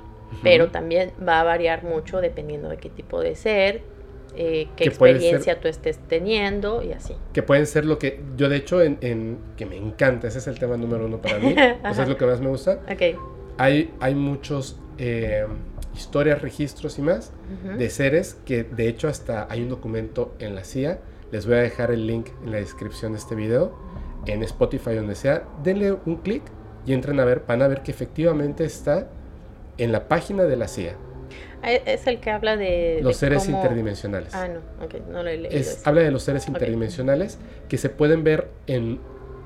pero 0.42 0.68
también 0.70 1.10
va 1.26 1.40
a 1.40 1.44
variar 1.44 1.82
mucho 1.82 2.20
dependiendo 2.20 2.68
de 2.68 2.76
qué 2.76 2.88
tipo 2.88 3.20
de 3.20 3.34
ser 3.34 3.82
eh, 4.36 4.68
qué 4.76 4.84
Que 4.84 4.88
experiencia 4.88 5.60
tú 5.60 5.68
estés 5.68 5.98
teniendo 6.08 6.82
y 6.82 6.92
así. 6.92 7.14
Que 7.34 7.42
pueden 7.42 7.66
ser 7.66 7.84
lo 7.84 7.98
que 7.98 8.20
yo 8.36 8.48
de 8.48 8.56
hecho 8.56 8.80
en, 8.82 8.98
en- 9.02 9.38
que 9.56 9.66
me 9.66 9.76
encanta, 9.76 10.28
ese 10.28 10.38
es 10.38 10.46
el 10.46 10.58
tema 10.58 10.76
número 10.76 11.04
uno 11.06 11.20
para 11.20 11.38
mí, 11.38 11.52
o 11.90 11.92
sea, 11.94 12.04
es 12.04 12.08
lo 12.08 12.16
que 12.16 12.24
más 12.24 12.40
me 12.40 12.48
gusta. 12.48 12.78
Ok. 12.90 13.18
Hay, 13.58 13.92
hay 14.00 14.14
muchos 14.14 14.78
eh, 14.98 15.44
historias, 15.94 16.40
registros 16.42 16.98
y 16.98 17.02
más 17.02 17.32
de 17.76 17.90
seres 17.90 18.36
que 18.46 18.64
de 18.64 18.88
hecho 18.88 19.08
hasta 19.08 19.46
hay 19.50 19.62
un 19.62 19.68
documento 19.68 20.34
en 20.38 20.54
la 20.54 20.64
CIA. 20.64 20.98
Les 21.30 21.46
voy 21.46 21.56
a 21.56 21.60
dejar 21.60 21.90
el 21.90 22.06
link 22.06 22.28
en 22.44 22.50
la 22.52 22.58
descripción 22.58 23.12
de 23.12 23.18
este 23.18 23.34
video, 23.34 23.74
en 24.26 24.42
Spotify, 24.42 24.94
donde 24.94 25.14
sea. 25.14 25.44
Denle 25.62 25.92
un 26.04 26.16
clic 26.16 26.42
y 26.86 26.92
entren 26.92 27.18
a 27.20 27.24
ver, 27.24 27.42
van 27.46 27.62
a 27.62 27.68
ver 27.68 27.82
que 27.82 27.90
efectivamente 27.90 28.64
está 28.64 29.08
en 29.78 29.92
la 29.92 30.08
página 30.08 30.44
de 30.44 30.56
la 30.56 30.68
CIA, 30.68 30.96
Ah, 31.64 31.70
Es 31.70 32.06
el 32.08 32.18
que 32.20 32.28
habla 32.30 32.56
de... 32.56 32.98
los 33.02 33.14
de 33.14 33.18
seres 33.20 33.44
cómo- 33.44 33.56
interdimensionales. 33.56 34.34
Ah, 34.34 34.48
no, 34.48 34.84
ok, 34.84 34.94
no 35.08 35.22
lo 35.22 35.30
he 35.30 35.36
leído. 35.38 35.56
Es- 35.56 35.86
habla 35.86 36.02
de 36.02 36.10
los 36.10 36.24
seres 36.24 36.48
interdimensionales 36.48 37.38
que 37.68 37.78
se 37.78 37.88
pueden 37.88 38.24
ver 38.24 38.48
en 38.66 38.98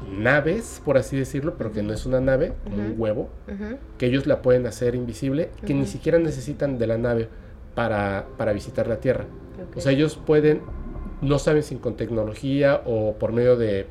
naves, 0.09 0.81
por 0.85 0.99
así 0.99 1.17
decirlo, 1.17 1.55
pero 1.59 1.73
que 1.73 1.83
no 1.83 1.93
es 1.93 2.07
una 2.07 2.21
nave, 2.21 2.53
como 2.65 2.77
un 2.79 2.95
huevo, 2.97 3.29
que 3.99 4.07
ellos 4.07 4.27
la 4.27 4.43
pueden 4.43 4.67
hacer 4.67 4.95
invisible, 4.95 5.51
que 5.67 5.75
ni 5.75 5.87
siquiera 5.87 6.19
necesitan 6.19 6.79
de 6.79 6.87
la 6.87 6.99
nave 6.99 7.29
para, 7.75 8.27
para 8.37 8.53
visitar 8.53 8.87
la 8.87 8.97
Tierra. 9.01 9.25
O 9.75 9.81
sea, 9.81 9.93
ellos 9.93 10.17
pueden, 10.25 10.63
no 11.23 11.39
saben 11.39 11.63
si 11.63 11.77
con 11.77 11.97
tecnología 11.97 12.83
o 12.85 13.15
por 13.15 13.33
medio 13.33 13.57
de, 13.57 13.87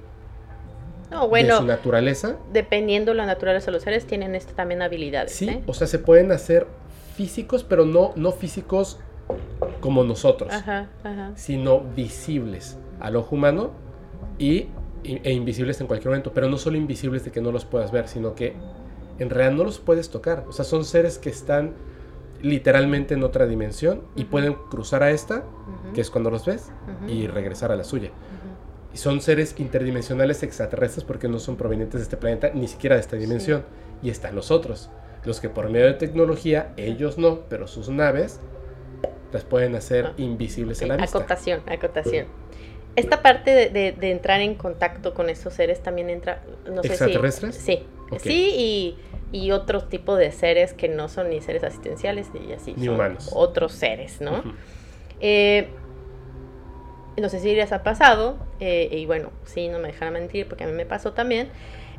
no, 1.11 1.28
de 1.28 1.51
su 1.51 1.66
naturaleza. 1.66 2.38
dependiendo 2.51 3.13
la 3.13 3.26
naturaleza 3.26 3.68
de 3.68 3.72
los 3.74 3.84
seres, 3.84 4.05
tienen 4.05 4.36
este, 4.36 4.53
también 4.53 4.82
habilidades. 4.82 5.32
Sí, 5.34 5.49
¿eh? 5.49 5.63
o 5.68 5.74
sea, 5.74 5.88
se 5.88 5.99
pueden 5.99 6.32
hacer 6.32 6.68
físicos, 7.16 7.63
pero 7.63 7.86
no, 7.86 8.11
no 8.16 8.32
físicos 8.32 8.99
como 9.80 10.03
nosotros, 10.03 10.53
Ajá, 10.53 10.89
ajá. 11.03 11.32
sino 11.36 11.80
visibles 11.82 12.78
al 12.99 13.16
ojo 13.16 13.36
humano 13.36 13.72
y- 14.38 14.68
e 15.24 15.32
invisibles 15.32 15.80
en 15.82 15.88
cualquier 15.88 16.10
momento. 16.10 16.32
Pero 16.34 16.49
no 16.49 16.58
solo 16.58 16.78
invisibles 16.78 17.24
de 17.26 17.32
que 17.32 17.41
no 17.41 17.51
los 17.51 17.66
puedas 17.66 17.91
ver, 17.91 18.08
sino 18.08 18.36
que 18.36 18.53
en 19.20 19.30
realidad 19.30 19.56
no 19.58 19.64
los 19.64 19.80
puedes 19.80 20.10
tocar. 20.10 20.45
O 20.47 20.51
sea, 20.51 20.66
son 20.66 20.84
seres 20.86 21.18
que 21.18 21.30
están 21.30 21.74
literalmente 22.41 23.14
en 23.14 23.24
otra 23.24 23.45
dimensión 23.47 24.01
y 24.16 24.26
pueden 24.26 24.53
cruzar 24.70 25.03
a 25.03 25.12
esta, 25.12 25.43
que 25.93 26.01
es 26.01 26.10
cuando 26.10 26.30
los 26.30 26.45
ves, 26.45 26.72
y 27.08 27.28
regresar 27.28 27.72
a 27.72 27.76
la 27.76 27.84
suya. 27.84 28.10
Y 28.93 28.97
son 28.97 29.20
seres 29.22 29.56
interdimensionales 29.58 30.41
extraterrestres 30.43 31.03
porque 31.03 31.28
no 31.28 31.39
son 31.39 31.56
provenientes 31.56 31.99
de 31.99 32.03
este 32.03 32.18
planeta, 32.18 32.51
ni 32.53 32.68
siquiera 32.68 32.95
de 32.95 33.01
esta 33.01 33.16
dimensión. 33.18 33.64
Y 34.03 34.10
están 34.10 34.36
los 34.36 34.51
otros, 34.51 34.89
los 35.26 35.39
que 35.39 35.49
por 35.49 35.70
medio 35.70 35.86
de 35.88 35.93
tecnología, 35.93 36.74
ellos 36.78 37.18
no, 37.18 37.41
pero 37.49 37.68
sus 37.68 37.89
naves 37.89 38.39
las 39.34 39.43
pueden 39.43 39.76
hacer 39.76 40.06
Ah. 40.08 40.14
invisibles 40.18 40.78
Sí, 40.78 40.86
a 40.86 40.88
la 40.89 40.97
vista. 40.97 41.18
acotación, 41.18 41.62
acotación. 41.68 42.28
Esta 42.96 43.22
parte 43.22 43.52
de, 43.52 43.70
de- 43.70 43.91
de 43.91 44.12
entrar 44.12 44.39
en 44.41 44.56
contacto 44.56 45.14
con 45.14 45.30
estos 45.30 45.54
seres 45.54 45.82
también 45.84 46.10
entra, 46.10 46.41
no 46.66 46.82
sé 46.82 46.89
si... 46.89 46.93
¿Extraterrestres? 46.93 47.56
Sí, 47.56 47.86
Ok. 48.12 48.20
sí, 48.22 48.52
y, 48.56 48.98
y 49.38 49.52
otro 49.52 49.84
tipo 49.84 50.16
de 50.16 50.32
seres 50.32 50.74
que 50.74 50.88
no 50.88 51.10
son 51.10 51.30
ni 51.30 51.41
seres 51.41 51.64
asistenciales 51.64 52.28
ni 52.34 52.54
así. 52.54 52.74
Ni 52.78 52.86
son 52.86 52.96
humanos. 52.96 53.30
Otros 53.34 53.74
seres, 53.74 54.22
¿no? 54.22 54.43
Eh, 55.20 55.68
no 57.18 57.30
sé 57.30 57.39
si 57.39 57.56
les 57.56 57.72
ha 57.72 57.82
pasado, 57.84 58.38
eh, 58.60 58.89
y 58.91 59.06
bueno, 59.06 59.32
sí, 59.46 59.70
no 59.70 59.80
me 59.80 59.88
dejarán 59.89 60.14
mentir 60.14 60.48
porque 60.48 60.66
a 60.66 60.68
mí 60.68 60.74
me 60.74 60.86
pasó 60.86 61.14
también, 61.14 61.50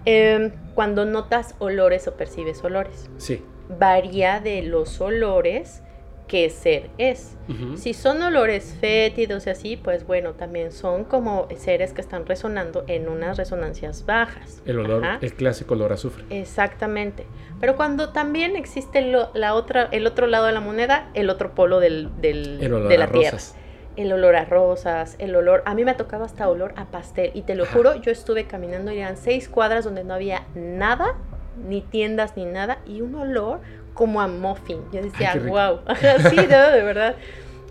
eh, 0.05 0.53
cuando 0.75 1.05
notas 1.07 1.55
olores 1.59 2.07
o 2.07 2.15
percibes 2.17 2.63
olores. 2.65 3.09
Sí. 3.17 3.43
Varía 3.69 4.41
de 4.41 4.63
los 4.63 5.01
olores 5.01 5.83
qué 6.29 6.51
ser 6.51 6.91
es. 6.99 7.37
Si 7.77 7.95
son 7.95 8.21
olores 8.23 8.77
fétidos 8.81 9.47
y 9.47 9.51
así, 9.51 9.77
pues 9.77 10.05
bueno, 10.07 10.33
también 10.33 10.73
son 10.73 11.05
como 11.05 11.47
seres 11.57 11.93
que 11.93 12.01
están 12.01 12.27
resonando 12.27 12.85
en 12.89 13.09
unas 13.09 13.37
resonancias 13.37 14.05
bajas. 14.05 14.61
El 14.67 14.81
olor, 14.81 15.05
Ajá. 15.05 15.19
el 15.23 15.33
clásico 15.35 15.75
olor 15.75 15.93
a 15.93 15.95
azufre. 15.95 16.25
Exactamente. 16.31 17.25
Pero 17.61 17.77
cuando 17.77 18.09
también 18.13 18.57
existe 18.57 19.01
lo- 19.03 19.31
la 19.35 19.55
otra, 19.55 19.89
el 19.93 20.07
otro 20.07 20.27
lado 20.27 20.47
de 20.47 20.53
la 20.53 20.61
moneda, 20.61 21.09
el 21.15 21.31
otro 21.31 21.55
polo 21.55 21.79
del, 21.79 22.11
del- 22.21 22.61
El 22.61 22.73
olor 22.75 22.89
de 22.89 22.99
la 22.99 23.05
a 23.05 23.11
tierra. 23.13 23.31
rosas. 23.33 23.57
El 23.97 24.13
olor 24.13 24.35
a 24.37 24.45
rosas, 24.45 25.15
el 25.21 25.35
olor, 25.37 25.63
a 25.65 25.75
mí 25.75 25.85
me 25.85 25.95
tocaba 25.95 26.27
hasta 26.27 26.49
olor 26.49 26.75
a 26.77 26.87
pastel. 26.87 27.31
Y 27.35 27.43
te 27.43 27.55
lo 27.55 27.63
Ajá. 27.65 27.73
juro, 27.77 27.95
yo 27.95 28.11
estuve 28.11 28.45
caminando 28.47 28.91
y 28.93 28.99
eran 28.99 29.17
seis 29.17 29.49
cuadras 29.49 29.85
donde 29.85 30.03
no 30.05 30.13
había 30.15 30.43
nada, 30.55 31.15
ni 31.67 31.81
tiendas 31.81 32.37
ni 32.37 32.45
nada, 32.45 32.79
y 32.87 33.01
un 33.01 33.15
olor 33.15 33.61
como 33.97 34.21
a 34.21 34.29
muffin. 34.29 34.79
Yo 34.93 35.03
decía, 35.03 35.35
wow, 35.49 35.81
sí, 36.31 36.37
no, 36.37 36.71
de 36.71 36.83
verdad. 36.83 37.17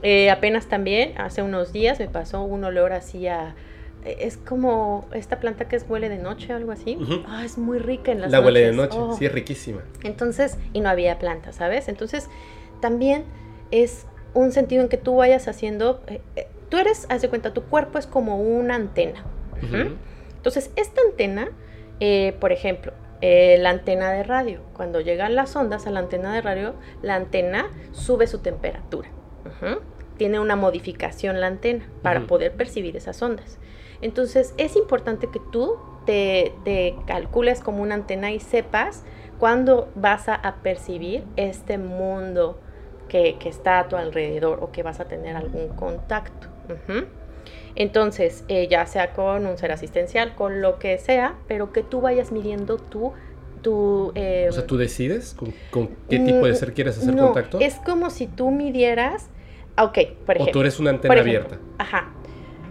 Eh, 0.03 0.29
apenas 0.29 0.65
también, 0.67 1.13
hace 1.17 1.41
unos 1.41 1.71
días 1.71 1.99
me 1.99 2.09
pasó 2.09 2.43
un 2.43 2.65
olor 2.65 2.91
así 2.91 3.27
a... 3.27 3.55
Es 4.03 4.37
como 4.37 5.07
esta 5.13 5.39
planta 5.39 5.67
que 5.67 5.75
es 5.75 5.85
huele 5.87 6.09
de 6.09 6.17
noche, 6.17 6.51
algo 6.53 6.71
así. 6.71 6.99
Ah, 7.27 7.43
es 7.45 7.57
muy 7.57 7.79
rica 7.79 8.11
en 8.11 8.21
las 8.21 8.29
La 8.29 8.39
huele 8.41 8.59
de 8.59 8.71
noche, 8.73 8.97
Oh. 8.99 9.15
sí, 9.17 9.25
es 9.25 9.31
riquísima. 9.31 9.81
Entonces, 10.03 10.57
y 10.73 10.81
no 10.81 10.89
había 10.89 11.17
planta, 11.17 11.53
¿sabes? 11.53 11.87
Entonces, 11.87 12.27
también 12.81 13.23
es 13.71 14.05
un 14.35 14.51
sentido 14.51 14.83
en 14.83 14.89
que 14.89 14.97
tú 14.97 15.15
vayas 15.15 15.47
haciendo, 15.47 16.03
eh, 16.07 16.21
eh, 16.35 16.47
tú 16.69 16.77
eres, 16.77 17.07
haz 17.09 17.23
de 17.23 17.29
cuenta, 17.29 17.51
tu 17.53 17.63
cuerpo 17.63 17.97
es 17.97 18.05
como 18.05 18.39
una 18.39 18.75
antena. 18.75 19.23
Entonces, 20.35 20.69
esta 20.75 21.01
antena, 21.09 21.49
por 22.39 22.51
ejemplo, 22.51 22.93
eh, 23.21 23.57
la 23.59 23.69
antena 23.69 24.11
de 24.11 24.23
radio, 24.23 24.61
cuando 24.73 24.99
llegan 25.01 25.35
las 25.35 25.55
ondas 25.55 25.87
a 25.87 25.91
la 25.91 25.99
antena 25.99 26.33
de 26.33 26.41
radio, 26.41 26.75
la 27.01 27.15
antena 27.15 27.69
sube 27.91 28.27
su 28.27 28.39
temperatura. 28.39 29.09
Tiene 30.17 30.39
una 30.39 30.55
modificación 30.55 31.39
la 31.39 31.47
antena 31.47 31.85
para 32.01 32.21
poder 32.21 32.53
percibir 32.53 32.95
esas 32.97 33.21
ondas. 33.21 33.57
Entonces, 34.01 34.53
es 34.57 34.75
importante 34.75 35.27
que 35.27 35.39
tú 35.51 35.77
te, 36.05 36.53
te 36.63 36.95
calcules 37.07 37.61
como 37.61 37.81
una 37.81 37.95
antena 37.95 38.31
y 38.31 38.39
sepas 38.39 39.03
cuándo 39.39 39.91
vas 39.95 40.27
a, 40.29 40.55
percibir 40.63 41.23
este 41.35 41.77
mundo 41.77 42.59
que, 43.07 43.37
que 43.39 43.49
está 43.49 43.79
a 43.79 43.87
tu 43.87 43.95
alrededor 43.95 44.59
o 44.61 44.71
que 44.71 44.83
vas 44.83 44.99
a 44.99 45.05
tener 45.05 45.35
algún 45.35 45.69
contacto. 45.69 46.47
Entonces, 47.75 48.45
eh, 48.47 48.67
ya 48.69 48.85
sea 48.85 49.13
con 49.13 49.45
un 49.45 49.57
ser 49.57 49.71
asistencial, 49.71 50.35
con 50.35 50.61
lo 50.61 50.79
que 50.79 50.97
sea, 50.97 51.35
pero 51.47 51.73
que 51.73 51.83
tú 51.83 52.01
vayas 52.01 52.31
midiendo 52.31 52.77
tu... 52.77 53.13
tu 53.61 54.11
eh, 54.15 54.47
O 54.49 54.53
sea, 54.53 54.65
tú 54.65 54.77
decides 54.77 55.33
con, 55.33 55.53
con 55.71 55.89
qué 56.09 56.19
tipo 56.19 56.45
de 56.45 56.53
mm, 56.53 56.55
ser 56.55 56.73
quieres 56.73 56.97
hacer 56.97 57.13
no, 57.13 57.25
contacto. 57.25 57.59
Es 57.59 57.75
como 57.75 58.09
si 58.09 58.27
tú 58.27 58.51
midieras... 58.51 59.29
Ok, 59.77 59.97
por 60.25 60.35
o 60.35 60.37
tú 60.37 60.43
ejemplo. 60.43 60.61
eres 60.61 60.79
una 60.79 60.91
antena 60.91 61.15
ejemplo, 61.15 61.37
abierta. 61.39 61.59
Ajá. 61.77 62.13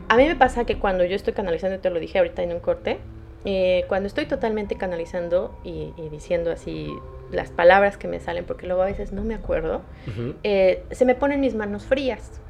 A 0.09 0.17
mí 0.17 0.27
me 0.27 0.37
pasa 0.37 0.65
que 0.65 0.79
cuando 0.79 1.05
yo 1.05 1.17
estoy 1.17 1.35
canalizando, 1.35 1.79
te 1.81 1.91
lo 1.91 2.01
dije 2.01 2.19
ahorita 2.19 2.43
en 2.43 2.53
un 2.53 2.61
corte, 2.61 2.99
eh, 3.45 3.85
cuando 3.89 4.07
estoy 4.07 4.25
totalmente 4.25 4.77
canalizando 4.77 5.55
y, 5.65 5.93
y 5.99 6.09
diciendo 6.09 6.51
así 6.51 6.89
las 7.31 7.51
palabras 7.51 7.99
que 7.99 8.09
me 8.09 8.21
salen, 8.21 8.45
porque 8.45 8.67
luego 8.67 8.83
a 8.83 8.87
veces 8.87 9.13
no 9.13 9.23
me 9.23 9.35
acuerdo, 9.35 9.83
eh, 10.45 10.83
se 10.93 11.05
me 11.05 11.15
ponen 11.15 11.41
mis 11.41 11.55
manos 11.55 11.85
frías. 11.85 12.41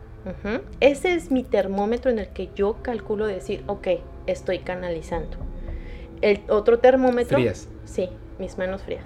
Ese 0.80 1.14
es 1.14 1.30
mi 1.30 1.42
termómetro 1.42 2.10
en 2.10 2.18
el 2.18 2.28
que 2.28 2.50
yo 2.54 2.76
calculo 2.82 3.26
decir, 3.26 3.62
ok, 3.66 3.88
estoy 4.26 4.60
canalizando. 4.60 5.36
El 6.22 6.40
otro 6.48 6.78
termómetro... 6.78 7.36
Frías. 7.36 7.68
Sí, 7.84 8.08
mis 8.38 8.56
manos 8.56 8.82
frías. 8.82 9.04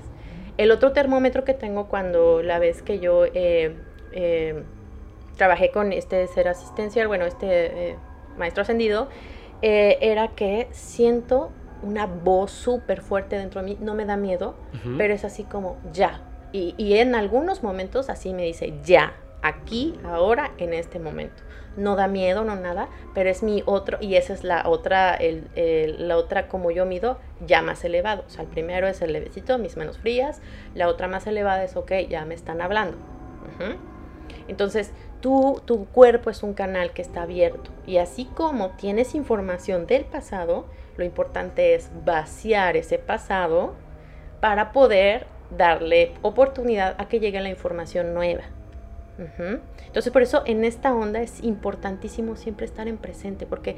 El 0.57 0.71
otro 0.73 0.93
termómetro 0.93 1.45
que 1.45 1.55
tengo 1.55 1.89
cuando 1.89 2.43
la 2.43 2.59
vez 2.59 2.83
que 2.83 2.99
yo 2.99 3.25
eh, 3.27 3.77
eh, 4.13 4.63
trabajé 5.37 5.71
con 5.71 5.93
este 5.93 6.27
ser 6.27 6.49
asistencial, 6.49 7.07
bueno, 7.09 7.27
este 7.27 7.91
eh, 7.91 7.97
maestro 8.37 8.63
ascendido, 8.63 9.09
era 9.61 10.29
que 10.29 10.69
siento 10.71 11.51
una 11.83 12.07
voz 12.07 12.53
súper 12.53 13.03
fuerte 13.03 13.37
dentro 13.37 13.61
de 13.61 13.67
mí, 13.67 13.79
no 13.81 13.95
me 13.95 14.05
da 14.05 14.17
miedo, 14.17 14.55
pero 14.97 15.15
es 15.15 15.25
así 15.25 15.43
como 15.43 15.77
ya. 15.93 16.21
Y, 16.53 16.75
y 16.77 16.95
en 16.99 17.17
algunos 17.17 17.65
momentos 17.65 18.09
así 18.09 18.33
me 18.35 18.45
dice 18.45 18.75
ya, 18.85 19.15
aquí, 19.43 19.99
ahora, 20.05 20.53
en 20.59 20.75
este 20.75 20.99
momento. 20.99 21.43
No 21.77 21.95
da 21.95 22.09
miedo, 22.09 22.45
no 22.45 22.57
nada, 22.57 22.89
pero 23.15 23.31
es 23.31 23.45
mi 23.45 23.63
otro, 23.65 23.99
y 24.01 24.17
esa 24.17 24.33
es 24.33 24.43
la 24.43 24.69
otra, 24.69 25.17
la 25.55 26.17
otra 26.17 26.49
como 26.49 26.73
yo 26.73 26.87
mido, 26.87 27.19
ya 27.47 27.63
más 27.63 27.85
elevado. 27.85 28.25
O 28.27 28.31
sea, 28.31 28.43
el 28.43 28.49
primero 28.49 28.89
es 28.89 29.01
el 29.01 29.13
levecito, 29.13 29.59
mis 29.59 29.77
manos 29.77 29.99
frías, 29.99 30.41
la 30.75 30.89
otra 30.89 31.07
más 31.07 31.27
elevada 31.29 31.63
es, 31.63 31.77
ok, 31.77 31.93
ya 32.09 32.25
me 32.25 32.35
están 32.35 32.61
hablando. 32.61 32.97
Entonces, 34.49 34.93
tú, 35.21 35.63
tu 35.67 35.87
cuerpo 35.87 36.31
es 36.31 36.43
un 36.43 36.53
canal 36.53 36.93
que 36.93 37.03
está 37.03 37.23
abierto, 37.23 37.71
y 37.87 37.99
así 37.99 38.25
como 38.25 38.71
tienes 38.71 39.15
información 39.15 39.87
del 39.87 40.05
pasado, 40.05 40.67
lo 40.97 41.05
importante 41.05 41.77
es 41.77 41.91
vaciar 42.05 42.77
ese 42.77 42.99
pasado 42.99 43.75
para 44.41 44.73
poder 44.73 45.27
darle 45.57 46.15
oportunidad 46.23 46.97
a 46.99 47.07
que 47.07 47.21
llegue 47.21 47.41
la 47.41 47.51
información 47.51 48.15
nueva. 48.15 48.43
Entonces 49.19 50.13
por 50.13 50.23
eso 50.23 50.43
en 50.47 50.65
esta 50.65 50.95
onda 50.95 51.21
es 51.21 51.43
importantísimo 51.43 52.37
siempre 52.37 52.67
estar 52.67 52.87
en 52.87 52.99
presente 52.99 53.47
porque 53.47 53.77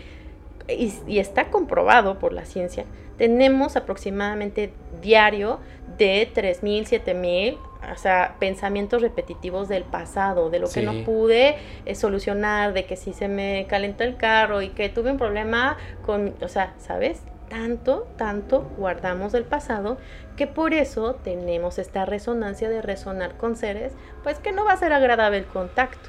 y, 0.68 0.92
y 1.06 1.18
está 1.18 1.50
comprobado 1.50 2.18
por 2.18 2.32
la 2.32 2.44
ciencia, 2.44 2.84
tenemos 3.16 3.76
aproximadamente 3.76 4.72
diario 5.02 5.60
de 5.98 6.28
3.000, 6.32 7.02
7.000, 7.04 7.58
o 7.92 7.96
sea, 7.96 8.36
pensamientos 8.38 9.02
repetitivos 9.02 9.68
del 9.68 9.84
pasado, 9.84 10.50
de 10.50 10.58
lo 10.58 10.68
que 10.68 10.82
no 10.82 11.04
pude 11.04 11.56
eh, 11.86 11.94
solucionar, 11.94 12.72
de 12.72 12.84
que 12.84 12.96
si 12.96 13.12
se 13.12 13.28
me 13.28 13.66
calentó 13.68 14.04
el 14.04 14.16
carro 14.16 14.62
y 14.62 14.70
que 14.70 14.88
tuve 14.88 15.10
un 15.10 15.18
problema 15.18 15.76
con, 16.04 16.34
o 16.40 16.48
sea, 16.48 16.74
¿sabes? 16.78 17.22
Tanto, 17.50 18.06
tanto 18.16 18.60
guardamos 18.78 19.32
del 19.32 19.44
pasado 19.44 19.98
que 20.36 20.46
por 20.46 20.72
eso 20.72 21.16
tenemos 21.16 21.80
esta 21.80 22.06
resonancia 22.06 22.70
de 22.70 22.80
resonar 22.80 23.36
con 23.36 23.56
seres, 23.56 23.92
pues 24.22 24.38
que 24.38 24.52
no 24.52 24.64
va 24.64 24.72
a 24.72 24.76
ser 24.76 24.92
agradable 24.92 25.38
el 25.38 25.46
contacto. 25.46 26.08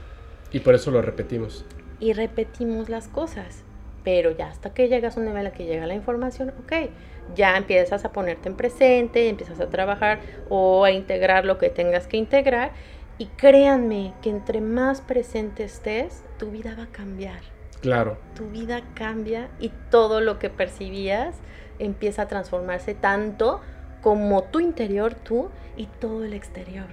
Y 0.52 0.60
por 0.60 0.76
eso 0.76 0.92
lo 0.92 1.02
repetimos. 1.02 1.66
Y 2.00 2.14
repetimos 2.14 2.90
las 2.90 3.08
cosas. 3.08 3.64
Pero 4.04 4.32
ya 4.32 4.50
hasta 4.50 4.74
que 4.74 4.88
llegas 4.88 5.18
a 5.18 5.20
un 5.20 5.26
nivel 5.26 5.48
a 5.48 5.52
que 5.52 5.66
llega 5.66 5.88
la 5.88 5.96
información, 5.96 6.54
ok, 6.64 6.90
ya 7.36 7.58
empiezas 7.58 8.06
a 8.06 8.12
ponerte 8.12 8.48
en 8.48 8.56
presente, 8.56 9.28
empiezas 9.28 9.60
a 9.60 9.70
trabajar 9.70 10.20
o 10.48 10.86
a 10.86 10.92
integrar 10.92 11.46
lo 11.46 11.58
que 11.58 11.70
tengas 11.70 12.06
que 12.08 12.18
integrar. 12.18 12.72
Y 13.18 13.26
créanme 13.26 14.14
que 14.22 14.30
entre 14.30 14.62
más 14.62 15.02
presente 15.02 15.64
estés, 15.64 16.24
tu 16.38 16.52
vida 16.52 16.76
va 16.78 16.84
a 16.84 16.92
cambiar. 16.92 17.51
Claro. 17.82 18.18
Tu 18.36 18.48
vida 18.50 18.82
cambia 18.94 19.50
y 19.60 19.72
todo 19.90 20.22
lo 20.22 20.40
que 20.40 20.50
percibías 20.50 21.36
empieza 21.80 22.24
a 22.24 22.28
transformarse 22.28 22.94
tanto 22.94 23.62
como 24.02 24.44
tu 24.44 24.60
interior, 24.60 25.16
tú 25.16 25.50
y 25.78 25.88
todo 26.00 26.24
el 26.24 26.34
exterior. 26.34 26.88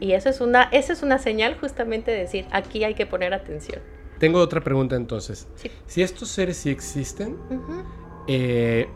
Y 0.00 0.12
eso 0.12 0.28
es 0.28 0.40
una, 0.40 0.64
esa 0.64 0.92
es 0.92 1.02
una 1.02 1.18
señal 1.18 1.58
justamente 1.58 2.10
de 2.10 2.18
decir, 2.18 2.46
aquí 2.50 2.84
hay 2.84 2.94
que 2.94 3.06
poner 3.06 3.32
atención. 3.32 3.80
Tengo 4.18 4.40
otra 4.40 4.60
pregunta 4.60 4.96
entonces. 4.96 5.48
Sí. 5.54 5.70
Si 5.86 6.02
estos 6.02 6.28
seres 6.28 6.56
sí 6.56 6.70
existen, 6.70 7.38
eh, 8.26 8.88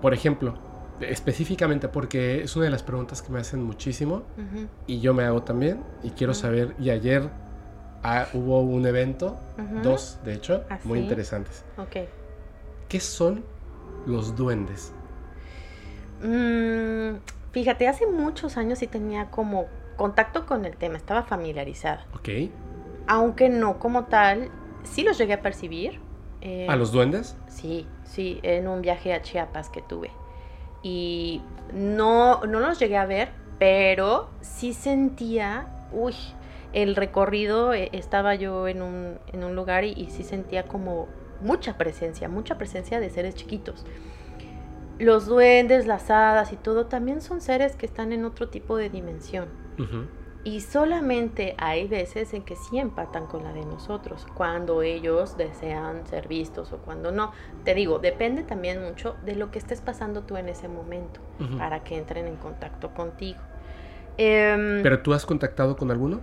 por 0.00 0.14
ejemplo, 0.14 0.58
específicamente 1.00 1.88
porque 1.88 2.42
es 2.42 2.56
una 2.56 2.66
de 2.66 2.70
las 2.70 2.82
preguntas 2.82 3.22
que 3.22 3.30
me 3.30 3.40
hacen 3.40 3.62
muchísimo 3.62 4.22
y 4.86 5.00
yo 5.00 5.14
me 5.14 5.24
hago 5.24 5.42
también 5.42 5.82
y 6.02 6.10
quiero 6.10 6.34
saber, 6.34 6.74
y 6.78 6.90
ayer 6.90 7.30
ah, 8.02 8.26
hubo 8.32 8.60
un 8.60 8.86
evento, 8.86 9.38
dos 9.82 10.18
de 10.24 10.34
hecho, 10.34 10.64
¿Ah, 10.70 10.78
muy 10.84 10.98
sí? 10.98 11.02
interesantes. 11.04 11.64
¿Qué 12.88 13.00
son 13.00 13.44
los 14.06 14.34
duendes? 14.36 14.92
Mm, 16.22 17.18
fíjate, 17.52 17.88
hace 17.88 18.06
muchos 18.06 18.56
años 18.56 18.78
sí 18.78 18.86
tenía 18.86 19.30
como 19.30 19.66
contacto 19.96 20.46
con 20.46 20.64
el 20.64 20.76
tema, 20.76 20.96
estaba 20.96 21.22
familiarizada. 21.22 22.06
¿Ok? 22.14 22.28
Aunque 23.06 23.48
no 23.48 23.78
como 23.78 24.04
tal, 24.04 24.50
sí 24.84 25.02
los 25.02 25.18
llegué 25.18 25.34
a 25.34 25.42
percibir. 25.42 26.00
eh, 26.40 26.66
¿A 26.68 26.76
los 26.76 26.92
duendes? 26.92 27.36
Sí, 27.48 27.86
sí, 28.04 28.40
en 28.42 28.68
un 28.68 28.80
viaje 28.82 29.12
a 29.12 29.22
Chiapas 29.22 29.68
que 29.70 29.82
tuve. 29.82 30.10
Y 30.82 31.42
no, 31.72 32.40
no 32.44 32.60
los 32.60 32.78
llegué 32.78 32.96
a 32.96 33.06
ver, 33.06 33.30
pero 33.58 34.28
sí 34.40 34.72
sentía, 34.72 35.66
uy, 35.92 36.14
el 36.72 36.96
recorrido, 36.96 37.72
eh, 37.72 37.88
estaba 37.92 38.34
yo 38.34 38.68
en 38.68 38.82
un, 38.82 39.18
en 39.32 39.44
un 39.44 39.54
lugar 39.54 39.84
y, 39.84 39.92
y 39.92 40.10
sí 40.10 40.22
sentía 40.22 40.64
como 40.64 41.08
mucha 41.40 41.78
presencia, 41.78 42.28
mucha 42.28 42.58
presencia 42.58 43.00
de 43.00 43.10
seres 43.10 43.34
chiquitos. 43.34 43.84
Los 44.98 45.26
duendes, 45.26 45.86
las 45.86 46.10
hadas 46.10 46.52
y 46.52 46.56
todo 46.56 46.86
también 46.86 47.20
son 47.20 47.40
seres 47.40 47.76
que 47.76 47.86
están 47.86 48.12
en 48.12 48.24
otro 48.24 48.48
tipo 48.48 48.76
de 48.76 48.90
dimensión. 48.90 49.48
Y 50.42 50.60
solamente 50.60 51.54
hay 51.58 51.86
veces 51.86 52.34
en 52.34 52.42
que 52.42 52.56
sí 52.56 52.78
empatan 52.78 53.26
con 53.26 53.44
la 53.44 53.52
de 53.52 53.64
nosotros, 53.64 54.26
cuando 54.34 54.82
ellos 54.82 55.36
desean 55.36 56.04
ser 56.06 56.26
vistos 56.26 56.72
o 56.72 56.78
cuando 56.78 57.12
no. 57.12 57.32
Te 57.64 57.74
digo, 57.74 58.00
depende 58.00 58.42
también 58.42 58.82
mucho 58.82 59.14
de 59.24 59.36
lo 59.36 59.52
que 59.52 59.58
estés 59.58 59.80
pasando 59.80 60.22
tú 60.22 60.36
en 60.36 60.48
ese 60.48 60.66
momento 60.66 61.20
para 61.58 61.84
que 61.84 61.96
entren 61.96 62.26
en 62.26 62.36
contacto 62.36 62.92
contigo. 62.92 63.38
Em, 64.16 64.82
¿Pero 64.82 65.00
tú 65.00 65.14
has 65.14 65.24
contactado 65.24 65.76
con 65.76 65.92
alguno? 65.92 66.20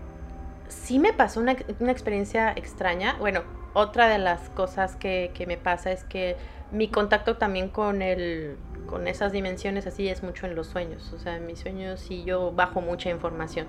Sí 0.68 1.00
me 1.00 1.14
pasó 1.14 1.40
una, 1.40 1.56
una 1.80 1.92
experiencia 1.92 2.52
extraña. 2.56 3.16
Bueno, 3.20 3.44
otra 3.74 4.08
de 4.08 4.18
las 4.18 4.50
cosas 4.50 4.96
que, 4.96 5.32
que 5.34 5.46
me 5.46 5.58
pasa 5.58 5.92
es 5.92 6.04
que 6.04 6.38
mi 6.72 6.88
contacto 6.88 7.38
también 7.38 7.70
con 7.70 8.02
el 8.02 8.58
con 8.86 9.08
esas 9.08 9.32
dimensiones 9.32 9.88
así 9.88 10.08
es 10.08 10.24
mucho 10.24 10.46
en 10.46 10.56
los 10.56 10.68
sueños. 10.68 11.12
O 11.14 11.20
sea, 11.20 11.38
en 11.38 11.46
mis 11.46 11.60
sueños 11.60 12.00
sí 12.00 12.24
yo 12.24 12.52
bajo 12.52 12.82
mucha 12.82 13.10
información. 13.10 13.68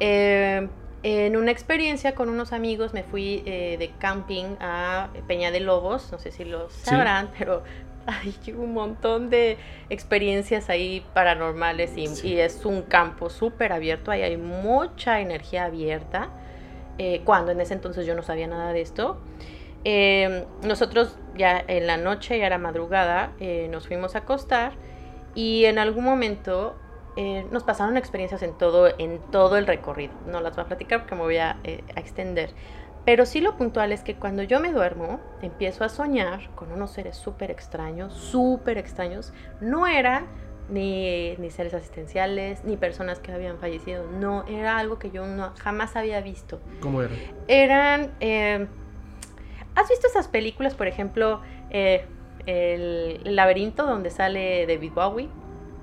Eh, 0.00 0.68
en 1.02 1.36
una 1.36 1.50
experiencia 1.50 2.14
con 2.14 2.28
unos 2.28 2.52
amigos 2.52 2.94
me 2.94 3.02
fui 3.02 3.42
eh, 3.44 3.76
de 3.78 3.90
camping 3.98 4.56
a 4.60 5.08
Peña 5.26 5.50
de 5.50 5.60
Lobos, 5.60 6.10
no 6.10 6.18
sé 6.18 6.32
si 6.32 6.44
lo 6.44 6.70
sabrán, 6.70 7.30
pero 7.38 7.62
hay 8.06 8.34
un 8.56 8.72
montón 8.72 9.30
de 9.30 9.56
experiencias 9.90 10.70
ahí 10.70 11.04
paranormales 11.14 11.96
y, 11.96 12.06
Sí. 12.08 12.28
y 12.34 12.40
es 12.40 12.64
un 12.64 12.82
campo 12.82 13.30
súper 13.30 13.72
abierto, 13.72 14.10
ahí 14.10 14.22
hay 14.22 14.36
mucha 14.36 15.20
energía 15.20 15.64
abierta, 15.64 16.30
eh, 16.98 17.22
cuando 17.24 17.52
en 17.52 17.60
ese 17.60 17.74
entonces 17.74 18.06
yo 18.06 18.14
no 18.14 18.22
sabía 18.22 18.46
nada 18.46 18.72
de 18.72 18.80
esto. 18.80 19.18
Eh, 19.84 20.46
nosotros 20.62 21.16
ya 21.36 21.62
en 21.68 21.86
la 21.86 21.96
noche, 21.96 22.38
ya 22.38 22.46
era 22.46 22.58
madrugada, 22.58 23.32
eh, 23.38 23.68
nos 23.70 23.86
fuimos 23.86 24.14
a 24.16 24.18
acostar 24.18 24.72
y 25.34 25.66
en 25.66 25.78
algún 25.78 26.02
momento 26.04 26.74
eh, 27.16 27.46
nos 27.52 27.62
pasaron 27.62 27.96
experiencias 27.96 28.42
en 28.42 28.52
todo, 28.58 28.88
en 28.98 29.20
todo 29.30 29.56
el 29.58 29.66
recorrido. 29.66 30.12
No 30.26 30.40
las 30.40 30.56
voy 30.56 30.64
a 30.64 30.66
platicar 30.68 31.00
porque 31.00 31.14
me 31.14 31.22
voy 31.22 31.36
a, 31.36 31.50
a 31.96 32.00
extender. 32.00 32.50
Pero 33.06 33.24
sí 33.24 33.40
lo 33.40 33.56
puntual 33.56 33.92
es 33.92 34.02
que 34.02 34.16
cuando 34.16 34.42
yo 34.42 34.60
me 34.60 34.72
duermo, 34.72 35.20
empiezo 35.40 35.84
a 35.84 35.88
soñar 35.88 36.50
con 36.56 36.72
unos 36.72 36.90
seres 36.90 37.16
súper 37.16 37.50
extraños, 37.50 38.12
súper 38.12 38.76
extraños. 38.78 39.32
No 39.60 39.86
eran 39.86 40.26
ni, 40.68 41.36
ni 41.36 41.50
seres 41.52 41.72
asistenciales, 41.72 42.64
ni 42.64 42.76
personas 42.76 43.20
que 43.20 43.30
habían 43.32 43.58
fallecido. 43.58 44.04
No, 44.10 44.44
era 44.48 44.76
algo 44.76 44.98
que 44.98 45.12
yo 45.12 45.24
no, 45.24 45.52
jamás 45.60 45.94
había 45.96 46.20
visto. 46.20 46.60
¿Cómo 46.80 47.00
era? 47.00 47.14
Eran... 47.46 48.10
eh, 48.20 48.66
¿Has 49.76 49.88
visto 49.88 50.08
esas 50.08 50.26
películas, 50.26 50.74
por 50.74 50.88
ejemplo, 50.88 51.42
eh, 51.70 52.04
el, 52.46 53.20
el 53.24 53.36
laberinto 53.36 53.86
donde 53.86 54.10
sale 54.10 54.66
David 54.66 54.92
Bowie? 54.94 55.28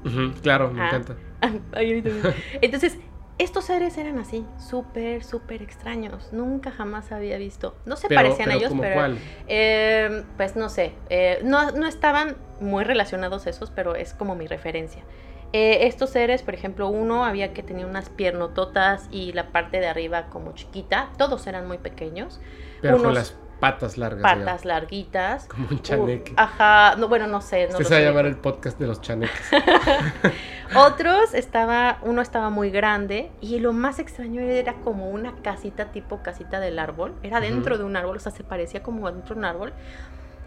Ujú, 0.04 0.34
Claro, 0.42 0.70
me 0.72 0.82
Ah. 0.82 0.88
encanta. 0.88 1.16
Entonces, 2.62 2.98
estos 3.38 3.66
seres 3.66 3.98
eran 3.98 4.20
así, 4.20 4.46
súper, 4.60 5.24
súper 5.24 5.62
extraños. 5.62 6.32
Nunca 6.32 6.72
jamás 6.72 7.12
había 7.12 7.38
visto. 7.38 7.76
No 7.86 7.96
se 7.96 8.08
Pero, 8.08 8.22
parecían 8.22 8.52
a 8.52 8.54
ellos, 8.56 8.70
¿como 8.70 8.82
pero. 8.84 8.96
cuál? 8.96 9.18
eh, 9.48 10.24
pues 10.38 10.56
no 10.56 10.70
sé. 10.70 10.94
eh, 11.10 11.40
no, 11.44 11.72
no 11.72 11.88
estaban 11.88 12.36
muy 12.60 12.84
relacionados 12.84 13.48
esos, 13.48 13.72
pero 13.72 13.96
es 13.96 14.14
como 14.14 14.36
mi 14.36 14.48
referencia. 14.48 15.04
Eh, 15.52 15.86
estos 15.88 16.10
seres, 16.10 16.42
por 16.42 16.56
ejemplo, 16.56 16.88
uno 16.88 17.26
había 17.26 17.54
que 17.54 17.62
tenía 17.62 17.86
unas 17.86 18.10
piernototas 18.10 19.08
y 19.12 19.34
la 19.34 19.52
parte 19.52 19.80
de 19.80 19.88
arriba 19.88 20.28
como 20.28 20.54
chiquita. 20.54 21.10
Todos 21.18 21.46
eran 21.46 21.68
muy 21.68 21.78
pequeños. 21.78 22.40
Pero 22.82 22.98
con 22.98 23.02
unos 23.08 23.14
las 23.16 23.36
patas 23.72 23.98
largas. 23.98 24.22
Patas 24.22 24.66
larguitas. 24.66 25.46
Como 25.48 25.68
un 25.70 25.76
Uh, 25.76 25.80
chaneque. 25.80 26.34
ajá, 26.36 26.96
no, 26.98 27.08
bueno, 27.08 27.28
no 27.28 27.42
sé. 27.42 27.70
No 27.72 27.78
se 27.78 27.84
va 27.94 27.98
a 27.98 28.02
llamar 28.02 28.26
el 28.26 28.36
podcast 28.36 28.78
de 28.80 28.88
los 28.88 29.02
chaneques. 29.02 29.50
Otros 30.76 31.34
estaba, 31.34 32.00
uno 32.02 32.22
estaba 32.22 32.50
muy 32.50 32.72
grande 32.72 33.32
y 33.42 33.60
lo 33.60 33.74
más 33.74 34.00
extraño 34.00 34.42
era 34.42 34.74
como 34.74 35.10
una 35.10 35.34
casita 35.44 35.92
tipo 35.92 36.24
casita 36.24 36.60
del 36.60 36.80
árbol. 36.80 37.14
Era 37.22 37.40
dentro 37.40 37.78
de 37.78 37.84
un 37.84 37.96
árbol, 37.96 38.18
o 38.18 38.20
sea, 38.20 38.32
se 38.32 38.44
parecía 38.44 38.82
como 38.82 39.10
dentro 39.12 39.36
de 39.36 39.40
un 39.40 39.46
árbol. 39.46 39.74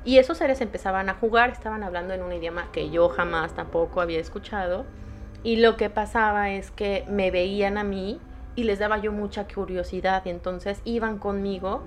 Y 0.04 0.18
esos 0.18 0.38
seres 0.38 0.60
empezaban 0.60 1.08
a 1.08 1.14
jugar, 1.14 1.50
estaban 1.50 1.82
hablando 1.82 2.14
en 2.14 2.22
un 2.22 2.32
idioma 2.32 2.70
que 2.72 2.90
yo 2.90 3.08
jamás 3.08 3.54
tampoco 3.54 4.00
había 4.00 4.20
escuchado. 4.20 4.84
Y 5.42 5.56
lo 5.56 5.76
que 5.76 5.90
pasaba 5.90 6.50
es 6.50 6.70
que 6.70 7.04
me 7.08 7.30
veían 7.30 7.78
a 7.78 7.84
mí 7.84 8.20
y 8.56 8.64
les 8.64 8.78
daba 8.78 8.98
yo 8.98 9.12
mucha 9.12 9.46
curiosidad 9.46 10.22
y 10.24 10.30
entonces 10.30 10.80
iban 10.84 11.18
conmigo. 11.18 11.84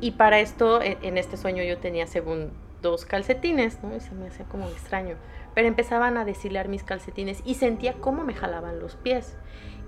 Y 0.00 0.12
para 0.12 0.40
esto, 0.40 0.82
e- 0.82 0.98
en 1.02 1.18
este 1.18 1.36
sueño 1.36 1.62
yo 1.62 1.78
tenía 1.78 2.06
según 2.06 2.52
dos 2.82 3.06
calcetines, 3.06 3.82
¿no? 3.82 3.96
Y 3.96 4.00
se 4.00 4.14
me 4.14 4.28
hacía 4.28 4.44
como 4.46 4.68
extraño. 4.68 5.16
Pero 5.54 5.68
empezaban 5.68 6.16
a 6.16 6.24
deshilar 6.24 6.68
mis 6.68 6.82
calcetines 6.82 7.42
y 7.44 7.54
sentía 7.54 7.94
cómo 7.94 8.24
me 8.24 8.34
jalaban 8.34 8.80
los 8.80 8.96
pies. 8.96 9.36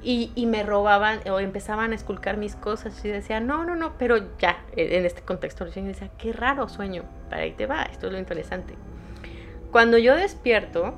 Y, 0.02 0.30
y 0.34 0.46
me 0.46 0.62
robaban 0.62 1.20
o 1.28 1.40
empezaban 1.40 1.92
a 1.92 1.94
esculcar 1.94 2.36
mis 2.36 2.54
cosas 2.54 3.04
y 3.04 3.08
decía, 3.08 3.40
no, 3.40 3.64
no, 3.64 3.74
no, 3.74 3.98
pero 3.98 4.16
ya, 4.38 4.64
e- 4.76 4.96
en 4.98 5.04
este 5.04 5.22
contexto 5.22 5.64
del 5.64 5.72
sueño 5.72 5.88
decía, 5.88 6.10
qué 6.18 6.32
raro 6.32 6.68
sueño, 6.68 7.04
para 7.28 7.42
ahí 7.42 7.52
te 7.52 7.66
va, 7.66 7.82
esto 7.82 8.06
es 8.06 8.12
lo 8.12 8.18
interesante. 8.18 8.74
Cuando 9.72 9.98
yo 9.98 10.14
despierto, 10.14 10.94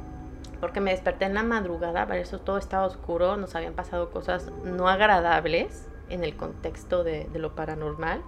porque 0.60 0.80
me 0.80 0.90
desperté 0.90 1.24
en 1.24 1.34
la 1.34 1.42
madrugada, 1.42 2.06
para 2.06 2.20
eso 2.20 2.40
todo 2.40 2.58
estaba 2.58 2.86
oscuro, 2.86 3.36
nos 3.36 3.54
habían 3.54 3.74
pasado 3.74 4.10
cosas 4.10 4.50
no 4.64 4.88
agradables 4.88 5.88
en 6.10 6.24
el 6.24 6.36
contexto 6.36 7.04
de, 7.04 7.28
de 7.32 7.38
lo 7.38 7.54
paranormal. 7.54 8.22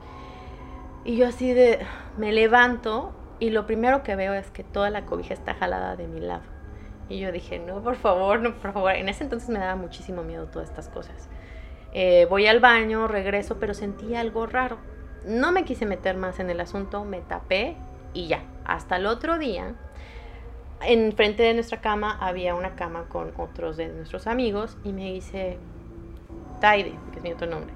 Y 1.04 1.16
yo 1.16 1.26
así 1.26 1.52
de, 1.52 1.80
me 2.18 2.32
levanto 2.32 3.12
y 3.38 3.50
lo 3.50 3.66
primero 3.66 4.02
que 4.02 4.16
veo 4.16 4.34
es 4.34 4.50
que 4.50 4.64
toda 4.64 4.90
la 4.90 5.06
cobija 5.06 5.34
está 5.34 5.54
jalada 5.54 5.96
de 5.96 6.06
mi 6.06 6.20
lado. 6.20 6.42
Y 7.08 7.18
yo 7.18 7.32
dije, 7.32 7.58
no, 7.58 7.82
por 7.82 7.96
favor, 7.96 8.40
no, 8.40 8.54
por 8.54 8.72
favor. 8.72 8.92
En 8.92 9.08
ese 9.08 9.24
entonces 9.24 9.48
me 9.48 9.58
daba 9.58 9.76
muchísimo 9.76 10.22
miedo 10.22 10.46
todas 10.46 10.68
estas 10.68 10.88
cosas. 10.88 11.28
Eh, 11.92 12.26
voy 12.30 12.46
al 12.46 12.60
baño, 12.60 13.08
regreso, 13.08 13.58
pero 13.58 13.74
sentí 13.74 14.14
algo 14.14 14.46
raro. 14.46 14.78
No 15.26 15.52
me 15.52 15.64
quise 15.64 15.86
meter 15.86 16.16
más 16.16 16.38
en 16.38 16.50
el 16.50 16.60
asunto, 16.60 17.04
me 17.04 17.20
tapé 17.20 17.76
y 18.14 18.28
ya. 18.28 18.44
Hasta 18.64 18.96
el 18.96 19.06
otro 19.06 19.38
día 19.38 19.74
enfrente 20.82 21.42
de 21.42 21.54
nuestra 21.54 21.80
cama 21.80 22.16
había 22.20 22.54
una 22.54 22.74
cama 22.74 23.04
con 23.08 23.32
otros 23.36 23.76
de 23.76 23.88
nuestros 23.88 24.26
amigos 24.26 24.76
y 24.84 24.92
me 24.92 25.12
dice, 25.12 25.58
Taide, 26.60 26.94
que 27.12 27.18
es 27.18 27.22
mi 27.22 27.32
otro 27.32 27.46
nombre, 27.46 27.72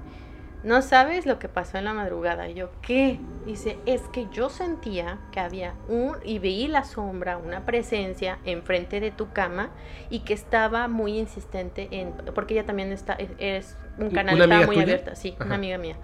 no 0.65 0.81
sabes 0.81 1.27
lo 1.27 1.37
que 1.37 1.47
pasó 1.47 1.77
en 1.77 1.85
la 1.85 1.93
madrugada. 1.93 2.49
Y 2.49 2.55
yo, 2.55 2.71
¿qué? 2.81 3.19
Dice, 3.45 3.77
es 3.85 4.01
que 4.09 4.27
yo 4.31 4.49
sentía 4.49 5.19
que 5.31 5.39
había 5.39 5.75
un, 5.87 6.17
y 6.23 6.39
veí 6.39 6.67
la 6.67 6.83
sombra, 6.83 7.37
una 7.37 7.65
presencia 7.65 8.39
enfrente 8.45 8.99
de 8.99 9.11
tu 9.11 9.31
cama 9.31 9.69
y 10.09 10.21
que 10.21 10.33
estaba 10.33 10.87
muy 10.87 11.19
insistente 11.19 11.87
en, 11.91 12.13
porque 12.33 12.55
ella 12.55 12.65
también 12.65 12.91
está, 12.91 13.13
es, 13.13 13.77
un 13.99 14.09
canal, 14.09 14.41
estaba 14.41 14.65
muy 14.65 14.79
abierta, 14.79 15.15
sí, 15.15 15.35
una 15.39 15.55
amiga 15.55 15.77
mía. 15.77 15.97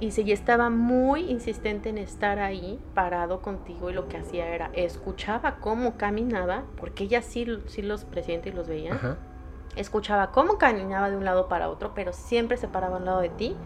Y, 0.00 0.08
y 0.20 0.32
estaba 0.32 0.70
muy 0.70 1.30
insistente 1.30 1.88
en 1.88 1.98
estar 1.98 2.40
ahí 2.40 2.80
parado 2.94 3.40
contigo 3.42 3.90
y 3.90 3.92
lo 3.92 4.08
que 4.08 4.16
hacía 4.16 4.48
era, 4.48 4.70
escuchaba 4.74 5.58
cómo 5.60 5.96
caminaba, 5.96 6.64
porque 6.78 7.04
ella 7.04 7.22
sí, 7.22 7.46
sí 7.68 7.80
los 7.80 8.04
presidentes 8.04 8.56
los 8.56 8.66
veía. 8.66 9.16
Escuchaba 9.76 10.30
cómo 10.30 10.58
caminaba 10.58 11.10
de 11.10 11.16
un 11.16 11.24
lado 11.24 11.48
para 11.48 11.68
otro, 11.68 11.92
pero 11.94 12.12
siempre 12.12 12.56
se 12.56 12.68
paraba 12.68 12.96
a 12.96 12.98
un 12.98 13.04
lado 13.04 13.20
de 13.20 13.28
ti, 13.28 13.56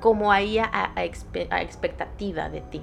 como 0.00 0.32
ahí 0.32 0.58
a, 0.58 0.70
a, 0.94 1.04
expectativa 1.04 2.48
de 2.48 2.60
ti. 2.60 2.82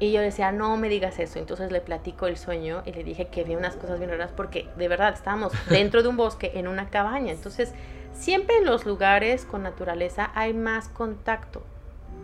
Y 0.00 0.12
yo 0.12 0.20
decía, 0.20 0.52
no 0.52 0.76
me 0.76 0.88
digas 0.88 1.18
eso. 1.18 1.38
Entonces 1.38 1.72
le 1.72 1.80
platico 1.80 2.26
el 2.26 2.36
sueño 2.36 2.82
y 2.86 2.92
le 2.92 3.02
dije 3.02 3.28
que 3.28 3.44
vi 3.44 3.56
unas 3.56 3.76
cosas 3.76 3.98
bien 3.98 4.10
raras 4.10 4.30
porque 4.36 4.68
de 4.76 4.88
verdad 4.88 5.12
estábamos 5.12 5.52
dentro 5.68 6.02
de 6.02 6.08
un 6.08 6.16
bosque, 6.16 6.52
en 6.54 6.68
una 6.68 6.88
cabaña. 6.88 7.32
Entonces, 7.32 7.74
siempre 8.12 8.58
en 8.58 8.64
los 8.64 8.86
lugares 8.86 9.44
con 9.44 9.62
naturaleza 9.62 10.30
hay 10.34 10.54
más 10.54 10.88
contacto 10.88 11.62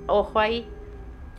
ojo 0.06 0.38
ahí. 0.38 0.68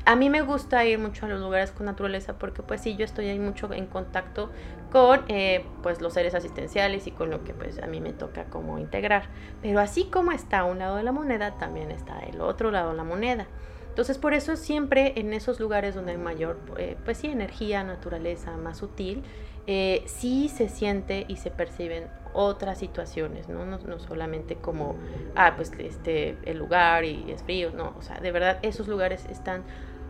A 0.08 0.16
mí 0.16 0.30
me 0.30 0.42
gusta 0.42 0.86
ir 0.86 1.00
mucho 1.00 1.26
a 1.26 1.30
los 1.30 1.42
lugares 1.42 1.72
con 1.72 1.88
naturaleza 1.88 2.38
porque 2.38 2.62
pues 2.62 2.82
sí, 2.82 2.96
yo 2.96 3.06
estoy 3.06 3.28
ahí 3.28 3.40
mucho 3.40 3.74
en 3.74 3.88
contacto 3.88 4.52
con 4.92 5.24
eh, 5.30 5.66
pues 5.82 6.00
los 6.00 6.14
seres 6.14 6.36
asistenciales 6.36 7.08
y 7.08 7.12
con 7.12 7.32
lo 7.32 7.44
que 7.44 7.56
pues 7.56 7.80
a 7.82 7.88
mí 7.88 8.00
me 8.02 8.14
toca 8.14 8.46
como 8.46 8.78
integrar. 8.78 9.24
Pero 9.64 9.80
así 9.80 10.06
como 10.06 10.32
está 10.32 10.64
un 10.64 10.78
lado 10.78 10.98
de 10.98 11.04
la 11.04 11.12
moneda, 11.12 11.58
también 11.58 11.90
está 11.90 12.20
el 12.20 12.40
otro 12.40 12.70
lado 12.70 12.92
de 12.92 12.98
la 12.98 13.04
moneda. 13.04 13.48
Entonces 13.90 14.20
por 14.20 14.36
eso 14.36 14.56
siempre 14.58 15.14
en 15.20 15.34
esos 15.34 15.60
lugares 15.60 15.96
donde 15.96 16.12
hay 16.12 16.18
mayor, 16.20 16.60
eh, 16.78 16.98
pues 17.04 17.18
sí, 17.18 17.28
energía, 17.28 17.84
naturaleza 17.84 18.58
más 18.58 18.78
sutil, 18.78 19.24
eh, 19.66 20.04
sí 20.06 20.50
se 20.50 20.70
siente 20.70 21.26
y 21.28 21.38
se 21.38 21.50
perciben 21.50 22.04
otras 22.34 22.78
situaciones, 22.78 23.48
¿no? 23.48 23.66
¿no? 23.66 24.00
solamente 24.00 24.58
como, 24.58 24.96
ah, 25.36 25.54
pues 25.56 25.72
este, 25.80 26.38
el 26.44 26.58
lugar 26.58 27.06
y 27.06 27.32
es 27.32 27.42
frío, 27.42 27.72
no, 27.72 27.96
o 27.98 28.02
sea, 28.02 28.20
de 28.20 28.32
verdad 28.32 28.60
esos 28.62 28.88
lugares 28.88 29.26
están 29.32 29.64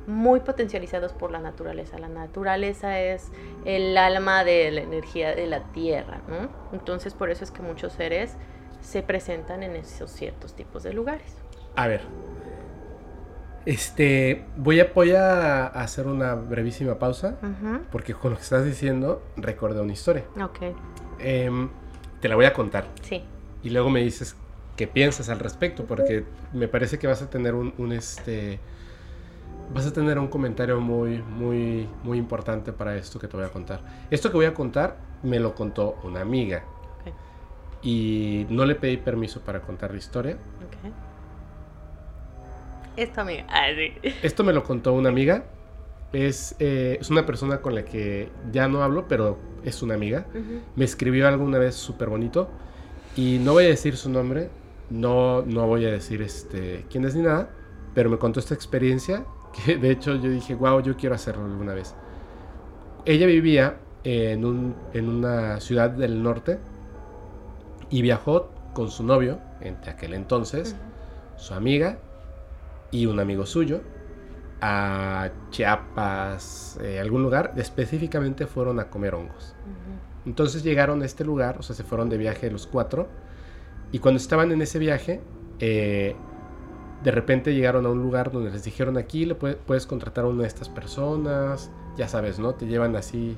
muy 0.08 0.40
potencializados 0.42 1.14
por 1.14 1.32
la 1.32 1.40
naturaleza. 1.40 1.98
La 1.98 2.10
naturaleza 2.10 3.00
es 3.00 3.32
el 3.66 3.98
alma 3.98 4.44
de 4.44 4.72
la 4.72 4.82
energía 4.82 5.36
de 5.36 5.48
la 5.48 5.64
tierra, 5.72 6.22
¿no? 6.28 6.50
Entonces 6.74 7.14
por 7.14 7.30
eso 7.30 7.44
es 7.44 7.52
que 7.52 7.62
muchos 7.62 7.94
seres 7.94 8.36
se 8.82 9.02
presentan 9.02 9.64
en 9.64 9.76
esos 9.76 10.12
ciertos 10.12 10.54
tipos 10.56 10.84
de 10.84 10.94
lugares. 10.94 11.38
A 11.76 11.88
ver, 11.88 12.02
este, 13.66 14.46
voy 14.58 14.80
a, 14.80 14.92
voy 14.94 15.12
a 15.14 15.66
hacer 15.66 16.06
una 16.08 16.36
brevísima 16.36 17.00
pausa, 17.00 17.38
porque 17.92 18.14
con 18.14 18.32
lo 18.32 18.38
que 18.38 18.44
estás 18.44 18.64
diciendo 18.64 19.24
recordé 19.38 19.82
una 19.82 19.94
historia. 19.94 20.24
Ok. 20.42 20.60
Em, 21.20 21.70
te 22.22 22.30
la 22.30 22.36
voy 22.36 22.46
a 22.46 22.54
contar. 22.54 22.86
Sí. 23.02 23.24
Y 23.64 23.72
luego 23.72 23.90
me 23.90 24.02
dices 24.02 24.36
qué 24.76 24.88
piensas 24.88 25.30
al 25.30 25.40
respecto, 25.40 25.86
porque 25.86 26.26
me 26.54 26.68
parece 26.68 27.00
que 27.00 27.08
vas 27.08 27.24
a 27.24 27.30
tener 27.30 27.56
un, 27.56 27.74
un, 27.80 27.92
este, 27.92 28.60
vas 29.74 29.86
a 29.88 29.94
tener 29.94 30.20
un 30.20 30.28
comentario 30.28 30.80
muy, 30.80 31.22
muy, 31.22 31.88
muy 32.04 32.18
importante 32.18 32.72
para 32.72 32.96
esto 32.96 33.20
que 33.20 33.28
te 33.28 33.36
voy 33.38 33.46
a 33.46 33.50
contar. 33.50 33.82
Esto 34.10 34.30
que 34.30 34.38
voy 34.38 34.46
a 34.46 34.54
contar 34.54 34.98
me 35.24 35.40
lo 35.40 35.56
contó 35.56 35.98
una 36.04 36.22
amiga. 36.22 36.64
Okay. 37.02 37.14
Y 37.82 38.48
no 38.50 38.66
le 38.66 38.76
pedí 38.76 38.98
permiso 38.98 39.42
para 39.42 39.62
contar 39.62 39.92
la 39.92 39.98
historia. 39.98 40.38
Okay. 40.68 40.92
Esto, 42.98 43.22
amiga. 43.22 43.46
Ah, 43.50 43.68
sí. 43.76 44.12
Esto 44.24 44.44
me 44.44 44.54
lo 44.54 44.64
contó 44.64 44.94
una 44.94 45.10
amiga. 45.10 45.46
Es, 46.14 46.56
eh, 46.60 46.98
es, 47.02 47.10
una 47.10 47.26
persona 47.26 47.62
con 47.62 47.76
la 47.76 47.84
que 47.84 48.30
ya 48.52 48.68
no 48.68 48.84
hablo, 48.84 49.08
pero 49.08 49.38
es 49.64 49.82
una 49.82 49.96
amiga. 49.96 50.28
Uh 50.34 50.38
-huh. 50.38 50.62
Me 50.76 50.86
escribió 50.86 51.28
alguna 51.28 51.58
vez 51.58 51.76
súper 51.76 52.10
bonito. 52.10 52.50
Y 53.18 53.40
no 53.40 53.54
voy 53.54 53.66
a 53.66 53.68
decir 53.68 53.98
su 53.98 54.10
nombre, 54.10 54.50
no, 54.90 55.42
no 55.42 55.68
voy 55.68 55.86
a 55.86 55.92
decir 55.92 56.22
este, 56.22 56.86
quién 56.90 57.06
es 57.06 57.16
ni 57.16 57.22
nada, 57.22 57.50
pero 57.94 58.10
me 58.10 58.18
contó 58.18 58.40
esta 58.40 58.54
experiencia 58.54 59.26
que 59.56 59.78
de 59.78 59.92
hecho 59.92 60.16
yo 60.16 60.30
dije, 60.30 60.56
wow, 60.56 60.82
yo 60.82 60.96
quiero 60.98 61.16
hacerlo 61.16 61.46
alguna 61.46 61.74
vez. 61.74 61.96
Ella 63.06 63.28
vivía 63.28 63.78
en, 64.04 64.46
un, 64.46 64.76
en 64.94 65.10
una 65.10 65.60
ciudad 65.60 65.90
del 65.90 66.22
norte 66.22 66.60
y 67.90 68.02
viajó 68.02 68.52
con 68.74 68.90
su 68.90 69.04
novio, 69.04 69.40
en 69.62 69.78
aquel 69.88 70.14
entonces, 70.14 70.74
uh 70.74 70.76
-huh. 70.76 71.40
su 71.40 71.54
amiga 71.54 72.00
y 72.92 73.06
un 73.06 73.20
amigo 73.20 73.46
suyo 73.46 73.82
a 74.62 75.30
Chiapas, 75.52 76.80
eh, 76.82 77.00
algún 77.00 77.24
lugar, 77.24 77.54
específicamente 77.58 78.48
fueron 78.48 78.80
a 78.80 78.90
comer 78.90 79.16
hongos. 79.16 79.56
Uh 79.66 79.70
-huh. 79.70 80.28
Entonces 80.28 80.64
llegaron 80.64 81.02
a 81.02 81.06
este 81.06 81.24
lugar, 81.24 81.58
o 81.60 81.62
sea, 81.62 81.76
se 81.76 81.84
fueron 81.84 82.10
de 82.10 82.18
viaje 82.18 82.50
los 82.50 82.66
cuatro, 82.68 83.08
y 83.92 84.00
cuando 84.00 84.18
estaban 84.18 84.52
en 84.52 84.62
ese 84.62 84.80
viaje, 84.80 85.22
eh, 85.60 86.16
de 87.04 87.12
repente 87.12 87.54
llegaron 87.54 87.86
a 87.86 87.90
un 87.90 88.02
lugar 88.02 88.32
donde 88.32 88.52
les 88.52 88.64
dijeron 88.64 88.98
aquí 88.98 89.26
le 89.26 89.36
puedes, 89.36 89.58
puedes 89.58 89.86
contratar 89.86 90.26
a 90.26 90.28
una 90.28 90.44
de 90.44 90.48
estas 90.48 90.70
personas, 90.70 91.72
ya 91.98 92.08
sabes, 92.08 92.40
¿no? 92.40 92.54
Te 92.56 92.66
llevan 92.66 92.96
así 92.96 93.38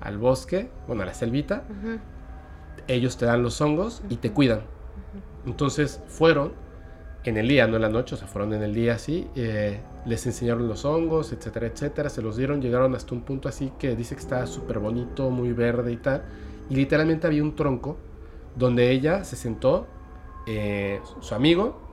al 0.00 0.18
bosque, 0.18 0.70
bueno, 0.86 1.02
a 1.02 1.06
la 1.06 1.14
selvita, 1.14 1.64
uh 1.68 1.86
-huh. 1.86 2.00
ellos 2.88 3.16
te 3.16 3.26
dan 3.26 3.42
los 3.42 3.60
hongos 3.60 4.02
y 4.08 4.16
te 4.16 4.32
cuidan. 4.32 4.58
Uh 4.58 4.60
-huh. 4.60 5.50
Entonces 5.50 6.02
fueron 6.08 6.52
en 7.24 7.36
el 7.36 7.48
día, 7.48 7.66
no 7.66 7.76
en 7.76 7.82
la 7.82 7.88
noche, 7.88 8.14
o 8.14 8.18
sea, 8.18 8.28
fueron 8.28 8.52
en 8.52 8.62
el 8.62 8.74
día 8.74 8.94
así, 8.94 9.28
eh, 9.34 9.80
les 10.04 10.24
enseñaron 10.26 10.68
los 10.68 10.84
hongos, 10.84 11.32
etcétera, 11.32 11.66
etcétera, 11.66 12.08
se 12.08 12.22
los 12.22 12.36
dieron, 12.36 12.60
llegaron 12.62 12.94
hasta 12.94 13.14
un 13.14 13.22
punto 13.22 13.48
así 13.48 13.72
que 13.78 13.96
dice 13.96 14.14
que 14.14 14.20
estaba 14.20 14.46
súper 14.46 14.78
bonito, 14.78 15.30
muy 15.30 15.52
verde 15.52 15.90
y 15.92 15.96
tal, 15.96 16.22
y 16.70 16.76
literalmente 16.76 17.26
había 17.26 17.42
un 17.42 17.56
tronco 17.56 17.96
donde 18.54 18.90
ella 18.92 19.24
se 19.24 19.34
sentó, 19.36 19.86
eh, 20.46 21.00
su 21.20 21.34
amigo, 21.34 21.85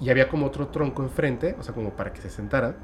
y 0.00 0.10
había 0.10 0.28
como 0.28 0.46
otro 0.46 0.68
tronco 0.68 1.02
enfrente, 1.02 1.56
o 1.58 1.62
sea, 1.62 1.74
como 1.74 1.90
para 1.90 2.12
que 2.12 2.20
se 2.20 2.30
sentara, 2.30 2.76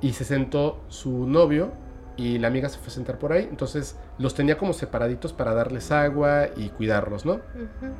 y 0.00 0.12
se 0.12 0.24
sentó 0.24 0.82
su 0.88 1.26
novio, 1.26 1.72
y 2.16 2.38
la 2.38 2.48
amiga 2.48 2.68
se 2.68 2.78
fue 2.78 2.88
a 2.88 2.90
sentar 2.90 3.18
por 3.18 3.32
ahí, 3.32 3.46
entonces 3.50 3.98
los 4.18 4.34
tenía 4.34 4.58
como 4.58 4.72
separaditos 4.72 5.32
para 5.32 5.54
darles 5.54 5.90
agua 5.90 6.48
y 6.56 6.68
cuidarlos, 6.68 7.24
¿no? 7.24 7.34
Uh 7.34 7.36
-huh. 7.36 7.92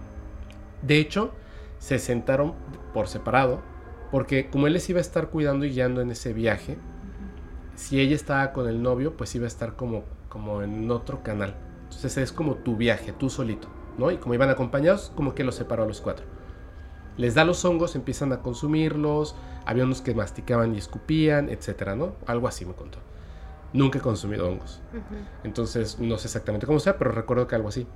De 0.82 0.98
hecho, 0.98 1.32
se 1.78 1.98
sentaron 1.98 2.54
por 2.92 3.08
separado, 3.08 3.62
porque 4.10 4.50
como 4.50 4.66
él 4.66 4.74
les 4.74 4.88
iba 4.90 4.98
a 4.98 5.00
estar 5.00 5.28
cuidando 5.28 5.64
y 5.64 5.70
guiando 5.70 6.00
en 6.00 6.10
ese 6.10 6.32
viaje, 6.32 6.72
uh 6.72 6.76
-huh. 6.76 7.76
si 7.76 8.00
ella 8.00 8.14
estaba 8.14 8.52
con 8.52 8.68
el 8.68 8.82
novio, 8.82 9.16
pues 9.16 9.34
iba 9.34 9.44
a 9.44 9.48
estar 9.48 9.74
como, 9.74 10.04
como 10.28 10.62
en 10.62 10.90
otro 10.90 11.22
canal. 11.22 11.54
Entonces 11.84 12.16
es 12.18 12.32
como 12.32 12.56
tu 12.56 12.76
viaje, 12.76 13.12
tú 13.12 13.30
solito, 13.30 13.68
¿no? 13.98 14.10
Y 14.10 14.18
como 14.18 14.34
iban 14.34 14.50
acompañados, 14.50 15.12
como 15.16 15.34
que 15.34 15.44
los 15.44 15.54
separó 15.54 15.84
a 15.84 15.86
los 15.86 16.00
cuatro. 16.00 16.24
Les 17.20 17.34
da 17.34 17.44
los 17.44 17.64
hongos, 17.64 17.94
empiezan 17.96 18.32
a 18.32 18.40
consumirlos, 18.40 19.34
había 19.66 19.84
unos 19.84 20.00
que 20.00 20.14
masticaban 20.14 20.74
y 20.74 20.78
escupían, 20.78 21.48
etcétera, 21.50 21.94
¿no? 21.94 22.14
Algo 22.26 22.48
así 22.48 22.64
me 22.64 22.72
contó. 22.72 22.98
Nunca 23.72 23.98
he 23.98 24.00
consumido 24.00 24.48
hongos. 24.48 24.80
Uh 24.92 24.96
-huh. 24.96 25.00
Entonces 25.44 26.00
no 26.00 26.16
sé 26.18 26.28
exactamente 26.28 26.66
cómo 26.66 26.80
sea, 26.80 26.96
pero 26.96 27.12
recuerdo 27.12 27.46
que 27.46 27.54
algo 27.54 27.68
así. 27.68 27.86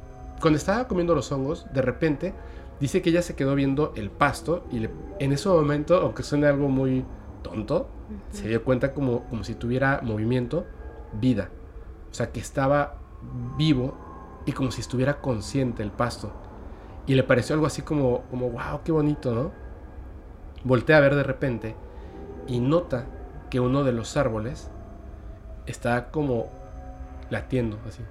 Cuando 0.41 0.59
estaba 0.59 0.87
comiendo 0.87 1.15
los 1.15 1.33
hongos, 1.33 1.67
de 1.73 1.81
repente 1.83 2.35
Dice 2.81 3.03
que 3.03 3.11
ella 3.11 3.23
se 3.23 3.37
quedó 3.37 3.55
viendo 3.55 3.93
el 3.97 4.11
pasto 4.11 4.67
y 4.71 4.81
le, 4.81 4.91
en 5.21 5.33
ese 5.33 5.49
momento, 5.49 5.97
aunque 5.97 6.23
suene 6.23 6.49
algo 6.49 6.69
muy 6.69 7.05
tonto, 7.43 7.89
uh 8.11 8.13
-huh. 8.13 8.37
se 8.37 8.49
dio 8.49 8.65
cuenta 8.65 8.93
como, 8.93 9.25
como 9.25 9.45
si 9.45 9.55
tuviera 9.55 10.01
movimiento, 10.03 10.67
vida. 11.21 11.51
O 12.11 12.15
sea, 12.15 12.33
que 12.33 12.41
estaba 12.41 12.99
vivo 13.57 13.97
y 14.45 14.53
como 14.53 14.71
si 14.71 14.81
estuviera 14.81 15.21
consciente 15.21 15.83
el 15.83 15.93
pasto. 15.93 16.33
Y 17.07 17.15
le 17.15 17.23
pareció 17.23 17.55
algo 17.55 17.67
así 17.67 17.83
como, 17.83 18.23
como 18.31 18.51
wow, 18.51 18.81
qué 18.85 18.93
bonito, 18.93 19.35
¿no? 19.35 19.53
Voltea 20.65 20.97
a 20.97 21.01
ver 21.01 21.15
de 21.15 21.23
repente 21.23 21.75
y 22.47 22.61
nota 22.61 23.07
que 23.51 23.61
uno 23.61 23.85
de 23.85 23.93
los 23.93 24.17
árboles 24.17 24.71
está 25.67 26.11
como 26.11 26.49
latiendo, 27.31 27.79
así 27.87 28.03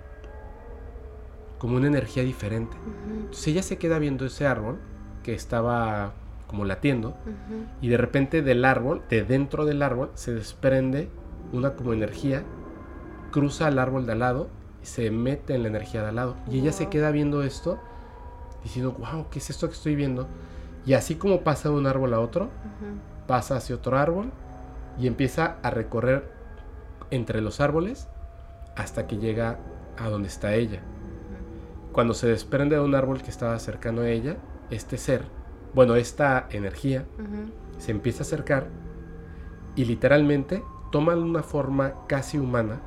como 1.63 1.77
una 1.77 1.87
energía 1.87 2.23
diferente. 2.23 2.75
Uh 2.75 2.89
-huh. 2.89 3.19
Entonces 3.21 3.47
ella 3.47 3.63
se 3.63 3.77
queda 3.77 3.97
viendo 3.97 4.25
ese 4.25 4.45
árbol 4.45 4.79
que 5.23 5.33
estaba 5.33 6.11
como 6.47 6.65
latiendo 6.65 7.09
uh 7.09 7.13
-huh. 7.13 7.65
y 7.81 7.87
de 7.87 7.95
repente 7.95 8.41
del 8.41 8.65
árbol, 8.65 9.01
de 9.09 9.23
dentro 9.23 9.63
del 9.63 9.81
árbol, 9.81 10.11
se 10.13 10.33
desprende 10.33 11.07
una 11.53 11.75
como 11.75 11.93
energía, 11.93 12.43
cruza 13.31 13.67
al 13.67 13.79
árbol 13.79 14.05
de 14.05 14.11
al 14.11 14.19
lado 14.19 14.49
y 14.81 14.85
se 14.87 15.09
mete 15.09 15.55
en 15.55 15.61
la 15.61 15.69
energía 15.69 16.01
de 16.01 16.09
al 16.09 16.15
lado. 16.15 16.35
Y 16.51 16.59
ella 16.59 16.73
se 16.73 16.89
queda 16.89 17.11
viendo 17.11 17.43
esto 17.43 17.79
diciendo, 18.63 18.95
wow, 18.97 19.27
¿qué 19.29 19.39
es 19.39 19.49
esto 19.49 19.67
que 19.67 19.73
estoy 19.73 19.95
viendo? 19.95 20.27
Y 20.85 20.93
así 20.93 21.15
como 21.15 21.41
pasa 21.41 21.69
de 21.69 21.75
un 21.75 21.87
árbol 21.87 22.13
a 22.13 22.19
otro, 22.19 22.45
uh 22.45 22.47
-huh. 22.47 23.27
pasa 23.27 23.57
hacia 23.57 23.75
otro 23.75 23.97
árbol 23.97 24.31
y 24.97 25.07
empieza 25.07 25.57
a 25.63 25.69
recorrer 25.69 26.31
entre 27.11 27.41
los 27.41 27.59
árboles 27.59 28.07
hasta 28.75 29.07
que 29.07 29.17
llega 29.17 29.59
a 29.97 30.09
donde 30.09 30.27
está 30.27 30.55
ella. 30.55 30.81
Cuando 31.91 32.13
se 32.13 32.27
desprende 32.27 32.75
de 32.75 32.81
un 32.81 32.95
árbol 32.95 33.21
que 33.21 33.29
estaba 33.29 33.57
cercano 33.59 34.01
a 34.01 34.09
ella, 34.09 34.37
este 34.71 34.97
ser, 34.97 35.25
bueno, 35.75 35.95
esta 35.95 36.47
energía, 36.49 37.05
se 37.77 37.91
empieza 37.91 38.19
a 38.19 38.25
acercar 38.25 38.67
y 39.75 39.85
literalmente 39.85 40.63
toma 40.91 41.15
una 41.15 41.43
forma 41.43 41.93
casi 42.07 42.37
humana 42.37 42.79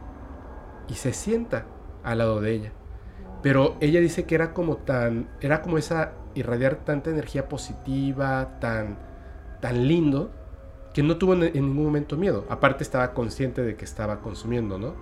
y 0.88 0.94
se 0.94 1.12
sienta 1.12 1.66
al 2.02 2.18
lado 2.18 2.40
de 2.40 2.52
ella. 2.52 2.72
Pero 3.42 3.76
ella 3.80 4.00
dice 4.00 4.24
que 4.24 4.34
era 4.34 4.52
como 4.52 4.76
tan, 4.76 5.28
era 5.40 5.62
como 5.62 5.78
esa 5.78 6.12
irradiar 6.34 6.76
tanta 6.76 7.10
energía 7.10 7.48
positiva, 7.48 8.58
tan, 8.60 8.98
tan 9.60 9.86
lindo, 9.86 10.30
que 10.92 11.02
no 11.02 11.16
tuvo 11.16 11.34
en, 11.34 11.52
ningún 11.52 11.84
momento 11.84 12.16
miedo. 12.16 12.44
Aparte 12.48 12.82
estaba 12.82 13.12
consciente 13.12 13.62
de 13.62 13.76
que 13.76 13.84
estaba 13.84 14.20
consumiendo, 14.20 14.78
¿no? 14.78 14.94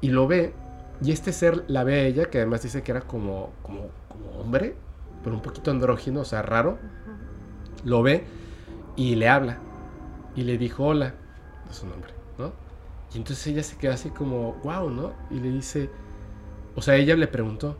Y 0.00 0.10
lo 0.10 0.26
ve, 0.26 0.54
y 1.02 1.12
este 1.12 1.32
ser 1.32 1.64
la 1.68 1.84
ve 1.84 1.94
a 1.94 2.02
ella, 2.02 2.30
que 2.30 2.38
además 2.38 2.62
dice 2.62 2.82
que 2.82 2.92
era 2.92 3.02
como, 3.02 3.50
como, 3.62 3.88
como 4.08 4.30
hombre, 4.40 4.76
pero 5.22 5.34
un 5.34 5.42
poquito 5.42 5.70
andrógino, 5.70 6.20
o 6.20 6.24
sea, 6.24 6.42
raro. 6.42 6.78
Lo 7.84 8.02
ve 8.02 8.24
y 8.96 9.14
le 9.14 9.28
habla. 9.28 9.58
Y 10.34 10.42
le 10.42 10.58
dijo 10.58 10.86
hola, 10.86 11.14
es 11.70 11.76
su 11.76 11.86
nombre, 11.86 12.12
¿no? 12.38 12.52
Y 13.12 13.18
entonces 13.18 13.46
ella 13.46 13.62
se 13.62 13.76
queda 13.76 13.94
así 13.94 14.10
como, 14.10 14.54
wow, 14.64 14.90
¿no? 14.90 15.12
Y 15.30 15.40
le 15.40 15.50
dice, 15.50 15.90
o 16.78 16.80
sea, 16.80 16.94
ella 16.94 17.16
le 17.16 17.26
preguntó, 17.26 17.76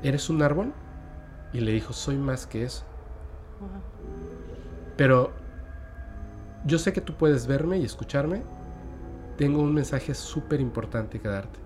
¿eres 0.00 0.30
un 0.30 0.42
árbol? 0.42 0.72
Y 1.52 1.58
le 1.58 1.72
dijo, 1.72 1.92
soy 1.92 2.16
más 2.16 2.46
que 2.46 2.62
eso. 2.62 2.84
Pero 4.96 5.32
yo 6.64 6.78
sé 6.78 6.92
que 6.92 7.00
tú 7.00 7.14
puedes 7.14 7.48
verme 7.48 7.78
y 7.78 7.84
escucharme. 7.84 8.44
Tengo 9.36 9.60
un 9.60 9.74
mensaje 9.74 10.14
súper 10.14 10.60
importante 10.60 11.18
que 11.18 11.26
darte. 11.26 11.58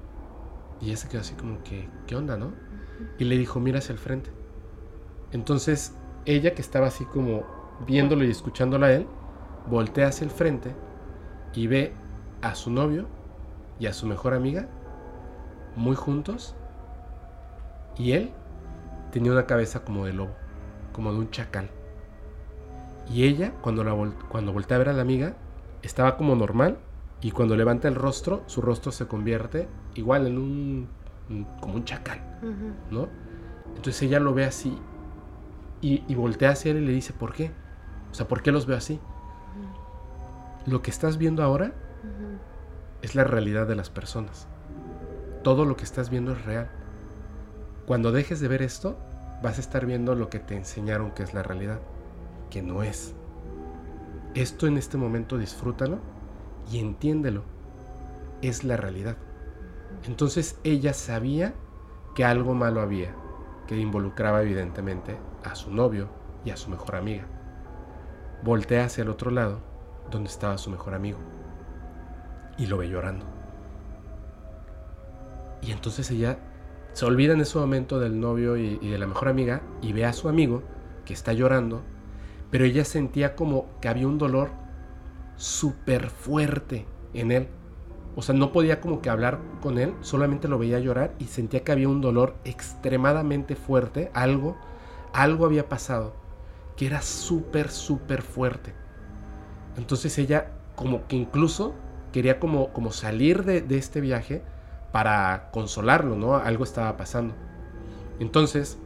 Y 0.81 0.87
ella 0.87 0.97
se 0.97 1.09
quedó 1.09 1.21
así 1.21 1.35
como 1.35 1.63
que, 1.63 1.91
¿qué 2.07 2.17
onda, 2.17 2.39
no? 2.39 2.53
Y 3.19 3.25
le 3.25 3.37
dijo, 3.37 3.61
mira 3.61 3.81
hacia 3.81 3.93
el 3.93 3.99
frente. 3.99 4.31
Entonces, 5.33 5.95
ella 6.25 6.55
que 6.55 6.63
estaba 6.63 6.87
así 6.87 7.05
como 7.05 7.45
viéndolo 7.87 8.25
y 8.25 8.31
escuchándolo 8.31 8.87
a 8.87 8.93
él, 8.93 9.07
voltea 9.67 10.09
hacia 10.09 10.25
el 10.25 10.31
frente 10.31 10.75
y 11.53 11.67
ve 11.67 11.93
a 12.41 12.55
su 12.55 12.71
novio 12.71 13.09
y 13.79 13.89
a 13.89 13.93
su 13.93 14.07
mejor 14.07 14.33
amiga 14.33 14.71
muy 15.77 15.95
juntos 15.95 16.55
y 17.97 18.13
él 18.13 18.33
tenía 19.11 19.33
una 19.33 19.47
cabeza 19.47 19.85
como 19.85 20.07
de 20.07 20.13
lobo, 20.13 20.35
como 20.93 21.13
de 21.13 21.19
un 21.19 21.31
chacal. 21.31 21.71
Y 23.09 23.25
ella, 23.25 23.53
cuando, 23.61 23.85
la 23.85 23.95
cuando 24.29 24.53
voltea 24.53 24.77
a 24.77 24.79
ver 24.79 24.89
a 24.89 24.93
la 24.93 25.03
amiga, 25.03 25.37
estaba 25.83 26.17
como 26.17 26.35
normal 26.35 26.79
y 27.21 27.31
cuando 27.31 27.57
levanta 27.57 27.89
el 27.89 27.95
rostro, 27.95 28.43
su 28.47 28.61
rostro 28.61 28.93
se 28.93 29.07
convierte 29.07 29.69
igual 29.95 30.27
en 30.27 30.39
un, 30.39 30.89
como 31.61 31.75
un 31.75 31.85
chacal, 31.85 32.21
¿no? 32.91 33.09
Entonces 33.69 34.03
ella 34.03 34.21
lo 34.21 34.35
ve 34.35 34.45
así 34.45 34.77
y, 35.81 36.03
y, 36.09 36.15
voltea 36.15 36.51
hacia 36.51 36.73
él 36.73 36.79
y 36.79 36.87
le 36.87 36.93
dice, 36.93 37.13
¿por 37.13 37.33
qué? 37.33 37.53
O 38.11 38.15
sea, 38.15 38.27
¿por 38.27 38.43
qué 38.43 38.51
los 38.51 38.67
veo 38.67 38.77
así? 38.77 38.99
Lo 40.67 40.83
que 40.83 40.91
estás 40.91 41.17
viendo 41.19 41.43
ahora 41.43 41.73
es 43.03 43.15
la 43.15 43.25
realidad 43.25 43.67
de 43.67 43.77
las 43.77 43.91
personas. 43.91 44.49
Todo 45.47 45.65
lo 45.65 45.77
que 45.77 45.85
estás 45.85 46.11
viendo 46.11 46.33
es 46.33 46.45
real. 46.45 46.69
Cuando 47.87 48.11
dejes 48.11 48.41
de 48.41 48.49
ver 48.49 48.63
esto, 48.63 48.99
vas 49.45 49.59
a 49.59 49.61
estar 49.61 49.87
viendo 49.87 50.17
lo 50.17 50.29
que 50.29 50.41
te 50.41 50.57
enseñaron 50.57 51.13
que 51.13 51.23
es 51.23 51.35
la 51.35 51.45
realidad, 51.45 51.79
que 52.51 52.63
no 52.63 52.83
es. 52.83 53.15
Esto 54.35 54.67
en 54.67 54.77
este 54.77 54.99
momento 54.99 55.39
disfrútalo 55.39 56.01
y 56.69 56.81
entiéndelo. 56.81 57.45
Es 58.43 58.65
la 58.65 58.77
realidad. 58.77 59.19
Entonces 60.03 60.59
ella 60.65 60.93
sabía 60.93 61.55
que 62.17 62.25
algo 62.25 62.55
malo 62.55 62.81
había, 62.81 63.15
que 63.69 63.79
involucraba 63.79 64.43
evidentemente 64.43 65.17
a 65.45 65.55
su 65.55 65.71
novio 65.71 66.09
y 66.45 66.51
a 66.51 66.57
su 66.57 66.71
mejor 66.71 66.97
amiga. 66.97 67.27
Voltea 68.43 68.87
hacia 68.87 69.03
el 69.03 69.11
otro 69.11 69.31
lado, 69.31 69.61
donde 70.11 70.29
estaba 70.29 70.59
su 70.59 70.71
mejor 70.71 70.95
amigo, 70.95 71.21
y 72.59 72.67
lo 72.67 72.79
ve 72.79 72.89
llorando. 72.89 73.36
Y 75.67 75.73
entonces 75.73 76.11
ella 76.11 76.39
se 76.93 77.05
olvida 77.05 77.35
en 77.35 77.41
ese 77.41 77.59
momento 77.59 77.99
del 77.99 78.21
novio 78.21 78.57
y, 78.57 78.77
de 78.79 78.99
la 78.99 79.07
mejor 79.07 79.29
amiga 79.29 79.63
y 79.83 79.93
ve 79.93 80.05
a 80.05 80.13
su 80.13 80.29
amigo 80.29 80.63
que 81.05 81.13
está 81.13 81.33
llorando, 81.33 81.83
pero 82.51 82.65
ella 82.65 82.85
sentía 82.85 83.35
como 83.35 83.67
que 83.81 83.89
había 83.89 84.07
un 84.07 84.19
dolor 84.19 84.51
súper 85.37 86.09
fuerte 86.09 86.87
en 87.15 87.33
él. 87.33 87.49
O 88.15 88.23
sea, 88.23 88.35
no 88.35 88.53
podía 88.53 88.81
como 88.81 89.03
que 89.03 89.11
hablar 89.11 89.41
con 89.61 89.79
él, 89.79 89.93
solamente 90.01 90.49
lo 90.49 90.59
veía 90.59 90.79
llorar 90.79 91.15
y 91.19 91.25
sentía 91.25 91.65
que 91.65 91.73
había 91.73 91.89
un 91.89 92.01
dolor 92.01 92.37
extremadamente 92.45 93.57
fuerte, 93.57 94.11
algo, 94.15 94.57
algo 95.13 95.45
había 95.45 95.69
pasado, 95.69 96.15
que 96.77 96.87
era 96.87 97.03
súper, 97.03 97.71
súper 97.71 98.23
fuerte. 98.23 98.73
Entonces 99.77 100.17
ella 100.17 100.53
como 100.77 101.07
que 101.09 101.17
incluso 101.17 101.75
quería 102.13 102.41
como, 102.41 102.73
como 102.73 102.93
salir 102.93 103.45
de, 103.45 103.61
de 103.61 103.77
este 103.77 104.01
viaje, 104.01 104.43
para 104.97 105.51
consolarlo, 105.51 106.17
¿no? 106.17 106.37
Algo 106.37 106.65
estaba 106.65 106.97
pasando. 106.97 107.35
Entonces, 108.19 108.79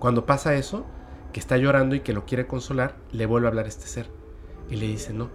cuando 0.00 0.26
pasa 0.26 0.56
eso, 0.56 0.86
que 1.32 1.38
está 1.38 1.56
llorando 1.56 1.94
y 1.94 2.00
que 2.00 2.12
lo 2.12 2.26
quiere 2.26 2.48
consolar, 2.48 2.96
le 3.12 3.24
vuelve 3.24 3.46
a 3.46 3.50
hablar 3.50 3.68
este 3.68 3.86
ser. 3.86 4.10
Y 4.68 4.74
le 4.74 4.88
dice, 4.88 5.12
no, 5.12 5.30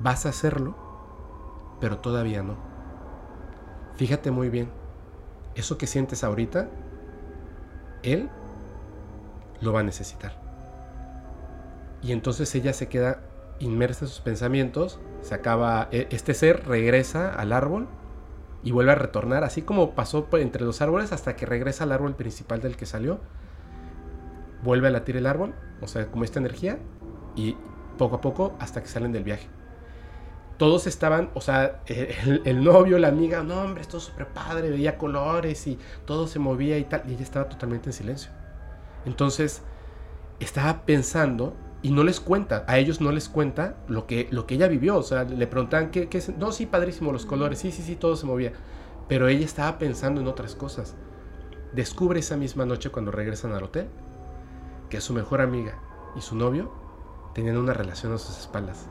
vas 0.00 0.24
a 0.24 0.30
hacerlo, 0.30 0.74
pero 1.82 1.98
todavía 1.98 2.42
no. 2.42 2.56
Fíjate 3.96 4.30
muy 4.30 4.48
bien, 4.48 4.70
eso 5.54 5.76
que 5.76 5.86
sientes 5.86 6.24
ahorita, 6.24 6.70
él 8.02 8.30
lo 9.60 9.74
va 9.74 9.80
a 9.80 9.82
necesitar. 9.82 10.40
Y 12.00 12.12
entonces 12.12 12.54
ella 12.54 12.72
se 12.72 12.88
queda 12.88 13.20
inmersa 13.58 14.06
en 14.06 14.08
sus 14.08 14.20
pensamientos, 14.20 14.98
se 15.22 15.34
acaba, 15.34 15.88
e, 15.92 16.08
este 16.10 16.34
ser 16.34 16.66
regresa 16.66 17.32
al 17.32 17.52
árbol 17.52 17.88
y 18.62 18.70
vuelve 18.70 18.92
a 18.92 18.96
retornar, 18.96 19.44
así 19.44 19.62
como 19.62 19.94
pasó 19.94 20.28
entre 20.32 20.64
los 20.64 20.82
árboles 20.82 21.12
hasta 21.12 21.34
que 21.34 21.46
regresa 21.46 21.84
al 21.84 21.92
árbol 21.92 22.14
principal 22.14 22.60
del 22.60 22.76
que 22.76 22.86
salió, 22.86 23.20
vuelve 24.62 24.88
a 24.88 24.90
latir 24.90 25.16
el 25.16 25.26
árbol, 25.26 25.54
o 25.80 25.88
sea, 25.88 26.06
como 26.06 26.24
esta 26.24 26.38
energía, 26.38 26.78
y 27.34 27.56
poco 27.98 28.16
a 28.16 28.20
poco 28.20 28.54
hasta 28.60 28.82
que 28.82 28.88
salen 28.88 29.12
del 29.12 29.24
viaje. 29.24 29.48
Todos 30.58 30.86
estaban, 30.86 31.30
o 31.34 31.40
sea, 31.40 31.82
el, 31.86 32.42
el 32.44 32.62
novio, 32.62 32.98
la 32.98 33.08
amiga, 33.08 33.42
no 33.42 33.62
hombre, 33.62 33.80
esto 33.80 33.96
es 33.96 34.04
súper 34.04 34.28
padre, 34.28 34.70
veía 34.70 34.96
colores 34.96 35.66
y 35.66 35.78
todo 36.04 36.28
se 36.28 36.38
movía 36.38 36.78
y 36.78 36.84
tal, 36.84 37.02
y 37.08 37.14
ella 37.14 37.24
estaba 37.24 37.48
totalmente 37.48 37.88
en 37.88 37.94
silencio. 37.94 38.30
Entonces, 39.04 39.62
estaba 40.38 40.82
pensando 40.84 41.54
y 41.82 41.90
no 41.90 42.04
les 42.04 42.20
cuenta, 42.20 42.64
a 42.68 42.78
ellos 42.78 43.00
no 43.00 43.10
les 43.10 43.28
cuenta 43.28 43.76
lo 43.88 44.06
que, 44.06 44.28
lo 44.30 44.46
que 44.46 44.54
ella 44.54 44.68
vivió. 44.68 44.96
O 44.96 45.02
sea, 45.02 45.24
le 45.24 45.46
preguntan 45.48 45.90
qué, 45.90 46.08
qué 46.08 46.18
es. 46.18 46.36
No, 46.38 46.52
sí, 46.52 46.66
padrísimo 46.66 47.12
los 47.12 47.26
colores, 47.26 47.58
sí, 47.58 47.72
sí, 47.72 47.82
sí, 47.82 47.96
todo 47.96 48.14
se 48.16 48.24
movía. 48.24 48.52
Pero 49.08 49.26
ella 49.26 49.44
estaba 49.44 49.78
pensando 49.78 50.20
en 50.20 50.28
otras 50.28 50.54
cosas. 50.54 50.94
Descubre 51.72 52.20
esa 52.20 52.36
misma 52.36 52.64
noche 52.66 52.90
cuando 52.90 53.10
regresan 53.10 53.52
al 53.52 53.64
hotel 53.64 53.88
que 54.88 55.00
su 55.00 55.12
mejor 55.12 55.40
amiga 55.40 55.78
y 56.14 56.20
su 56.20 56.36
novio 56.36 56.70
tenían 57.34 57.56
una 57.56 57.72
relación 57.72 58.12
a 58.12 58.18
sus 58.18 58.38
espaldas. 58.38 58.86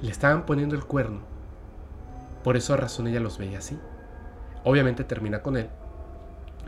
Le 0.00 0.10
estaban 0.10 0.46
poniendo 0.46 0.76
el 0.76 0.84
cuerno. 0.84 1.22
Por 2.44 2.56
esa 2.56 2.76
razón 2.76 3.08
ella 3.08 3.20
los 3.20 3.38
veía 3.38 3.58
así. 3.58 3.78
Obviamente 4.64 5.02
termina 5.02 5.42
con 5.42 5.56
él. 5.56 5.68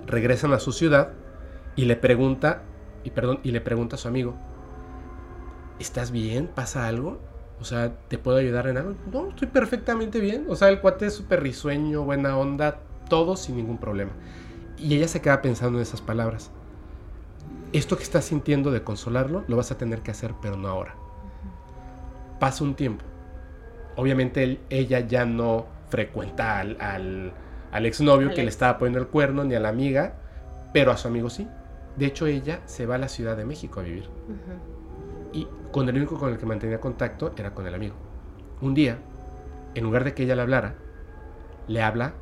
Regresan 0.07 0.53
a 0.53 0.59
su 0.59 0.73
ciudad 0.73 1.13
y 1.77 1.85
le 1.85 1.97
pregunta 1.97 2.63
y, 3.05 3.11
perdón, 3.11 3.41
y 3.43 3.51
le 3.51 3.61
pregunta 3.61 3.97
a 3.97 3.99
su 3.99 4.09
amigo, 4.09 4.35
¿estás 5.79 6.11
bien? 6.11 6.49
¿Pasa 6.49 6.87
algo? 6.87 7.19
O 7.61 7.65
sea, 7.65 7.93
¿te 8.09 8.19
puedo 8.19 8.39
ayudar 8.39 8.69
en 8.69 8.79
algo? 8.79 8.95
No, 9.13 9.29
estoy 9.29 9.49
perfectamente 9.49 10.21
bien. 10.21 10.47
O 10.49 10.57
sea, 10.57 10.69
el 10.69 10.81
cuate 10.81 11.07
es 11.07 11.15
súper 11.15 11.43
risueño, 11.43 12.05
buena 12.05 12.37
onda, 12.37 12.81
todo 13.09 13.37
sin 13.37 13.57
ningún 13.57 13.79
problema. 13.79 14.13
Y 14.79 14.97
ella 14.97 15.09
se 15.09 15.21
queda 15.21 15.43
pensando 15.43 15.79
en 15.79 15.83
esas 15.83 16.01
palabras. 16.01 16.51
Esto 17.73 17.97
que 17.97 18.03
estás 18.03 18.25
sintiendo 18.25 18.71
de 18.71 18.83
consolarlo, 18.83 19.45
lo 19.47 19.57
vas 19.57 19.71
a 19.71 19.79
tener 19.79 20.01
que 20.01 20.11
hacer, 20.11 20.35
pero 20.41 20.57
no 20.57 20.69
ahora. 20.69 20.95
Pasa 22.39 22.65
un 22.65 22.75
tiempo. 22.75 23.05
Obviamente 23.97 24.61
ella 24.71 25.01
ya 25.01 25.27
no 25.27 25.67
frecuenta 25.91 26.59
al, 26.61 26.81
al, 26.81 27.33
al 27.73 27.87
exnovio 27.87 28.31
que 28.31 28.43
le 28.43 28.49
estaba 28.49 28.79
poniendo 28.79 29.01
el 29.01 29.09
cuerno, 29.09 29.45
ni 29.45 29.55
a 29.55 29.61
la 29.61 29.69
amiga, 29.69 30.15
pero 30.73 30.93
a 30.93 30.97
su 30.97 31.09
amigo 31.09 31.29
sí. 31.29 31.47
De 32.01 32.07
hecho, 32.07 32.27
ella 32.27 32.63
se 32.65 32.87
va 32.87 32.95
a 32.95 32.99
la 32.99 33.09
Ciudad 33.09 33.37
de 33.37 33.45
México 33.45 33.79
a 33.79 33.83
vivir. 33.83 34.09
Y 35.35 35.47
con 35.71 35.87
el 35.87 35.97
único 35.97 36.19
con 36.19 36.31
el 36.31 36.39
que 36.39 36.47
mantenía 36.47 36.81
contacto 36.81 37.35
era 37.37 37.53
con 37.53 37.67
el 37.67 37.75
amigo. 37.75 37.95
Un 38.63 38.73
día, 38.73 38.99
en 39.75 39.85
lugar 39.85 40.05
de 40.05 40.15
que 40.15 40.23
ella 40.23 40.35
le 40.35 40.41
hablara, 40.41 40.77
le 41.69 41.83
habla 41.83 42.15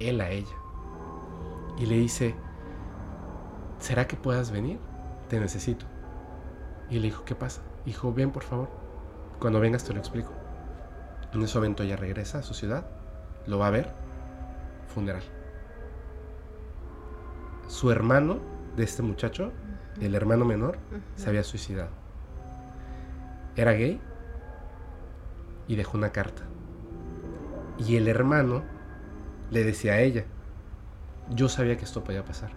él 0.00 0.20
a 0.20 0.30
ella. 0.30 0.56
Y 1.78 1.86
le 1.86 1.94
dice, 1.94 2.34
¿será 3.78 4.08
que 4.08 4.16
puedas 4.16 4.50
venir? 4.50 4.80
Te 5.28 5.38
necesito. 5.38 5.86
Y 6.90 6.96
le 6.96 7.02
dijo, 7.02 7.24
¿qué 7.24 7.36
pasa? 7.36 7.62
Dijo, 7.86 8.12
ven 8.12 8.32
por 8.32 8.42
favor. 8.42 8.68
Cuando 9.38 9.60
vengas 9.60 9.84
te 9.84 9.92
lo 9.92 10.00
explico. 10.00 10.32
En 11.32 11.40
ese 11.40 11.56
momento 11.56 11.84
ella 11.84 11.94
regresa 11.94 12.38
a 12.38 12.42
su 12.42 12.52
ciudad, 12.52 12.84
lo 13.46 13.60
va 13.60 13.68
a 13.68 13.70
ver, 13.70 13.92
funeral. 14.92 15.22
Su 17.68 17.92
hermano 17.92 18.53
de 18.76 18.84
este 18.84 19.02
muchacho, 19.02 19.52
el 20.00 20.14
hermano 20.14 20.44
menor, 20.44 20.78
se 21.16 21.28
había 21.28 21.44
suicidado. 21.44 21.90
Era 23.56 23.72
gay 23.72 24.00
y 25.68 25.76
dejó 25.76 25.96
una 25.96 26.10
carta. 26.10 26.42
Y 27.78 27.96
el 27.96 28.08
hermano 28.08 28.62
le 29.50 29.64
decía 29.64 29.92
a 29.92 30.00
ella, 30.00 30.24
yo 31.30 31.48
sabía 31.48 31.76
que 31.76 31.84
esto 31.84 32.04
podía 32.04 32.24
pasar. 32.24 32.50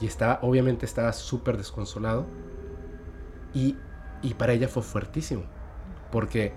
Y 0.00 0.06
estaba, 0.06 0.38
obviamente 0.42 0.86
estaba 0.86 1.12
súper 1.12 1.56
desconsolado. 1.56 2.26
Y, 3.52 3.76
y 4.22 4.34
para 4.34 4.52
ella 4.52 4.68
fue 4.68 4.82
fuertísimo. 4.82 5.44
Porque 6.10 6.52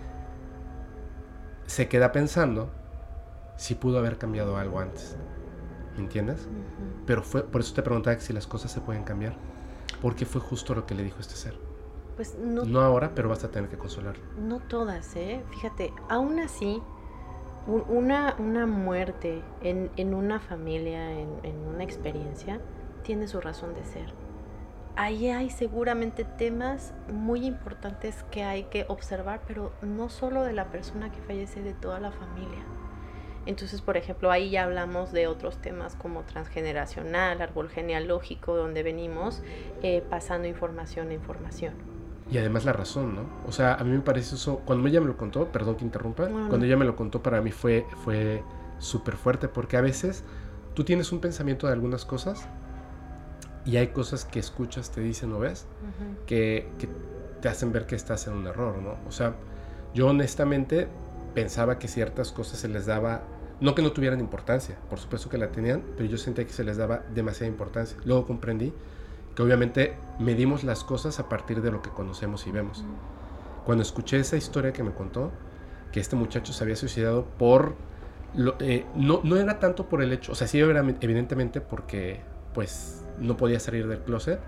se 1.68 1.88
queda 1.88 2.12
pensando 2.12 2.72
si 3.58 3.76
pudo 3.76 4.00
haber 4.00 4.18
cambiado 4.18 4.58
algo 4.58 4.80
antes. 4.80 5.16
¿Me 5.98 6.04
entiendes? 6.04 6.48
Pero 7.06 7.24
fue, 7.24 7.44
por 7.44 7.62
eso 7.62 7.74
te 7.74 7.82
preguntaba 7.82 8.20
si 8.20 8.34
las 8.34 8.48
cosas 8.48 8.72
se 8.72 8.82
pueden 8.82 9.04
cambiar. 9.04 9.36
Porque 10.02 10.26
fue 10.26 10.42
justo 10.42 10.76
lo 10.76 10.86
que 10.86 10.94
le 10.96 11.04
dijo 11.04 11.20
este 11.20 11.36
ser. 11.36 11.58
Pues 12.16 12.36
no, 12.40 12.64
No 12.66 12.82
ahora, 12.82 13.12
pero 13.16 13.30
vas 13.30 13.44
a 13.44 13.50
tener 13.52 13.70
que 13.70 13.78
consolarlo. 13.78 14.24
no 14.40 14.60
todas, 14.60 15.16
¿eh? 15.16 15.44
Fíjate, 15.52 15.94
aún 16.10 16.40
así, 16.40 16.82
un- 17.68 17.84
una, 17.90 18.36
una 18.40 18.66
muerte 18.66 19.42
en, 19.62 19.90
en 19.98 20.14
una 20.14 20.40
familia, 20.40 21.12
en, 21.12 21.30
en 21.44 21.56
una 21.68 21.84
experiencia, 21.84 22.60
tiene 23.04 23.28
su 23.28 23.40
razón 23.42 23.74
de 23.74 23.84
ser. 23.86 24.14
Ahí 24.96 25.30
hay 25.30 25.52
seguramente 25.52 26.24
temas 26.26 26.94
muy 27.14 27.46
importantes 27.46 28.24
que 28.32 28.44
hay 28.44 28.64
que 28.64 28.86
observar, 28.88 29.42
pero 29.48 29.72
no 29.84 30.10
solo 30.10 30.44
de 30.44 30.54
la 30.54 30.72
persona 30.72 31.12
que 31.12 31.22
fallece, 31.22 31.62
de 31.62 31.74
toda 31.74 32.00
la 32.00 32.12
familia. 32.12 32.64
Entonces, 33.48 33.82
por 33.82 33.98
ejemplo, 33.98 34.30
ahí 34.30 34.50
ya 34.50 34.64
hablamos 34.64 35.12
de 35.12 35.28
otros 35.28 35.58
temas 35.62 35.96
como 35.96 36.24
transgeneracional, 36.24 37.42
árbol 37.42 37.70
genealógico, 37.70 38.56
donde 38.56 38.84
venimos 38.84 39.42
eh, 39.82 40.04
pasando 40.10 40.48
información 40.48 41.10
a 41.10 41.14
información. 41.14 41.74
Y 42.30 42.38
además 42.38 42.66
la 42.66 42.74
razón, 42.74 43.16
¿no? 43.16 43.22
O 43.48 43.54
sea, 43.54 43.76
a 43.76 43.84
mí 43.86 43.92
me 43.92 44.02
parece 44.02 44.36
eso, 44.36 44.60
cuando 44.66 44.88
ella 44.90 45.00
me 45.00 45.08
lo 45.08 45.16
contó, 45.16 45.50
perdón 45.50 45.78
que 45.78 45.86
interrumpa, 45.86 46.28
cuando 46.28 46.66
ella 46.66 46.76
me 46.76 46.84
lo 46.84 46.98
contó 46.98 47.24
para 47.24 47.42
mí 47.42 47.52
fue, 47.52 47.86
fue 48.04 48.44
súper 48.80 49.16
fuerte 49.16 49.48
porque 49.48 49.78
a 49.78 49.82
veces 49.82 50.26
tú 50.74 50.84
tienes 50.84 51.14
un 51.14 51.22
pensamiento 51.22 51.68
de 51.68 51.74
algunas 51.74 52.04
cosas 52.04 52.46
y 53.66 53.78
hay 53.78 53.88
cosas 53.88 54.26
que 54.26 54.40
escuchas, 54.40 54.92
te 54.92 55.00
dicen 55.00 55.32
o 55.32 55.40
ves, 55.40 55.68
Ujú. 55.82 56.26
que, 56.26 56.70
que 56.78 56.90
te 57.42 57.48
hacen 57.48 57.72
ver 57.72 57.86
que 57.86 57.96
estás 57.96 58.28
en 58.28 58.34
un 58.34 58.46
error, 58.46 58.78
¿no? 58.82 58.98
O 59.08 59.12
sea, 59.12 59.36
yo 59.94 60.08
honestamente 60.08 60.90
pensaba 61.34 61.80
que 61.80 61.88
ciertas 61.88 62.32
cosas 62.32 62.60
se 62.60 62.68
les 62.68 62.86
daba, 62.86 63.22
no 63.60 63.74
que 63.76 63.82
no 63.82 63.92
tuvieran 63.92 64.20
importancia, 64.20 64.78
por 64.90 65.00
supuesto 65.00 65.30
que 65.30 65.38
la 65.38 65.52
tenían, 65.52 65.84
pero 65.96 66.10
yo 66.10 66.18
sentía 66.18 66.46
que 66.46 66.54
se 66.54 66.64
les 66.64 66.78
daba 66.78 67.04
demasiada 67.14 67.48
importancia. 67.52 67.98
Luego 68.06 68.26
comprendí 68.26 68.74
que 69.36 69.42
obviamente 69.44 69.96
medimos 70.20 70.64
las 70.64 70.84
cosas 70.84 71.20
a 71.20 71.30
partir 71.30 71.62
de 71.62 71.72
lo 71.72 71.82
que 71.82 71.90
conocemos 71.90 72.46
y 72.48 72.52
vemos. 72.52 72.84
Cuando 73.66 73.82
escuché 73.82 74.20
esa 74.20 74.38
historia 74.38 74.74
que 74.74 74.84
me 74.84 74.92
contó, 74.92 75.32
que 75.92 76.00
este 76.00 76.16
muchacho 76.16 76.54
se 76.54 76.64
había 76.64 76.76
suicidado 76.76 77.26
por... 77.26 77.76
lo- 78.36 78.56
eh, 78.60 78.86
no, 78.96 79.22
no 79.24 79.38
era 79.38 79.60
tanto 79.60 79.88
por 79.90 80.02
el 80.02 80.12
hecho, 80.14 80.32
o 80.32 80.36
sea, 80.36 80.48
sí 80.48 80.60
era 80.60 80.80
evidentemente 81.02 81.62
porque 81.62 82.22
pues 82.54 83.04
no 83.20 83.38
podía 83.38 83.60
salir 83.60 83.88
del 83.88 84.00
closet, 84.00 84.40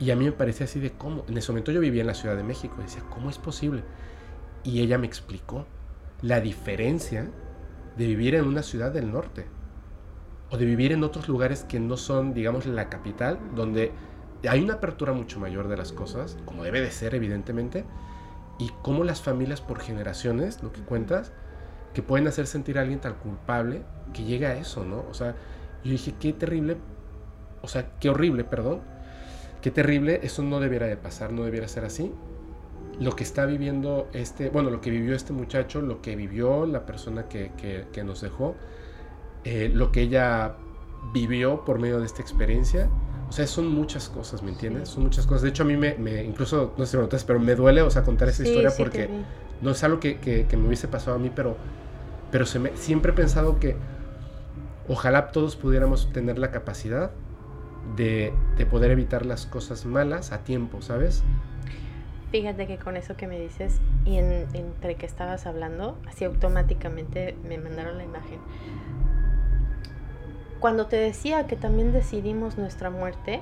y 0.00 0.10
a 0.10 0.16
mí 0.16 0.24
me 0.24 0.32
parecía 0.32 0.64
así 0.64 0.80
de 0.80 0.92
cómo. 0.92 1.24
En 1.28 1.36
ese 1.36 1.50
momento 1.52 1.70
yo 1.72 1.80
vivía 1.80 2.00
en 2.02 2.06
la 2.06 2.14
Ciudad 2.14 2.36
de 2.36 2.42
México 2.44 2.76
y 2.78 2.82
decía, 2.82 3.02
¿cómo 3.10 3.30
es 3.30 3.38
posible? 3.38 3.82
Y 4.64 4.80
ella 4.80 4.98
me 4.98 5.06
explicó 5.06 5.66
la 6.22 6.40
diferencia 6.40 7.28
de 7.96 8.06
vivir 8.06 8.34
en 8.34 8.44
una 8.44 8.62
ciudad 8.62 8.90
del 8.92 9.12
norte 9.12 9.46
o 10.50 10.56
de 10.56 10.64
vivir 10.64 10.92
en 10.92 11.02
otros 11.02 11.28
lugares 11.28 11.64
que 11.64 11.80
no 11.80 11.96
son, 11.96 12.34
digamos, 12.34 12.66
la 12.66 12.88
capital, 12.88 13.38
donde 13.54 13.92
hay 14.48 14.62
una 14.62 14.74
apertura 14.74 15.12
mucho 15.12 15.40
mayor 15.40 15.68
de 15.68 15.76
las 15.76 15.92
cosas, 15.92 16.36
como 16.44 16.64
debe 16.64 16.80
de 16.80 16.90
ser, 16.90 17.14
evidentemente, 17.14 17.84
y 18.58 18.70
cómo 18.82 19.04
las 19.04 19.22
familias 19.22 19.60
por 19.60 19.80
generaciones, 19.80 20.62
lo 20.62 20.72
que 20.72 20.82
cuentas, 20.82 21.32
que 21.94 22.02
pueden 22.02 22.26
hacer 22.26 22.46
sentir 22.46 22.78
a 22.78 22.82
alguien 22.82 23.00
tan 23.00 23.14
culpable 23.14 23.82
que 24.12 24.24
llega 24.24 24.50
a 24.50 24.54
eso, 24.54 24.84
¿no? 24.84 25.04
O 25.10 25.14
sea, 25.14 25.34
yo 25.84 25.90
dije, 25.90 26.14
qué 26.20 26.32
terrible, 26.32 26.76
o 27.62 27.68
sea, 27.68 27.98
qué 27.98 28.10
horrible, 28.10 28.44
perdón, 28.44 28.80
qué 29.62 29.70
terrible, 29.70 30.20
eso 30.22 30.42
no 30.42 30.60
debiera 30.60 30.86
de 30.86 30.96
pasar, 30.96 31.32
no 31.32 31.44
debiera 31.44 31.68
ser 31.68 31.84
así. 31.84 32.12
Lo 33.00 33.16
que 33.16 33.24
está 33.24 33.46
viviendo 33.46 34.08
este, 34.12 34.50
bueno, 34.50 34.70
lo 34.70 34.80
que 34.80 34.90
vivió 34.90 35.14
este 35.14 35.32
muchacho, 35.32 35.80
lo 35.80 36.00
que 36.02 36.14
vivió 36.16 36.66
la 36.66 36.86
persona 36.86 37.24
que, 37.24 37.50
que- 37.56 37.86
que 37.92 38.04
nos 38.04 38.20
dejó, 38.20 38.54
eh, 39.44 39.70
lo 39.72 39.90
que 39.92 40.02
ella 40.02 40.54
vivió 41.12 41.64
por 41.64 41.78
medio 41.80 41.98
de 41.98 42.06
esta 42.06 42.22
experiencia, 42.22 42.88
o 43.28 43.32
sea, 43.32 43.46
son 43.46 43.68
muchas 43.68 44.08
cosas, 44.08 44.42
¿me 44.42 44.50
entiendes? 44.50 44.90
Son 44.90 45.02
muchas 45.02 45.26
cosas. 45.26 45.42
De 45.42 45.48
hecho, 45.48 45.62
a 45.62 45.66
mí 45.66 45.76
me, 45.76 45.94
me- 45.94 46.22
incluso, 46.22 46.74
no 46.76 46.84
sé 46.84 46.92
si 46.92 46.96
me 46.98 47.02
notas, 47.04 47.24
pero 47.24 47.40
me 47.40 47.54
duele, 47.54 47.82
o 47.82 47.90
sea, 47.90 48.02
contar 48.04 48.28
esa 48.28 48.42
Sí, 48.42 48.48
historia 48.48 48.70
sí 48.70 48.82
porque 48.82 49.08
no 49.62 49.70
es 49.70 49.82
algo 49.84 49.98
que, 50.00 50.18
que- 50.18 50.46
que 50.46 50.56
me 50.56 50.66
hubiese 50.66 50.86
pasado 50.86 51.16
a 51.16 51.18
mí, 51.18 51.30
pero, 51.34 51.56
pero 52.30 52.46
se 52.46 52.58
me, 52.58 52.76
siempre 52.76 53.12
he 53.12 53.14
pensado 53.14 53.58
que 53.58 53.74
ojalá 54.88 55.28
todos 55.32 55.56
pudiéramos 55.56 56.12
tener 56.12 56.38
la 56.38 56.50
capacidad 56.50 57.10
de, 57.96 58.32
de 58.56 58.66
poder 58.66 58.90
evitar 58.90 59.26
las 59.26 59.46
cosas 59.46 59.86
malas 59.86 60.32
a 60.32 60.38
tiempo, 60.44 60.82
¿sabes? 60.82 61.22
Fíjate 62.32 62.66
que 62.66 62.78
con 62.78 62.96
eso 62.96 63.16
que 63.16 63.26
me 63.28 63.38
dices, 63.38 63.80
y 64.04 64.16
en- 64.16 64.46
entre 64.54 64.96
que 64.96 65.06
estabas 65.06 65.46
hablando, 65.46 65.96
así 66.08 66.24
automáticamente 66.24 67.36
me 67.46 67.58
mandaron 67.58 67.96
la 67.98 68.04
imagen. 68.04 68.40
Cuando 70.60 70.86
te 70.86 70.96
decía 70.96 71.46
que 71.46 71.56
también 71.56 71.92
decidimos 71.92 72.56
nuestra 72.58 72.90
muerte, 72.90 73.40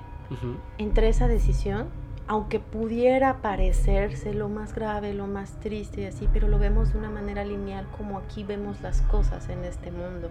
entre 0.78 1.08
esa 1.08 1.26
decisión, 1.28 1.88
aunque 2.28 2.60
pudiera 2.60 3.38
parecerse 3.42 4.32
lo 4.32 4.48
más 4.48 4.74
grave, 4.74 5.12
lo 5.12 5.26
más 5.26 5.58
triste 5.60 6.02
y 6.02 6.04
así, 6.04 6.28
pero 6.32 6.46
lo 6.46 6.58
vemos 6.60 6.92
de 6.92 6.98
una 7.00 7.10
manera 7.10 7.44
lineal 7.44 7.86
como 7.96 8.18
aquí 8.18 8.44
vemos 8.44 8.80
las 8.80 9.02
cosas 9.02 9.48
en 9.48 9.64
este 9.64 9.90
mundo. 9.90 10.30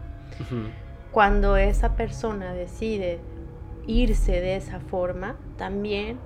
Cuando 1.11 1.57
esa 1.57 1.95
persona 1.95 2.53
decide 2.53 3.19
irse 3.87 4.33
de 4.39 4.55
esa 4.55 4.79
forma, 4.79 5.35
también, 5.57 6.17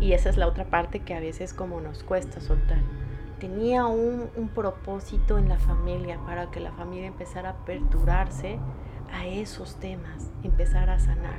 y 0.00 0.12
esa 0.12 0.30
es 0.30 0.36
la 0.36 0.46
otra 0.46 0.64
parte 0.64 1.00
que 1.00 1.14
a 1.14 1.20
veces 1.20 1.52
como 1.54 1.80
nos 1.80 2.02
cuesta 2.02 2.40
soltar, 2.40 2.78
tenía 3.38 3.86
un, 3.86 4.28
un 4.36 4.48
propósito 4.48 5.38
en 5.38 5.48
la 5.48 5.58
familia 5.58 6.18
para 6.26 6.50
que 6.50 6.60
la 6.60 6.72
familia 6.72 7.06
empezara 7.06 7.50
a 7.50 7.52
aperturarse 7.52 8.58
a 9.12 9.26
esos 9.26 9.76
temas, 9.76 10.30
empezar 10.42 10.88
a 10.90 10.98
sanar. 10.98 11.38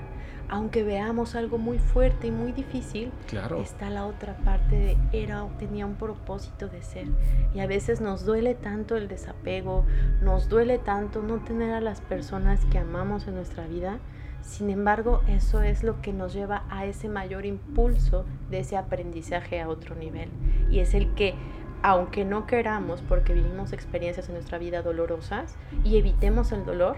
Aunque 0.50 0.84
veamos 0.84 1.36
algo 1.36 1.58
muy 1.58 1.80
fuerte 1.80 2.28
y 2.28 2.32
muy 2.32 2.52
difícil, 2.52 3.12
Claro. 3.28 3.62
está 3.62 3.90
la 3.90 4.06
otra 4.06 4.36
parte 4.38 4.76
de 4.76 4.98
era 5.14 5.48
tenía 5.58 5.86
un 5.86 5.96
propósito 5.96 6.68
de 6.68 6.82
ser 6.82 7.08
y 7.54 7.62
a 7.62 7.68
veces 7.68 8.02
nos 8.02 8.26
duele 8.26 8.54
tanto 8.56 8.98
el 8.98 9.08
desapego 9.08 9.86
nos 10.22 10.50
duele 10.50 10.78
tanto 10.78 11.22
no 11.22 11.38
tener 11.40 11.74
a 11.74 11.80
las 11.80 12.02
personas 12.02 12.66
que 12.66 12.80
amamos 12.80 13.28
en 13.28 13.36
nuestra 13.36 13.66
vida 13.66 14.00
sin 14.42 14.70
embargo 14.70 15.22
eso 15.28 15.62
es 15.62 15.84
lo 15.84 16.02
que 16.02 16.14
nos 16.14 16.34
lleva 16.34 16.64
a 16.70 16.86
ese 16.86 17.10
mayor 17.10 17.46
impulso 17.46 18.26
de 18.50 18.60
ese 18.60 18.78
aprendizaje 18.78 19.62
a 19.62 19.70
otro 19.70 19.96
nivel 19.96 20.30
y 20.70 20.80
es 20.80 20.94
el 20.94 21.14
que 21.14 21.36
aunque 21.84 22.26
no 22.26 22.46
queramos 22.46 23.02
porque 23.02 23.34
vivimos 23.34 23.74
experiencias 23.74 24.28
en 24.28 24.36
nuestra 24.36 24.58
vida 24.58 24.82
dolorosas 24.82 25.56
y 25.84 25.98
evitemos 25.98 26.52
el 26.52 26.66
dolor 26.66 26.98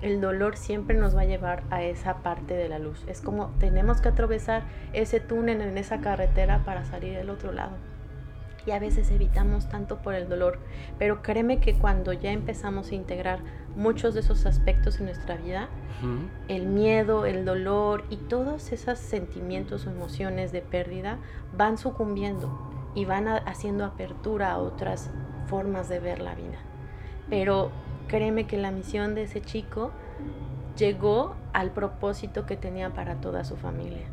el 0.00 0.20
dolor 0.20 0.56
siempre 0.56 0.96
nos 0.96 1.16
va 1.16 1.22
a 1.22 1.26
llevar 1.26 1.64
a 1.70 1.82
esa 1.82 2.18
parte 2.18 2.54
de 2.54 2.68
la 2.68 2.78
luz. 2.78 3.04
Es 3.08 3.20
como 3.20 3.48
tenemos 3.58 4.00
que 4.00 4.08
atravesar 4.08 4.62
ese 4.92 5.18
túnel 5.18 5.60
en 5.60 5.76
esa 5.76 5.98
carretera 5.98 6.62
para 6.64 6.84
salir 6.84 7.16
del 7.16 7.30
otro 7.30 7.52
lado. 7.52 7.72
Y 8.64 8.70
a 8.70 8.78
veces 8.78 9.10
evitamos 9.10 9.68
tanto 9.68 9.98
por 9.98 10.14
el 10.14 10.28
dolor. 10.28 10.58
Pero 10.98 11.22
créeme 11.22 11.58
que 11.58 11.74
cuando 11.74 12.12
ya 12.12 12.30
empezamos 12.30 12.90
a 12.90 12.94
integrar 12.94 13.40
muchos 13.78 14.12
de 14.14 14.20
esos 14.20 14.44
aspectos 14.44 14.98
en 14.98 15.06
nuestra 15.06 15.36
vida, 15.36 15.68
el 16.48 16.66
miedo, 16.66 17.24
el 17.26 17.44
dolor 17.44 18.04
y 18.10 18.16
todos 18.16 18.72
esos 18.72 18.98
sentimientos 18.98 19.86
o 19.86 19.90
emociones 19.90 20.52
de 20.52 20.60
pérdida 20.60 21.18
van 21.56 21.78
sucumbiendo 21.78 22.50
y 22.94 23.04
van 23.04 23.26
a- 23.28 23.36
haciendo 23.38 23.84
apertura 23.84 24.52
a 24.52 24.58
otras 24.58 25.10
formas 25.46 25.88
de 25.88 25.98
ver 26.00 26.20
la 26.20 26.34
vida. 26.34 26.58
Pero 27.30 27.70
créeme 28.08 28.46
que 28.46 28.56
la 28.58 28.70
misión 28.70 29.14
de 29.14 29.22
ese 29.22 29.40
chico 29.40 29.92
llegó 30.76 31.34
al 31.52 31.70
propósito 31.72 32.46
que 32.46 32.56
tenía 32.56 32.90
para 32.90 33.16
toda 33.20 33.44
su 33.44 33.56
familia. 33.56 34.06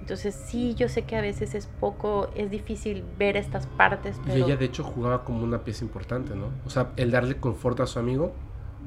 Entonces 0.00 0.34
sí, 0.34 0.74
yo 0.74 0.88
sé 0.88 1.02
que 1.02 1.16
a 1.16 1.20
veces 1.20 1.54
es 1.54 1.66
poco, 1.66 2.30
es 2.34 2.50
difícil 2.50 3.04
ver 3.18 3.36
estas 3.36 3.66
partes, 3.66 4.16
Y 4.26 4.32
ella 4.32 4.56
de 4.56 4.64
hecho 4.64 4.82
jugaba 4.82 5.24
como 5.24 5.44
una 5.44 5.58
pieza 5.62 5.84
importante, 5.84 6.34
¿no? 6.34 6.46
O 6.66 6.70
sea, 6.70 6.90
el 6.96 7.10
darle 7.12 7.36
confort 7.36 7.78
a 7.80 7.86
su 7.86 7.98
amigo 7.98 8.32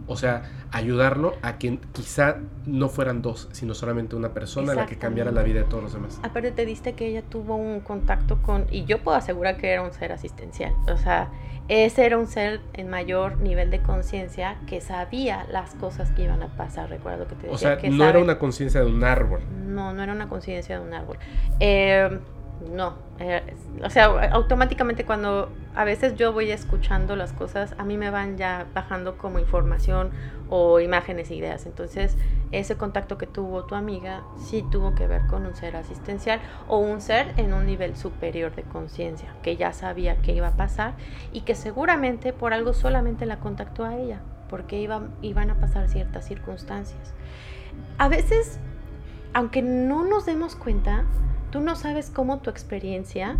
O 0.06 0.18
sea, 0.18 0.44
ayudarlo 0.72 1.36
a 1.42 1.58
que 1.58 1.80
quizá 1.94 2.38
no 2.66 2.90
fueran 2.90 3.22
dos, 3.22 3.48
sino 3.52 3.74
solamente 3.74 4.16
una 4.16 4.34
persona 4.34 4.74
la 4.74 4.86
que 4.86 4.98
cambiara 4.98 5.32
la 5.32 5.44
vida 5.44 5.62
de 5.62 5.66
todos 5.66 5.84
los 5.84 5.94
demás. 5.94 6.20
Aparte 6.24 6.52
te 6.52 6.66
diste 6.66 6.94
que 6.94 7.08
ella 7.08 7.22
tuvo 7.22 7.56
un 7.56 7.80
contacto 7.80 8.42
con, 8.42 8.66
y 8.70 8.84
yo 8.86 9.02
puedo 9.02 9.16
asegurar 9.16 9.58
que 9.58 9.70
era 9.70 9.82
un 9.82 9.94
ser 9.94 10.12
asistencial, 10.12 10.74
o 10.92 10.98
sea, 10.98 11.30
ese 11.70 12.06
era 12.06 12.18
un 12.18 12.28
ser 12.28 12.60
en 12.74 12.90
mayor 12.90 13.38
nivel 13.38 13.72
de 13.72 13.80
conciencia 13.82 14.58
que 14.68 14.82
sabía 14.82 15.46
las 15.50 15.76
cosas 15.76 16.12
que 16.12 16.24
iban 16.24 16.44
a 16.44 16.48
pasar, 16.58 16.90
recuerdo 16.90 17.26
que 17.28 17.36
te 17.36 17.48
decía. 17.48 17.54
O 17.54 17.58
sea, 17.58 17.78
que 17.78 17.90
no 17.90 18.04
era 18.04 18.20
una 18.20 18.38
conciencia 18.38 18.82
de 18.82 18.88
un 18.88 19.04
árbol. 19.04 19.42
No, 19.66 19.94
no 19.94 20.04
era 20.04 20.12
una 20.12 20.28
conciencia 20.28 20.80
de 20.80 20.86
un 20.86 20.94
árbol. 20.94 21.18
Eh, 21.62 22.20
no, 22.62 22.94
eh, 23.20 23.42
o 23.84 23.90
sea, 23.90 24.06
automáticamente 24.32 25.06
cuando 25.06 25.50
a 25.76 25.84
veces 25.84 26.16
yo 26.16 26.32
voy 26.32 26.52
escuchando 26.52 27.16
las 27.16 27.34
cosas, 27.34 27.76
a 27.78 27.84
mí 27.84 27.98
me 27.98 28.10
van 28.10 28.38
ya 28.38 28.68
bajando 28.74 29.18
como 29.18 29.40
información 29.40 30.12
o 30.50 30.80
imágenes 30.80 31.30
e 31.32 31.36
ideas. 31.36 31.66
Entonces, 31.66 32.16
ese 32.52 32.78
contacto 32.78 33.18
que 33.18 33.28
tuvo 33.28 33.66
tu 33.66 33.76
amiga 33.76 34.24
sí 34.38 34.64
tuvo 34.72 34.96
que 34.96 35.08
ver 35.08 35.26
con 35.28 35.46
un 35.46 35.56
ser 35.56 35.76
asistencial 35.76 36.40
o 36.68 36.78
un 36.78 37.02
ser 37.02 37.34
en 37.38 37.54
un 37.54 37.66
nivel 37.66 37.98
superior 37.98 38.56
de 38.56 38.64
conciencia, 38.64 39.34
que 39.42 39.58
ya 39.58 39.74
sabía 39.74 40.18
que 40.18 40.34
iba 40.34 40.50
a 40.50 40.56
pasar 40.56 40.94
y 41.32 41.42
que 41.42 41.56
seguramente 41.56 42.34
por 42.34 42.54
algo 42.54 42.74
solamente 42.74 43.26
la 43.26 43.40
contactó 43.40 43.84
a 43.84 43.98
ella, 43.98 44.22
porque 44.50 44.80
iban, 44.80 45.12
iban 45.22 45.50
a 45.50 45.56
pasar 45.56 45.90
ciertas 45.90 46.26
circunstancias. 46.26 47.14
A 47.98 48.08
veces, 48.08 48.60
aunque 49.34 49.62
no 49.62 50.04
nos 50.04 50.26
demos 50.28 50.56
cuenta, 50.56 51.06
Tú 51.54 51.62
no 51.62 51.76
sabes 51.76 52.10
cómo 52.10 52.40
tu 52.40 52.50
experiencia 52.50 53.38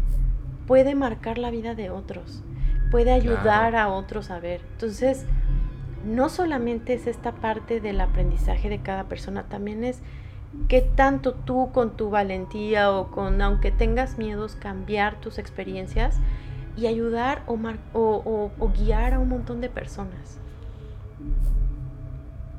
puede 0.68 0.94
marcar 0.94 1.40
la 1.40 1.50
vida 1.50 1.74
de 1.74 1.90
otros, 1.90 2.44
puede 2.92 3.12
ayudar 3.12 3.76
a 3.76 3.88
otros 3.88 4.30
a 4.30 4.40
ver. 4.40 4.62
Entonces, 4.74 5.26
no 6.06 6.30
solamente 6.30 6.94
es 6.94 7.08
esta 7.08 7.32
parte 7.32 7.82
del 7.82 8.00
aprendizaje 8.00 8.70
de 8.70 8.84
cada 8.84 9.06
persona, 9.06 9.46
también 9.50 9.84
es 9.84 10.00
qué 10.68 10.82
tanto 10.82 11.34
tú 11.34 11.72
con 11.74 11.98
tu 11.98 12.12
valentía 12.12 12.92
o 12.92 13.10
con, 13.10 13.42
aunque 13.42 13.72
tengas 13.72 14.20
miedos, 14.20 14.56
cambiar 14.58 15.20
tus 15.20 15.40
experiencias 15.40 16.20
y 16.78 16.86
ayudar 16.86 17.42
o, 17.48 17.58
o, 17.96 18.72
guiar 18.78 19.16
a 19.16 19.20
un 19.20 19.30
montón 19.30 19.60
de 19.60 19.70
personas. 19.70 20.38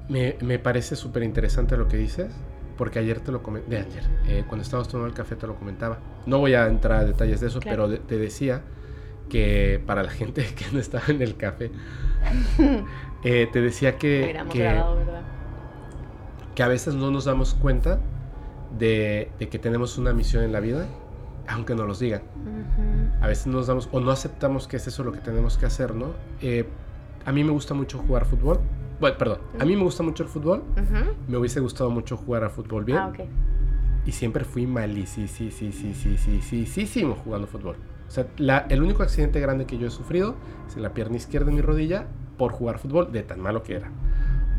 Me, 0.08 0.34
me 0.42 0.58
parece 0.58 0.96
súper 0.96 1.22
interesante 1.22 1.76
lo 1.76 1.86
que 1.86 1.96
dices 1.96 2.34
porque 2.76 2.98
ayer 2.98 3.20
te 3.20 3.32
lo 3.32 3.42
comenté, 3.42 3.70
de 3.70 3.76
ayer, 3.78 4.04
eh, 4.26 4.44
cuando 4.46 4.62
estábamos 4.62 4.88
tomando 4.88 5.08
el 5.08 5.14
café 5.14 5.36
te 5.36 5.46
lo 5.46 5.56
comentaba. 5.56 5.98
No 6.26 6.38
voy 6.38 6.54
a 6.54 6.66
entrar 6.66 7.00
a 7.00 7.04
detalles 7.04 7.40
de 7.40 7.48
eso, 7.48 7.60
pero 7.60 7.88
te 7.98 8.18
decía 8.18 8.62
que 9.28 9.82
para 9.86 10.02
la 10.02 10.10
gente 10.10 10.44
que 10.56 10.66
no 10.72 10.78
estaba 10.78 11.04
en 11.08 11.22
el 11.22 11.36
café, 11.36 11.70
eh, 13.24 13.48
te 13.52 13.60
decía 13.60 13.96
que, 13.96 14.38
que, 14.50 14.82
que, 16.54 16.62
a 16.62 16.68
veces 16.68 16.94
no 16.94 17.10
nos 17.10 17.24
damos 17.24 17.54
cuenta 17.54 18.00
de, 18.78 19.30
que 19.38 19.58
tenemos 19.58 19.98
una 19.98 20.12
misión 20.12 20.42
en 20.42 20.52
la 20.52 20.60
vida, 20.60 20.86
aunque 21.46 21.74
nos 21.74 21.86
los 21.86 21.98
digan. 22.00 22.22
A 23.20 23.28
veces 23.28 23.46
nos 23.46 23.66
damos, 23.66 23.88
o 23.92 24.00
no 24.00 24.10
aceptamos 24.10 24.66
que 24.66 24.76
es 24.76 24.86
eso 24.86 25.04
lo 25.04 25.12
que 25.12 25.20
tenemos 25.20 25.58
que 25.58 25.66
hacer, 25.66 25.94
¿no? 25.94 26.12
Eh, 26.40 26.66
a 27.24 27.32
mí 27.32 27.44
me 27.44 27.52
gusta 27.52 27.72
mucho 27.74 27.98
jugar 27.98 28.26
fútbol 28.26 28.60
bueno, 29.00 29.18
perdón. 29.18 29.38
A 29.58 29.64
mí 29.64 29.76
me 29.76 29.82
gusta 29.82 30.02
mucho 30.02 30.22
el 30.22 30.28
fútbol. 30.28 30.62
Uh 30.76 30.80
-huh. 30.80 31.14
Me 31.28 31.36
hubiese 31.36 31.60
gustado 31.60 31.90
mucho 31.90 32.16
jugar 32.16 32.44
a 32.44 32.50
fútbol 32.50 32.84
bien. 32.84 32.98
Ah, 32.98 33.08
okay. 33.08 33.28
Y 34.06 34.12
siempre 34.12 34.44
fui 34.44 34.66
malísimo 34.66 35.26
sí, 35.26 35.50
sí, 35.50 36.86
sí, 36.86 37.02
jugando 37.24 37.46
fútbol. 37.46 37.76
O 38.06 38.10
sea, 38.10 38.26
la, 38.36 38.66
el 38.68 38.82
único 38.82 39.02
accidente 39.02 39.40
grande 39.40 39.64
que 39.64 39.78
yo 39.78 39.86
he 39.86 39.90
sufrido 39.90 40.34
es 40.68 40.76
en 40.76 40.82
la 40.82 40.92
pierna 40.92 41.16
izquierda 41.16 41.46
de 41.46 41.52
mi 41.52 41.62
rodilla 41.62 42.06
por 42.36 42.52
jugar 42.52 42.78
fútbol 42.78 43.12
de 43.12 43.22
tan 43.22 43.40
malo 43.40 43.62
que 43.62 43.76
era. 43.76 43.90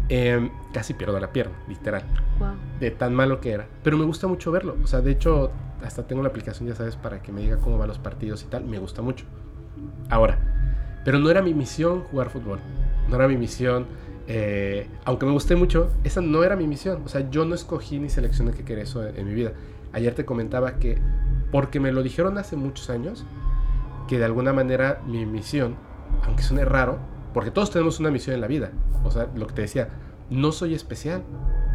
Eh, 0.09 0.49
casi 0.73 0.93
pierdo 0.93 1.19
la 1.19 1.31
pierna, 1.31 1.55
literal. 1.67 2.03
Wow. 2.39 2.49
De 2.79 2.91
tan 2.91 3.13
malo 3.13 3.39
que 3.39 3.51
era. 3.51 3.67
Pero 3.83 3.97
me 3.97 4.05
gusta 4.05 4.27
mucho 4.27 4.51
verlo. 4.51 4.75
O 4.83 4.87
sea, 4.87 5.01
de 5.01 5.11
hecho, 5.11 5.51
hasta 5.83 6.07
tengo 6.07 6.21
la 6.21 6.29
aplicación, 6.29 6.67
ya 6.67 6.75
sabes, 6.75 6.95
para 6.95 7.21
que 7.21 7.31
me 7.31 7.41
diga 7.41 7.57
cómo 7.57 7.77
van 7.77 7.87
los 7.87 7.99
partidos 7.99 8.43
y 8.43 8.47
tal. 8.47 8.65
Me 8.65 8.79
gusta 8.79 9.01
mucho. 9.01 9.25
Ahora, 10.09 10.37
pero 11.03 11.19
no 11.19 11.29
era 11.29 11.41
mi 11.41 11.53
misión 11.53 12.01
jugar 12.01 12.29
fútbol. 12.29 12.59
No 13.09 13.15
era 13.15 13.27
mi 13.27 13.37
misión 13.37 13.85
eh, 14.27 14.87
aunque 15.03 15.25
me 15.25 15.31
gusté 15.31 15.55
mucho, 15.55 15.91
esa 16.03 16.21
no 16.21 16.43
era 16.43 16.55
mi 16.55 16.67
misión. 16.67 17.03
O 17.05 17.07
sea, 17.07 17.29
yo 17.29 17.45
no 17.45 17.55
escogí 17.55 17.99
ni 17.99 18.09
seleccioné 18.09 18.51
que 18.51 18.63
quería 18.63 18.83
eso 18.83 19.05
en, 19.05 19.25
mi 19.25 19.33
vida. 19.33 19.53
Ayer 19.93 20.13
te 20.13 20.25
comentaba 20.25 20.77
que, 20.77 20.99
porque 21.51 21.79
me 21.79 21.91
lo 21.91 22.03
dijeron 22.03 22.37
hace 22.37 22.55
muchos 22.55 22.89
años, 22.89 23.25
que 24.07 24.17
de 24.17 24.25
alguna 24.25 24.53
manera 24.53 25.01
mi 25.05 25.25
misión, 25.25 25.75
aunque 26.23 26.43
suene 26.43 26.65
raro, 26.65 26.99
porque 27.33 27.51
todos 27.51 27.71
tenemos 27.71 27.99
una 27.99 28.11
misión 28.11 28.35
en 28.35 28.41
la 28.41 28.47
vida. 28.47 28.71
O 29.03 29.11
sea, 29.11 29.29
lo 29.35 29.47
que 29.47 29.53
te 29.53 29.61
decía, 29.61 29.89
no 30.29 30.51
soy 30.51 30.73
especial, 30.73 31.23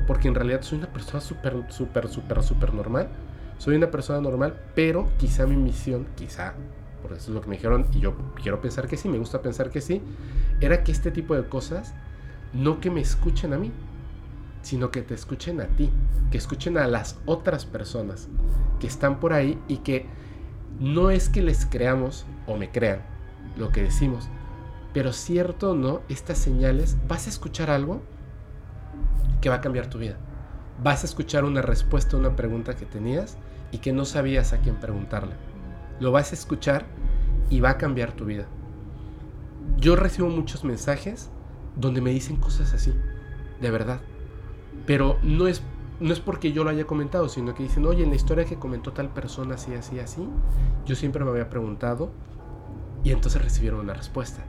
porque 0.07 0.29
en 0.29 0.35
realidad 0.35 0.63
soy 0.63 0.79
una 0.79 0.93
persona 0.93 1.21
súper, 1.21 1.65
súper, 1.69 2.09
súper, 2.09 2.43
súper 2.43 2.75
normal. 2.75 3.09
Soy 3.59 3.77
una 3.77 3.91
persona 3.91 4.21
normal, 4.21 4.59
pero 4.75 5.09
quizá 5.19 5.47
mi 5.47 5.57
misión, 5.57 6.07
quizá, 6.17 6.55
por 7.03 7.13
eso 7.13 7.31
es 7.31 7.35
lo 7.35 7.43
que 7.43 7.49
me 7.49 7.57
dijeron, 7.57 7.87
y 7.93 8.01
yo 8.01 8.15
quiero 8.43 8.61
pensar 8.61 8.89
que 8.89 8.97
sí, 8.97 9.09
me 9.09 9.19
gusta 9.19 9.43
pensar 9.43 9.71
que 9.71 9.81
sí, 9.81 10.03
era 10.61 10.83
que 10.83 10.93
este 10.93 11.11
tipo 11.11 11.35
de 11.37 11.47
cosas 11.47 11.95
no 12.53 12.81
que 12.81 12.91
me 12.91 13.01
escuchen 13.01 13.53
a 13.53 13.59
mí, 13.59 13.73
sino 14.63 14.91
que 14.91 15.03
te 15.03 15.15
escuchen 15.15 15.61
a 15.61 15.67
ti, 15.67 15.91
que 16.31 16.39
escuchen 16.39 16.79
a 16.79 16.87
las 16.87 17.19
otras 17.27 17.65
personas 17.65 18.29
que 18.79 18.87
están 18.87 19.21
por 19.21 19.33
ahí 19.33 19.59
y 19.69 19.79
que 19.79 20.07
no 20.79 21.11
es 21.11 21.29
que 21.29 21.43
les 21.43 21.67
creamos 21.67 22.27
o 22.47 22.57
me 22.57 22.71
crean 22.71 23.03
lo 23.57 23.71
que 23.71 23.83
decimos, 23.83 24.29
pero 24.93 25.13
cierto 25.13 25.73
o 25.73 25.75
no, 25.75 26.03
estas 26.09 26.39
señales, 26.39 26.97
vas 27.07 27.27
a 27.27 27.31
escuchar 27.31 27.71
algo 27.71 28.03
que 29.41 29.49
va 29.49 29.57
a 29.57 29.61
cambiar 29.61 29.89
tu 29.89 29.99
vida. 29.99 30.17
Vas 30.83 31.03
a 31.03 31.07
escuchar 31.07 31.45
una 31.45 31.63
respuesta 31.63 32.17
a 32.17 32.21
una 32.21 32.37
pregunta 32.37 32.77
que 32.77 32.87
tenías 32.87 33.37
y 33.73 33.79
que 33.79 33.93
no 33.93 34.05
sabías 34.05 34.53
a 34.53 34.59
quién 34.59 34.77
preguntarle. 34.77 35.35
Lo 36.01 36.13
vas 36.13 36.33
a 36.33 36.35
escuchar 36.35 36.87
y 37.51 37.61
va 37.61 37.71
a 37.71 37.79
cambiar 37.79 38.13
tu 38.13 38.25
vida. 38.25 38.47
Yo 39.77 39.97
recibo 39.97 40.29
muchos 40.29 40.65
mensajes 40.65 41.31
donde 41.81 42.01
me 42.01 42.11
dicen 42.11 42.37
cosas 42.37 42.73
así, 42.75 42.95
de 43.61 43.71
verdad. 43.71 44.01
Pero 44.87 45.19
no 45.23 45.47
es, 45.47 45.63
no 45.99 46.13
es 46.13 46.21
porque 46.21 46.53
yo 46.53 46.65
lo 46.65 46.71
haya 46.71 46.87
comentado, 46.87 47.29
sino 47.29 47.55
que 47.55 47.63
dicen, 47.63 47.87
oye, 47.87 48.05
en 48.05 48.11
la 48.11 48.17
historia 48.17 48.45
que 48.45 48.57
comentó 48.57 48.93
tal 48.93 49.09
persona 49.09 49.55
así, 49.55 49.75
así, 49.75 49.99
así, 49.99 50.29
yo 50.87 50.95
siempre 50.95 51.25
me 51.25 51.31
había 51.31 51.49
preguntado 51.49 52.11
y 53.03 53.13
entonces 53.13 53.43
recibieron 53.43 53.81
una 53.81 53.95
respuesta. 53.95 54.45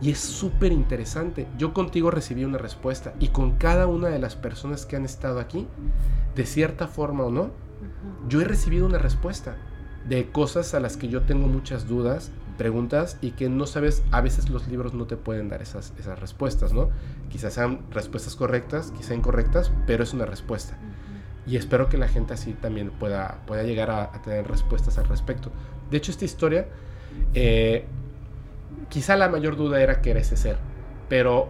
Y 0.00 0.10
es 0.10 0.18
súper 0.18 0.72
interesante. 0.72 1.46
Yo 1.58 1.74
contigo 1.74 2.10
recibí 2.10 2.44
una 2.44 2.58
respuesta 2.58 3.14
y 3.20 3.28
con 3.28 3.52
cada 3.56 3.86
una 3.86 4.08
de 4.08 4.18
las 4.18 4.36
personas 4.36 4.86
que 4.86 4.96
han 4.96 5.04
estado 5.04 5.38
aquí, 5.38 5.66
de 6.34 6.46
cierta 6.46 6.88
forma 6.88 7.24
o 7.24 7.30
no, 7.30 7.50
yo 8.28 8.40
he 8.40 8.44
recibido 8.44 8.86
una 8.86 8.98
respuesta 8.98 9.56
de 10.08 10.30
cosas 10.30 10.74
a 10.74 10.80
las 10.80 10.96
que 10.96 11.08
yo 11.08 11.22
tengo 11.22 11.46
muchas 11.46 11.86
dudas, 11.86 12.30
preguntas 12.56 13.18
y 13.20 13.32
que 13.32 13.48
no 13.48 13.66
sabes, 13.66 14.02
a 14.10 14.20
veces 14.20 14.48
los 14.48 14.68
libros 14.68 14.94
no 14.94 15.06
te 15.06 15.16
pueden 15.16 15.48
dar 15.48 15.62
esas, 15.62 15.92
esas 15.98 16.18
respuestas, 16.18 16.72
¿no? 16.72 16.90
Quizás 17.30 17.54
sean 17.54 17.80
respuestas 17.90 18.36
correctas, 18.36 18.92
quizás 18.96 19.16
incorrectas, 19.16 19.72
pero 19.86 20.04
es 20.04 20.12
una 20.12 20.26
respuesta. 20.26 20.76
Y 21.46 21.56
espero 21.56 21.88
que 21.88 21.98
la 21.98 22.08
gente 22.08 22.34
así 22.34 22.54
también 22.54 22.90
pueda, 22.90 23.40
pueda 23.46 23.62
llegar 23.62 23.90
a, 23.90 24.10
tener 24.22 24.48
respuestas 24.48 24.96
al 24.98 25.06
respecto. 25.06 25.50
De 25.90 25.98
hecho, 25.98 26.10
esta 26.10 26.24
historia, 26.24 26.66
eh, 27.34 27.84
quizá 28.88 29.16
la 29.16 29.28
mayor 29.28 29.56
duda 29.56 29.80
era 29.80 30.00
que 30.00 30.10
era 30.10 30.20
ese 30.20 30.36
ser, 30.36 30.56
pero 31.08 31.48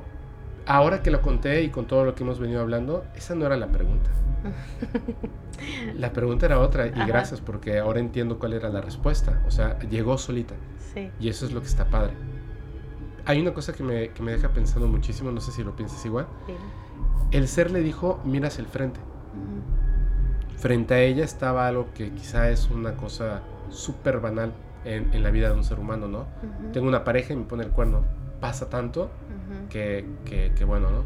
ahora 0.66 1.02
que 1.02 1.10
lo 1.10 1.22
conté 1.22 1.62
y 1.62 1.68
con 1.68 1.86
todo 1.86 2.04
lo 2.04 2.14
que 2.14 2.24
hemos 2.24 2.40
venido 2.40 2.60
hablando, 2.60 3.04
esa 3.14 3.34
no 3.34 3.46
era 3.46 3.56
la 3.56 3.68
pregunta. 3.68 4.10
La 5.96 6.12
pregunta 6.12 6.46
era 6.46 6.60
otra 6.60 6.86
y 6.86 7.06
gracias 7.06 7.40
porque 7.40 7.78
ahora 7.78 8.00
entiendo 8.00 8.38
cuál 8.38 8.52
era 8.52 8.68
la 8.68 8.80
respuesta. 8.80 9.42
O 9.46 9.50
sea, 9.50 9.78
llegó 9.80 10.18
solita. 10.18 10.54
Y 11.18 11.28
eso 11.28 11.46
es 11.46 11.52
lo 11.52 11.60
que 11.60 11.66
está 11.66 11.86
padre. 11.86 12.12
Hay 13.26 13.40
una 13.40 13.54
cosa 13.54 13.72
que 13.72 13.82
me, 13.82 14.10
que 14.10 14.22
me 14.22 14.32
deja 14.32 14.50
pensando 14.50 14.86
muchísimo, 14.86 15.30
no 15.30 15.40
sé 15.40 15.50
si 15.50 15.64
lo 15.64 15.74
piensas 15.74 16.04
igual. 16.04 16.26
El 17.30 17.48
ser 17.48 17.70
le 17.70 17.80
dijo, 17.80 18.20
miras 18.24 18.58
el 18.58 18.66
frente. 18.66 19.00
Frente 20.58 20.94
a 20.94 21.00
ella 21.00 21.24
estaba 21.24 21.66
algo 21.66 21.88
que 21.94 22.10
quizá 22.12 22.50
es 22.50 22.70
una 22.70 22.96
cosa 22.96 23.42
súper 23.70 24.20
banal 24.20 24.52
en, 24.84 25.12
en, 25.12 25.22
la 25.22 25.30
vida 25.30 25.48
de 25.48 25.56
un 25.56 25.64
ser 25.64 25.80
humano, 25.80 26.06
¿no? 26.06 26.26
Tengo 26.72 26.86
una 26.86 27.02
pareja 27.02 27.32
y 27.32 27.36
me 27.36 27.44
pone 27.44 27.64
el 27.64 27.70
cuerno. 27.70 28.04
Pasa 28.40 28.68
tanto 28.68 29.10
que, 29.70 30.04
que, 30.24 30.52
que, 30.54 30.64
bueno, 30.64 30.90
¿no? 30.90 31.04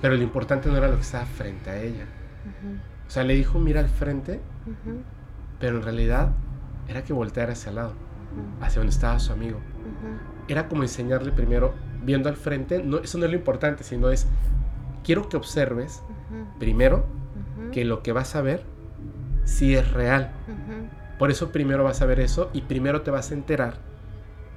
Pero 0.00 0.16
lo 0.16 0.22
importante 0.22 0.68
no 0.68 0.76
era 0.76 0.88
lo 0.88 0.96
que 0.96 1.02
estaba 1.02 1.24
frente 1.26 1.70
a 1.70 1.80
ella. 1.80 2.06
O 3.06 3.10
sea, 3.10 3.24
le 3.24 3.34
dijo, 3.34 3.58
mira 3.58 3.80
al 3.80 3.88
frente, 3.88 4.40
pero 5.58 5.76
en 5.76 5.82
realidad 5.82 6.32
era 6.88 7.02
que 7.02 7.12
volteara 7.12 7.52
hacia 7.52 7.70
el 7.70 7.76
lado, 7.76 7.94
hacia 8.60 8.80
donde 8.80 8.92
estaba 8.92 9.18
su 9.18 9.32
amigo. 9.32 9.58
Era 10.48 10.68
como 10.68 10.82
enseñarle 10.82 11.32
primero, 11.32 11.74
viendo 12.02 12.28
al 12.28 12.36
frente, 12.36 12.82
no, 12.82 12.98
eso 12.98 13.18
no 13.18 13.24
es 13.24 13.30
lo 13.30 13.36
importante, 13.36 13.84
sino 13.84 14.10
es, 14.10 14.26
quiero 15.02 15.28
que 15.28 15.36
observes 15.36 16.02
primero 16.58 17.06
que 17.72 17.84
lo 17.84 18.02
que 18.02 18.12
vas 18.12 18.36
a 18.36 18.42
ver 18.42 18.64
sí 19.44 19.74
es 19.74 19.92
real. 19.92 20.32
Por 21.18 21.30
eso 21.30 21.50
primero 21.50 21.84
vas 21.84 22.02
a 22.02 22.06
ver 22.06 22.20
eso 22.20 22.50
y 22.52 22.62
primero 22.62 23.02
te 23.02 23.10
vas 23.10 23.30
a 23.30 23.34
enterar 23.34 23.78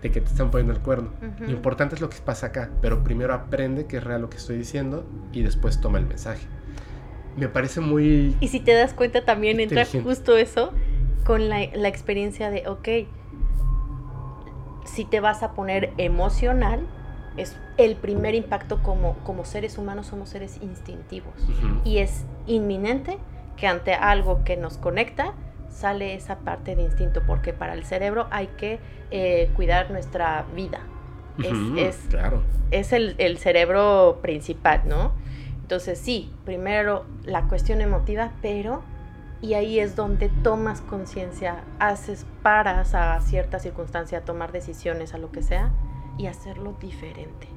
de 0.02 0.12
que 0.12 0.22
te 0.22 0.28
están 0.28 0.52
poniendo 0.52 0.74
el 0.74 0.80
cuerno. 0.80 1.10
Lo 1.40 1.52
importante 1.52 1.96
es 1.96 2.02
lo 2.02 2.10
que 2.10 2.18
pasa 2.18 2.48
acá, 2.48 2.70
pero 2.82 3.04
primero 3.04 3.34
aprende 3.34 3.86
que 3.86 3.98
es 3.98 4.04
real 4.04 4.22
lo 4.22 4.30
que 4.30 4.38
estoy 4.38 4.58
diciendo 4.58 5.06
y 5.32 5.44
después 5.44 5.82
toma 5.82 6.00
el 6.00 6.06
mensaje. 6.06 6.48
Me 7.38 7.48
parece 7.48 7.82
muy... 7.82 8.36
Y 8.40 8.48
si 8.48 8.60
te 8.60 8.74
das 8.74 8.94
cuenta 8.94 9.26
también 9.26 9.60
entra 9.60 9.86
justo 10.04 10.38
eso 10.38 10.74
con 11.26 11.50
la, 11.50 11.66
la 11.74 11.88
experiencia 11.88 12.50
de, 12.50 12.68
ok, 12.68 12.88
si 14.86 15.06
te 15.06 15.20
vas 15.20 15.44
a 15.44 15.54
poner 15.54 15.94
emocional, 15.98 16.88
es 17.38 17.56
el 17.78 17.96
primer 17.96 18.36
impacto 18.36 18.82
como, 18.84 19.16
como 19.20 19.46
seres 19.46 19.78
humanos 19.78 20.08
somos 20.08 20.30
seres 20.30 20.60
instintivos 20.62 21.34
y 21.86 22.00
es 22.00 22.26
inminente 22.48 23.18
que 23.56 23.68
ante 23.68 23.94
algo 23.94 24.44
que 24.44 24.58
nos 24.58 24.78
conecta 24.78 25.34
sale 25.70 26.14
esa 26.14 26.40
parte 26.40 26.76
de 26.76 26.84
instinto 26.84 27.22
porque 27.26 27.54
para 27.54 27.74
el 27.74 27.86
cerebro 27.86 28.28
hay 28.32 28.48
que 28.48 28.80
eh, 29.12 29.50
cuidar 29.56 29.92
nuestra 29.92 30.46
vida 30.56 30.82
es, 31.78 31.96
claro. 32.10 32.44
es 32.70 32.92
el, 32.92 33.16
el, 33.18 33.38
cerebro 33.38 34.20
principal 34.22 34.82
no 34.86 35.14
entonces 35.62 35.98
sí 35.98 36.34
primero 36.44 37.06
la 37.24 37.44
cuestión 37.44 37.80
emotiva 37.80 38.32
pero 38.42 38.84
y 39.42 39.54
ahí 39.54 39.80
es 39.80 39.96
donde 39.96 40.30
tomas 40.44 40.82
conciencia 40.82 41.64
haces 41.80 42.26
paras 42.44 42.94
a 42.94 43.20
cierta 43.22 43.60
circunstancia 43.60 44.18
a 44.18 44.22
tomar 44.22 44.52
decisiones 44.52 45.14
a 45.14 45.18
lo 45.18 45.32
que 45.32 45.42
sea 45.42 45.72
y 46.18 46.28
hacerlo 46.28 46.76
diferente. 46.82 47.48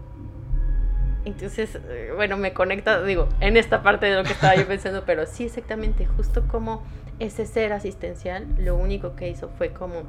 Entonces, 1.25 1.79
eh, 1.89 2.13
bueno, 2.15 2.37
me 2.37 2.53
conecta, 2.53 3.03
digo, 3.03 3.29
en 3.41 3.57
esta 3.57 3.83
parte 3.83 4.07
de 4.07 4.17
lo 4.17 4.25
que 4.25 4.33
estaba 4.33 4.55
yo 4.57 4.67
pensando, 4.67 5.05
pero 5.05 5.27
sí 5.27 5.45
exactamente, 5.45 6.07
justo 6.07 6.47
como 6.49 6.83
ese 7.25 7.47
ser 7.47 7.73
asistencial, 7.73 8.47
lo 8.59 8.77
único 8.77 9.17
que 9.17 9.29
hizo 9.29 9.49
fue 9.57 9.73
como 9.73 10.03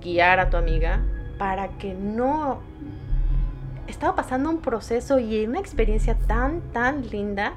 guiar 0.00 0.40
a 0.40 0.50
tu 0.50 0.56
amiga 0.56 1.02
para 1.38 1.68
que 1.78 1.94
no 1.94 2.60
estaba 3.86 4.14
pasando 4.14 4.50
un 4.50 4.60
proceso 4.60 5.18
y 5.18 5.46
una 5.46 5.60
experiencia 5.60 6.16
tan, 6.26 6.60
tan 6.72 7.08
linda 7.08 7.54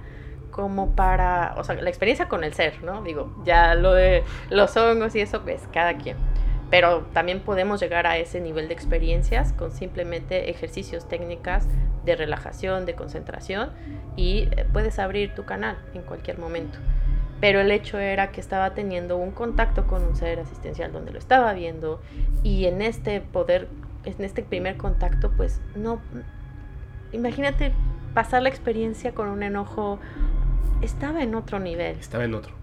como 0.51 0.95
para, 0.95 1.55
o 1.57 1.63
sea, 1.63 1.75
la 1.75 1.89
experiencia 1.89 2.27
con 2.27 2.43
el 2.43 2.53
ser, 2.53 2.83
¿no? 2.83 3.01
Digo, 3.03 3.33
ya 3.45 3.75
lo 3.75 3.93
de 3.93 4.23
los 4.49 4.75
hongos 4.75 5.15
y 5.15 5.21
eso, 5.21 5.41
pues 5.41 5.61
cada 5.71 5.97
quien 5.97 6.17
pero 6.71 7.01
también 7.13 7.41
podemos 7.41 7.81
llegar 7.81 8.07
a 8.07 8.17
ese 8.17 8.39
nivel 8.39 8.69
de 8.69 8.73
experiencias 8.73 9.51
con 9.53 9.71
simplemente 9.71 10.49
ejercicios, 10.49 11.07
técnicas 11.07 11.67
de 12.05 12.15
relajación, 12.15 12.85
de 12.85 12.95
concentración 12.95 13.71
y 14.15 14.47
eh, 14.51 14.65
puedes 14.71 14.97
abrir 14.97 15.35
tu 15.35 15.43
canal 15.43 15.77
en 15.93 16.01
cualquier 16.01 16.39
momento. 16.39 16.79
Pero 17.41 17.59
el 17.59 17.71
hecho 17.71 17.97
era 17.97 18.31
que 18.31 18.39
estaba 18.39 18.73
teniendo 18.73 19.17
un 19.17 19.31
contacto 19.31 19.87
con 19.87 20.03
un 20.03 20.15
ser 20.15 20.39
asistencial 20.39 20.93
donde 20.93 21.11
lo 21.11 21.19
estaba 21.19 21.53
viendo 21.53 21.99
y 22.43 22.65
en 22.65 22.81
este 22.81 23.19
poder, 23.19 23.67
en 24.05 24.23
este 24.23 24.43
primer 24.43 24.77
contacto, 24.77 25.31
pues 25.35 25.59
no, 25.75 25.99
imagínate 27.11 27.73
pasar 28.13 28.43
la 28.43 28.49
experiencia 28.49 29.13
con 29.13 29.27
un 29.27 29.43
enojo, 29.43 29.99
estaba 30.81 31.23
en 31.23 31.35
otro 31.35 31.59
nivel. 31.59 31.97
Estaba 31.97 32.23
en 32.23 32.35
otro. 32.35 32.53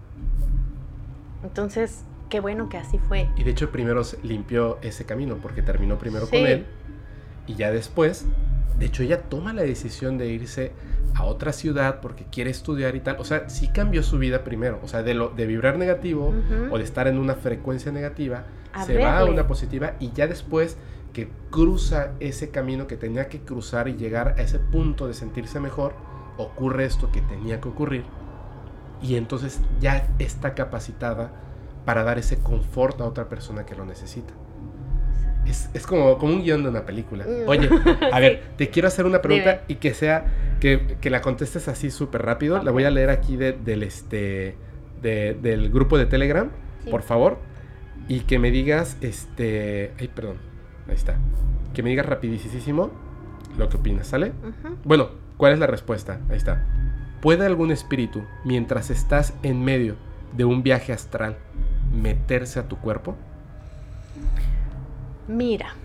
Entonces, 1.43 2.05
qué 2.29 2.39
bueno 2.39 2.69
que 2.69 2.77
así 2.77 2.99
fue. 2.99 3.27
Y 3.35 3.43
de 3.43 3.51
hecho 3.51 3.71
primero 3.71 4.01
limpió 4.23 4.77
ese 4.81 5.05
camino 5.05 5.37
porque 5.41 5.61
terminó 5.61 5.97
primero 5.97 6.29
con 6.29 6.39
él 6.39 6.65
y 7.47 7.55
ya 7.55 7.71
después, 7.71 8.25
de 8.77 8.85
hecho 8.85 9.03
ella 9.03 9.23
toma 9.23 9.53
la 9.53 9.63
decisión 9.63 10.17
de 10.17 10.27
irse 10.27 10.71
a 11.19 11.25
otra 11.25 11.51
ciudad 11.51 11.99
porque 12.01 12.25
quiere 12.31 12.49
estudiar 12.49 12.95
y 12.95 13.01
tal. 13.01 13.17
O 13.19 13.25
sea, 13.25 13.49
sí 13.49 13.67
cambió 13.67 14.03
su 14.03 14.17
vida 14.17 14.43
primero. 14.43 14.79
O 14.83 14.87
sea, 14.87 15.03
de, 15.03 15.13
lo, 15.13 15.29
de 15.29 15.45
vibrar 15.45 15.77
negativo 15.77 16.33
o 16.71 16.77
de 16.77 16.83
estar 16.83 17.07
en 17.07 17.17
una 17.17 17.35
frecuencia 17.35 17.91
negativa, 17.91 18.43
se 18.85 18.97
va 18.97 19.19
a 19.19 19.25
una 19.25 19.47
positiva 19.47 19.95
y 19.99 20.11
ya 20.11 20.27
después 20.27 20.77
que 21.13 21.29
cruza 21.49 22.11
ese 22.19 22.51
camino 22.51 22.87
que 22.87 22.95
tenía 22.95 23.27
que 23.27 23.39
cruzar 23.39 23.87
y 23.87 23.95
llegar 23.95 24.35
a 24.37 24.41
ese 24.41 24.59
punto 24.59 25.07
de 25.07 25.13
sentirse 25.13 25.59
mejor, 25.59 25.93
ocurre 26.37 26.85
esto 26.85 27.11
que 27.11 27.21
tenía 27.21 27.59
que 27.59 27.67
ocurrir. 27.67 28.03
Y 29.01 29.15
entonces 29.15 29.59
ya 29.79 30.07
está 30.19 30.53
capacitada 30.53 31.31
para 31.85 32.03
dar 32.03 32.19
ese 32.19 32.37
confort 32.39 33.01
a 33.01 33.05
otra 33.05 33.27
persona 33.27 33.65
que 33.65 33.75
lo 33.75 33.85
necesita. 33.85 34.33
Es, 35.45 35.69
es 35.73 35.87
como, 35.87 36.17
como, 36.17 36.33
un 36.33 36.43
guion 36.43 36.63
de 36.63 36.69
una 36.69 36.85
película. 36.85 37.25
Mm. 37.25 37.49
Oye, 37.49 37.69
a 38.11 38.19
ver, 38.21 38.43
te 38.57 38.69
quiero 38.69 38.87
hacer 38.87 39.05
una 39.05 39.21
pregunta 39.21 39.63
y 39.67 39.75
que 39.75 39.93
sea, 39.93 40.25
que, 40.59 40.97
que 41.01 41.09
la 41.09 41.21
contestes 41.21 41.67
así 41.67 41.91
súper 41.91 42.23
rápido. 42.23 42.61
La 42.63 42.71
voy 42.71 42.83
a 42.83 42.91
leer 42.91 43.09
aquí 43.09 43.37
de, 43.37 43.53
del, 43.53 43.83
este, 43.83 44.55
de, 45.01 45.33
del 45.41 45.69
grupo 45.69 45.97
de 45.97 46.05
Telegram, 46.05 46.49
por 46.89 47.01
favor. 47.01 47.37
Y 48.07 48.21
que 48.21 48.39
me 48.39 48.51
digas, 48.51 48.97
este, 49.01 49.93
ay, 49.99 50.07
perdón, 50.07 50.37
ahí 50.87 50.95
está. 50.95 51.17
Que 51.73 51.83
me 51.83 51.89
digas 51.89 52.05
rapidísimo 52.05 52.91
lo 53.57 53.69
que 53.69 53.77
opinas, 53.77 54.07
¿sale? 54.07 54.31
Bueno, 54.83 55.09
¿cuál 55.37 55.53
es 55.53 55.59
la 55.59 55.67
respuesta? 55.67 56.19
Ahí 56.29 56.37
está. 56.37 56.65
¿Puede 57.21 57.45
algún 57.45 57.71
espíritu, 57.71 58.23
mientras 58.45 58.89
estás 58.89 59.33
en 59.43 59.63
medio 59.63 59.95
de 60.35 60.45
un 60.45 60.63
viaje 60.63 60.93
astral, 60.93 61.37
meterse 61.93 62.59
a 62.59 62.67
tu 62.67 62.77
cuerpo? 62.77 63.15
Mira, 65.27 65.75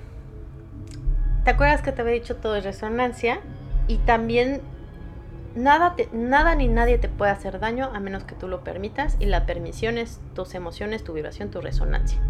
¿te 1.44 1.51
acuerdas 1.51 1.82
que 1.82 1.92
te 1.92 2.01
había 2.01 2.14
dicho 2.14 2.36
todo 2.36 2.56
es 2.56 2.64
resonancia? 2.64 3.40
Y 3.86 3.98
también 3.98 4.62
nada, 5.55 5.94
nada 6.12 6.55
ni 6.55 6.69
nadie 6.69 6.98
te 6.98 7.09
puede 7.09 7.31
hacer 7.31 7.61
daño 7.61 7.90
a 7.94 8.01
menos 8.01 8.24
que 8.24 8.35
tú 8.35 8.48
lo 8.48 8.65
permitas 8.65 9.16
y 9.20 9.27
la 9.27 9.47
permisión 9.47 9.98
es 9.98 10.20
tus 10.35 10.55
emociones, 10.55 11.05
tu 11.05 11.12
vibración, 11.12 11.51
tu 11.51 11.61
resonancia. 11.61 12.20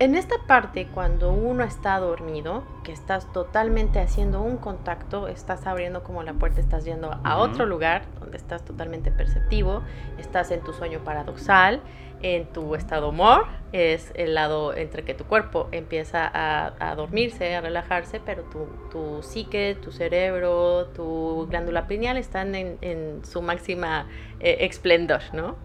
En 0.00 0.14
esta 0.14 0.36
parte, 0.46 0.86
cuando 0.86 1.32
uno 1.32 1.64
está 1.64 1.98
dormido, 1.98 2.62
que 2.84 2.92
estás 2.92 3.32
totalmente 3.32 3.98
haciendo 3.98 4.40
un 4.40 4.56
contacto, 4.56 5.26
estás 5.26 5.66
abriendo 5.66 6.04
como 6.04 6.22
la 6.22 6.34
puerta, 6.34 6.60
estás 6.60 6.84
yendo 6.84 7.18
a 7.24 7.36
otro 7.38 7.66
lugar 7.66 8.04
donde 8.20 8.36
estás 8.36 8.64
totalmente 8.64 9.10
perceptivo, 9.10 9.82
estás 10.16 10.52
en 10.52 10.60
tu 10.60 10.72
sueño 10.72 11.00
paradoxal, 11.00 11.80
en 12.22 12.46
tu 12.46 12.74
estado 12.74 13.10
humor, 13.10 13.46
es 13.72 14.12
el 14.14 14.34
lado 14.34 14.74
entre 14.74 15.04
que 15.04 15.14
tu 15.14 15.24
cuerpo 15.24 15.68
empieza 15.72 16.30
a, 16.32 16.94
dormirse, 16.94 17.54
a 17.54 17.60
relajarse, 17.60 18.20
pero 18.20 18.42
tu, 18.44 18.66
tu, 18.90 19.22
psique, 19.22 19.76
tu 19.80 19.92
cerebro, 19.92 20.86
tu 20.94 21.46
glándula 21.48 21.86
pineal 21.86 22.16
están 22.16 22.54
en, 22.54 23.24
su 23.24 23.42
máxima 23.42 24.06
eh, 24.40 24.58
esplendor, 24.60 25.22
¿no? 25.32 25.56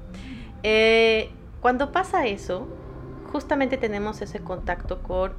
Eh, 0.63 1.29
cuando 1.61 1.91
pasa 1.91 2.27
eso, 2.27 2.67
justamente 3.31 3.77
tenemos 3.77 4.21
ese 4.21 4.39
contacto 4.39 5.01
con 5.01 5.33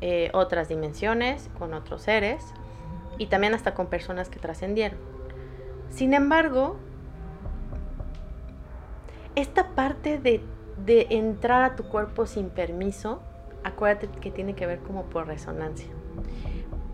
eh, 0.00 0.30
otras 0.32 0.68
dimensiones, 0.68 1.48
con 1.58 1.74
otros 1.74 2.02
seres 2.02 2.44
y 3.18 3.26
también 3.26 3.54
hasta 3.54 3.74
con 3.74 3.88
personas 3.88 4.28
que 4.28 4.38
trascendieron. 4.38 4.98
Sin 5.90 6.14
embargo, 6.14 6.76
esta 9.34 9.68
parte 9.68 10.18
de, 10.18 10.40
de, 10.84 11.06
entrar 11.10 11.62
a 11.62 11.76
tu 11.76 11.84
cuerpo 11.84 12.26
sin 12.26 12.50
permiso, 12.50 13.20
acuérdate 13.64 14.08
que 14.20 14.30
tiene 14.30 14.54
que 14.54 14.66
ver 14.66 14.80
como 14.80 15.04
por 15.04 15.26
resonancia. 15.26 15.88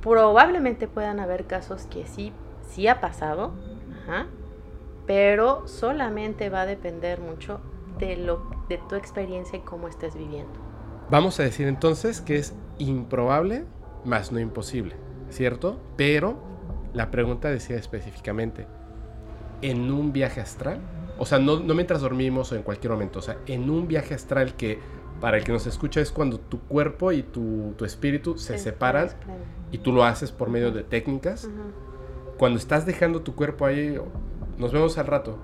Probablemente 0.00 0.88
puedan 0.88 1.20
haber 1.20 1.46
casos 1.46 1.86
que 1.86 2.06
sí, 2.06 2.32
sí 2.68 2.88
ha 2.88 3.00
pasado, 3.00 3.52
pero 5.06 5.66
solamente 5.66 6.50
va 6.50 6.62
a 6.62 6.66
depender 6.66 7.20
mucho 7.20 7.60
de, 7.98 8.16
lo, 8.16 8.42
de 8.68 8.78
tu 8.88 8.96
experiencia 8.96 9.58
y 9.58 9.62
cómo 9.62 9.88
estés 9.88 10.14
viviendo. 10.14 10.52
Vamos 11.10 11.38
a 11.40 11.42
decir 11.42 11.68
entonces 11.68 12.20
que 12.20 12.36
es 12.36 12.54
improbable, 12.78 13.64
más 14.04 14.32
no 14.32 14.40
imposible, 14.40 14.96
¿cierto? 15.30 15.78
Pero 15.96 16.36
la 16.92 17.10
pregunta 17.10 17.50
decía 17.50 17.76
específicamente, 17.76 18.66
en 19.62 19.90
un 19.90 20.12
viaje 20.12 20.40
astral, 20.40 20.80
o 21.18 21.26
sea, 21.26 21.38
no, 21.38 21.60
no 21.60 21.74
mientras 21.74 22.00
dormimos 22.00 22.52
o 22.52 22.56
en 22.56 22.62
cualquier 22.62 22.92
momento, 22.92 23.18
o 23.18 23.22
sea, 23.22 23.38
en 23.46 23.70
un 23.70 23.86
viaje 23.86 24.14
astral 24.14 24.54
que 24.54 24.78
para 25.20 25.38
el 25.38 25.44
que 25.44 25.52
nos 25.52 25.66
escucha 25.66 26.00
es 26.00 26.10
cuando 26.10 26.38
tu 26.38 26.60
cuerpo 26.60 27.12
y 27.12 27.22
tu, 27.22 27.74
tu 27.78 27.84
espíritu 27.84 28.36
se 28.36 28.58
separan 28.58 29.08
y 29.70 29.78
tú 29.78 29.92
lo 29.92 30.04
haces 30.04 30.32
por 30.32 30.50
medio 30.50 30.70
de 30.70 30.82
técnicas. 30.82 31.48
Cuando 32.36 32.58
estás 32.58 32.84
dejando 32.84 33.22
tu 33.22 33.34
cuerpo 33.34 33.64
ahí, 33.64 33.98
nos 34.58 34.72
vemos 34.72 34.98
al 34.98 35.06
rato 35.06 35.38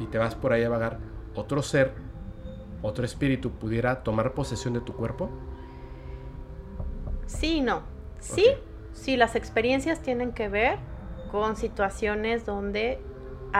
y 0.00 0.06
te 0.06 0.18
vas 0.18 0.34
por 0.34 0.52
ahí 0.52 0.64
a 0.64 0.68
vagar 0.68 0.98
otro 1.34 1.62
ser, 1.62 1.92
otro 2.82 3.04
espíritu 3.04 3.50
pudiera 3.50 4.02
tomar 4.02 4.32
posesión 4.32 4.74
de 4.74 4.80
tu 4.80 4.92
cuerpo? 4.92 5.30
Sí, 7.26 7.60
no. 7.60 7.82
Sí, 8.18 8.46
sí, 8.92 9.16
las 9.16 9.36
experiencias 9.36 10.00
tienen 10.00 10.32
que 10.32 10.48
ver 10.48 10.78
con 11.30 11.56
situaciones 11.56 12.44
donde 12.44 13.00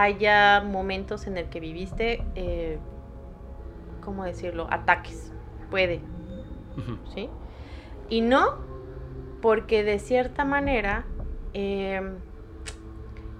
haya 0.02 0.60
momentos 0.60 1.26
en 1.26 1.38
el 1.38 1.48
que 1.48 1.58
viviste, 1.58 2.22
eh, 2.34 2.78
¿cómo 4.04 4.24
decirlo? 4.24 4.66
Ataques. 4.70 5.32
Puede. 5.70 6.00
¿Sí? 7.14 7.30
Y 8.10 8.20
no 8.20 8.58
porque 9.40 9.84
de 9.84 9.98
cierta 9.98 10.44
manera 10.44 11.06
em, 11.54 12.16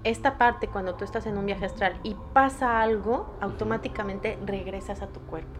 esta 0.03 0.39
parte 0.39 0.67
cuando 0.67 0.95
tú 0.95 1.05
estás 1.05 1.27
en 1.27 1.37
un 1.37 1.45
viaje 1.45 1.65
astral 1.65 1.99
y 2.03 2.15
pasa 2.33 2.81
algo, 2.81 3.37
automáticamente 3.39 4.39
regresas 4.43 5.03
a 5.03 5.07
tu 5.07 5.19
cuerpo. 5.21 5.59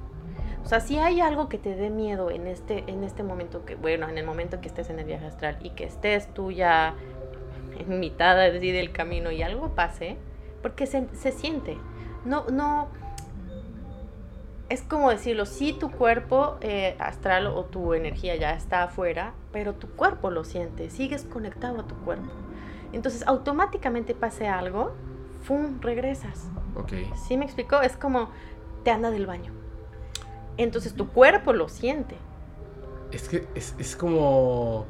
O 0.63 0.67
sea, 0.67 0.79
si 0.79 0.97
hay 0.97 1.21
algo 1.21 1.47
que 1.47 1.59
te 1.59 1.75
dé 1.75 1.91
miedo 1.91 2.31
en 2.31 2.47
este, 2.47 2.83
en 2.87 3.03
este 3.03 3.21
momento, 3.21 3.65
que 3.65 3.75
bueno, 3.75 4.09
en 4.09 4.17
el 4.17 4.25
momento 4.25 4.61
que 4.61 4.67
estés 4.67 4.89
en 4.89 4.99
el 4.99 5.05
viaje 5.05 5.27
astral 5.27 5.57
y 5.61 5.69
que 5.71 5.83
estés 5.83 6.33
tú 6.33 6.51
ya 6.51 6.95
en 7.77 7.99
mitad 7.99 8.35
del 8.35 8.91
camino 8.91 9.31
y 9.31 9.43
algo 9.43 9.75
pase, 9.75 10.17
porque 10.68 10.85
se, 10.85 11.07
se 11.14 11.31
siente. 11.31 11.77
No, 12.26 12.45
no, 12.52 12.89
es 14.68 14.81
como 14.81 15.10
decirlo, 15.10 15.45
si 15.45 15.72
tu 15.72 15.89
cuerpo 15.89 16.57
eh, 16.60 16.98
astral 16.99 17.48
o 17.48 17.64
tu 17.64 17.94
energía 17.94 18.35
ya 18.35 18.52
está 18.52 18.84
afuera, 18.84 19.34
pero 19.53 19.76
tu 19.76 19.88
cuerpo 19.88 20.30
lo 20.30 20.44
siente, 20.44 20.89
sigues 20.89 21.23
conectado 21.23 21.80
a 21.80 21.88
tu 21.88 21.95
cuerpo. 21.95 22.27
Entonces, 22.91 23.26
automáticamente 23.27 24.14
pase 24.14 24.49
algo, 24.49 24.91
¡fum! 25.44 25.80
regresas. 25.80 26.49
Ok. 26.76 26.91
¿Sí 27.27 27.38
me 27.38 27.45
explicó? 27.45 27.81
Es 27.81 27.95
como 27.95 28.30
te 28.84 28.91
anda 28.91 29.10
del 29.10 29.26
baño. 29.26 29.53
Entonces 30.57 30.95
tu 30.95 31.07
cuerpo 31.07 31.53
lo 31.53 31.69
siente. 31.69 32.15
Es 33.11 33.30
que 33.30 33.48
es, 33.56 33.95
como... 33.95 34.85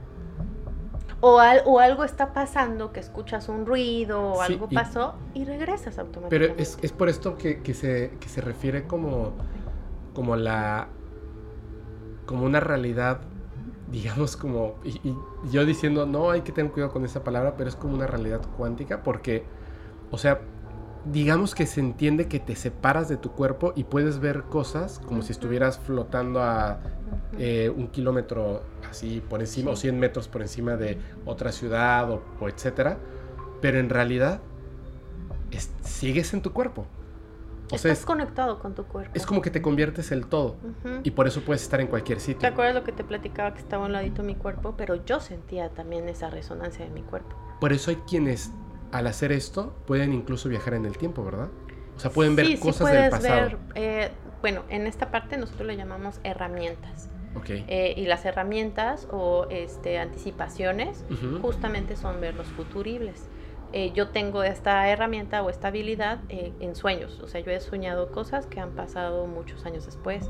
O, 1.20 1.42
o, 1.66 1.80
algo 1.80 2.04
está 2.04 2.32
pasando, 2.34 2.94
que 2.94 3.00
escuchas 3.00 3.50
un 3.50 3.66
ruido 3.66 4.22
o 4.22 4.42
algo 4.42 4.70
pasó 4.70 5.16
y 5.34 5.46
regresas 5.46 5.98
automáticamente. 5.98 6.30
Pero 6.30 6.62
es, 6.62 6.78
es 6.82 6.92
por 6.92 7.10
esto 7.10 7.38
que, 7.38 7.64
que, 7.64 7.74
se, 7.74 8.12
que 8.20 8.30
se 8.30 8.42
refiere 8.42 8.86
como 8.86 9.34
como 10.18 10.36
la 10.36 10.88
como 12.26 12.44
una 12.44 12.60
realidad 12.60 13.22
digamos 13.92 14.36
como 14.36 14.76
y, 14.84 15.16
yo 15.52 15.64
diciendo 15.64 16.08
no 16.08 16.32
hay 16.32 16.42
que 16.42 16.52
tener 16.52 16.72
cuidado 16.72 16.92
con 16.92 17.06
esa 17.06 17.24
palabra 17.24 17.54
pero 17.56 17.70
es 17.70 17.76
como 17.76 17.94
una 17.94 18.08
realidad 18.08 18.42
cuántica 18.58 19.04
porque 19.04 19.46
o 20.10 20.18
sea 20.18 20.42
digamos 21.12 21.56
que 21.56 21.66
se 21.66 21.80
entiende 21.80 22.28
que 22.28 22.40
te 22.40 22.56
separas 22.56 23.10
de 23.10 23.18
tu 23.18 23.32
cuerpo 23.32 23.74
y 23.76 23.84
puedes 23.84 24.20
ver 24.20 24.44
cosas 24.44 25.00
como 25.00 25.22
si 25.22 25.32
estuvieras 25.32 25.80
flotando 25.80 26.42
a 26.42 26.80
eh, 27.38 27.72
un 27.76 27.88
kilómetro 27.88 28.64
así 28.90 29.22
por 29.28 29.42
encima 29.42 29.72
o 29.72 29.76
100 29.76 30.00
metros 30.00 30.28
por 30.28 30.42
encima 30.42 30.76
de 30.76 30.98
otra 31.26 31.52
ciudad 31.52 32.10
o, 32.12 32.22
o 32.40 32.50
etcétera 32.50 32.98
pero 33.62 33.80
en 33.80 33.90
realidad 33.90 34.40
sigues 35.82 36.34
en 36.34 36.42
tu 36.42 36.54
cuerpo 36.54 36.86
Estás 37.72 38.06
conectado 38.06 38.60
con 38.60 38.76
tu 38.76 38.86
cuerpo. 38.86 39.12
Es 39.14 39.26
como 39.26 39.42
que 39.42 39.50
te 39.50 39.62
conviertes 39.62 40.12
el 40.12 40.28
todo. 40.28 40.56
Y 41.04 41.12
por 41.12 41.28
eso 41.28 41.42
puedes 41.42 41.62
estar 41.62 41.82
en 41.82 41.88
cualquier 41.88 42.20
sitio. 42.20 42.40
¿Te 42.40 42.48
acuerdas 42.48 42.76
lo 42.76 42.84
que 42.84 42.92
te 42.92 43.04
platicaba 43.04 43.54
que 43.54 43.60
estaba 43.60 43.84
a 43.84 43.88
un 43.88 43.94
ladito 43.94 44.24
mi 44.24 44.36
cuerpo? 44.36 44.76
Pero 44.78 45.04
yo 45.06 45.20
sentía 45.20 45.70
también 45.70 46.08
esa 46.08 46.30
resonancia 46.30 46.86
de 46.86 46.92
mi 46.92 47.02
cuerpo. 47.02 47.36
Por 47.60 47.74
eso 47.74 47.92
hay 47.92 47.98
quienes, 48.08 48.52
al 48.92 49.08
hacer 49.08 49.32
esto, 49.32 49.76
pueden 49.86 50.14
incluso 50.14 50.50
viajar 50.50 50.74
en 50.74 50.86
el 50.86 50.98
tiempo, 50.98 51.24
¿verdad? 51.24 51.50
O 51.96 52.00
sea, 52.00 52.12
pueden 52.12 52.36
ver 52.36 52.60
cosas 52.60 52.92
del 52.92 53.10
pasado. 53.10 53.42
Ver, 53.42 53.58
eh, 53.76 54.12
bueno, 54.42 54.64
en 54.70 54.88
esta 54.88 55.12
parte 55.12 55.38
nosotros 55.38 55.68
le 55.68 55.78
llamamos 55.78 56.20
herramientas. 56.24 57.10
Okay. 57.36 57.66
Eh, 57.68 57.94
y 57.98 58.06
las 58.06 58.26
herramientas 58.26 59.08
o 59.12 59.46
este, 59.50 60.00
anticipaciones 60.00 61.04
justamente 61.42 61.96
son 61.96 62.20
ver 62.20 62.36
los 62.36 62.48
futuribles. 62.48 63.30
Eh, 63.74 63.92
yo 63.94 64.10
tengo 64.10 64.44
esta 64.44 64.88
herramienta 64.90 65.44
o 65.44 65.50
esta 65.50 65.68
habilidad 65.68 66.20
eh, 66.30 66.54
en 66.60 66.76
sueños. 66.76 67.20
O 67.22 67.28
sea, 67.28 67.42
yo 67.42 67.52
he 67.52 67.60
soñado 67.60 68.12
cosas 68.12 68.46
que 68.48 68.60
han 68.60 68.72
pasado 68.72 69.28
muchos 69.28 69.66
años 69.66 69.86
después. 69.86 70.30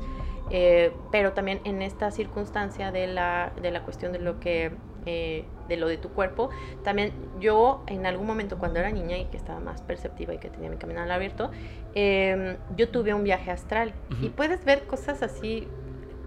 Eh, 0.50 0.92
pero 1.12 1.32
también 1.32 1.60
en 1.64 1.82
esta 1.82 2.10
circunstancia 2.10 2.90
de 2.90 3.06
la, 3.06 3.52
de 3.60 3.70
la 3.70 3.82
cuestión 3.82 4.12
de 4.12 4.18
lo 4.18 4.40
que 4.40 4.72
de 5.04 5.76
lo 5.76 5.88
de 5.88 5.96
tu 5.96 6.10
cuerpo. 6.10 6.50
También 6.84 7.12
yo 7.40 7.82
en 7.86 8.06
algún 8.06 8.26
momento 8.26 8.58
cuando 8.58 8.78
era 8.78 8.90
niña 8.90 9.16
y 9.18 9.24
que 9.26 9.36
estaba 9.36 9.60
más 9.60 9.82
perceptiva 9.82 10.34
y 10.34 10.38
que 10.38 10.50
tenía 10.50 10.70
mi 10.70 10.76
camino 10.76 11.00
al 11.00 11.10
abierto, 11.10 11.50
em, 11.94 12.56
yo 12.76 12.88
tuve 12.88 13.14
un 13.14 13.24
viaje 13.24 13.50
astral 13.50 13.92
y 14.20 14.28
puedes 14.28 14.64
ver 14.64 14.86
cosas 14.86 15.22
así 15.22 15.68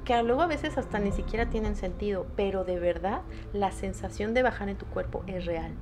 que 0.06 0.22
luego 0.24 0.42
a 0.42 0.48
veces 0.48 0.78
hasta 0.78 0.98
ni 1.00 1.12
siquiera 1.12 1.50
tienen 1.50 1.76
sentido, 1.76 2.26
pero 2.36 2.64
de 2.64 2.80
verdad 2.80 3.22
la 3.54 3.72
sensación 3.72 4.34
de 4.34 4.42
bajar 4.42 4.70
en 4.70 4.78
tu 4.78 4.86
cuerpo 4.88 5.24
es 5.28 5.46
real 5.46 5.74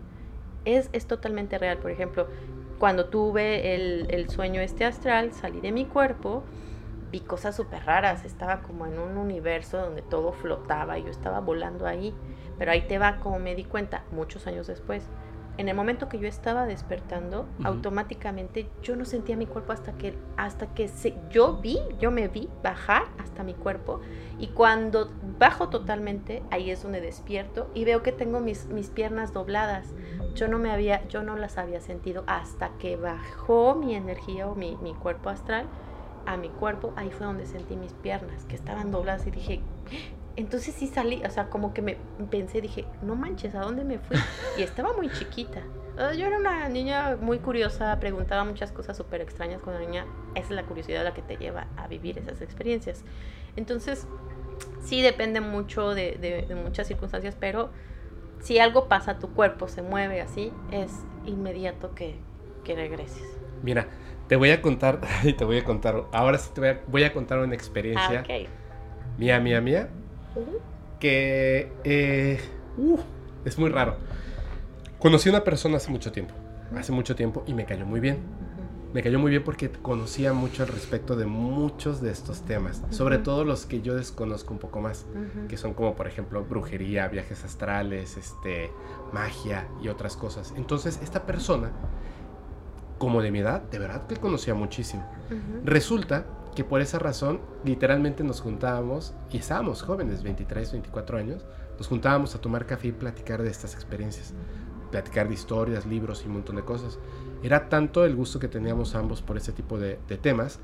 es, 0.65 0.89
es 0.93 1.05
totalmente 1.05 1.57
real. 1.57 1.77
Por 1.77 1.91
ejemplo, 1.91 2.27
cuando 2.77 3.05
tuve 3.05 3.75
el, 3.75 4.07
el 4.09 4.29
sueño 4.29 4.61
este 4.61 4.85
astral, 4.85 5.33
salí 5.33 5.61
de 5.61 5.71
mi 5.71 5.85
cuerpo, 5.85 6.43
vi 7.11 7.21
cosas 7.21 7.55
súper 7.55 7.85
raras, 7.85 8.25
estaba 8.25 8.61
como 8.61 8.85
en 8.85 8.99
un 8.99 9.17
universo 9.17 9.77
donde 9.77 10.01
todo 10.01 10.31
flotaba 10.31 10.97
y 10.99 11.03
yo 11.03 11.09
estaba 11.09 11.39
volando 11.39 11.85
ahí. 11.85 12.13
Pero 12.57 12.71
ahí 12.71 12.81
te 12.87 12.97
va 12.97 13.19
como 13.19 13.39
me 13.39 13.55
di 13.55 13.63
cuenta 13.63 14.03
muchos 14.11 14.47
años 14.47 14.67
después 14.67 15.07
en 15.59 15.67
el 15.67 15.75
momento 15.75 16.07
que 16.07 16.19
yo 16.19 16.27
estaba 16.29 16.65
despertando, 16.65 17.45
automáticamente 17.65 18.69
yo 18.81 18.95
no 18.95 19.03
sentía 19.03 19.35
mi 19.35 19.45
cuerpo 19.45 19.73
hasta 19.73 19.91
que, 19.91 20.17
hasta 20.37 20.73
que 20.73 20.87
se, 20.87 21.15
yo 21.29 21.57
vi, 21.57 21.79
yo 21.99 22.11
me 22.11 22.29
vi 22.29 22.47
bajar 22.63 23.03
hasta 23.17 23.43
mi 23.43 23.55
cuerpo 23.55 23.99
y 24.37 24.47
cuando 24.47 25.11
bajo 25.37 25.67
totalmente, 25.67 26.43
ahí 26.49 26.71
es 26.71 26.81
donde 26.81 27.01
despierto 27.01 27.69
y 27.73 27.83
veo 27.83 28.03
que 28.03 28.13
tengo 28.13 28.39
mis, 28.39 28.67
mis 28.67 28.89
piernas 28.89 29.33
dobladas. 29.33 29.93
Yo 30.33 30.47
no 30.47 30.59
me 30.59 30.71
había, 30.71 31.05
yo 31.09 31.23
no 31.23 31.35
las 31.35 31.57
había 31.57 31.81
sentido 31.81 32.23
hasta 32.25 32.69
que 32.77 32.95
bajó 32.95 33.75
mi 33.75 33.95
energía 33.95 34.47
o 34.47 34.55
mi, 34.55 34.77
mi 34.77 34.93
cuerpo 34.93 35.27
astral 35.27 35.67
a 36.29 36.37
mi 36.37 36.49
cuerpo, 36.49 36.93
ahí 36.95 37.09
fue 37.09 37.25
donde 37.25 37.47
sentí 37.47 37.75
mis 37.75 37.93
piernas 37.93 38.45
que 38.45 38.55
estaban 38.55 38.91
dobladas 38.91 39.25
y 39.25 39.31
dije, 39.31 39.61
entonces 40.35 40.75
sí 40.75 40.85
salí, 40.85 41.23
o 41.25 41.29
sea, 41.31 41.49
como 41.49 41.73
que 41.73 41.81
me 41.81 41.97
pensé, 42.29 42.61
dije, 42.61 42.85
no 43.01 43.15
manches, 43.15 43.55
¿a 43.55 43.61
dónde 43.61 43.83
me 43.83 43.97
fui? 43.97 44.15
Y 44.57 44.61
estaba 44.61 44.93
muy 44.93 45.09
chiquita. 45.09 45.61
Yo 46.15 46.27
era 46.27 46.37
una 46.37 46.69
niña 46.69 47.17
muy 47.19 47.39
curiosa, 47.39 47.99
preguntaba 47.99 48.45
muchas 48.45 48.71
cosas 48.71 48.95
súper 48.95 49.21
extrañas 49.21 49.59
cuando 49.61 49.81
niña. 49.81 50.05
Esa 50.35 50.49
es 50.49 50.51
la 50.51 50.63
curiosidad 50.63 51.03
la 51.03 51.13
que 51.13 51.21
te 51.21 51.35
lleva 51.35 51.67
a 51.75 51.87
vivir 51.87 52.17
esas 52.19 52.41
experiencias. 52.41 53.03
Entonces, 53.57 54.07
sí 54.81 55.01
depende 55.01 55.41
mucho 55.41 55.93
de, 55.95 56.45
de, 56.47 56.55
muchas 56.55 56.87
circunstancias, 56.87 57.35
pero 57.37 57.71
si 58.39 58.59
algo 58.59 58.87
pasa, 58.87 59.17
tu 59.17 59.29
cuerpo 59.33 59.67
se 59.67 59.81
mueve 59.81 60.21
así, 60.21 60.53
es 60.71 60.91
inmediato 61.25 61.95
que, 61.95 62.15
que 62.63 62.75
regreses. 62.75 63.25
Mira, 63.61 63.87
te 64.29 64.35
voy 64.35 64.51
a 64.51 64.61
contar, 64.61 65.01
te 65.37 65.43
voy 65.43 65.57
a 65.57 65.65
contar, 65.65 66.05
ahora 66.13 66.37
sí 66.37 66.51
te 66.53 66.61
voy 66.61 66.69
a, 66.69 66.81
voy 66.87 67.03
a 67.03 67.11
contar 67.11 67.39
una 67.39 67.55
experiencia. 67.55 68.23
Ah, 68.29 68.33
mía, 69.17 69.39
mía, 69.39 69.59
mía, 69.59 69.89
que 70.99 71.73
eh, 71.83 72.39
uh, 72.77 72.99
es 73.43 73.57
muy 73.57 73.69
raro. 73.69 73.97
Conocí 74.99 75.29
a 75.29 75.31
una 75.33 75.43
persona 75.43 75.77
hace 75.77 75.89
mucho 75.89 76.11
tiempo, 76.11 76.33
hace 76.77 76.91
mucho 76.91 77.15
tiempo, 77.15 77.43
y 77.47 77.53
me 77.53 77.65
cayó 77.65 77.85
muy 77.85 77.99
bien. 77.99 78.19
Me 78.93 79.03
cayó 79.03 79.19
muy 79.19 79.29
bien 79.29 79.43
porque 79.43 79.69
conocía 79.69 80.33
mucho 80.33 80.63
al 80.63 80.69
respecto 80.69 81.15
de 81.15 81.27
muchos 81.27 82.01
de 82.01 82.11
estos 82.11 82.41
temas, 82.41 82.81
sobre 82.89 83.19
todo 83.19 83.45
los 83.45 83.67
que 83.67 83.81
yo 83.81 83.95
desconozco 83.95 84.51
un 84.51 84.59
poco 84.59 84.81
más, 84.81 85.05
que 85.47 85.57
son 85.57 85.75
como 85.75 85.95
por 85.95 86.07
ejemplo 86.07 86.43
brujería, 86.43 87.07
viajes 87.07 87.43
astrales, 87.43 88.17
este, 88.17 88.71
magia 89.13 89.67
y 89.83 89.89
otras 89.89 90.17
cosas. 90.17 90.55
Entonces 90.57 90.99
esta 91.03 91.27
persona, 91.27 91.71
como 92.99 93.23
de 93.23 93.31
mi 93.31 93.39
edad, 93.39 93.63
de 93.63 93.79
verdad 93.79 94.05
que 94.05 94.17
conocía 94.17 94.53
muchísimo. 94.53 95.03
Resulta 95.63 96.25
que 96.55 96.63
por 96.63 96.81
esa 96.81 96.99
razón 96.99 97.39
literalmente 97.63 98.23
nos 98.23 98.41
juntábamos, 98.41 99.15
y 99.31 99.37
estábamos 99.37 99.81
jóvenes, 99.81 100.21
23, 100.21 100.73
24 100.73 101.17
años, 101.17 101.45
nos 101.77 101.87
juntábamos 101.87 102.35
a 102.35 102.41
tomar 102.41 102.65
café 102.65 102.89
y 102.89 102.91
platicar 102.91 103.41
de 103.41 103.49
estas 103.49 103.73
experiencias, 103.73 104.33
platicar 104.91 105.27
de 105.29 105.33
historias, 105.33 105.85
libros 105.85 106.23
y 106.23 106.27
un 106.27 106.33
montón 106.33 106.57
de 106.57 106.63
cosas. 106.63 106.99
Era 107.41 107.69
tanto 107.69 108.03
el 108.03 108.15
gusto 108.15 108.39
que 108.39 108.49
teníamos 108.49 108.93
ambos 108.95 109.21
por 109.21 109.37
ese 109.37 109.53
tipo 109.53 109.79
de, 109.79 109.97
temas 110.21 110.59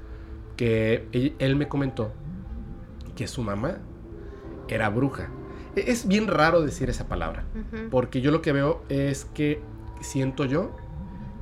que 0.57 1.07
él, 1.40 1.56
me 1.56 1.70
comentó 1.70 2.12
que 3.16 3.28
su 3.28 3.41
mamá 3.41 3.78
era 4.68 4.90
bruja. 4.90 5.30
E, 5.76 5.91
es 5.91 6.07
bien 6.07 6.28
raro 6.28 6.62
decir 6.62 6.90
esa 6.90 7.07
palabra, 7.07 7.45
porque 7.90 8.20
yo 8.20 8.32
lo 8.32 8.41
que 8.41 8.52
veo 8.52 8.84
es 8.90 9.24
que 9.24 9.62
siento 10.02 10.44
yo 10.44 10.76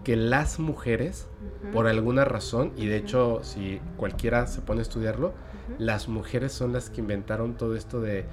que 0.04 0.16
las 0.16 0.60
mujeres, 0.60 1.28
por 1.72 1.88
alguna 1.88 2.26
razón, 2.26 2.74
y 2.76 2.88
de 2.88 2.98
hecho 2.98 3.40
si 3.44 3.80
cualquiera 3.98 4.48
se 4.48 4.62
pone 4.62 4.80
a 4.80 4.84
estudiarlo, 4.84 5.34
las 5.78 6.10
mujeres 6.10 6.52
son 6.52 6.74
las 6.74 6.90
que 6.90 7.02
inventaron 7.02 7.56
todo 7.56 7.76
esto 7.76 8.02
de, 8.02 8.26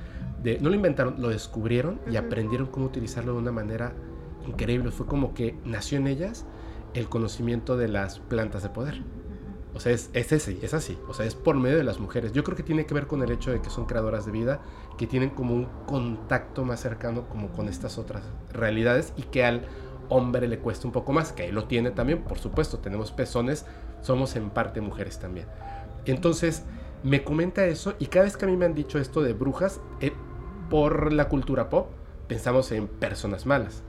no 0.61 0.69
lo 0.69 0.75
inventaron, 0.75 1.21
lo 1.21 1.29
descubrieron 1.29 2.01
y 2.11 2.17
aprendieron 2.17 2.67
cómo 2.67 2.87
utilizarlo 2.87 3.33
de 3.33 3.39
una 3.39 3.53
manera 3.53 3.93
increíble. 4.47 4.91
Fue 4.91 5.07
como 5.07 5.33
que 5.35 5.57
nació 5.65 5.99
en 5.99 6.09
ellas 6.09 6.45
el 6.95 7.09
conocimiento 7.09 7.77
de 7.77 7.89
las 7.89 8.19
plantas 8.19 8.63
de 8.63 8.71
poder. 8.71 9.03
O 9.73 9.79
sea, 9.79 9.93
es, 9.93 10.11
es 10.15 10.33
ese, 10.33 10.59
es 10.63 10.75
así. 10.75 10.99
O 11.09 11.15
sea, 11.15 11.25
es 11.25 11.37
por 11.37 11.57
medio 11.57 11.77
de 11.77 11.85
las 11.85 12.01
mujeres. 12.01 12.33
Yo 12.33 12.43
creo 12.43 12.57
que 12.57 12.65
tiene 12.65 12.87
que 12.87 12.95
ver 12.95 13.07
con 13.07 13.23
el 13.23 13.31
hecho 13.31 13.53
de 13.53 13.63
que 13.63 13.71
son 13.71 13.87
creadoras 13.87 14.27
de 14.27 14.33
vida, 14.33 14.61
que 14.99 15.07
tienen 15.07 15.31
como 15.31 15.55
un 15.55 15.67
contacto 15.87 16.65
más 16.65 16.81
cercano 16.81 17.29
como 17.29 17.53
con 17.53 17.69
estas 17.69 17.97
otras 17.97 18.25
realidades 18.53 19.13
y 19.17 19.23
que 19.23 19.45
al 19.45 19.63
hombre 20.11 20.47
le 20.47 20.59
cuesta 20.59 20.87
un 20.87 20.93
poco 20.93 21.13
más, 21.13 21.33
que 21.33 21.45
ahí 21.45 21.53
lo 21.53 21.65
tiene 21.65 21.91
también, 21.91 22.23
por 22.23 22.39
supuesto, 22.39 22.79
tenemos 22.79 23.13
pezones, 23.13 23.65
somos 24.03 24.37
en 24.37 24.51
parte 24.51 24.83
mujeres 24.83 25.19
también. 25.19 25.47
Entonces, 26.05 26.65
me 27.03 27.25
comenta 27.25 27.65
eso 27.67 27.95
y 27.99 28.07
cada 28.07 28.27
vez 28.27 28.37
que 28.37 28.45
a 28.45 28.49
mí 28.49 28.57
me 28.57 28.67
han 28.67 28.75
dicho 28.75 28.99
esto 28.99 29.23
de 29.23 29.33
brujas, 29.33 29.81
eh, 30.01 30.13
por 30.69 31.13
la 31.13 31.29
cultura 31.29 31.71
pop, 31.71 31.89
pensamos 32.29 32.71
en 32.73 32.87
personas 32.87 33.47
malas, 33.47 33.83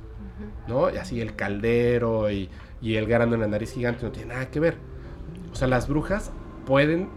¿no? 0.68 0.90
Y 0.90 0.98
así 0.98 1.22
el 1.22 1.36
caldero 1.36 2.32
y, 2.32 2.50
y 2.82 2.96
el 2.96 3.06
grano 3.06 3.36
en 3.36 3.42
la 3.42 3.48
nariz 3.48 3.74
gigante 3.74 4.06
no 4.06 4.12
tiene 4.12 4.34
nada 4.34 4.50
que 4.50 4.60
ver. 4.60 4.78
O 5.52 5.56
sea, 5.56 5.68
las 5.68 5.88
brujas 5.88 6.32
pueden 6.66 7.10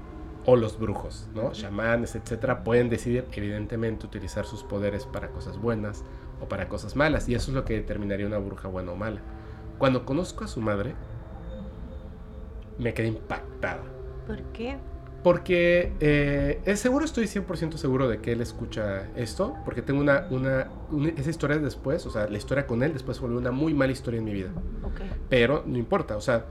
o 0.46 0.56
los 0.56 0.78
brujos, 0.78 1.28
¿no? 1.34 1.52
Chamanes, 1.52 2.14
etcétera, 2.14 2.64
pueden 2.64 2.90
decidir 2.90 3.24
evidentemente 3.32 4.04
utilizar 4.06 4.44
sus 4.44 4.62
poderes 4.62 5.06
para 5.06 5.28
cosas 5.28 5.58
buenas 5.58 6.04
o 6.44 6.48
para 6.48 6.68
cosas 6.68 6.96
malas, 6.96 7.28
y 7.28 7.34
eso 7.34 7.50
es 7.50 7.54
lo 7.54 7.64
que 7.64 7.74
determinaría 7.74 8.26
una 8.26 8.38
bruja 8.38 8.68
buena 8.68 8.92
o 8.92 8.96
mala. 8.96 9.20
Cuando 9.78 10.04
conozco 10.04 10.44
a 10.44 10.46
su 10.46 10.60
madre, 10.60 10.94
me 12.78 12.94
quedé 12.94 13.08
impactada. 13.08 13.82
¿Por 14.26 14.42
qué? 14.52 14.76
Porque 15.22 15.92
eh, 16.00 16.60
es 16.66 16.80
seguro, 16.80 17.04
estoy 17.04 17.24
100% 17.24 17.76
seguro 17.76 18.08
de 18.08 18.18
que 18.20 18.32
él 18.32 18.42
escucha 18.42 19.08
esto, 19.16 19.56
porque 19.64 19.80
tengo 19.80 20.00
una, 20.00 20.26
una, 20.30 20.68
esa 21.16 21.30
historia 21.30 21.56
después, 21.58 22.04
o 22.04 22.10
sea, 22.10 22.28
la 22.28 22.36
historia 22.36 22.66
con 22.66 22.82
él 22.82 22.92
después 22.92 23.18
fue 23.18 23.30
una 23.30 23.50
muy 23.50 23.72
mala 23.72 23.92
historia 23.92 24.18
en 24.18 24.24
mi 24.24 24.34
vida. 24.34 24.50
Okay. 24.82 25.10
Pero 25.30 25.64
no 25.66 25.78
importa, 25.78 26.16
o 26.16 26.20
sea, 26.20 26.46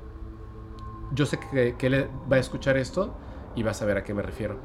yo 1.13 1.27
sé 1.27 1.39
que, 1.51 1.75
que 1.77 1.87
él 1.87 2.07
va 2.31 2.37
a 2.37 2.39
escuchar 2.39 2.77
esto 2.77 3.15
y 3.55 3.61
va 3.61 3.71
a 3.71 3.75
saber 3.75 3.97
a 3.97 4.03
qué 4.03 4.15
me 4.15 4.23
refiero. 4.23 4.57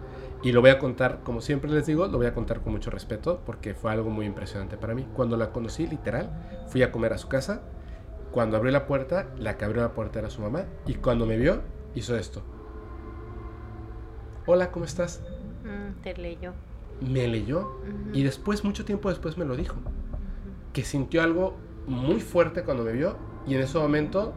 Y 0.42 0.52
lo 0.52 0.60
voy 0.60 0.70
a 0.70 0.78
contar, 0.78 1.20
como 1.24 1.40
siempre 1.40 1.70
les 1.70 1.86
digo, 1.86 2.06
lo 2.06 2.18
voy 2.18 2.26
a 2.26 2.34
contar 2.34 2.60
con 2.60 2.72
mucho 2.72 2.90
respeto 2.90 3.40
porque 3.44 3.74
fue 3.74 3.90
algo 3.90 4.10
muy 4.10 4.26
impresionante 4.26 4.76
para 4.76 4.94
mí. 4.94 5.06
Cuando 5.14 5.36
la 5.36 5.52
conocí, 5.52 5.86
literal, 5.86 6.30
fui 6.68 6.82
a 6.82 6.92
comer 6.92 7.12
a 7.12 7.18
su 7.18 7.28
casa. 7.28 7.62
Cuando 8.30 8.56
abrió 8.56 8.70
la 8.72 8.86
puerta, 8.86 9.28
la 9.38 9.56
que 9.56 9.64
abrió 9.64 9.82
la 9.82 9.94
puerta 9.94 10.20
era 10.20 10.30
su 10.30 10.40
mamá. 10.40 10.64
Y 10.86 10.94
cuando 10.94 11.26
me 11.26 11.36
vio, 11.36 11.62
hizo 11.94 12.16
esto 12.16 12.44
hola, 14.48 14.70
¿cómo 14.70 14.86
estás? 14.86 15.20
Mm, 15.62 16.00
te 16.02 16.14
leyó. 16.16 16.54
Me 17.00 17.28
leyó 17.28 17.80
y 18.12 18.24
después, 18.24 18.64
mucho 18.64 18.84
tiempo 18.84 19.10
después 19.10 19.36
me 19.36 19.44
lo 19.44 19.56
dijo. 19.56 19.76
Que 20.72 20.84
sintió 20.84 21.22
algo 21.22 21.56
muy 21.86 22.20
fuerte 22.20 22.64
cuando 22.64 22.82
me 22.82 22.92
vio 22.92 23.16
y 23.46 23.54
en 23.54 23.60
ese 23.60 23.78
momento 23.78 24.34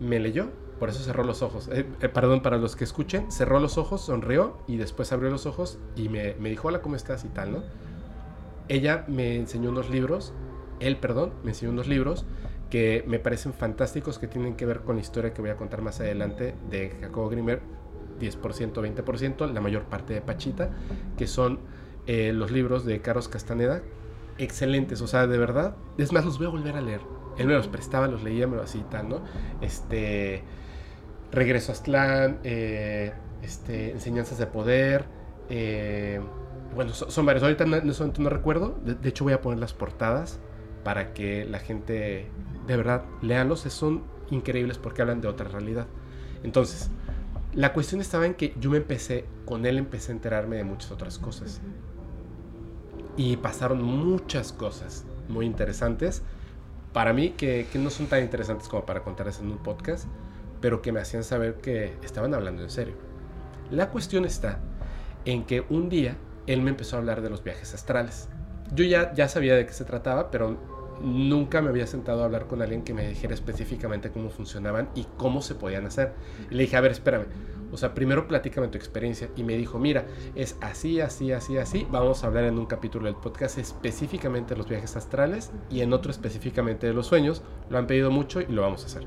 me 0.00 0.20
leyó. 0.20 0.50
Por 0.78 0.88
eso 0.88 1.02
cerró 1.02 1.24
los 1.24 1.42
ojos. 1.42 1.68
Eh, 1.68 1.86
eh, 2.00 2.08
perdón, 2.08 2.42
para 2.42 2.58
los 2.58 2.76
que 2.76 2.84
escuchen, 2.84 3.30
cerró 3.30 3.60
los 3.60 3.78
ojos, 3.78 4.02
sonrió 4.02 4.58
y 4.66 4.76
después 4.76 5.12
abrió 5.12 5.30
los 5.30 5.46
ojos 5.46 5.78
y 5.96 6.08
me, 6.08 6.34
me 6.34 6.50
dijo, 6.50 6.68
hola, 6.68 6.82
¿cómo 6.82 6.96
estás? 6.96 7.24
y 7.24 7.28
tal, 7.28 7.52
¿no? 7.52 7.62
Ella 8.68 9.04
me 9.08 9.36
enseñó 9.36 9.70
unos 9.70 9.90
libros, 9.90 10.32
él, 10.80 10.96
perdón, 10.96 11.32
me 11.42 11.50
enseñó 11.50 11.70
unos 11.70 11.86
libros 11.86 12.24
que 12.70 13.04
me 13.06 13.18
parecen 13.18 13.52
fantásticos 13.52 14.18
que 14.18 14.26
tienen 14.26 14.56
que 14.56 14.66
ver 14.66 14.80
con 14.80 14.96
la 14.96 15.02
historia 15.02 15.32
que 15.32 15.40
voy 15.40 15.50
a 15.50 15.56
contar 15.56 15.82
más 15.82 16.00
adelante 16.00 16.54
de 16.70 16.96
Jacobo 17.00 17.28
Grimmer 17.28 17.60
10%, 18.20 18.72
20%, 18.72 19.52
la 19.52 19.60
mayor 19.60 19.84
parte 19.84 20.14
de 20.14 20.20
Pachita, 20.20 20.70
que 21.16 21.26
son 21.26 21.60
eh, 22.06 22.32
los 22.32 22.50
libros 22.50 22.84
de 22.84 23.00
Carlos 23.00 23.28
Castaneda, 23.28 23.82
excelentes, 24.38 25.00
o 25.00 25.06
sea, 25.06 25.26
de 25.26 25.38
verdad, 25.38 25.76
es 25.98 26.12
más, 26.12 26.24
los 26.24 26.38
voy 26.38 26.46
a 26.46 26.50
volver 26.50 26.76
a 26.76 26.80
leer. 26.80 27.00
Él 27.38 27.46
me 27.46 27.54
los 27.54 27.68
prestaba, 27.68 28.08
los 28.08 28.22
leía, 28.22 28.46
me 28.46 28.56
lo 28.56 28.62
así 28.62 28.84
tal, 28.90 29.08
¿no? 29.08 29.22
Este, 29.60 30.42
Regreso 31.34 31.72
a 31.72 31.74
Aztlán, 31.74 32.38
eh, 32.44 33.12
este, 33.42 33.90
Enseñanzas 33.90 34.38
de 34.38 34.46
Poder, 34.46 35.04
eh, 35.50 36.20
bueno, 36.74 36.92
son, 36.92 37.26
varios, 37.26 37.42
ahorita 37.42 37.66
no, 37.66 37.80
no, 37.80 38.30
recuerdo, 38.30 38.78
de, 38.84 39.08
hecho 39.08 39.24
voy 39.24 39.32
a 39.32 39.40
poner 39.40 39.60
las 39.60 39.72
portadas 39.72 40.38
para 40.82 41.12
que 41.12 41.44
la 41.44 41.58
gente, 41.58 42.28
de 42.66 42.76
verdad, 42.76 43.04
leanlos, 43.22 43.60
son 43.60 44.02
increíbles 44.30 44.78
porque 44.78 45.02
hablan 45.02 45.20
de 45.20 45.28
otra 45.28 45.48
realidad. 45.48 45.86
Entonces, 46.42 46.90
la 47.54 47.72
cuestión 47.72 48.00
estaba 48.00 48.26
en 48.26 48.34
que 48.34 48.54
yo 48.60 48.70
me 48.70 48.78
empecé, 48.78 49.24
con 49.44 49.66
él 49.66 49.78
empecé 49.78 50.12
a 50.12 50.14
enterarme 50.14 50.56
de 50.56 50.64
muchas 50.64 50.90
otras 50.90 51.18
cosas. 51.18 51.60
Y 53.16 53.36
pasaron 53.36 53.82
muchas 53.82 54.52
cosas 54.52 55.04
muy 55.28 55.46
interesantes 55.46 56.22
para 56.92 57.12
mí 57.12 57.30
que, 57.30 57.66
no 57.74 57.90
son 57.90 58.06
tan 58.06 58.22
interesantes 58.22 58.68
como 58.68 58.86
para 58.86 59.02
contarles 59.02 59.40
en 59.40 59.50
un 59.50 59.58
podcast, 59.58 60.06
pero 60.64 60.80
que 60.80 60.92
me 60.92 61.00
hacían 61.00 61.24
saber 61.24 61.56
que 61.56 61.92
estaban 62.02 62.32
hablando 62.32 62.62
en 62.62 62.70
serio. 62.70 62.94
La 63.70 63.90
cuestión 63.90 64.24
está 64.24 64.60
en 65.26 65.44
que 65.44 65.62
un 65.68 65.90
día 65.90 66.16
él 66.46 66.62
me 66.62 66.70
empezó 66.70 66.96
a 66.96 67.00
hablar 67.00 67.20
de 67.20 67.28
los 67.28 67.44
viajes 67.44 67.74
astrales. 67.74 68.30
Yo 68.74 68.82
ya, 68.86 69.12
ya 69.12 69.28
sabía 69.28 69.56
de 69.56 69.66
qué 69.66 69.74
se 69.74 69.84
trataba, 69.84 70.30
pero 70.30 70.56
nunca 71.02 71.60
me 71.60 71.68
había 71.68 71.86
sentado 71.86 72.22
a 72.22 72.24
hablar 72.24 72.46
con 72.46 72.62
alguien 72.62 72.82
que 72.82 72.94
me 72.94 73.06
dijera 73.06 73.34
específicamente 73.34 74.10
cómo 74.10 74.30
funcionaban 74.30 74.88
y 74.94 75.06
cómo 75.18 75.42
se 75.42 75.54
podían 75.54 75.84
hacer. 75.84 76.14
Y 76.50 76.54
le 76.54 76.62
dije, 76.62 76.78
a 76.78 76.80
ver, 76.80 76.92
espérame. 76.92 77.26
O 77.70 77.76
sea, 77.76 77.92
primero 77.92 78.26
platícame 78.26 78.68
tu 78.68 78.78
experiencia. 78.78 79.28
Y 79.36 79.44
me 79.44 79.58
dijo, 79.58 79.78
mira, 79.78 80.06
es 80.34 80.56
así, 80.62 80.98
así, 80.98 81.30
así, 81.30 81.58
así. 81.58 81.86
Vamos 81.90 82.24
a 82.24 82.28
hablar 82.28 82.44
en 82.44 82.58
un 82.58 82.64
capítulo 82.64 83.04
del 83.04 83.16
podcast 83.16 83.58
específicamente 83.58 84.54
de 84.54 84.56
los 84.56 84.66
viajes 84.66 84.96
astrales 84.96 85.50
y 85.68 85.82
en 85.82 85.92
otro 85.92 86.10
específicamente 86.10 86.86
de 86.86 86.94
los 86.94 87.06
sueños. 87.06 87.42
Lo 87.68 87.76
han 87.76 87.86
pedido 87.86 88.10
mucho 88.10 88.40
y 88.40 88.46
lo 88.46 88.62
vamos 88.62 88.84
a 88.84 88.86
hacer. 88.86 89.06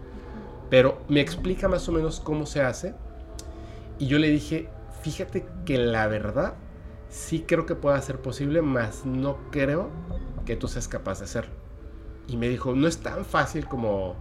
Pero 0.70 1.02
me 1.08 1.22
explica 1.22 1.68
más 1.68 1.88
o 1.88 1.92
menos 1.92 2.20
cómo 2.20 2.46
se 2.46 2.62
hace. 2.62 2.94
Y 4.00 4.08
yo 4.08 4.20
le 4.20 4.30
dije, 4.30 4.70
fíjate 5.02 5.46
que 5.66 5.78
la 5.78 6.08
verdad 6.08 6.56
sí 7.10 7.46
creo 7.48 7.66
que 7.66 7.76
pueda 7.76 8.02
ser 8.02 8.20
posible, 8.22 8.62
mas 8.62 9.06
no 9.06 9.38
creo 9.52 9.90
que 10.46 10.56
tú 10.56 10.68
seas 10.68 10.88
capaz 10.88 11.20
de 11.20 11.26
hacerlo 11.26 11.68
y 12.28 12.38
me 12.38 12.50
dijo, 12.50 12.74
no 12.74 12.88
es 12.88 12.98
tan 12.98 13.26
fácil 13.26 13.66
como, 13.68 14.16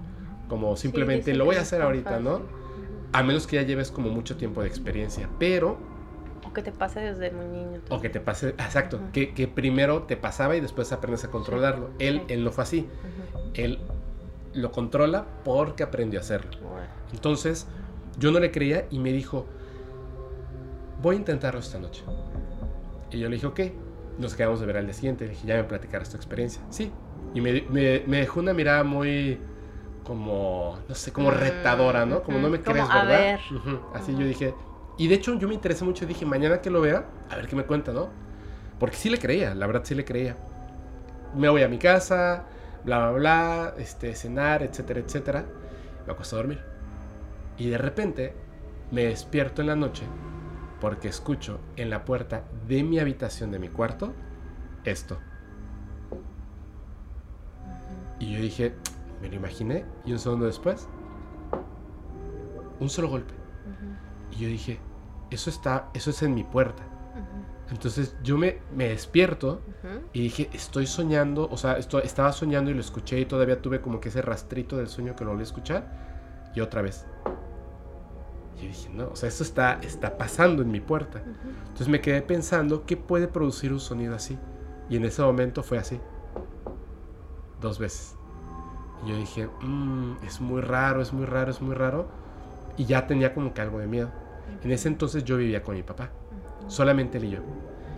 como 0.49 0.77
simplemente 0.77 1.35
lo 1.35 1.45
voy 1.45 1.57
a 1.57 1.63
hacer 1.63 1.83
ahorita, 1.83 2.21
¿no? 2.21 2.43
A 3.13 3.23
menos 3.23 3.47
que 3.47 3.57
ya 3.57 3.63
lleves 3.63 3.91
como 3.91 4.11
mucho 4.11 4.37
tiempo 4.37 4.63
de 4.63 4.69
experiencia, 4.69 5.29
pero... 5.39 5.77
O 6.45 6.53
que 6.53 6.63
te 6.63 6.73
pase 6.73 7.01
desde 7.01 7.31
muy 7.33 7.47
niño. 7.47 7.81
O 7.91 8.01
que 8.01 8.09
te 8.09 8.21
pase, 8.21 8.51
exacto, 8.51 9.01
que, 9.13 9.35
que, 9.35 9.49
primero 9.49 10.05
te 10.05 10.17
pasaba 10.17 10.57
y 10.57 10.61
después 10.61 10.93
aprendes 10.93 11.25
a 11.25 11.31
controlarlo. 11.31 11.91
Él, 11.99 12.23
él 12.29 12.45
no 12.45 12.53
fue 12.53 12.63
así. 12.63 12.89
Él 13.55 13.81
lo 14.57 14.73
controla 14.73 15.25
porque 15.45 15.83
aprendió 15.83 16.19
a 16.19 16.23
hacerlo. 16.23 16.51
Entonces, 17.13 17.67
yo 18.19 18.31
no 18.31 18.41
le 18.41 18.51
creía 18.51 18.87
y 18.91 18.99
me 18.99 19.13
dijo, 19.13 19.47
voy 21.03 21.17
a 21.17 21.19
intentarlo 21.19 21.61
esta 21.61 21.79
noche. 21.79 22.03
Y 23.11 23.19
yo 23.19 23.29
le 23.29 23.37
dije, 23.37 23.47
ok, 23.47 23.61
nos 24.19 24.35
quedamos 24.35 24.61
de 24.61 24.67
ver 24.67 24.79
al 24.79 24.87
día 24.87 24.95
siguiente. 24.95 25.25
Le 25.25 25.31
dije, 25.31 25.47
ya 25.47 25.57
me 25.57 25.65
platicarás 25.65 26.11
tu 26.11 26.17
experiencia. 26.17 26.63
Sí, 26.71 26.91
y 27.35 27.41
me, 27.41 27.65
me, 27.71 28.19
dejó 28.19 28.41
una 28.41 28.53
mirada 28.53 28.83
muy 28.83 29.39
como, 30.05 30.79
no 30.89 30.95
sé, 30.95 31.13
como 31.13 31.31
mm, 31.31 31.35
retadora, 31.35 32.07
¿no? 32.07 32.23
Como 32.23 32.39
no 32.39 32.49
me 32.49 32.61
crees, 32.61 32.89
¿verdad? 32.89 33.07
Ver. 33.07 33.41
Así 33.95 34.13
yo 34.13 34.25
dije, 34.25 34.55
y 34.99 35.09
de 35.09 35.17
hecho 35.17 35.35
yo 35.39 35.49
me 35.49 35.55
interesé 35.55 35.85
mucho, 35.85 36.07
dije, 36.07 36.25
mañana 36.25 36.61
que 36.61 36.71
lo 36.71 36.81
vea, 36.81 37.05
a 37.29 37.37
ver 37.37 37.47
qué 37.47 37.57
me 37.57 37.65
cuenta, 37.65 37.93
¿no? 37.93 38.09
Porque 38.79 38.97
sí 38.97 39.11
le 39.11 39.19
creía, 39.19 39.55
la 39.55 39.67
verdad 39.67 39.83
sí 39.85 39.95
le 39.95 40.05
creía. 40.05 40.37
Me 41.35 41.49
voy 41.49 41.63
a 41.63 41.69
mi 41.69 41.79
casa, 41.79 42.47
bla, 42.87 43.11
bla, 43.11 43.19
bla, 43.19 43.75
este, 43.79 44.15
cenar, 44.15 44.63
etcétera, 44.63 45.01
etcétera. 45.01 45.45
Me 46.07 46.13
acuesto 46.13 46.37
a 46.37 46.39
dormir. 46.39 46.61
Y 47.59 47.69
de 47.69 47.79
repente 47.79 48.35
me 48.93 49.05
despierto 49.05 49.61
en 49.61 49.69
la 49.69 49.77
noche 49.77 50.05
porque 50.81 51.09
escucho 51.09 51.59
en 51.77 51.91
la 51.91 52.05
puerta 52.05 52.45
de 52.69 52.83
mi 52.85 52.99
habitación, 52.99 53.51
de 53.51 53.59
mi 53.59 53.69
cuarto, 53.69 54.15
esto. 54.85 55.19
Y 58.21 58.33
yo 58.33 58.41
dije, 58.41 58.75
me 59.21 59.29
lo 59.29 59.35
imaginé. 59.35 59.85
Y 60.05 60.13
un 60.13 60.19
segundo 60.19 60.47
después, 60.47 60.89
un 62.79 62.89
solo 62.89 63.09
golpe. 63.09 63.35
Y 64.31 64.37
yo 64.37 64.49
dije, 64.49 64.79
eso 65.31 65.51
está, 65.51 65.91
eso 65.93 66.11
es 66.11 66.23
en 66.23 66.35
mi 66.35 66.45
puerta. 66.45 66.86
Entonces 67.71 68.17
yo 68.23 68.39
me, 68.39 68.59
me 68.75 68.89
despierto 68.89 69.61
y 70.13 70.23
dije, 70.23 70.49
estoy 70.53 70.87
soñando, 70.87 71.49
o 71.51 71.57
sea, 71.57 71.79
esto, 71.79 72.01
estaba 72.01 72.33
soñando 72.33 72.71
y 72.71 72.75
lo 72.75 72.81
escuché 72.81 73.19
y 73.19 73.27
todavía 73.27 73.61
tuve 73.61 73.81
como 73.81 74.01
que 74.01 74.09
ese 74.09 74.23
rastrito 74.23 74.77
del 74.77 74.87
sueño 74.87 75.17
que 75.17 75.25
lo 75.25 75.31
volví 75.31 75.43
a 75.43 75.45
escuchar. 75.45 76.53
Y 76.55 76.61
otra 76.61 76.81
vez. 76.81 77.07
Y 78.63 78.69
dije, 78.69 78.89
no, 78.91 79.09
o 79.09 79.17
sea, 79.17 79.29
esto 79.29 79.43
está, 79.43 79.79
está 79.83 80.17
pasando 80.17 80.63
en 80.63 80.71
mi 80.71 80.81
puerta. 80.81 81.23
Entonces 81.59 81.89
me 81.89 82.01
quedé 82.01 82.23
pensando, 82.23 82.87
¿qué 82.87 82.97
puede 82.97 83.29
producir 83.29 83.73
un 83.73 83.81
sonido 83.81 84.15
así? 84.15 84.39
Y 84.89 84.97
en 84.97 85.05
ese 85.05 85.23
momento 85.23 85.63
fue 85.63 85.79
así 85.79 86.01
dos 87.61 87.79
veces. 87.79 88.17
Y 89.05 89.11
yo 89.11 89.17
dije, 89.17 89.49
mm, 89.61 90.25
es 90.25 90.41
muy 90.41 90.61
raro, 90.61 91.03
es 91.03 91.13
muy 91.13 91.27
raro, 91.27 91.51
es 91.51 91.61
muy 91.61 91.75
raro. 91.75 92.09
Y 92.77 92.85
ya 92.85 93.07
tenía 93.07 93.35
como 93.35 93.53
que 93.53 93.61
algo 93.61 93.79
de 93.79 93.87
miedo. 93.87 94.11
En 94.63 94.71
ese 94.71 94.89
entonces 94.89 95.25
yo 95.25 95.37
vivía 95.37 95.63
con 95.63 95.75
mi 95.75 95.83
papá, 95.83 96.11
solamente 96.69 97.19
él 97.19 97.25
y 97.25 97.31
yo. 97.31 97.39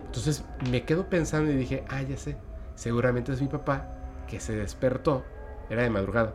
Entonces 0.06 0.44
me 0.70 0.84
quedo 0.84 1.08
pensando 1.08 1.50
y 1.50 1.56
dije, 1.56 1.84
ah, 1.88 2.02
ya 2.02 2.16
sé, 2.16 2.36
seguramente 2.74 3.32
es 3.32 3.40
mi 3.40 3.48
papá 3.48 3.88
que 4.26 4.40
se 4.40 4.54
despertó, 4.54 5.24
era 5.70 5.82
de 5.82 5.90
madrugada, 5.90 6.34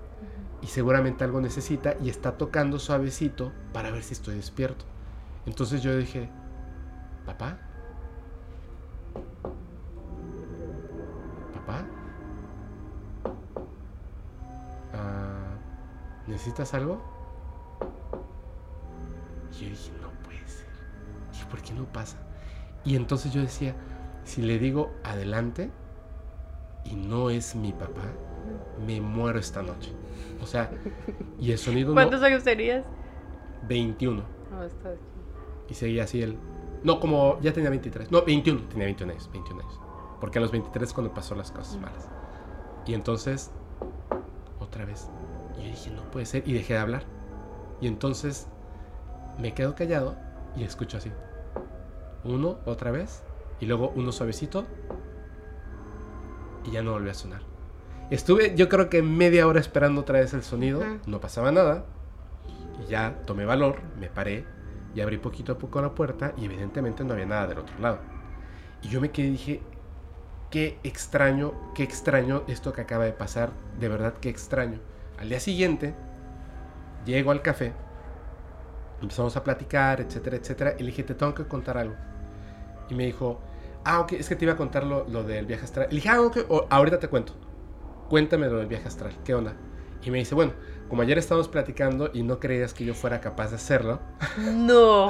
y 0.62 0.68
seguramente 0.68 1.24
algo 1.24 1.42
necesita 1.42 1.96
y 2.02 2.10
está 2.10 2.38
tocando 2.38 2.80
suavecito 2.80 3.52
para 3.74 3.92
ver 3.92 4.04
si 4.04 4.14
estoy 4.14 4.36
despierto. 4.36 4.86
Entonces 5.46 5.82
yo 5.82 5.96
dije, 5.96 6.30
papá, 7.26 7.58
papá. 11.54 11.86
¿necesitas 16.28 16.74
algo? 16.74 17.02
Y 19.52 19.64
yo 19.64 19.70
dije, 19.70 19.92
¿por 21.54 21.62
qué 21.62 21.72
no 21.72 21.86
pasa? 21.86 22.18
Y 22.84 22.96
entonces 22.96 23.32
yo 23.32 23.40
decía, 23.40 23.76
si 24.24 24.42
le 24.42 24.58
digo 24.58 24.92
adelante 25.04 25.70
y 26.84 26.96
no 26.96 27.30
es 27.30 27.54
mi 27.54 27.72
papá, 27.72 28.02
me 28.84 29.00
muero 29.00 29.38
esta 29.38 29.62
noche. 29.62 29.94
O 30.42 30.48
sea, 30.48 30.72
y 31.40 31.52
el 31.52 31.60
sonido... 31.60 31.94
¿Cuántos 31.94 32.24
años 32.24 32.44
tenías? 32.44 32.84
21. 33.68 34.24
Y 35.70 35.76
seguía 35.76 36.06
así 36.06 36.24
él. 36.24 36.40
No, 36.82 37.00
como 37.00 37.40
ya 37.40 37.54
tenía 37.54 37.70
23. 37.70 38.12
No, 38.12 38.24
21. 38.24 38.62
Tenía 38.70 38.86
21 38.86 39.14
años. 39.14 39.30
21 39.32 39.62
años. 39.62 39.80
Porque 40.20 40.40
a 40.40 40.42
los 40.42 40.52
23 40.52 40.90
es 40.90 40.94
cuando 40.94 41.14
pasó 41.14 41.36
las 41.36 41.52
cosas 41.52 41.80
malas. 41.80 42.10
Y 42.88 42.96
entonces, 42.96 43.52
otra 44.60 44.86
vez. 44.86 45.08
Yo 45.56 45.62
dije, 45.62 45.92
no 45.92 46.02
puede 46.10 46.26
ser. 46.26 46.48
Y 46.48 46.54
dejé 46.54 46.74
de 46.74 46.80
hablar. 46.80 47.04
Y 47.80 47.86
entonces 47.86 48.48
me 49.38 49.54
quedo 49.54 49.76
callado 49.76 50.16
y 50.56 50.64
escucho 50.64 50.98
así. 50.98 51.12
Uno, 52.24 52.60
otra 52.66 52.92
vez. 52.92 53.24
Y 53.60 53.66
luego 53.66 53.92
uno 53.96 54.12
suavecito. 54.12 54.66
Y 56.66 56.72
ya 56.72 56.82
no 56.82 56.92
volvió 56.92 57.12
a 57.12 57.16
sonar. 57.16 57.42
Estuve, 58.10 58.56
yo 58.56 58.70
creo 58.70 58.90
que 58.90 59.02
media 59.02 59.48
hora 59.48 59.60
esperando 59.60 60.02
otra 60.02 60.20
vez 60.20 60.34
el 60.34 60.44
sonido. 60.44 60.82
No 61.06 61.20
pasaba 61.20 61.52
nada. 61.52 61.86
Y 62.82 62.90
ya 62.90 63.22
tomé 63.26 63.46
valor, 63.46 63.80
me 64.00 64.08
paré 64.08 64.46
y 64.96 65.02
abrí 65.02 65.18
poquito 65.18 65.54
a 65.54 65.58
poco 65.58 65.82
la 65.82 65.96
puerta. 65.96 66.34
Y 66.38 66.46
evidentemente 66.46 67.04
no 67.04 67.14
había 67.14 67.26
nada 67.26 67.48
del 67.48 67.60
otro 67.60 67.78
lado. 67.80 68.00
Y 68.82 68.90
yo 68.90 69.02
me 69.02 69.12
quedé 69.12 69.28
y 69.28 69.32
dije, 69.32 69.62
qué 70.52 70.78
extraño, 70.84 71.54
qué 71.74 71.84
extraño 71.84 72.44
esto 72.48 72.74
que 72.74 72.82
acaba 72.82 73.06
de 73.06 73.14
pasar. 73.14 73.52
De 73.80 73.90
verdad, 73.90 74.14
qué 74.22 74.30
extraño. 74.30 74.80
Al 75.18 75.30
día 75.30 75.40
siguiente, 75.40 75.96
llego 77.06 77.32
al 77.32 77.42
café. 77.42 77.74
Empezamos 79.02 79.36
a 79.36 79.44
platicar, 79.44 80.02
etcétera, 80.02 80.38
etcétera. 80.38 80.76
Y 80.78 80.84
le 80.84 80.88
dije, 80.88 81.04
te 81.04 81.16
tengo 81.16 81.34
que 81.34 81.46
contar 81.46 81.78
algo. 81.78 81.96
Y 82.90 82.96
me 82.96 83.06
dijo, 83.06 83.40
ah, 83.86 84.00
ok, 84.02 84.14
es 84.14 84.30
que 84.30 84.36
te 84.36 84.46
iba 84.46 84.54
a 84.54 84.58
contar 84.58 84.84
lo, 84.86 85.06
lo 85.08 85.24
del 85.24 85.46
viaje 85.46 85.66
astral. 85.66 85.88
Le 85.90 85.96
dije, 85.96 86.10
ah, 86.10 86.22
ok, 86.22 86.38
o- 86.50 86.68
ahorita 86.70 87.00
te 87.00 87.08
cuento. 87.08 87.34
Cuéntame 88.10 88.48
lo 88.48 88.58
del 88.58 88.68
viaje 88.68 88.88
astral, 88.88 89.14
¿qué 89.24 89.34
onda? 89.34 89.54
Y 90.04 90.12
me 90.12 90.20
dice, 90.20 90.36
bueno, 90.36 90.54
como 90.90 91.02
ayer 91.02 91.18
estábamos 91.18 91.48
platicando 91.48 92.12
y 92.14 92.24
no 92.24 92.40
creías 92.40 92.74
que 92.74 92.86
yo 92.86 92.94
fuera 92.94 93.22
capaz 93.22 93.50
de 93.50 93.56
hacerlo, 93.56 94.00
No. 94.38 95.10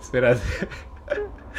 espera, 0.00 0.36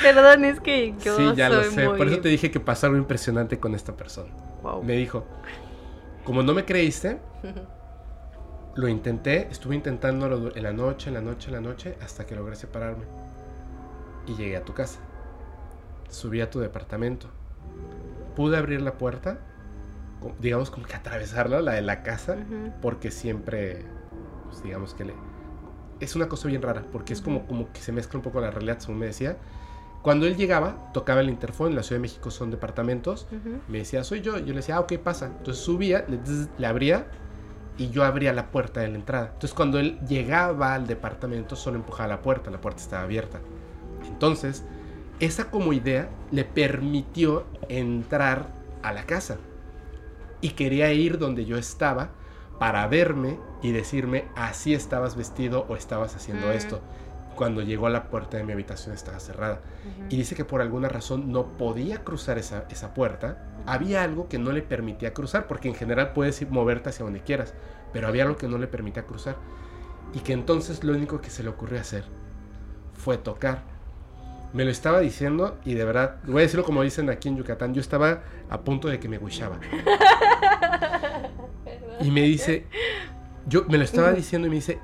Perdón, 0.01 0.43
es 0.45 0.59
que 0.59 0.93
yo 1.03 1.15
sí, 1.15 1.33
ya 1.35 1.49
lo 1.49 1.63
sé, 1.63 1.87
muy... 1.87 1.97
por 1.97 2.07
eso 2.07 2.19
te 2.19 2.29
dije 2.29 2.51
que 2.51 2.59
pasó 2.59 2.87
algo 2.87 2.97
impresionante 2.97 3.59
con 3.59 3.75
esta 3.75 3.95
persona. 3.95 4.33
Wow. 4.61 4.83
Me 4.83 4.93
dijo, 4.93 5.23
como 6.25 6.43
no 6.43 6.53
me 6.53 6.65
creíste, 6.65 7.19
lo 8.75 8.87
intenté, 8.87 9.47
estuve 9.51 9.75
intentándolo 9.75 10.55
en 10.55 10.63
la 10.63 10.73
noche, 10.73 11.09
en 11.09 11.13
la 11.15 11.21
noche, 11.21 11.47
en 11.49 11.53
la 11.53 11.61
noche, 11.61 11.95
hasta 12.01 12.25
que 12.25 12.35
logré 12.35 12.55
separarme. 12.55 13.05
Y 14.25 14.35
llegué 14.35 14.57
a 14.57 14.63
tu 14.63 14.73
casa. 14.73 14.99
Subí 16.13 16.41
a 16.41 16.49
tu 16.49 16.59
departamento. 16.59 17.27
Pude 18.35 18.57
abrir 18.57 18.81
la 18.81 18.97
puerta, 18.97 19.39
digamos 20.39 20.69
como 20.69 20.85
que 20.85 20.95
atravesarla, 20.95 21.61
la 21.61 21.73
de 21.73 21.81
la 21.81 22.03
casa, 22.03 22.37
porque 22.81 23.11
siempre, 23.11 23.85
pues, 24.45 24.63
digamos 24.63 24.93
que 24.93 25.05
le... 25.05 25.13
Es 25.99 26.15
una 26.15 26.27
cosa 26.27 26.47
bien 26.47 26.61
rara, 26.61 26.83
porque 26.91 27.13
es 27.13 27.21
como, 27.21 27.45
como 27.47 27.71
que 27.71 27.81
se 27.81 27.91
mezcla 27.91 28.17
un 28.17 28.23
poco 28.23 28.41
la 28.41 28.51
realidad, 28.51 28.79
según 28.79 28.99
me 28.99 29.05
decía. 29.07 29.37
Cuando 30.01 30.25
él 30.25 30.35
llegaba, 30.35 30.91
tocaba 30.91 31.21
el 31.21 31.29
interfón, 31.29 31.69
en 31.69 31.75
la 31.75 31.83
Ciudad 31.83 31.97
de 31.97 32.01
México 32.01 32.29
son 32.29 32.51
departamentos, 32.51 33.27
me 33.67 33.79
decía, 33.79 34.03
soy 34.03 34.21
yo. 34.21 34.37
Yo 34.37 34.47
le 34.47 34.55
decía, 34.55 34.75
ah, 34.75 34.81
ok, 34.81 34.97
pasa. 34.97 35.27
Entonces 35.27 35.63
subía, 35.63 36.05
le, 36.07 36.19
le 36.57 36.67
abría 36.67 37.07
y 37.77 37.89
yo 37.89 38.03
abría 38.03 38.33
la 38.33 38.51
puerta 38.51 38.81
de 38.81 38.89
la 38.89 38.95
entrada. 38.95 39.27
Entonces 39.27 39.53
cuando 39.53 39.79
él 39.79 39.99
llegaba 40.07 40.73
al 40.73 40.87
departamento, 40.87 41.55
solo 41.55 41.77
empujaba 41.77 42.09
la 42.09 42.21
puerta, 42.21 42.51
la 42.51 42.59
puerta 42.59 42.81
estaba 42.81 43.03
abierta. 43.03 43.39
Entonces, 44.07 44.65
esa 45.25 45.49
como 45.51 45.73
idea 45.73 46.09
le 46.31 46.43
permitió 46.45 47.45
entrar 47.69 48.47
a 48.81 48.93
la 48.93 49.05
casa. 49.05 49.37
Y 50.41 50.49
quería 50.51 50.91
ir 50.91 51.17
donde 51.17 51.45
yo 51.45 51.57
estaba 51.57 52.09
para 52.59 52.85
verme 52.87 53.39
y 53.61 53.71
decirme, 53.71 54.25
así 54.35 54.73
estabas 54.73 55.15
vestido 55.15 55.65
o 55.69 55.75
estabas 55.75 56.15
haciendo 56.15 56.47
Mm. 56.47 56.51
esto. 56.51 56.81
Cuando 57.35 57.61
llegó 57.63 57.87
a 57.87 57.89
la 57.89 58.09
puerta 58.09 58.37
de 58.37 58.43
mi 58.43 58.51
habitación 58.53 58.93
estaba 58.93 59.19
cerrada 59.19 59.61
y 60.07 60.17
dice 60.17 60.35
que 60.35 60.45
por 60.45 60.61
alguna 60.61 60.87
razón 60.87 61.31
no 61.31 61.57
podía 61.57 62.03
cruzar 62.03 62.37
esa, 62.37 62.65
esa 62.69 62.93
puerta. 62.93 63.43
Había 63.65 64.03
algo 64.03 64.29
que 64.29 64.37
no 64.37 64.51
le 64.51 64.61
permitía 64.61 65.13
cruzar, 65.15 65.47
porque 65.47 65.67
en 65.67 65.73
general 65.73 66.13
puedes 66.13 66.39
ir, 66.43 66.49
moverte 66.51 66.89
hacia 66.89 67.05
donde 67.05 67.21
quieras, 67.21 67.55
pero 67.91 68.07
había 68.07 68.23
algo 68.23 68.37
que 68.37 68.47
no 68.47 68.59
le 68.59 68.67
permitía 68.67 69.07
cruzar. 69.07 69.37
Y 70.13 70.19
que 70.19 70.33
entonces 70.33 70.83
lo 70.83 70.93
único 70.93 71.21
que 71.21 71.31
se 71.31 71.41
le 71.41 71.49
ocurrió 71.49 71.79
hacer 71.81 72.03
fue 72.93 73.17
tocar. 73.17 73.63
Me 74.53 74.63
lo 74.63 74.71
estaba 74.71 74.99
diciendo 74.99 75.57
y 75.65 75.73
de 75.73 75.83
verdad, 75.83 76.17
voy 76.25 76.41
a 76.41 76.43
decirlo 76.43 76.63
como 76.63 76.83
dicen 76.83 77.09
aquí 77.09 77.27
en 77.27 77.37
Yucatán, 77.37 77.73
yo 77.73 77.81
estaba 77.81 78.21
a 78.49 78.61
punto 78.61 78.87
de 78.87 78.99
que 78.99 79.09
me 79.09 79.17
guishaba. 79.17 79.59
Y 82.01 82.11
me 82.11 82.21
dice, 82.21 82.65
yo 83.47 83.65
me 83.67 83.77
lo 83.77 83.83
estaba 83.83 84.11
diciendo 84.11 84.47
y 84.47 84.49
me 84.49 84.57
dice, 84.57 84.79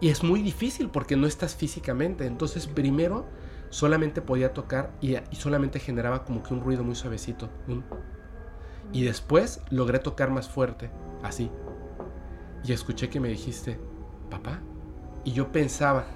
y 0.00 0.08
es 0.08 0.22
muy 0.24 0.42
difícil 0.42 0.88
porque 0.88 1.16
no 1.16 1.26
estás 1.26 1.54
físicamente. 1.54 2.26
Entonces, 2.26 2.66
primero 2.66 3.26
solamente 3.70 4.20
podía 4.22 4.52
tocar 4.52 4.92
y, 5.00 5.16
solamente 5.32 5.78
generaba 5.78 6.24
como 6.24 6.42
que 6.42 6.54
un 6.54 6.60
ruido 6.60 6.82
muy 6.82 6.94
suavecito. 6.94 7.48
y 8.92 9.04
después 9.04 9.60
logré 9.70 9.98
tocar 9.98 10.30
más 10.30 10.48
fuerte, 10.48 10.90
así. 11.22 11.50
Y 12.64 12.72
escuché 12.72 13.08
que 13.08 13.20
me 13.20 13.28
dijiste, 13.28 13.78
papá. 14.30 14.60
Y 15.24 15.32
yo 15.32 15.52
pensaba, 15.52 16.06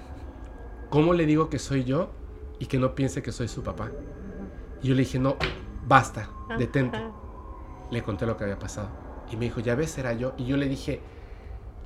¿cómo 0.89 1.13
le 1.13 1.25
digo 1.25 1.49
que 1.49 1.59
soy 1.59 1.83
yo 1.83 2.11
y 2.59 2.65
que 2.65 2.77
no 2.77 2.95
piense 2.95 3.21
que 3.21 3.31
soy 3.31 3.47
su 3.47 3.63
papá? 3.63 3.91
Y 4.81 4.87
yo 4.87 4.95
le 4.95 5.01
dije, 5.01 5.19
no, 5.19 5.37
basta, 5.85 6.29
detente. 6.57 6.99
Le 7.91 8.01
conté 8.03 8.25
lo 8.25 8.37
que 8.37 8.43
había 8.43 8.59
pasado. 8.59 8.89
Y 9.31 9.37
me 9.37 9.45
dijo, 9.45 9.59
ya 9.59 9.75
ves, 9.75 9.97
era 9.97 10.13
yo. 10.13 10.33
Y 10.37 10.45
yo 10.45 10.57
le 10.57 10.67
dije, 10.67 11.01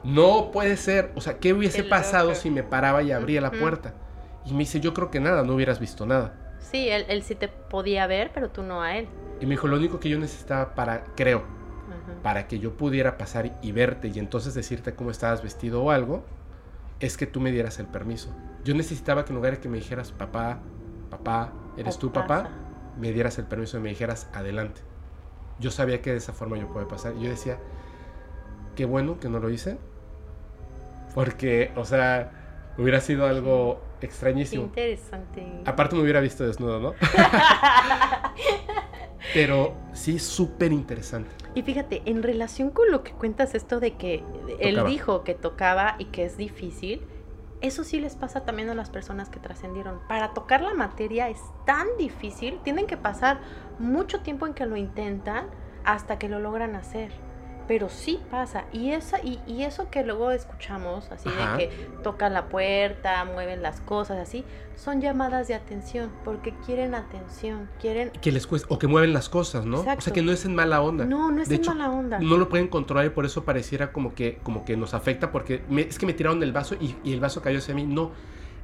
no 0.04 0.52
puede 0.52 0.78
ser. 0.78 1.12
O 1.16 1.22
sea, 1.22 1.40
¿qué 1.40 1.54
hubiese 1.54 1.84
pasado 1.84 2.36
si 2.36 2.50
me 2.50 2.64
paraba 2.64 3.04
y 3.04 3.12
abría 3.12 3.42
la 3.42 3.52
puerta? 3.52 3.94
Y 4.46 4.54
me 4.54 4.60
dice, 4.60 4.80
yo 4.80 4.94
creo 4.94 5.12
que 5.12 5.20
nada, 5.20 5.44
no 5.44 5.56
hubieras 5.56 5.80
visto 5.80 6.06
nada. 6.06 6.56
Sí, 6.60 6.90
él, 6.90 7.06
él 7.10 7.24
sí 7.24 7.36
te 7.36 7.48
podía 7.48 8.08
ver, 8.08 8.32
pero 8.34 8.50
tú 8.50 8.64
no 8.64 8.82
a 8.82 8.98
él. 8.98 9.08
Y 9.40 9.46
me 9.46 9.52
dijo, 9.52 9.68
lo 9.68 9.78
único 9.78 10.00
que 10.00 10.10
yo 10.10 10.20
necesitaba 10.20 10.76
para, 10.76 11.04
creo, 11.16 11.44
para 12.22 12.48
que 12.48 12.60
yo 12.60 12.74
pudiera 12.78 13.18
pasar 13.18 13.58
y 13.62 13.72
verte 13.72 14.10
y 14.14 14.20
entonces 14.20 14.54
decirte 14.54 14.94
cómo 14.94 15.12
estabas 15.12 15.42
vestido 15.42 15.84
o 15.84 15.92
algo, 15.92 16.24
es 17.02 17.18
que 17.18 17.28
tú 17.28 17.42
me 17.42 17.52
dieras 17.52 17.80
el 17.80 17.88
permiso. 17.88 18.30
Yo 18.64 18.76
necesitaba 18.76 19.26
que 19.26 19.32
en 19.32 19.38
lugar 19.38 19.54
de 19.54 19.60
que 19.60 19.68
me 19.68 19.78
dijeras, 19.78 20.12
papá, 20.12 20.60
papá, 21.10 21.52
¿eres 21.76 21.98
tú 21.98 22.14
papá? 22.14 22.50
me 22.98 23.12
dieras 23.12 23.38
el 23.40 23.46
permiso 23.46 23.78
y 23.78 23.82
me 23.82 23.90
dijeras 23.90 24.30
adelante. 24.34 24.82
Yo 25.60 25.72
sabía 25.72 26.02
que 26.02 26.12
de 26.12 26.18
esa 26.18 26.34
forma 26.34 26.58
yo 26.58 26.68
podía 26.68 26.88
pasar. 26.88 27.14
Y 27.18 27.24
yo 27.24 27.30
decía, 27.30 27.58
qué 28.76 28.86
bueno 28.86 29.20
que 29.20 29.30
no 29.30 29.40
lo 29.40 29.50
hice. 29.50 29.78
Porque, 31.16 31.72
o 31.76 31.86
sea, 31.86 32.32
hubiera 32.78 33.02
sido 33.02 33.28
algo 33.28 33.82
extrañísimo. 34.02 34.64
interesante. 34.64 35.62
Aparte 35.66 35.96
me 35.96 36.04
hubiera 36.04 36.20
visto 36.20 36.46
desnudo, 36.46 36.80
¿no? 36.80 36.94
Pero 39.34 39.76
sí, 39.94 40.20
súper 40.20 40.72
interesante. 40.72 41.32
Y 41.54 41.64
fíjate, 41.64 42.02
en 42.06 42.24
relación 42.24 42.70
con 42.72 42.92
lo 42.92 43.04
que 43.04 43.12
cuentas 43.12 43.56
esto 43.56 43.80
de 43.80 43.96
que 43.98 44.24
él 44.60 44.76
Tocaba. 44.76 44.90
dijo 44.90 45.24
que 45.24 45.34
tocaba 45.34 45.96
y 46.00 46.06
que 46.06 46.24
es 46.24 46.38
difícil, 46.38 47.02
eso 47.62 47.84
sí 47.84 48.00
les 48.00 48.16
pasa 48.16 48.46
también 48.46 48.70
a 48.70 48.74
las 48.74 48.90
personas 48.90 49.30
que 49.30 49.40
trascendieron. 49.40 50.00
Para 50.08 50.34
tocar 50.34 50.62
la 50.62 50.74
materia 50.74 51.30
es 51.30 51.40
tan 51.66 51.88
difícil, 51.98 52.60
tienen 52.64 52.88
que 52.88 52.98
pasar 52.98 53.40
mucho 53.80 54.22
tiempo 54.22 54.48
en 54.48 54.54
que 54.54 54.66
lo 54.66 54.78
intentan 54.78 55.48
hasta 55.84 56.18
que 56.18 56.30
lo 56.30 56.40
logran 56.40 56.76
hacer. 56.76 57.12
Pero 57.68 57.90
sí 57.90 58.20
pasa. 58.30 58.66
Y, 58.74 58.92
esa, 58.92 59.20
y, 59.24 59.40
y 59.48 59.64
eso 59.64 59.90
que 59.90 60.04
luego 60.04 60.32
escuchamos, 60.32 61.10
así 61.12 61.30
Ajá. 61.30 61.56
de 61.58 61.70
que 61.70 61.76
tocan 62.04 62.34
la 62.34 62.46
puerta, 62.50 63.24
mueven 63.26 63.62
las 63.62 63.80
cosas, 63.82 64.18
así, 64.20 64.44
son 64.76 65.00
llamadas 65.00 65.48
de 65.48 65.54
atención, 65.56 66.12
porque 66.26 66.54
quieren 66.66 66.96
atención, 66.96 67.70
quieren... 67.80 68.10
Que 68.22 68.32
les 68.32 68.46
cuesta, 68.48 68.68
o 68.74 68.80
que 68.80 68.88
mueven 68.88 69.14
las 69.14 69.30
cosas, 69.30 69.66
¿no? 69.66 69.82
O 69.82 69.84
sea, 69.84 69.96
que 70.14 70.22
no 70.22 70.32
es 70.32 70.44
en 70.46 70.56
mala 70.56 70.82
onda. 70.82 71.06
No, 71.06 71.32
no 71.32 71.42
es 71.42 71.48
De 71.50 71.56
en 71.56 71.62
hecho, 71.62 71.74
mala 71.76 71.90
onda. 71.92 72.20
No 72.20 72.38
lo 72.38 72.50
pueden 72.50 72.68
controlar 72.68 73.06
y 73.06 73.10
por 73.10 73.26
eso 73.26 73.46
pareciera 73.46 73.92
como 73.94 74.14
que, 74.16 74.40
como 74.44 74.66
que 74.66 74.76
nos 74.76 74.94
afecta 74.94 75.32
porque 75.32 75.64
me- 75.70 75.84
es 75.84 75.98
que 76.00 76.06
me 76.06 76.14
tiraron 76.14 76.42
el 76.44 76.52
vaso 76.52 76.76
y, 76.80 76.98
y 77.04 77.14
el 77.14 77.20
vaso 77.20 77.42
cayó 77.42 77.60
hacia 77.60 77.74
mí. 77.76 77.86
No, 77.86 78.12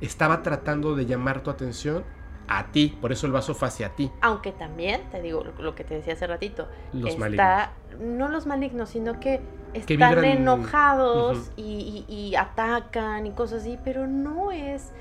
estaba 0.02 0.44
tratando 0.44 0.96
de 0.96 1.06
llamar 1.06 1.42
tu 1.42 1.50
atención 1.50 2.04
a 2.48 2.72
ti, 2.72 2.98
por 3.02 3.12
eso 3.12 3.26
el 3.28 3.34
vaso 3.34 3.54
fue 3.54 3.68
hacia 3.68 3.90
ti. 3.90 4.12
Aunque 4.22 4.52
también, 4.52 5.02
te 5.12 5.22
digo 5.22 5.44
lo, 5.44 5.52
lo 5.62 5.76
que 5.76 5.84
te 5.84 5.96
decía 5.96 6.14
hace 6.14 6.28
ratito, 6.28 6.68
Los 6.94 7.12
está, 7.18 7.20
malignos. 7.20 8.00
no 8.18 8.28
los 8.30 8.46
malignos, 8.46 8.90
sino 8.90 9.20
que 9.20 9.42
están 9.74 10.24
enojados 10.24 11.38
Ujú. 11.38 11.52
y, 11.58 12.06
y- 12.08 12.14
y 12.14 12.36
atacan 12.36 13.28
y 13.28 13.32
cosas 13.32 13.62
así, 13.62 13.78
pero 13.84 14.08
no 14.08 14.52
es, 14.52 14.92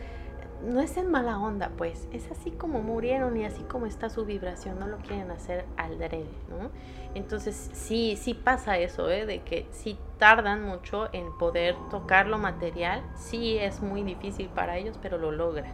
no 0.62 0.80
es 0.80 0.96
en 0.96 1.10
mala 1.10 1.38
onda, 1.38 1.70
pues, 1.76 2.08
es 2.12 2.30
así 2.30 2.50
como 2.50 2.80
murieron 2.82 3.36
y 3.36 3.44
así 3.44 3.62
como 3.62 3.86
está 3.86 4.10
su 4.10 4.24
vibración, 4.24 4.78
no 4.80 4.86
lo 4.88 4.98
quieren 4.98 5.30
hacer 5.30 5.64
al 5.76 5.98
drede, 5.98 6.26
¿no? 6.48 6.70
Entonces 7.14 7.70
sí, 7.72 8.16
sí 8.20 8.34
pasa 8.34 8.76
eso, 8.78 9.08
¿eh? 9.10 9.24
De 9.24 9.42
que 9.42 9.66
sí 9.70 9.96
tardan 10.18 10.62
mucho 10.62 11.08
en 11.12 11.32
poder 11.38 11.76
tocar 11.90 12.26
lo 12.26 12.38
material, 12.38 13.02
sí 13.16 13.56
es 13.58 13.80
muy 13.82 14.02
difícil 14.02 14.48
para 14.48 14.76
ellos, 14.78 14.98
pero 15.00 15.16
lo 15.16 15.30
logran. 15.30 15.72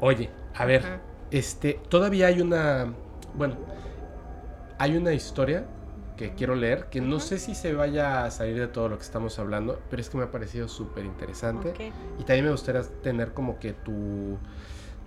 Oye, 0.00 0.28
a 0.54 0.64
ver, 0.64 1.00
este, 1.30 1.80
todavía 1.88 2.28
hay 2.28 2.40
una, 2.40 2.92
bueno, 3.34 3.56
hay 4.78 4.96
una 4.96 5.12
historia 5.12 5.66
que 6.16 6.34
quiero 6.34 6.54
leer, 6.54 6.86
que 6.86 7.00
no 7.00 7.18
sé 7.18 7.38
si 7.38 7.54
se 7.54 7.74
vaya 7.74 8.24
a 8.24 8.30
salir 8.30 8.58
de 8.58 8.68
todo 8.68 8.88
lo 8.88 8.96
que 8.96 9.02
estamos 9.02 9.38
hablando, 9.38 9.80
pero 9.90 10.00
es 10.00 10.10
que 10.10 10.16
me 10.16 10.24
ha 10.24 10.30
parecido 10.30 10.68
súper 10.68 11.04
interesante. 11.04 11.92
Y 12.18 12.24
también 12.24 12.44
me 12.44 12.50
gustaría 12.52 12.82
tener 13.02 13.32
como 13.32 13.58
que 13.58 13.72
tu, 13.72 14.38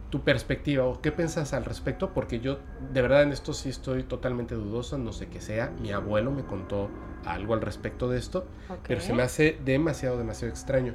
tu 0.10 0.22
perspectiva 0.22 0.86
o 0.86 1.02
qué 1.02 1.14
piensas 1.14 1.54
al 1.54 1.64
respecto, 1.64 2.14
porque 2.14 2.40
yo 2.40 2.60
de 2.94 3.02
verdad 3.02 3.24
en 3.24 3.32
esto 3.32 3.54
sí 3.54 3.70
estoy 3.70 4.04
totalmente 4.04 4.56
dudosa, 4.56 4.98
no 4.98 5.14
sé 5.14 5.28
qué 5.28 5.40
sea. 5.40 5.72
Mi 5.82 5.92
abuelo 5.92 6.32
me 6.32 6.44
contó 6.44 6.90
algo 7.26 7.54
al 7.54 7.62
respecto 7.62 8.10
de 8.10 8.18
esto, 8.18 8.46
pero 8.86 9.00
se 9.00 9.14
me 9.14 9.24
hace 9.24 9.58
demasiado, 9.64 10.18
demasiado 10.18 10.52
extraño. 10.52 10.94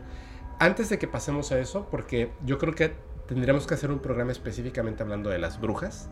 Antes 0.58 0.90
de 0.90 0.98
que 0.98 1.08
pasemos 1.08 1.52
a 1.52 1.58
eso, 1.58 1.88
porque 1.90 2.30
yo 2.44 2.58
creo 2.58 2.74
que 2.74 2.92
tendríamos 3.32 3.66
que 3.66 3.74
hacer 3.74 3.90
un 3.90 4.00
programa 4.00 4.32
específicamente 4.32 5.02
hablando 5.02 5.30
de 5.30 5.38
las 5.38 5.60
brujas 5.60 6.10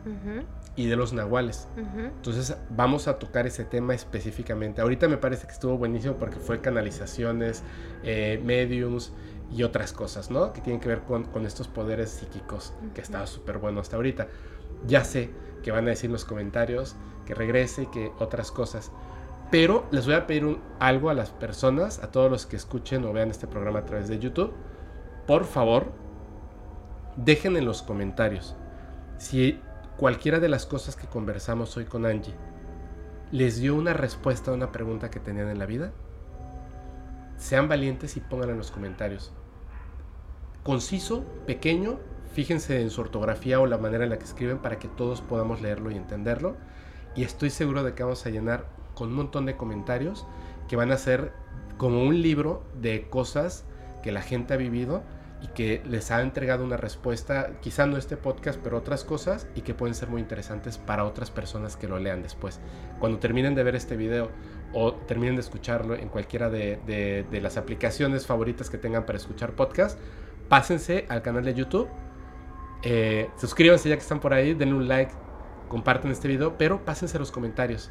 y 0.76 0.86
de 0.86 0.97
los 0.97 1.12
nahuales. 1.12 1.68
Entonces 1.76 2.56
vamos 2.70 3.09
a 3.09 3.18
tocar 3.18 3.47
ese 3.47 3.64
tema 3.64 3.94
específicamente. 3.94 4.80
Ahorita 4.80 5.09
me 5.09 5.16
parece 5.16 5.47
que 5.47 5.52
estuvo 5.52 5.76
buenísimo 5.76 6.14
porque 6.14 6.38
fue 6.38 6.60
canalizaciones, 6.60 7.62
eh, 8.02 8.40
mediums 8.44 9.12
y 9.51 9.62
otras 9.64 9.92
cosas, 9.92 10.30
¿no? 10.30 10.52
Que 10.52 10.60
tienen 10.60 10.80
que 10.80 10.88
ver 10.88 11.01
con, 11.01 11.47
estos 11.47 11.68
poderes 11.68 12.10
psíquicos, 12.10 12.72
que 12.94 13.01
estaba 13.01 13.26
súper 13.26 13.59
bueno 13.59 13.80
hasta 13.80 13.97
ahorita. 13.97 14.28
Ya 14.86 15.05
sé 15.05 15.30
que 15.62 15.72
van 15.72 15.86
a 15.86 15.90
decir 15.90 16.06
en 16.06 16.12
los 16.12 16.24
comentarios 16.24 16.97
que 17.26 17.34
regrese 17.34 17.82
y 17.82 17.86
que 17.86 18.12
otras 18.18 18.51
cosas. 18.51 18.90
Pero 19.51 19.86
les 19.90 20.06
voy 20.06 20.14
a 20.14 20.26
pedir 20.26 20.59
algo 20.78 21.10
a 21.10 21.14
las 21.14 21.30
personas, 21.30 21.98
a 21.98 22.10
todos 22.10 22.30
los 22.30 22.47
que 22.47 22.56
escuchen 22.56 23.05
o 23.05 23.12
vean 23.12 23.30
este 23.30 23.47
programa 23.47 23.80
a 23.80 23.84
través 23.84 24.09
de 24.09 24.18
YouTube. 24.18 24.52
Por 25.26 25.44
favor, 25.44 25.92
Dejen 27.16 27.56
en 27.56 27.64
los 27.64 27.82
comentarios 27.82 28.54
si 29.18 29.60
cualquiera 29.96 30.38
de 30.38 30.48
las 30.48 30.64
cosas 30.64 30.94
que 30.94 31.08
conversamos 31.08 31.76
hoy 31.76 31.84
con 31.84 32.06
Angie 32.06 32.34
les 33.32 33.60
dio 33.60 33.74
una 33.74 33.92
respuesta 33.92 34.50
a 34.50 34.54
una 34.54 34.70
pregunta 34.70 35.10
que 35.10 35.20
tenían 35.20 35.48
en 35.48 35.58
la 35.58 35.66
vida. 35.66 35.92
Sean 37.36 37.68
valientes 37.68 38.16
y 38.16 38.20
pongan 38.20 38.50
en 38.50 38.58
los 38.58 38.70
comentarios. 38.70 39.32
Conciso, 40.62 41.24
pequeño, 41.46 41.98
fíjense 42.32 42.80
en 42.80 42.90
su 42.90 43.00
ortografía 43.00 43.60
o 43.60 43.66
la 43.66 43.78
manera 43.78 44.04
en 44.04 44.10
la 44.10 44.18
que 44.18 44.24
escriben 44.24 44.58
para 44.58 44.78
que 44.78 44.88
todos 44.88 45.20
podamos 45.20 45.60
leerlo 45.60 45.90
y 45.90 45.96
entenderlo. 45.96 46.56
Y 47.16 47.24
estoy 47.24 47.50
seguro 47.50 47.82
de 47.82 47.94
que 47.94 48.04
vamos 48.04 48.24
a 48.24 48.30
llenar 48.30 48.66
con 48.94 49.08
un 49.08 49.14
montón 49.16 49.46
de 49.46 49.56
comentarios 49.56 50.26
que 50.68 50.76
van 50.76 50.92
a 50.92 50.96
ser 50.96 51.32
como 51.76 52.04
un 52.04 52.22
libro 52.22 52.62
de 52.80 53.08
cosas 53.08 53.64
que 54.02 54.12
la 54.12 54.22
gente 54.22 54.54
ha 54.54 54.56
vivido 54.56 55.02
y 55.42 55.48
que 55.48 55.82
les 55.86 56.10
ha 56.10 56.20
entregado 56.20 56.64
una 56.64 56.76
respuesta, 56.76 57.52
quizá 57.60 57.86
no 57.86 57.96
este 57.96 58.16
podcast, 58.16 58.60
pero 58.62 58.76
otras 58.76 59.04
cosas 59.04 59.46
y 59.54 59.62
que 59.62 59.74
pueden 59.74 59.94
ser 59.94 60.08
muy 60.08 60.20
interesantes 60.20 60.78
para 60.78 61.04
otras 61.04 61.30
personas 61.30 61.76
que 61.76 61.88
lo 61.88 61.98
lean 61.98 62.22
después. 62.22 62.60
Cuando 62.98 63.18
terminen 63.18 63.54
de 63.54 63.62
ver 63.62 63.74
este 63.74 63.96
video 63.96 64.30
o 64.72 64.94
terminen 64.94 65.36
de 65.36 65.40
escucharlo 65.40 65.94
en 65.94 66.08
cualquiera 66.08 66.50
de, 66.50 67.26
las 67.30 67.56
aplicaciones 67.56 68.26
favoritas 68.26 68.68
que 68.68 68.78
tengan 68.78 69.06
para 69.06 69.16
escuchar 69.18 69.52
podcast, 69.52 69.98
pásense 70.48 71.06
al 71.08 71.22
canal 71.22 71.44
de 71.44 71.54
YouTube, 71.54 71.88
eh, 72.82 73.28
suscríbanse 73.38 73.88
ya 73.88 73.96
que 73.96 74.02
están 74.02 74.20
por 74.20 74.34
ahí, 74.34 74.54
denle 74.54 74.74
un 74.74 74.88
like, 74.88 75.12
comparten 75.68 76.10
este 76.10 76.28
video, 76.28 76.58
pero 76.58 76.84
pásense 76.84 77.18
los 77.18 77.30
comentarios, 77.30 77.90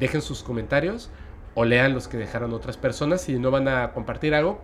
dejen 0.00 0.20
sus 0.20 0.42
comentarios 0.42 1.10
o 1.54 1.64
lean 1.64 1.94
los 1.94 2.08
que 2.08 2.16
dejaron 2.16 2.52
otras 2.52 2.76
personas. 2.76 3.20
Si 3.20 3.38
no 3.38 3.50
van 3.50 3.68
a 3.68 3.92
compartir 3.92 4.34
algo, 4.34 4.60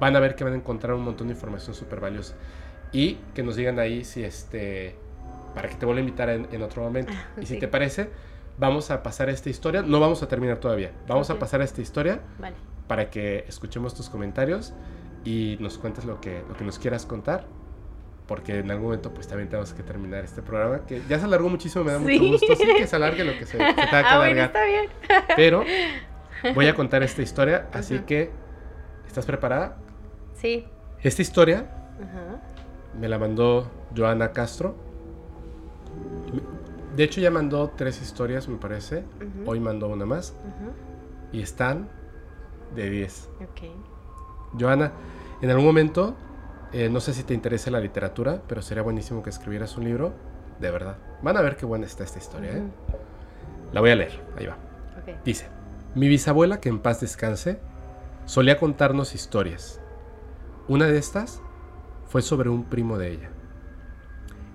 van 0.00 0.16
a 0.16 0.20
ver 0.20 0.34
que 0.34 0.44
van 0.44 0.52
a 0.52 0.56
encontrar 0.56 0.94
un 0.94 1.02
montón 1.02 1.28
de 1.28 1.34
información 1.34 1.74
súper 1.74 2.00
valiosa. 2.00 2.34
Y 2.92 3.14
que 3.34 3.42
nos 3.42 3.56
digan 3.56 3.78
ahí 3.78 4.04
si 4.04 4.24
este, 4.24 4.96
para 5.54 5.68
que 5.68 5.74
te 5.74 5.86
vuelva 5.86 5.98
a 5.98 6.04
invitar 6.04 6.28
en, 6.30 6.62
otro 6.62 6.82
momento. 6.82 7.12
Ah, 7.14 7.40
y 7.40 7.46
si 7.46 7.58
te 7.58 7.68
parece, 7.68 8.10
vamos 8.58 8.90
a 8.90 9.02
pasar 9.02 9.28
esta 9.28 9.50
historia. 9.50 9.82
No 9.82 10.00
vamos 10.00 10.22
a 10.22 10.28
terminar 10.28 10.58
todavía. 10.58 10.92
Vamos 11.06 11.30
a 11.30 11.38
pasar 11.38 11.60
esta 11.62 11.80
historia 11.80 12.20
para 12.86 13.10
que 13.10 13.44
escuchemos 13.48 13.94
tus 13.94 14.08
comentarios 14.08 14.72
y 15.24 15.56
nos 15.60 15.78
cuentes 15.78 16.04
lo 16.04 16.20
que, 16.20 16.42
lo 16.48 16.56
que 16.56 16.64
nos 16.64 16.78
quieras 16.78 17.04
contar. 17.06 17.46
Porque 18.26 18.58
en 18.58 18.70
algún 18.70 18.86
momento 18.86 19.12
pues 19.12 19.26
también 19.26 19.48
tenemos 19.48 19.72
que 19.72 19.82
terminar 19.82 20.22
este 20.22 20.42
programa, 20.42 20.84
que 20.86 21.00
ya 21.08 21.18
se 21.18 21.24
alargó 21.24 21.48
muchísimo, 21.48 21.82
me 21.82 21.92
da 21.92 21.98
mucho 21.98 22.18
gusto. 22.18 22.56
Sí, 22.56 22.66
que 22.76 22.86
se 22.86 22.96
alargue 22.96 23.24
lo 23.24 23.32
que 23.32 23.46
se, 23.46 23.52
se 23.52 23.56
tenga 23.56 23.74
que 23.74 23.82
ah, 23.92 24.16
alargar. 24.16 24.46
está 24.46 24.64
bien. 24.64 24.90
Pero 25.34 25.64
voy 26.54 26.66
a 26.66 26.74
contar 26.74 27.02
esta 27.02 27.22
historia, 27.22 27.68
así 27.72 28.00
que 28.00 28.30
¿estás 29.06 29.24
preparada? 29.24 29.78
Sí. 30.40 30.66
Esta 31.02 31.22
historia 31.22 31.66
me 32.98 33.08
la 33.08 33.18
mandó 33.18 33.70
Joana 33.96 34.32
Castro. 34.32 34.74
De 36.96 37.04
hecho 37.04 37.20
ya 37.20 37.30
mandó 37.30 37.72
tres 37.76 38.00
historias, 38.02 38.48
me 38.48 38.56
parece. 38.56 39.04
Hoy 39.46 39.60
mandó 39.60 39.88
una 39.88 40.06
más. 40.06 40.34
Y 41.32 41.42
están 41.42 41.88
de 42.74 42.90
10. 42.90 43.30
Joana, 44.58 44.92
en 45.42 45.50
algún 45.50 45.66
momento, 45.66 46.16
eh, 46.72 46.88
no 46.88 47.00
sé 47.00 47.14
si 47.14 47.22
te 47.22 47.34
interesa 47.34 47.70
la 47.70 47.80
literatura, 47.80 48.42
pero 48.48 48.62
sería 48.62 48.82
buenísimo 48.82 49.22
que 49.22 49.30
escribieras 49.30 49.76
un 49.76 49.84
libro. 49.84 50.12
De 50.58 50.72
verdad. 50.72 50.96
Van 51.22 51.36
a 51.36 51.40
ver 51.40 51.56
qué 51.56 51.66
buena 51.66 51.86
está 51.86 52.02
esta 52.02 52.18
historia. 52.18 52.50
¿eh? 52.56 52.62
La 53.72 53.80
voy 53.80 53.90
a 53.90 53.96
leer. 53.96 54.20
Ahí 54.36 54.46
va. 54.46 54.56
Dice, 55.24 55.46
mi 55.94 56.08
bisabuela, 56.08 56.60
que 56.60 56.68
en 56.68 56.80
paz 56.80 57.00
descanse, 57.00 57.60
solía 58.24 58.58
contarnos 58.58 59.14
historias 59.14 59.80
una 60.68 60.86
de 60.86 60.98
estas 60.98 61.40
fue 62.08 62.20
sobre 62.20 62.50
un 62.50 62.64
primo 62.64 62.98
de 62.98 63.12
ella. 63.12 63.30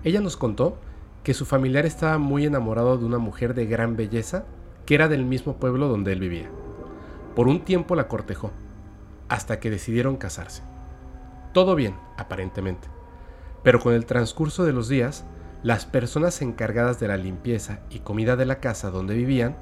Ella 0.04 0.20
nos 0.20 0.36
contó 0.36 0.78
que 1.24 1.34
su 1.34 1.44
familiar 1.44 1.86
estaba 1.86 2.18
muy 2.18 2.46
enamorado 2.46 2.96
de 2.96 3.04
una 3.04 3.18
mujer 3.18 3.54
de 3.54 3.66
gran 3.66 3.96
belleza 3.96 4.44
que 4.86 4.94
era 4.94 5.08
del 5.08 5.24
mismo 5.24 5.56
pueblo 5.56 5.88
donde 5.88 6.12
él 6.12 6.20
vivía. 6.20 6.48
Por 7.34 7.48
un 7.48 7.64
tiempo 7.64 7.96
la 7.96 8.06
cortejó, 8.06 8.52
hasta 9.28 9.58
que 9.58 9.70
decidieron 9.70 10.16
casarse. 10.16 10.62
Todo 11.52 11.74
bien, 11.74 11.96
aparentemente. 12.16 12.88
Pero 13.64 13.80
con 13.80 13.94
el 13.94 14.06
transcurso 14.06 14.64
de 14.64 14.72
los 14.72 14.88
días, 14.88 15.24
las 15.64 15.86
personas 15.86 16.42
encargadas 16.42 17.00
de 17.00 17.08
la 17.08 17.16
limpieza 17.16 17.80
y 17.90 18.00
comida 18.00 18.36
de 18.36 18.46
la 18.46 18.60
casa 18.60 18.90
donde 18.90 19.14
vivían, 19.14 19.56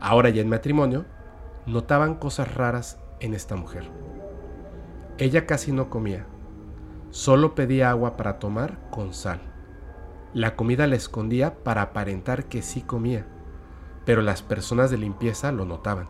ahora 0.00 0.30
ya 0.30 0.40
en 0.40 0.48
matrimonio, 0.48 1.04
notaban 1.66 2.16
cosas 2.16 2.52
raras 2.54 2.98
en 3.20 3.34
esta 3.34 3.54
mujer. 3.54 3.84
Ella 5.18 5.46
casi 5.46 5.72
no 5.72 5.90
comía, 5.90 6.26
solo 7.10 7.54
pedía 7.54 7.90
agua 7.90 8.16
para 8.16 8.38
tomar 8.38 8.78
con 8.90 9.12
sal. 9.12 9.40
La 10.32 10.56
comida 10.56 10.86
la 10.86 10.96
escondía 10.96 11.62
para 11.62 11.82
aparentar 11.82 12.46
que 12.46 12.62
sí 12.62 12.80
comía, 12.80 13.26
pero 14.06 14.22
las 14.22 14.42
personas 14.42 14.90
de 14.90 14.96
limpieza 14.96 15.52
lo 15.52 15.66
notaban. 15.66 16.08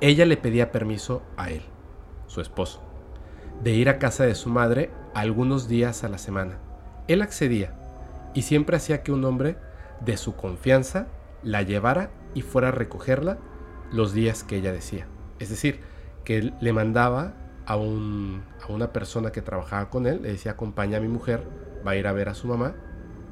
Ella 0.00 0.24
le 0.24 0.36
pedía 0.36 0.72
permiso 0.72 1.22
a 1.36 1.50
él, 1.50 1.62
su 2.26 2.40
esposo, 2.40 2.82
de 3.62 3.72
ir 3.72 3.88
a 3.88 3.98
casa 3.98 4.24
de 4.24 4.34
su 4.34 4.48
madre 4.48 4.90
algunos 5.14 5.68
días 5.68 6.04
a 6.04 6.08
la 6.08 6.18
semana. 6.18 6.58
Él 7.06 7.20
accedía 7.20 7.74
y 8.32 8.42
siempre 8.42 8.76
hacía 8.78 9.02
que 9.02 9.12
un 9.12 9.24
hombre 9.24 9.58
de 10.00 10.16
su 10.16 10.34
confianza 10.34 11.06
la 11.42 11.62
llevara 11.62 12.10
y 12.32 12.40
fuera 12.40 12.68
a 12.68 12.72
recogerla 12.72 13.38
los 13.92 14.14
días 14.14 14.42
que 14.42 14.56
ella 14.56 14.72
decía. 14.72 15.06
Es 15.38 15.50
decir, 15.50 15.80
que 16.24 16.52
le 16.60 16.72
mandaba 16.72 17.34
a, 17.66 17.76
un, 17.76 18.42
a 18.66 18.72
una 18.72 18.92
persona 18.92 19.30
que 19.30 19.42
trabajaba 19.42 19.90
con 19.90 20.06
él, 20.06 20.22
le 20.22 20.32
decía, 20.32 20.52
acompaña 20.52 20.98
a 20.98 21.00
mi 21.00 21.08
mujer, 21.08 21.46
va 21.86 21.92
a 21.92 21.96
ir 21.96 22.06
a 22.06 22.12
ver 22.12 22.28
a 22.28 22.34
su 22.34 22.48
mamá, 22.48 22.74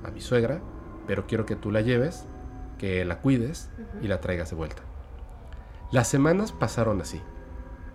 a 0.05 0.11
mi 0.11 0.21
suegra, 0.21 0.61
pero 1.07 1.27
quiero 1.27 1.47
que 1.47 1.57
tú 1.57 1.71
la 1.71 1.81
lleves, 1.81 2.27
que 2.79 3.05
la 3.05 3.19
cuides 3.19 3.71
y 4.03 4.09
la 4.09 4.21
traigas 4.21 4.51
de 4.51 4.57
vuelta. 4.57 4.83
Las 5.91 6.09
semanas 6.09 6.53
pasaron 6.53 7.01
así, 7.01 7.21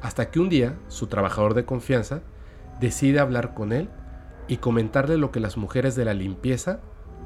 hasta 0.02 0.30
que 0.30 0.40
un 0.40 0.50
día 0.50 0.78
su 0.88 1.08
trabajador 1.08 1.54
de 1.54 1.66
confianza 1.66 2.22
decide 2.80 3.20
hablar 3.20 3.54
con 3.54 3.74
él 3.74 3.90
y 4.48 4.58
comentarle 4.58 5.18
lo 5.18 5.32
que 5.32 5.40
las 5.40 5.58
mujeres 5.58 5.96
de 5.96 6.06
la 6.06 6.14
limpieza 6.14 6.80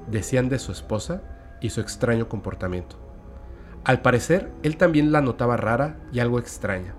decían 0.07 0.49
de 0.49 0.59
su 0.59 0.71
esposa 0.71 1.21
y 1.61 1.69
su 1.69 1.81
extraño 1.81 2.27
comportamiento. 2.27 2.97
Al 3.83 4.01
parecer, 4.01 4.51
él 4.63 4.77
también 4.77 5.11
la 5.11 5.21
notaba 5.21 5.57
rara 5.57 5.97
y 6.11 6.19
algo 6.19 6.39
extraña 6.39 6.95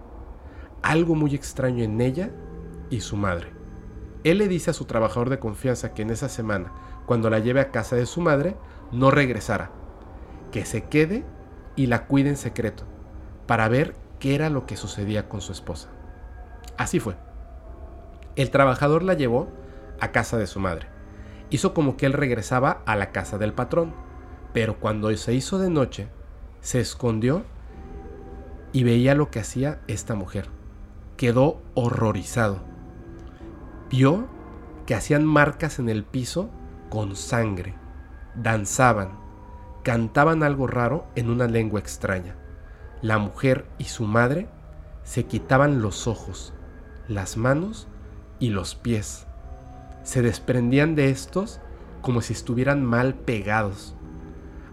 algo 0.83 1.15
muy 1.15 1.35
extraño 1.35 1.85
en 1.85 2.01
ella 2.01 2.31
y 2.91 3.01
su 3.01 3.17
madre. 3.17 3.49
Él 4.25 4.39
le 4.39 4.49
dice 4.49 4.71
a 4.71 4.75
su 4.75 4.85
trabajador 4.85 5.31
de 5.31 5.39
confianza 5.39 5.95
que 5.95 6.03
en 6.03 6.11
esa 6.11 6.29
semana, 6.29 6.73
cuando 7.07 7.31
la 7.31 7.39
lleve 7.39 7.61
a 7.61 7.71
casa 7.71 7.97
de 7.97 8.07
su 8.07 8.21
madre, 8.21 8.57
no 8.93 9.11
regresara, 9.11 9.71
que 10.51 10.65
se 10.65 10.85
quede 10.85 11.25
y 11.75 11.87
la 11.87 12.07
cuide 12.07 12.29
en 12.31 12.37
secreto, 12.37 12.85
para 13.47 13.69
ver 13.69 13.97
qué 14.21 14.35
era 14.35 14.51
lo 14.51 14.67
que 14.67 14.77
sucedía 14.77 15.29
con 15.29 15.41
su 15.41 15.53
esposa. 15.53 15.89
Así 16.77 17.01
fue. 17.01 17.17
El 18.37 18.51
trabajador 18.51 19.03
la 19.03 19.15
llevó 19.15 19.49
a 20.01 20.13
casa 20.13 20.37
de 20.37 20.47
su 20.47 20.61
madre. 20.61 20.87
Hizo 21.51 21.75
como 21.75 21.97
que 21.97 22.07
él 22.07 22.13
regresaba 22.13 22.83
a 22.87 22.97
la 22.97 23.11
casa 23.13 23.39
del 23.39 23.53
patrón, 23.53 23.95
pero 24.53 24.79
cuando 24.79 25.15
se 25.17 25.35
hizo 25.35 25.59
de 25.59 25.71
noche, 25.71 26.09
se 26.61 26.81
escondió 26.81 27.45
y 28.73 28.85
veía 28.85 29.15
lo 29.15 29.31
que 29.31 29.41
hacía 29.41 29.81
esta 29.87 30.15
mujer 30.15 30.49
quedó 31.23 31.63
horrorizado. 31.75 32.59
Vio 33.89 34.27
que 34.87 34.97
hacían 34.97 35.25
marcas 35.25 35.79
en 35.79 35.89
el 35.89 36.03
piso 36.03 36.51
con 36.91 37.15
sangre, 37.15 37.77
danzaban, 38.35 39.21
cantaban 39.85 40.43
algo 40.43 40.67
raro 40.67 41.07
en 41.15 41.31
una 41.31 41.47
lengua 41.47 41.79
extraña. 41.79 42.35
La 43.03 43.19
mujer 43.19 43.69
y 43.79 43.85
su 43.85 44.03
madre 44.03 44.49
se 45.05 45.27
quitaban 45.27 45.81
los 45.81 46.09
ojos, 46.09 46.55
las 47.07 47.37
manos 47.37 47.87
y 48.41 48.49
los 48.51 48.75
pies. 48.75 49.29
Se 50.03 50.23
desprendían 50.23 50.97
de 50.97 51.11
estos 51.11 51.61
como 52.01 52.21
si 52.21 52.33
estuvieran 52.33 52.85
mal 52.85 53.15
pegados. 53.15 53.95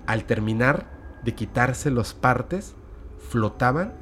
Al 0.07 0.23
terminar 0.23 0.89
de 1.23 1.35
quitarse 1.35 1.91
los 1.91 2.15
partes, 2.15 2.73
flotaban 3.19 3.93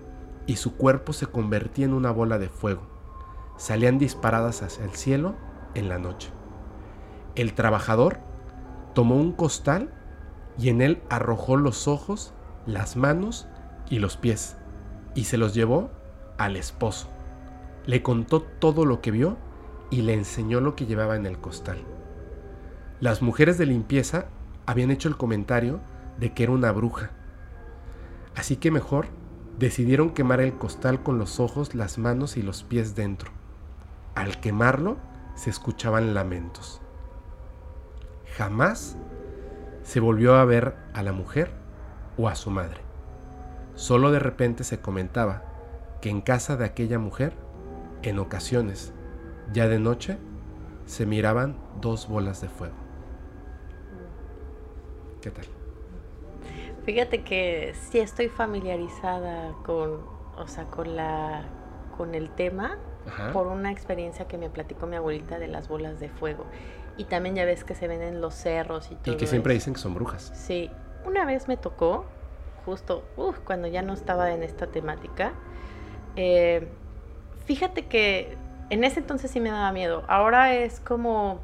y 0.47 0.55
su 0.55 0.75
cuerpo 0.75 1.13
se 1.13 1.27
convertía 1.27 1.85
en 1.85 1.93
una 1.93 2.09
bola 2.09 2.39
de 2.39 2.49
fuego. 2.49 2.81
Salían 3.57 3.99
disparadas 3.99 4.63
hacia 4.63 4.85
el 4.85 4.91
cielo 4.91 5.35
en 5.75 5.89
la 5.89 5.99
noche. 5.99 6.31
El 7.35 7.53
trabajador 7.53 8.19
tomó 8.95 9.15
un 9.15 9.33
costal 9.33 9.93
y 10.57 10.69
en 10.69 10.81
él 10.81 11.03
arrojó 11.09 11.57
los 11.57 11.87
ojos, 11.87 12.33
las 12.65 12.95
manos 12.95 13.47
y 13.89 13.99
los 13.99 14.17
pies, 14.17 14.57
y 15.13 15.25
se 15.25 15.37
los 15.37 15.53
llevó 15.53 15.91
al 16.37 16.55
esposo. 16.55 17.09
Le 17.85 18.01
contó 18.01 18.41
todo 18.41 18.85
lo 18.85 19.01
que 19.01 19.11
vio 19.11 19.37
y 19.89 20.01
le 20.01 20.13
enseñó 20.13 20.61
lo 20.61 20.75
que 20.75 20.85
llevaba 20.85 21.15
en 21.15 21.25
el 21.25 21.37
costal. 21.39 21.77
Las 22.99 23.21
mujeres 23.21 23.57
de 23.57 23.65
limpieza 23.65 24.25
habían 24.65 24.91
hecho 24.91 25.07
el 25.07 25.17
comentario 25.17 25.79
de 26.19 26.33
que 26.33 26.43
era 26.43 26.51
una 26.51 26.71
bruja. 26.71 27.11
Así 28.35 28.55
que 28.55 28.71
mejor 28.71 29.07
decidieron 29.57 30.11
quemar 30.11 30.39
el 30.41 30.57
costal 30.57 31.01
con 31.03 31.17
los 31.17 31.39
ojos, 31.39 31.75
las 31.75 31.97
manos 31.97 32.37
y 32.37 32.41
los 32.41 32.63
pies 32.63 32.95
dentro. 32.95 33.31
Al 34.15 34.39
quemarlo 34.39 34.97
se 35.35 35.49
escuchaban 35.49 36.13
lamentos. 36.13 36.81
Jamás 38.35 38.97
se 39.83 39.99
volvió 39.99 40.35
a 40.35 40.45
ver 40.45 40.75
a 40.93 41.01
la 41.01 41.11
mujer 41.11 41.51
o 42.17 42.27
a 42.27 42.35
su 42.35 42.51
madre. 42.51 42.81
Solo 43.75 44.11
de 44.11 44.19
repente 44.19 44.63
se 44.63 44.79
comentaba 44.79 45.43
que 46.01 46.09
en 46.09 46.21
casa 46.21 46.57
de 46.57 46.65
aquella 46.65 46.99
mujer, 46.99 47.33
en 48.03 48.19
ocasiones, 48.19 48.93
ya 49.53 49.67
de 49.67 49.79
noche, 49.79 50.17
se 50.85 51.05
miraban 51.05 51.57
dos 51.81 52.07
bolas 52.07 52.41
de 52.41 52.49
fuego. 52.49 52.75
¿Qué 55.21 55.31
tal? 55.31 55.56
Fíjate 56.87 57.21
que 57.21 57.73
sí 57.89 57.99
estoy 57.99 58.29
familiarizada 58.29 59.51
con, 59.65 60.05
o 60.37 60.47
sea, 60.47 60.67
con 60.67 60.95
la, 60.95 61.43
con 61.97 62.15
el 62.15 62.29
tema 62.29 62.77
por 63.33 63.47
una 63.47 63.73
experiencia 63.73 64.25
que 64.29 64.37
me 64.37 64.49
platicó 64.49 64.87
mi 64.87 64.95
abuelita 64.95 65.37
de 65.37 65.49
las 65.49 65.67
bolas 65.67 65.99
de 65.99 66.07
fuego. 66.07 66.45
Y 66.95 67.03
también 67.03 67.35
ya 67.35 67.43
ves 67.43 67.65
que 67.65 67.75
se 67.75 67.89
ven 67.89 68.01
en 68.01 68.21
los 68.21 68.35
cerros 68.35 68.89
y 68.89 68.95
todo. 68.95 69.15
Y 69.15 69.17
que 69.17 69.27
siempre 69.27 69.53
dicen 69.53 69.73
que 69.73 69.81
son 69.81 69.95
brujas. 69.95 70.31
Sí. 70.33 70.71
Una 71.05 71.25
vez 71.25 71.49
me 71.49 71.57
tocó, 71.57 72.05
justo 72.65 73.03
cuando 73.43 73.67
ya 73.67 73.81
no 73.81 73.91
estaba 73.91 74.31
en 74.31 74.41
esta 74.41 74.67
temática, 74.67 75.33
eh, 76.15 76.69
fíjate 77.43 77.87
que 77.87 78.37
en 78.69 78.85
ese 78.85 79.01
entonces 79.01 79.29
sí 79.29 79.41
me 79.41 79.51
daba 79.51 79.73
miedo. 79.73 80.05
Ahora 80.07 80.53
es 80.53 80.79
como 80.79 81.41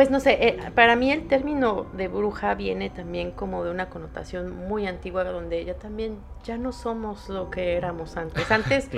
pues 0.00 0.10
no 0.10 0.18
sé, 0.18 0.38
eh, 0.40 0.58
para 0.74 0.96
mí 0.96 1.12
el 1.12 1.28
término 1.28 1.84
de 1.92 2.08
bruja 2.08 2.54
viene 2.54 2.88
también 2.88 3.32
como 3.32 3.64
de 3.64 3.70
una 3.70 3.90
connotación 3.90 4.66
muy 4.66 4.86
antigua 4.86 5.24
donde 5.24 5.58
ella 5.58 5.74
también 5.74 6.16
ya 6.42 6.56
no 6.56 6.72
somos 6.72 7.28
lo 7.28 7.50
que 7.50 7.76
éramos 7.76 8.16
antes. 8.16 8.50
Antes 8.50 8.88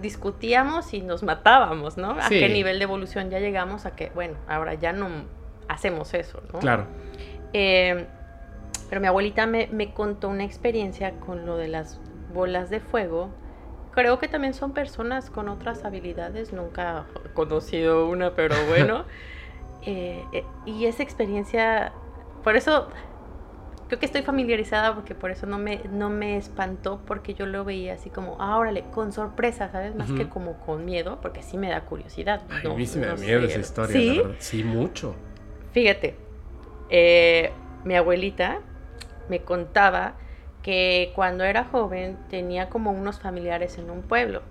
discutíamos 0.00 0.94
y 0.94 1.00
nos 1.00 1.24
matábamos, 1.24 1.96
¿no? 1.96 2.12
A 2.12 2.28
qué 2.28 2.48
nivel 2.48 2.78
de 2.78 2.84
evolución 2.84 3.30
ya 3.30 3.40
llegamos 3.40 3.84
a 3.84 3.96
que, 3.96 4.12
bueno, 4.14 4.36
ahora 4.46 4.74
ya 4.74 4.92
no 4.92 5.08
hacemos 5.66 6.14
eso, 6.14 6.40
¿no? 6.52 6.60
Claro. 6.60 6.86
Eh, 7.52 8.06
pero 8.88 9.00
mi 9.00 9.08
abuelita 9.08 9.46
me, 9.46 9.66
me 9.72 9.92
contó 9.92 10.28
una 10.28 10.44
experiencia 10.44 11.18
con 11.18 11.46
lo 11.46 11.56
de 11.56 11.66
las 11.66 11.98
bolas 12.32 12.70
de 12.70 12.78
fuego 12.78 13.30
creo 13.90 14.20
que 14.20 14.28
también 14.28 14.54
son 14.54 14.72
personas 14.72 15.30
con 15.30 15.48
otras 15.48 15.84
habilidades. 15.84 16.52
Nunca 16.52 17.06
he 17.24 17.32
conocido 17.32 18.08
una, 18.08 18.34
pero 18.36 18.54
bueno. 18.68 19.04
Eh, 19.86 20.24
eh, 20.32 20.44
y 20.66 20.86
esa 20.86 21.02
experiencia, 21.02 21.92
por 22.42 22.56
eso 22.56 22.88
creo 23.86 23.98
que 23.98 24.06
estoy 24.06 24.22
familiarizada 24.22 24.94
porque 24.94 25.14
por 25.14 25.30
eso 25.30 25.46
no 25.46 25.58
me, 25.58 25.80
no 25.90 26.10
me 26.10 26.36
espantó 26.36 27.00
porque 27.06 27.34
yo 27.34 27.46
lo 27.46 27.64
veía 27.64 27.94
así 27.94 28.10
como, 28.10 28.36
ah, 28.40 28.56
órale, 28.56 28.84
con 28.92 29.12
sorpresa, 29.12 29.70
¿sabes? 29.70 29.94
Más 29.94 30.10
que 30.10 30.28
como 30.28 30.58
con 30.60 30.84
miedo, 30.84 31.18
porque 31.20 31.42
sí 31.42 31.58
me 31.58 31.68
da 31.68 31.82
curiosidad. 31.82 32.42
a 32.50 32.68
mí 32.74 32.86
sí 32.86 32.98
me 32.98 33.06
da 33.06 33.16
miedo 33.16 33.44
esa 33.44 33.60
historia, 33.60 33.96
¿Sí? 33.96 34.22
Sí, 34.38 34.64
mucho. 34.64 35.14
Fíjate, 35.72 36.16
eh, 36.88 37.52
mi 37.84 37.94
abuelita 37.94 38.60
me 39.28 39.40
contaba 39.40 40.14
que 40.64 41.12
cuando 41.14 41.44
era 41.44 41.64
joven 41.64 42.16
tenía 42.30 42.70
como 42.70 42.90
unos 42.90 43.20
familiares 43.20 43.76
en 43.76 43.90
un 43.90 44.00
pueblo. 44.00 44.42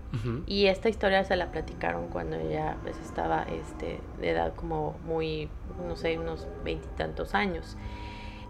Y 0.46 0.68
esta 0.68 0.88
historia 0.88 1.24
se 1.24 1.36
la 1.36 1.52
platicaron 1.52 2.08
cuando 2.08 2.36
ella 2.36 2.78
pues 2.84 3.00
estaba 3.00 3.48
este, 3.50 4.00
de 4.20 4.30
edad 4.30 4.54
como 4.54 4.96
muy, 5.06 5.50
no 5.88 5.96
sé, 5.96 6.20
unos 6.20 6.48
veintitantos 6.64 7.34
años. 7.34 7.76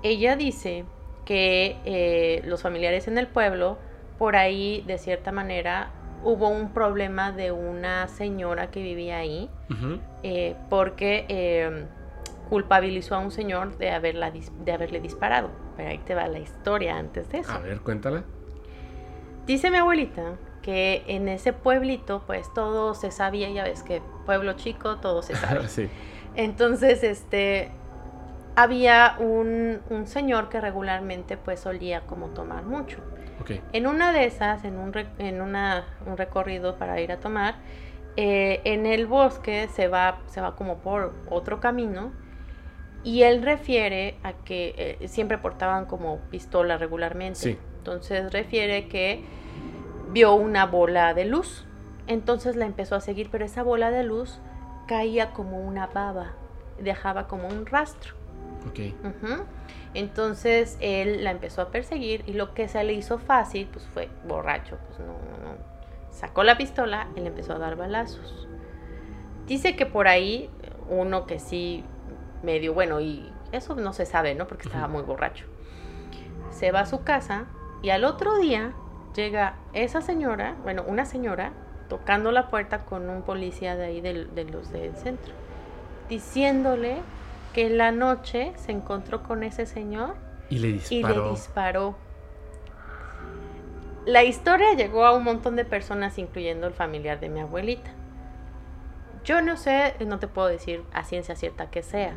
Ella 0.04 0.36
dice 0.36 0.84
que 1.24 1.78
eh, 1.86 2.42
los 2.44 2.62
familiares 2.62 3.08
en 3.08 3.18
el 3.18 3.28
pueblo, 3.28 3.78
por 4.20 4.36
ahí 4.36 4.84
de 4.86 4.98
cierta 4.98 5.32
manera 5.32 5.90
hubo 6.22 6.50
un 6.50 6.74
problema 6.74 7.32
de 7.32 7.54
una 7.54 8.10
señora 8.10 8.72
que 8.72 8.84
vivía 8.84 9.20
ahí 9.20 9.50
eh, 10.24 10.56
porque 10.70 11.26
eh, 11.30 11.86
culpabilizó 12.54 13.16
a 13.16 13.18
un 13.18 13.32
señor 13.32 13.80
de, 13.80 13.90
haberla, 13.90 14.30
de 14.32 14.72
haberle 14.72 15.00
disparado. 15.00 15.50
Pero 15.76 15.90
ahí 15.90 15.98
te 15.98 16.14
va 16.14 16.28
la 16.28 16.38
historia 16.38 16.98
antes 16.98 17.28
de 17.30 17.40
eso. 17.40 17.52
A 17.52 17.58
ver, 17.58 17.80
cuéntala. 17.80 18.26
Dice 19.48 19.72
mi 19.72 19.78
abuelita 19.78 20.36
que 20.62 21.04
en 21.08 21.30
ese 21.30 21.52
pueblito, 21.52 22.22
pues 22.28 22.54
todo 22.54 22.94
se 22.94 23.10
sabía, 23.10 23.50
ya 23.50 23.64
ves 23.64 23.82
que 23.82 24.04
pueblo 24.28 24.54
chico, 24.54 24.98
todo 24.98 25.24
se 25.24 25.36
sabe. 25.36 25.68
sí. 25.68 25.90
Entonces, 26.36 27.04
este, 27.04 27.72
había 28.56 29.16
un, 29.18 29.80
un, 29.90 30.06
señor 30.06 30.50
que 30.50 30.62
regularmente 30.62 31.38
pues 31.38 31.60
solía 31.60 32.02
como 32.02 32.28
tomar 32.28 32.66
mucho. 32.66 33.00
Okay. 33.42 33.64
En 33.74 33.88
una 33.88 34.14
de 34.14 34.26
esas, 34.26 34.64
en, 34.64 34.78
un, 34.78 34.94
en 35.18 35.42
una, 35.42 35.86
un 36.06 36.18
recorrido 36.18 36.78
para 36.78 37.02
ir 37.02 37.12
a 37.12 37.20
tomar, 37.20 37.56
eh, 38.16 38.62
en 38.64 38.86
el 38.86 39.08
bosque 39.08 39.68
se 39.74 39.88
va, 39.88 40.20
se 40.28 40.40
va 40.40 40.56
como 40.56 40.78
por 40.78 41.16
otro 41.32 41.60
camino 41.60 42.12
y 43.04 43.24
él 43.24 43.42
refiere 43.42 44.16
a 44.24 44.34
que 44.34 45.00
eh, 45.02 45.08
siempre 45.08 45.38
portaban 45.38 45.86
como 45.86 46.20
pistola 46.30 46.78
regularmente. 46.78 47.60
Entonces 47.78 48.32
refiere 48.32 48.88
que 48.88 49.24
vio 50.12 50.34
una 50.36 50.66
bola 50.66 51.14
de 51.14 51.26
luz. 51.26 51.66
Entonces 52.08 52.56
la 52.56 52.66
empezó 52.66 52.96
a 52.96 53.02
seguir, 53.02 53.30
pero 53.30 53.46
esa 53.46 53.64
bola 53.64 53.92
de 53.92 54.04
luz 54.04 54.40
caía 54.88 55.32
como 55.32 55.60
una 55.60 55.88
baba, 55.88 56.34
dejaba 56.80 57.28
como 57.28 57.48
un 57.48 57.66
rastro. 57.66 58.14
Ok. 58.70 58.80
Entonces 59.94 60.78
él 60.80 61.24
la 61.24 61.32
empezó 61.32 61.62
a 61.62 61.72
perseguir 61.72 62.24
y 62.26 62.34
lo 62.34 62.54
que 62.54 62.68
se 62.68 62.84
le 62.84 62.94
hizo 62.94 63.20
fácil, 63.20 63.68
pues 63.72 63.86
fue 63.94 64.10
borracho, 64.28 64.78
pues 64.88 65.00
no, 65.00 65.06
no, 65.08 65.74
Sacó 66.10 66.44
la 66.44 66.58
pistola 66.58 67.08
y 67.16 67.22
le 67.22 67.28
empezó 67.28 67.54
a 67.54 67.60
dar 67.60 67.76
balazos. 67.76 68.48
Dice 69.48 69.76
que 69.76 69.86
por 69.86 70.08
ahí 70.08 70.50
uno 70.90 71.26
que 71.26 71.40
sí 71.40 71.84
medio, 72.44 72.74
bueno, 72.74 73.02
y 73.02 73.32
eso 73.52 73.76
no 73.76 73.94
se 73.94 74.06
sabe, 74.06 74.36
¿no? 74.36 74.48
Porque 74.48 74.68
estaba 74.68 74.88
muy 74.88 75.02
borracho. 75.02 75.46
Se 76.52 76.72
va 76.72 76.82
a 76.82 76.86
su 76.86 77.04
casa 77.04 77.46
y 77.82 77.90
al 77.90 78.04
otro 78.04 78.38
día 78.38 78.74
llega 79.16 79.56
esa 79.74 80.02
señora, 80.02 80.56
bueno, 80.64 80.84
una 80.88 81.06
señora, 81.06 81.54
tocando 81.90 82.32
la 82.32 82.50
puerta 82.50 82.86
con 82.86 83.10
un 83.10 83.22
policía 83.22 83.76
de 83.76 83.86
ahí 83.86 84.02
de, 84.02 84.46
los 84.46 84.72
del 84.72 84.96
centro, 84.96 85.34
diciéndole 86.10 86.98
que 87.54 87.68
en 87.68 87.78
la 87.78 87.92
noche 87.92 88.54
se 88.56 88.72
encontró 88.72 89.24
con 89.24 89.44
ese 89.44 89.66
señor 89.66 90.16
y 90.50 90.60
le 90.60 90.80
Y 90.90 91.04
le 91.04 91.30
disparó. 91.30 91.96
La 94.06 94.24
historia 94.24 94.74
llegó 94.74 95.06
a 95.06 95.16
un 95.16 95.24
montón 95.24 95.56
de 95.56 95.64
personas, 95.64 96.18
incluyendo 96.18 96.68
el 96.68 96.74
familiar 96.74 97.20
de 97.20 97.30
mi 97.30 97.40
abuelita. 97.40 97.92
Yo 99.24 99.42
no 99.42 99.56
sé, 99.58 99.96
no 100.06 100.20
te 100.20 100.28
puedo 100.28 100.48
decir 100.48 100.84
a 100.94 101.04
ciencia 101.04 101.36
cierta 101.36 101.70
que 101.70 101.82
sea. 101.84 102.14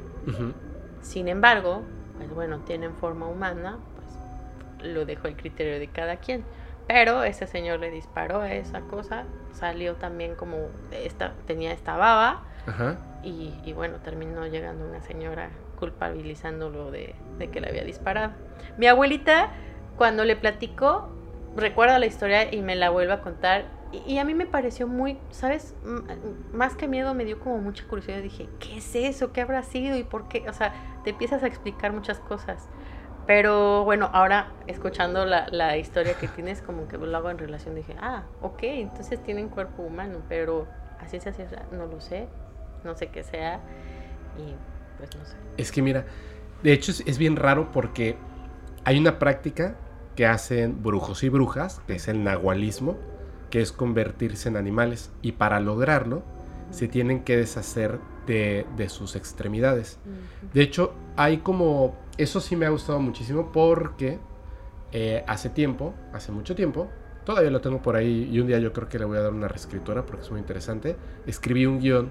Sin 1.02 1.28
embargo, 1.28 1.82
pues 2.16 2.30
bueno, 2.30 2.58
tienen 2.60 2.94
forma 2.94 3.26
humana, 3.28 3.78
pues 3.94 4.92
lo 4.92 5.04
dejo 5.04 5.28
el 5.28 5.36
criterio 5.36 5.78
de 5.78 5.88
cada 5.88 6.16
quien. 6.16 6.44
Pero 6.88 7.24
ese 7.24 7.46
señor 7.46 7.80
le 7.80 7.90
disparó 7.90 8.40
a 8.40 8.52
esa 8.52 8.80
cosa, 8.80 9.24
salió 9.52 9.94
también 9.94 10.34
como 10.36 10.68
esta, 10.92 11.32
tenía 11.46 11.72
esta 11.72 11.96
baba 11.96 12.42
Y, 13.22 13.54
y, 13.64 13.72
bueno, 13.72 13.98
terminó 13.98 14.46
llegando 14.46 14.84
una 14.84 15.00
señora 15.02 15.50
culpabilizándolo 15.78 16.90
de, 16.90 17.14
de 17.38 17.50
que 17.50 17.60
le 17.60 17.68
había 17.68 17.84
disparado. 17.84 18.32
Mi 18.76 18.86
abuelita, 18.86 19.50
cuando 19.96 20.24
le 20.24 20.36
platicó, 20.36 21.08
recuerda 21.56 21.98
la 21.98 22.06
historia 22.06 22.52
y 22.52 22.62
me 22.62 22.76
la 22.76 22.90
vuelve 22.90 23.12
a 23.12 23.20
contar 23.20 23.64
y, 24.06 24.18
a 24.18 24.24
mí 24.24 24.34
me 24.34 24.46
pareció 24.46 24.86
muy, 24.86 25.18
¿sabes? 25.30 25.74
más 26.52 26.74
que 26.74 26.88
miedo 26.88 27.14
me 27.14 27.24
dio 27.24 27.38
como 27.38 27.58
mucha 27.58 27.86
curiosidad. 27.86 28.20
Dije, 28.20 28.48
¿qué 28.58 28.78
es 28.78 28.94
eso? 28.94 29.32
¿Qué 29.32 29.40
habrá 29.40 29.62
sido? 29.62 29.96
¿Y 29.96 30.04
por 30.04 30.28
qué? 30.28 30.48
O 30.48 30.52
sea, 30.52 30.74
te 31.04 31.10
empiezas 31.10 31.42
a 31.42 31.46
explicar 31.46 31.92
muchas 31.92 32.18
cosas. 32.18 32.68
Pero 33.26 33.84
bueno, 33.84 34.08
ahora 34.12 34.52
escuchando 34.66 35.24
la, 35.24 35.48
la 35.50 35.76
historia 35.76 36.14
que 36.14 36.28
tienes, 36.28 36.62
como 36.62 36.86
que 36.86 36.96
lo 36.96 37.16
hago 37.16 37.30
en 37.30 37.38
relación, 37.38 37.74
dije, 37.74 37.96
ah, 38.00 38.24
ok, 38.40 38.62
entonces 38.62 39.22
tienen 39.22 39.48
cuerpo 39.48 39.82
humano, 39.82 40.20
pero 40.28 40.66
así 41.00 41.18
se 41.18 41.30
hace, 41.30 41.46
no 41.72 41.86
lo 41.86 42.00
sé, 42.00 42.28
no 42.84 42.94
sé 42.96 43.08
qué 43.08 43.24
sea, 43.24 43.60
y 44.38 44.54
pues 44.98 45.16
no 45.16 45.24
sé. 45.24 45.36
Es 45.56 45.72
que 45.72 45.82
mira, 45.82 46.04
de 46.62 46.72
hecho 46.72 46.92
es, 46.92 47.02
es 47.04 47.18
bien 47.18 47.34
raro 47.34 47.72
porque 47.72 48.16
hay 48.84 48.96
una 48.96 49.18
práctica 49.18 49.74
que 50.14 50.24
hacen 50.24 50.82
brujos 50.84 51.24
y 51.24 51.28
brujas, 51.28 51.80
que 51.88 51.96
es 51.96 52.06
el 52.06 52.22
nahualismo, 52.22 52.96
que 53.50 53.60
es 53.60 53.72
convertirse 53.72 54.48
en 54.48 54.56
animales, 54.56 55.10
y 55.22 55.32
para 55.32 55.60
lograrlo 55.60 56.22
se 56.70 56.88
tienen 56.88 57.22
que 57.22 57.36
deshacer 57.36 57.98
de, 58.26 58.66
de 58.76 58.88
sus 58.88 59.14
extremidades. 59.16 59.98
De 60.52 60.62
hecho, 60.62 60.94
hay 61.16 61.38
como 61.38 61.94
eso 62.18 62.40
sí 62.40 62.56
me 62.56 62.66
ha 62.66 62.70
gustado 62.70 62.98
muchísimo 62.98 63.52
porque 63.52 64.18
eh, 64.92 65.24
hace 65.26 65.50
tiempo, 65.50 65.94
hace 66.12 66.32
mucho 66.32 66.54
tiempo, 66.54 66.88
todavía 67.24 67.50
lo 67.50 67.60
tengo 67.60 67.82
por 67.82 67.96
ahí 67.96 68.28
y 68.30 68.40
un 68.40 68.46
día 68.46 68.58
yo 68.58 68.72
creo 68.72 68.88
que 68.88 68.98
le 68.98 69.04
voy 69.04 69.18
a 69.18 69.20
dar 69.20 69.32
una 69.32 69.48
reescritura 69.48 70.06
porque 70.06 70.22
es 70.22 70.30
muy 70.30 70.40
interesante. 70.40 70.96
Escribí 71.26 71.66
un 71.66 71.80
guion 71.80 72.10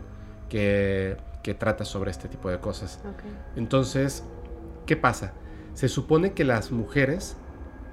que, 0.50 1.18
trata 1.60 1.86
sobre 1.86 2.10
este 2.10 2.28
tipo 2.28 2.50
de 2.50 2.60
cosas. 2.60 3.00
Entonces, 3.56 4.24
¿qué 4.88 4.96
pasa? 4.96 5.34
Se 5.74 5.88
supone 5.90 6.34
que 6.34 6.44
las 6.44 6.72
mujeres 6.72 7.38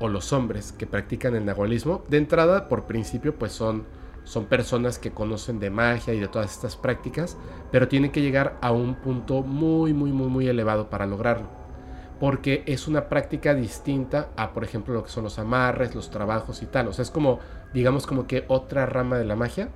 o 0.02 0.08
los 0.08 0.32
hombres 0.32 0.72
que 0.72 0.86
practican 0.86 1.36
el 1.36 1.44
nahualismo, 1.46 2.04
de 2.08 2.18
entrada, 2.18 2.68
por 2.68 2.86
principio, 2.86 3.38
pues 3.38 3.52
son, 3.52 3.84
son 4.24 4.46
personas 4.46 4.98
que 4.98 5.12
conocen 5.12 5.60
de 5.60 5.70
magia 5.70 6.12
y 6.12 6.20
de 6.20 6.28
todas 6.28 6.50
estas 6.50 6.76
prácticas, 6.76 7.36
pero 7.70 7.88
tienen 7.88 8.10
que 8.10 8.20
llegar 8.20 8.58
a 8.60 8.72
un 8.72 8.96
punto 8.96 9.42
muy, 9.42 9.94
muy, 9.94 10.12
muy, 10.12 10.26
muy 10.26 10.48
elevado 10.48 10.90
para 10.90 11.06
lograrlo 11.06 11.62
porque 12.20 12.62
es 12.66 12.86
una 12.86 13.08
práctica 13.08 13.52
distinta 13.52 14.28
a, 14.36 14.52
por 14.52 14.62
ejemplo, 14.62 14.94
lo 14.94 15.02
que 15.02 15.10
son 15.10 15.24
los 15.24 15.40
amarres, 15.40 15.96
los 15.96 16.08
trabajos 16.08 16.62
y 16.62 16.66
tal. 16.66 16.86
O 16.86 16.92
sea, 16.92 17.02
es 17.02 17.10
como, 17.10 17.40
digamos, 17.74 18.06
como 18.06 18.28
que 18.28 18.44
otra 18.46 18.86
rama 18.86 19.18
de 19.18 19.24
la 19.24 19.34
magia 19.34 19.70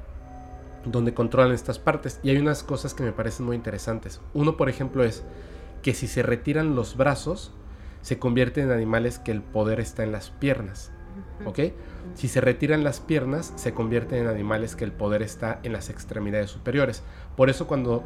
donde 0.84 1.12
controlan 1.12 1.50
estas 1.50 1.80
partes. 1.80 2.20
Y 2.22 2.30
hay 2.30 2.38
unas 2.38 2.62
cosas 2.62 2.94
que 2.94 3.02
me 3.02 3.10
parecen 3.10 3.46
muy 3.46 3.56
interesantes. 3.56 4.20
Uno, 4.32 4.56
por 4.56 4.68
ejemplo, 4.68 5.02
es 5.02 5.24
que 5.82 5.92
si 5.92 6.06
se 6.06 6.22
retiran 6.22 6.76
los 6.76 6.96
brazos, 6.96 7.52
se 8.06 8.20
convierten 8.20 8.66
en 8.66 8.70
animales 8.70 9.18
que 9.18 9.32
el 9.32 9.42
poder 9.42 9.80
está 9.80 10.04
en 10.04 10.12
las 10.12 10.30
piernas. 10.30 10.92
¿Ok? 11.44 11.58
Si 12.14 12.28
se 12.28 12.40
retiran 12.40 12.84
las 12.84 13.00
piernas, 13.00 13.52
se 13.56 13.74
convierten 13.74 14.20
en 14.20 14.26
animales 14.28 14.76
que 14.76 14.84
el 14.84 14.92
poder 14.92 15.22
está 15.22 15.58
en 15.64 15.72
las 15.72 15.90
extremidades 15.90 16.48
superiores. 16.48 17.02
Por 17.36 17.50
eso 17.50 17.66
cuando 17.66 18.04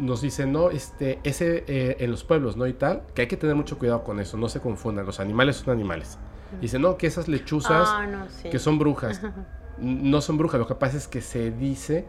nos 0.00 0.22
dicen, 0.22 0.50
no, 0.50 0.70
este, 0.70 1.20
ese 1.22 1.62
eh, 1.68 1.98
en 2.00 2.10
los 2.10 2.24
pueblos, 2.24 2.56
¿no? 2.56 2.66
Y 2.66 2.72
tal, 2.72 3.04
que 3.14 3.22
hay 3.22 3.28
que 3.28 3.36
tener 3.36 3.54
mucho 3.54 3.78
cuidado 3.78 4.02
con 4.02 4.18
eso, 4.18 4.36
no 4.36 4.48
se 4.48 4.58
confundan, 4.58 5.06
los 5.06 5.20
animales 5.20 5.54
son 5.54 5.70
animales. 5.72 6.18
Dicen, 6.60 6.82
no, 6.82 6.96
que 6.96 7.06
esas 7.06 7.28
lechuzas 7.28 7.88
ah, 7.88 8.26
que 8.42 8.58
son 8.58 8.80
brujas, 8.80 9.22
no 9.78 10.20
son 10.20 10.36
brujas, 10.36 10.58
lo 10.58 10.66
que 10.66 10.74
pasa 10.74 10.96
es 10.96 11.06
que 11.06 11.20
se 11.20 11.52
dice 11.52 12.06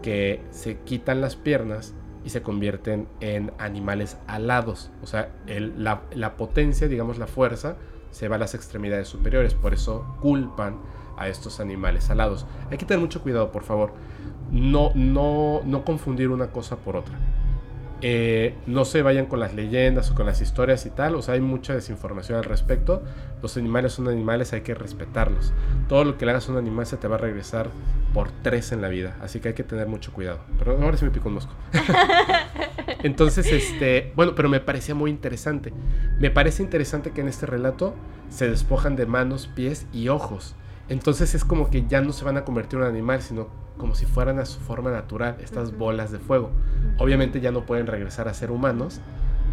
que 0.00 0.44
se 0.52 0.78
quitan 0.82 1.20
las 1.20 1.34
piernas 1.34 1.92
y 2.24 2.30
se 2.30 2.42
convierten 2.42 3.08
en 3.20 3.52
animales 3.58 4.18
alados. 4.26 4.90
O 5.02 5.06
sea, 5.06 5.32
la, 5.46 6.02
la 6.12 6.36
potencia, 6.36 6.88
digamos, 6.88 7.18
la 7.18 7.26
fuerza, 7.26 7.76
se 8.10 8.28
va 8.28 8.36
a 8.36 8.38
las 8.38 8.54
extremidades 8.54 9.08
superiores, 9.08 9.54
por 9.54 9.74
eso 9.74 10.16
culpan 10.20 10.78
a 11.16 11.28
estos 11.28 11.60
animales 11.60 12.10
alados. 12.10 12.46
Hay 12.70 12.78
que 12.78 12.86
tener 12.86 13.00
mucho 13.00 13.22
cuidado, 13.22 13.52
por 13.52 13.64
favor 13.64 13.92
no, 14.50 14.92
no, 14.94 15.60
no 15.64 15.84
confundir 15.84 16.30
una 16.30 16.48
cosa 16.48 16.76
por 16.76 16.96
otra. 16.96 17.18
Eh, 18.00 18.54
no 18.66 18.84
se 18.84 19.02
vayan 19.02 19.26
con 19.26 19.40
las 19.40 19.54
leyendas 19.54 20.10
o 20.10 20.14
con 20.14 20.24
las 20.24 20.40
historias 20.40 20.86
y 20.86 20.90
tal, 20.90 21.16
o 21.16 21.22
sea, 21.22 21.34
hay 21.34 21.40
mucha 21.40 21.74
desinformación 21.74 22.38
al 22.38 22.44
respecto. 22.44 23.02
Los 23.42 23.56
animales 23.56 23.92
son 23.92 24.08
animales, 24.08 24.52
hay 24.52 24.60
que 24.60 24.74
respetarlos. 24.74 25.52
Todo 25.88 26.04
lo 26.04 26.16
que 26.16 26.24
le 26.24 26.30
hagas 26.30 26.48
a 26.48 26.52
un 26.52 26.58
animal 26.58 26.86
se 26.86 26.96
te 26.96 27.08
va 27.08 27.16
a 27.16 27.18
regresar 27.18 27.70
por 28.14 28.30
tres 28.42 28.72
en 28.72 28.82
la 28.82 28.88
vida, 28.88 29.16
así 29.20 29.40
que 29.40 29.48
hay 29.48 29.54
que 29.54 29.64
tener 29.64 29.88
mucho 29.88 30.12
cuidado. 30.12 30.40
Pero 30.58 30.80
ahora 30.80 30.96
sí 30.96 31.04
me 31.04 31.10
pico 31.10 31.28
un 31.28 31.34
mosco. 31.34 31.52
Entonces, 33.02 33.50
este, 33.52 34.12
bueno, 34.16 34.34
pero 34.34 34.48
me 34.48 34.60
parecía 34.60 34.94
muy 34.94 35.10
interesante. 35.10 35.72
Me 36.18 36.30
parece 36.30 36.62
interesante 36.62 37.10
que 37.10 37.20
en 37.20 37.28
este 37.28 37.46
relato 37.46 37.94
se 38.28 38.48
despojan 38.48 38.96
de 38.96 39.06
manos, 39.06 39.48
pies 39.48 39.86
y 39.92 40.08
ojos. 40.08 40.54
Entonces 40.88 41.34
es 41.34 41.44
como 41.44 41.70
que 41.70 41.86
ya 41.86 42.00
no 42.00 42.12
se 42.12 42.24
van 42.24 42.36
a 42.36 42.44
convertir 42.44 42.78
en 42.78 42.84
un 42.84 42.90
animal, 42.90 43.20
sino 43.20 43.48
como 43.76 43.94
si 43.94 44.06
fueran 44.06 44.38
a 44.38 44.46
su 44.46 44.60
forma 44.60 44.90
natural, 44.90 45.36
estas 45.40 45.76
bolas 45.76 46.10
de 46.10 46.18
fuego. 46.18 46.50
Obviamente 46.98 47.40
ya 47.40 47.52
no 47.52 47.66
pueden 47.66 47.86
regresar 47.86 48.28
a 48.28 48.34
ser 48.34 48.50
humanos 48.50 49.00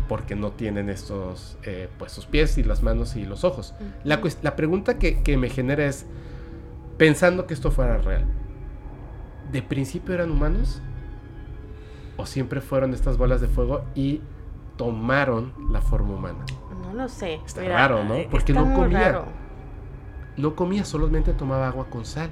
porque 0.08 0.36
no 0.36 0.52
tienen 0.52 0.90
estos, 0.90 1.58
eh, 1.64 1.90
pues 1.98 2.12
sus 2.12 2.26
pies 2.26 2.58
y 2.58 2.64
las 2.64 2.84
manos 2.84 3.16
y 3.16 3.26
los 3.26 3.44
ojos. 3.44 3.74
la, 4.04 4.22
la, 4.42 4.56
pregunta 4.56 4.98
que, 4.98 5.24
que, 5.24 5.38
me 5.38 5.50
genera 5.50 5.86
es, 5.86 6.06
pensando 6.98 7.48
que 7.48 7.54
esto 7.54 7.72
fuera 7.72 7.98
real, 7.98 8.26
¿de 9.52 9.62
principio 9.62 10.14
eran 10.14 10.32
humanos? 10.32 10.82
¿O 12.18 12.26
siempre 12.26 12.62
fueron 12.62 12.94
estas 12.94 13.18
bolas 13.18 13.42
de 13.42 13.48
fuego 13.48 13.84
y 13.94 14.22
tomaron 14.78 15.54
la 15.70 15.82
forma 15.82 16.14
humana? 16.14 16.46
No 16.82 16.94
lo 16.94 17.10
sé. 17.10 17.42
Está 17.46 17.62
raro, 17.64 18.04
¿no? 18.04 18.16
Eh, 18.16 18.28
porque 18.30 18.54
no 18.54 18.74
comía. 18.74 19.26
No 20.38 20.56
comía, 20.56 20.86
solamente 20.86 21.34
tomaba 21.34 21.68
agua 21.68 21.88
con 21.90 22.06
sal 22.06 22.30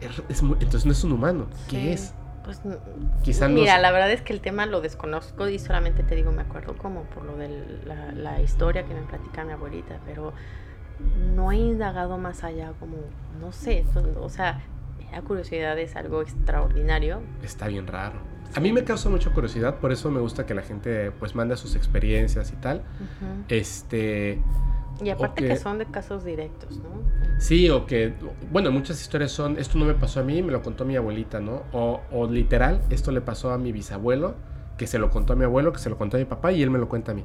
entonces 0.00 0.86
no 0.86 0.92
es 0.92 1.04
un 1.04 1.12
humano. 1.12 1.46
¿Qué 1.68 1.92
es? 1.92 2.14
Pues 2.44 2.60
Quizá 3.24 3.48
mira, 3.48 3.78
la 3.78 3.90
verdad 3.90 4.12
es 4.12 4.22
que 4.22 4.32
el 4.32 4.40
tema 4.40 4.66
lo 4.66 4.80
desconozco 4.80 5.48
y 5.48 5.58
solamente 5.58 6.04
te 6.04 6.14
digo, 6.14 6.30
me 6.30 6.42
acuerdo 6.42 6.76
como 6.76 7.02
por 7.04 7.24
lo 7.24 7.36
de 7.36 7.48
la, 8.14 8.40
historia 8.40 8.84
que 8.84 8.94
me 8.94 9.02
platica 9.02 9.44
mi 9.44 9.52
abuelita, 9.52 9.98
pero 10.06 10.32
no 11.34 11.50
he 11.50 11.56
indagado 11.56 12.18
más 12.18 12.44
allá, 12.44 12.72
como, 12.78 12.98
no 13.40 13.50
sé, 13.50 13.84
o 14.20 14.28
sea, 14.28 14.60
la 15.10 15.22
curiosidad 15.22 15.76
es 15.78 15.96
algo 15.96 16.22
extraordinario. 16.22 17.20
Está 17.42 17.66
bien 17.66 17.86
raro. 17.88 18.20
A 18.54 18.60
mí 18.60 18.72
me 18.72 18.84
causa 18.84 19.08
mucha 19.08 19.30
curiosidad, 19.30 19.80
por 19.80 19.90
eso 19.90 20.08
me 20.12 20.20
gusta 20.20 20.46
que 20.46 20.54
la 20.54 20.62
gente 20.62 21.10
pues 21.10 21.34
manda 21.34 21.56
sus 21.56 21.74
experiencias 21.74 22.52
y 22.52 22.56
tal. 22.56 22.82
Este, 23.48 24.40
y 25.02 25.10
aparte 25.10 25.46
que, 25.46 25.56
son 25.56 25.78
de 25.78 25.86
casos 25.86 26.24
directos, 26.24 26.78
¿no? 26.78 27.02
Sí, 27.38 27.68
o 27.68 27.86
que, 27.86 28.14
bueno, 28.50 28.70
muchas 28.70 29.00
historias 29.00 29.30
son, 29.30 29.58
esto 29.58 29.78
no 29.78 29.84
me 29.84 29.94
pasó 29.94 30.20
a 30.20 30.22
mí, 30.22 30.42
me 30.42 30.52
lo 30.52 30.62
contó 30.62 30.84
mi 30.84 30.96
abuelita, 30.96 31.40
¿no? 31.40 31.64
O, 31.72 32.00
o 32.10 32.26
literal, 32.26 32.80
esto 32.90 33.12
le 33.12 33.20
pasó 33.20 33.50
a 33.50 33.58
mi 33.58 33.72
bisabuelo, 33.72 34.34
que 34.78 34.86
se 34.86 34.98
lo 34.98 35.10
contó 35.10 35.34
a 35.34 35.36
mi 35.36 35.44
abuelo, 35.44 35.72
que 35.72 35.78
se 35.78 35.90
lo 35.90 35.98
contó 35.98 36.16
a 36.16 36.20
mi 36.20 36.26
papá 36.26 36.52
y 36.52 36.62
él 36.62 36.70
me 36.70 36.78
lo 36.78 36.88
cuenta 36.88 37.12
a 37.12 37.14
mí. 37.14 37.24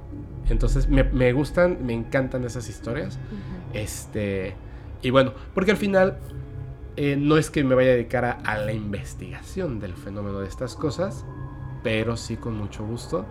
Entonces 0.50 0.90
me, 0.90 1.04
me 1.04 1.32
gustan, 1.34 1.86
me 1.86 1.94
encantan 1.94 2.44
esas 2.44 2.70
historias. 2.70 3.20
Este, 3.74 4.54
y 5.02 5.10
bueno, 5.10 5.34
porque 5.54 5.72
al 5.72 5.78
final 5.78 6.18
eh, 6.98 7.16
no 7.18 7.38
es 7.38 7.50
que 7.50 7.64
me 7.64 7.76
vaya 7.76 7.92
a 7.92 7.94
dedicar 7.94 8.26
a, 8.26 8.32
a, 8.32 8.58
la 8.58 8.74
investigación 8.74 9.80
del 9.80 9.94
fenómeno 9.94 10.40
de 10.40 10.48
estas 10.48 10.76
cosas, 10.76 11.26
pero 11.84 12.18
sí 12.18 12.38
con 12.38 12.56
mucho 12.56 12.86
gusto 12.86 13.26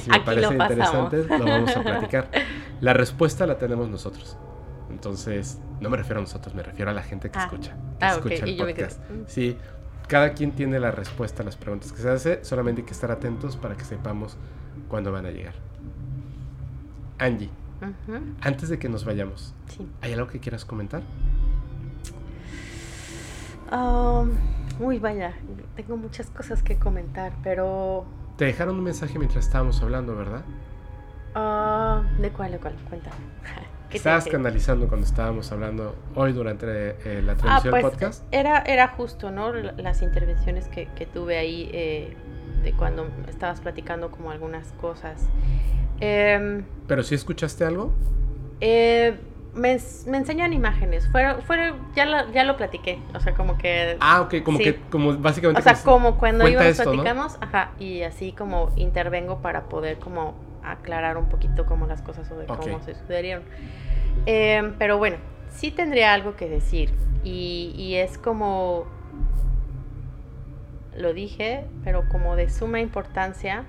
si 0.00 0.10
me 0.10 0.20
parece 0.20 0.52
interesante, 0.52 1.24
lo 1.28 1.44
vamos 1.44 1.76
a 1.76 1.82
platicar. 1.82 2.30
La 2.80 2.92
respuesta 2.92 3.46
la 3.46 3.58
tenemos 3.58 3.88
nosotros. 3.88 4.36
Entonces, 4.90 5.60
no 5.80 5.90
me 5.90 5.96
refiero 5.96 6.18
a 6.18 6.22
nosotros, 6.22 6.54
me 6.54 6.62
refiero 6.62 6.90
a 6.90 6.94
la 6.94 7.02
gente 7.02 7.30
que 7.30 7.38
ah. 7.38 7.44
escucha. 7.44 7.76
Que 7.98 8.04
ah, 8.04 8.12
escucha 8.12 8.44
el 8.44 8.56
podcast. 8.56 8.98
Mm. 9.10 9.22
Sí, 9.26 9.56
cada 10.08 10.32
quien 10.32 10.52
tiene 10.52 10.80
la 10.80 10.90
respuesta 10.90 11.42
a 11.42 11.46
las 11.46 11.56
preguntas 11.56 11.92
que 11.92 12.02
se 12.02 12.10
hace, 12.10 12.44
solamente 12.44 12.80
hay 12.80 12.86
que 12.86 12.92
estar 12.92 13.10
atentos 13.10 13.56
para 13.56 13.76
que 13.76 13.84
sepamos 13.84 14.36
cuándo 14.88 15.12
van 15.12 15.26
a 15.26 15.30
llegar. 15.30 15.54
Angie, 17.18 17.50
antes 18.40 18.68
de 18.68 18.78
que 18.78 18.88
nos 18.88 19.04
vayamos, 19.04 19.54
¿hay 20.00 20.12
algo 20.12 20.26
que 20.26 20.40
quieras 20.40 20.64
comentar? 20.64 21.02
Um, 23.70 24.30
uy, 24.80 24.98
vaya, 24.98 25.34
tengo 25.76 25.96
muchas 25.96 26.28
cosas 26.30 26.62
que 26.62 26.76
comentar, 26.76 27.32
pero 27.44 28.04
te 28.40 28.46
dejaron 28.46 28.76
un 28.76 28.84
mensaje 28.84 29.18
mientras 29.18 29.44
estábamos 29.44 29.82
hablando, 29.82 30.16
¿verdad? 30.16 30.42
Ah, 31.34 32.02
¿De 32.18 32.30
cuál? 32.30 32.52
¿De 32.52 32.58
cuál? 32.58 32.74
Cuéntame. 32.88 33.16
Estabas 33.90 34.26
canalizando 34.28 34.88
cuando 34.88 35.06
estábamos 35.06 35.52
hablando 35.52 35.94
hoy 36.14 36.32
durante 36.32 36.64
eh, 37.04 37.20
la 37.20 37.34
transmisión 37.34 37.74
ah, 37.74 37.80
pues, 37.82 37.84
podcast. 37.84 38.24
Era, 38.32 38.60
era 38.60 38.88
justo, 38.88 39.30
¿no? 39.30 39.52
Las 39.52 40.00
intervenciones 40.00 40.68
que, 40.68 40.88
que 40.96 41.04
tuve 41.04 41.36
ahí 41.36 41.68
eh, 41.74 42.16
de 42.62 42.72
cuando 42.72 43.08
estabas 43.28 43.60
platicando 43.60 44.10
como 44.10 44.30
algunas 44.30 44.72
cosas. 44.80 45.28
Em, 46.00 46.64
¿Pero 46.86 47.02
sí 47.02 47.16
escuchaste 47.16 47.66
algo? 47.66 47.92
Eh, 48.62 49.18
me, 49.54 49.78
me, 50.06 50.16
enseñan 50.16 50.52
imágenes. 50.52 51.08
Fueron, 51.08 51.42
fueron, 51.42 51.76
ya, 51.94 52.30
ya 52.32 52.44
lo 52.44 52.56
platiqué. 52.56 52.98
O 53.14 53.20
sea, 53.20 53.34
como 53.34 53.58
que. 53.58 53.96
Ah, 54.00 54.22
ok, 54.22 54.42
como 54.44 54.58
que, 54.58 54.76
como 54.90 55.16
básicamente. 55.16 55.60
O 55.60 55.62
sea, 55.62 55.82
como 55.82 56.18
cuando 56.18 56.48
íbamos 56.48 56.76
platicamos, 56.76 57.38
ajá, 57.40 57.72
y 57.78 58.02
así 58.02 58.32
como 58.32 58.72
intervengo 58.76 59.38
para 59.42 59.64
poder 59.64 59.98
como 59.98 60.34
aclarar 60.62 61.16
un 61.16 61.28
poquito 61.28 61.66
como 61.66 61.86
las 61.86 62.02
cosas 62.02 62.30
o 62.30 62.36
de 62.36 62.46
cómo 62.46 62.80
se 62.82 62.94
sucedieron. 62.94 63.42
Em, 64.26 64.74
pero 64.78 64.98
bueno, 64.98 65.16
sí 65.48 65.70
tendría 65.70 66.12
algo 66.12 66.36
que 66.36 66.48
decir. 66.48 66.92
Y, 67.24 67.74
y 67.76 67.96
es 67.96 68.18
como, 68.18 68.86
lo 70.96 71.12
dije, 71.12 71.64
pero 71.84 72.08
como 72.08 72.36
de 72.36 72.48
suma 72.48 72.80
importancia, 72.80 73.64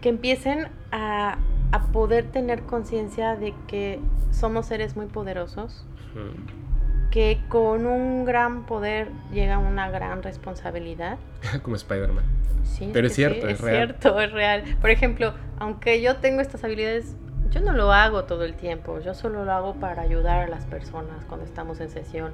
que 0.00 0.08
empiecen 0.10 0.68
a, 0.92 1.38
a 1.72 1.86
poder 1.86 2.26
tener 2.26 2.62
conciencia 2.62 3.36
de 3.36 3.54
que 3.66 4.00
somos 4.30 4.66
seres 4.66 4.96
muy 4.96 5.06
poderosos, 5.06 5.84
que 7.10 7.40
con 7.48 7.86
un 7.86 8.24
gran 8.24 8.66
poder 8.66 9.08
llega 9.32 9.58
una 9.58 9.90
gran 9.90 10.22
responsabilidad. 10.22 11.18
Como 11.62 11.76
Spider-Man. 11.76 12.24
Sí, 12.64 12.90
Pero 12.92 13.02
que 13.02 13.06
es 13.08 13.14
cierto, 13.14 13.46
sí, 13.46 13.52
es 13.52 13.60
real. 13.60 13.86
cierto, 13.86 14.20
es 14.20 14.32
real. 14.32 14.64
Por 14.80 14.90
ejemplo, 14.90 15.34
aunque 15.58 16.02
yo 16.02 16.16
tengo 16.16 16.40
estas 16.40 16.64
habilidades, 16.64 17.16
yo 17.50 17.60
no 17.60 17.72
lo 17.72 17.92
hago 17.92 18.24
todo 18.24 18.44
el 18.44 18.54
tiempo. 18.54 18.98
Yo 19.00 19.14
solo 19.14 19.44
lo 19.44 19.52
hago 19.52 19.74
para 19.74 20.02
ayudar 20.02 20.42
a 20.42 20.48
las 20.48 20.66
personas 20.66 21.24
cuando 21.28 21.46
estamos 21.46 21.80
en 21.80 21.88
sesión. 21.88 22.32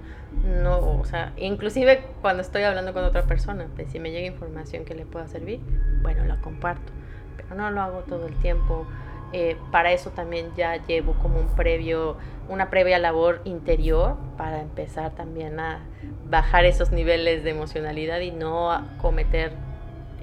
No, 0.63 0.79
o 0.79 1.05
sea, 1.05 1.33
inclusive 1.37 2.03
cuando 2.23 2.43
estoy 2.43 2.63
hablando 2.63 2.93
con 2.93 3.05
otra 3.05 3.23
persona, 3.23 3.67
pues, 3.77 3.91
si 3.93 4.01
me 4.01 4.11
llega 4.11 4.27
información 4.27 4.85
que 4.85 4.95
le 4.95 5.05
pueda 5.05 5.29
servir, 5.29 5.61
bueno, 6.01 6.25
la 6.25 6.41
comparto. 6.41 6.93
Pero 7.37 7.55
no 7.55 7.71
lo 7.71 7.83
hago 7.83 8.01
todo 8.01 8.27
el 8.27 8.35
tiempo. 8.37 8.87
Eh, 9.33 9.57
para 9.71 9.93
eso 9.93 10.11
también 10.11 10.51
ya 10.57 10.85
llevo 10.85 11.15
como 11.15 11.41
un 11.41 11.49
previo, 11.49 12.17
una 12.49 12.69
previa 12.69 12.99
labor 12.99 13.41
interior 13.45 14.17
para 14.37 14.61
empezar 14.61 15.15
también 15.15 15.59
a 15.59 15.81
bajar 16.29 16.65
esos 16.65 16.93
niveles 16.93 17.43
de 17.45 17.51
emocionalidad 17.51 18.21
y 18.21 18.31
no 18.31 18.71
a 18.71 18.87
cometer 19.01 19.53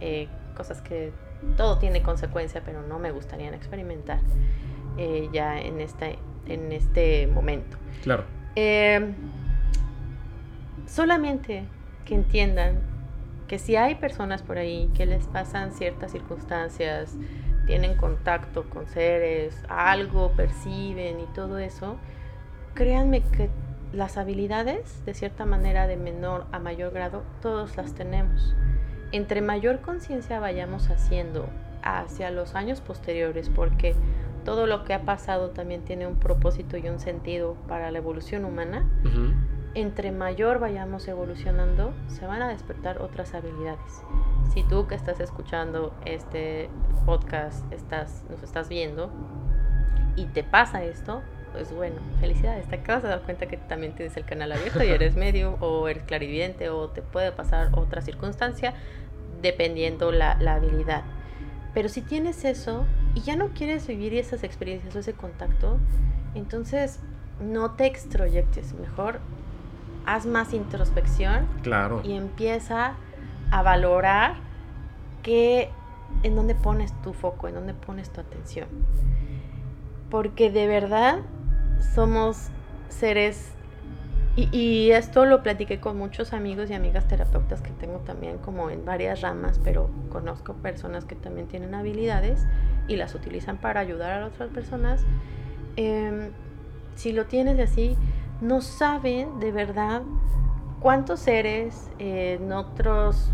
eh, 0.01 0.27
cosas 0.55 0.81
que 0.81 1.11
todo 1.57 1.77
tiene 1.77 2.01
consecuencia, 2.01 2.61
pero 2.65 2.81
no 2.81 2.99
me 2.99 3.11
gustaría 3.11 3.49
experimentar 3.49 4.19
eh, 4.97 5.29
ya 5.31 5.59
en 5.59 5.81
este, 5.81 6.19
en 6.47 6.71
este 6.71 7.27
momento. 7.27 7.77
Claro. 8.03 8.25
Eh, 8.55 9.13
solamente 10.85 11.63
que 12.05 12.15
entiendan 12.15 12.81
que 13.47 13.59
si 13.59 13.75
hay 13.75 13.95
personas 13.95 14.41
por 14.43 14.57
ahí 14.57 14.89
que 14.95 15.05
les 15.05 15.25
pasan 15.27 15.73
ciertas 15.73 16.11
circunstancias, 16.11 17.15
tienen 17.69 17.95
contacto 17.95 18.67
con 18.67 18.87
seres, 18.87 19.63
algo 19.69 20.31
perciben 20.31 21.19
y 21.19 21.25
todo 21.35 21.59
eso, 21.59 21.97
créanme 22.73 23.21
que 23.21 23.51
las 23.93 24.17
habilidades, 24.17 25.05
de 25.05 25.13
cierta 25.13 25.45
manera, 25.45 25.85
de 25.85 25.95
menor 25.95 26.47
a 26.51 26.57
mayor 26.57 26.91
grado, 26.91 27.21
todos 27.43 27.77
las 27.77 27.93
tenemos. 27.93 28.55
Entre 29.11 29.41
mayor 29.41 29.81
conciencia 29.81 30.39
vayamos 30.39 30.89
haciendo 30.89 31.47
hacia 31.83 32.31
los 32.31 32.55
años 32.55 32.81
posteriores, 32.81 33.49
porque 33.49 33.93
todo 34.45 34.65
lo 34.65 34.83
que 34.83 34.95
ha 34.95 35.03
pasado 35.03 35.51
también 35.51 35.83
tiene 35.83 36.07
un 36.07 36.15
propósito 36.15 36.75
y 36.75 36.89
un 36.89 36.97
sentido 36.97 37.55
para 37.67 37.91
la 37.91 37.99
evolución 37.99 38.45
humana, 38.45 38.89
entre 39.75 40.11
mayor 40.11 40.57
vayamos 40.57 41.07
evolucionando, 41.07 41.93
se 42.07 42.25
van 42.25 42.41
a 42.41 42.47
despertar 42.47 42.99
otras 42.99 43.35
habilidades. 43.35 44.01
Si 44.53 44.63
tú 44.63 44.87
que 44.87 44.95
estás 44.95 45.19
escuchando 45.19 45.93
este 46.05 46.69
podcast, 47.05 47.71
estás, 47.71 48.23
nos 48.29 48.41
estás 48.43 48.67
viendo 48.69 49.11
y 50.15 50.25
te 50.25 50.43
pasa 50.43 50.83
esto, 50.83 51.21
pues 51.53 51.71
bueno, 51.73 51.95
felicidades, 52.19 52.67
te 52.67 52.75
acabas 52.75 53.03
de 53.03 53.09
dar 53.09 53.21
cuenta 53.21 53.47
que 53.47 53.57
también 53.57 53.93
tienes 53.95 54.17
el 54.17 54.25
canal 54.25 54.51
abierto 54.51 54.83
y 54.83 54.87
eres 54.87 55.15
medio 55.17 55.55
o 55.59 55.87
eres 55.87 56.03
clarividente 56.03 56.69
o 56.69 56.89
te 56.89 57.01
puede 57.01 57.31
pasar 57.31 57.69
otra 57.73 58.01
circunstancia 58.01 58.73
dependiendo 59.41 60.11
la, 60.11 60.35
la 60.39 60.55
habilidad. 60.55 61.03
Pero 61.73 61.87
si 61.87 62.01
tienes 62.01 62.43
eso 62.45 62.85
y 63.15 63.21
ya 63.21 63.35
no 63.35 63.49
quieres 63.49 63.87
vivir 63.87 64.13
esas 64.15 64.43
experiencias 64.43 64.95
o 64.95 64.99
ese 64.99 65.13
contacto, 65.13 65.77
entonces 66.35 66.99
no 67.39 67.71
te 67.71 67.85
extroyectes, 67.85 68.73
mejor 68.73 69.19
haz 70.05 70.25
más 70.25 70.53
introspección 70.53 71.47
Claro. 71.61 72.01
y 72.03 72.13
empieza 72.13 72.87
a 72.87 72.95
valorar 73.63 74.35
qué, 75.23 75.69
en 76.23 76.35
dónde 76.35 76.55
pones 76.55 76.93
tu 77.01 77.13
foco, 77.13 77.47
en 77.47 77.55
dónde 77.55 77.73
pones 77.73 78.09
tu 78.09 78.21
atención. 78.21 78.67
Porque 80.09 80.51
de 80.51 80.67
verdad 80.67 81.19
somos 81.93 82.49
seres, 82.89 83.53
y, 84.35 84.55
y 84.55 84.91
esto 84.91 85.25
lo 85.25 85.43
platiqué 85.43 85.79
con 85.79 85.97
muchos 85.97 86.33
amigos 86.33 86.69
y 86.69 86.73
amigas 86.73 87.07
terapeutas 87.07 87.61
que 87.61 87.71
tengo 87.71 87.99
también 87.99 88.37
como 88.37 88.69
en 88.69 88.85
varias 88.85 89.21
ramas, 89.21 89.59
pero 89.63 89.89
conozco 90.09 90.53
personas 90.53 91.05
que 91.05 91.15
también 91.15 91.47
tienen 91.47 91.75
habilidades 91.75 92.45
y 92.87 92.95
las 92.95 93.15
utilizan 93.15 93.57
para 93.57 93.79
ayudar 93.79 94.23
a 94.23 94.27
otras 94.27 94.49
personas. 94.49 95.05
Em, 95.75 96.31
si 96.95 97.13
lo 97.13 97.25
tienes 97.25 97.59
así, 97.59 97.95
no 98.41 98.61
saben 98.61 99.39
de 99.39 99.51
verdad 99.51 100.01
cuántos 100.79 101.19
seres 101.21 101.89
eh, 101.99 102.37
en 102.39 102.51
otros 102.51 103.31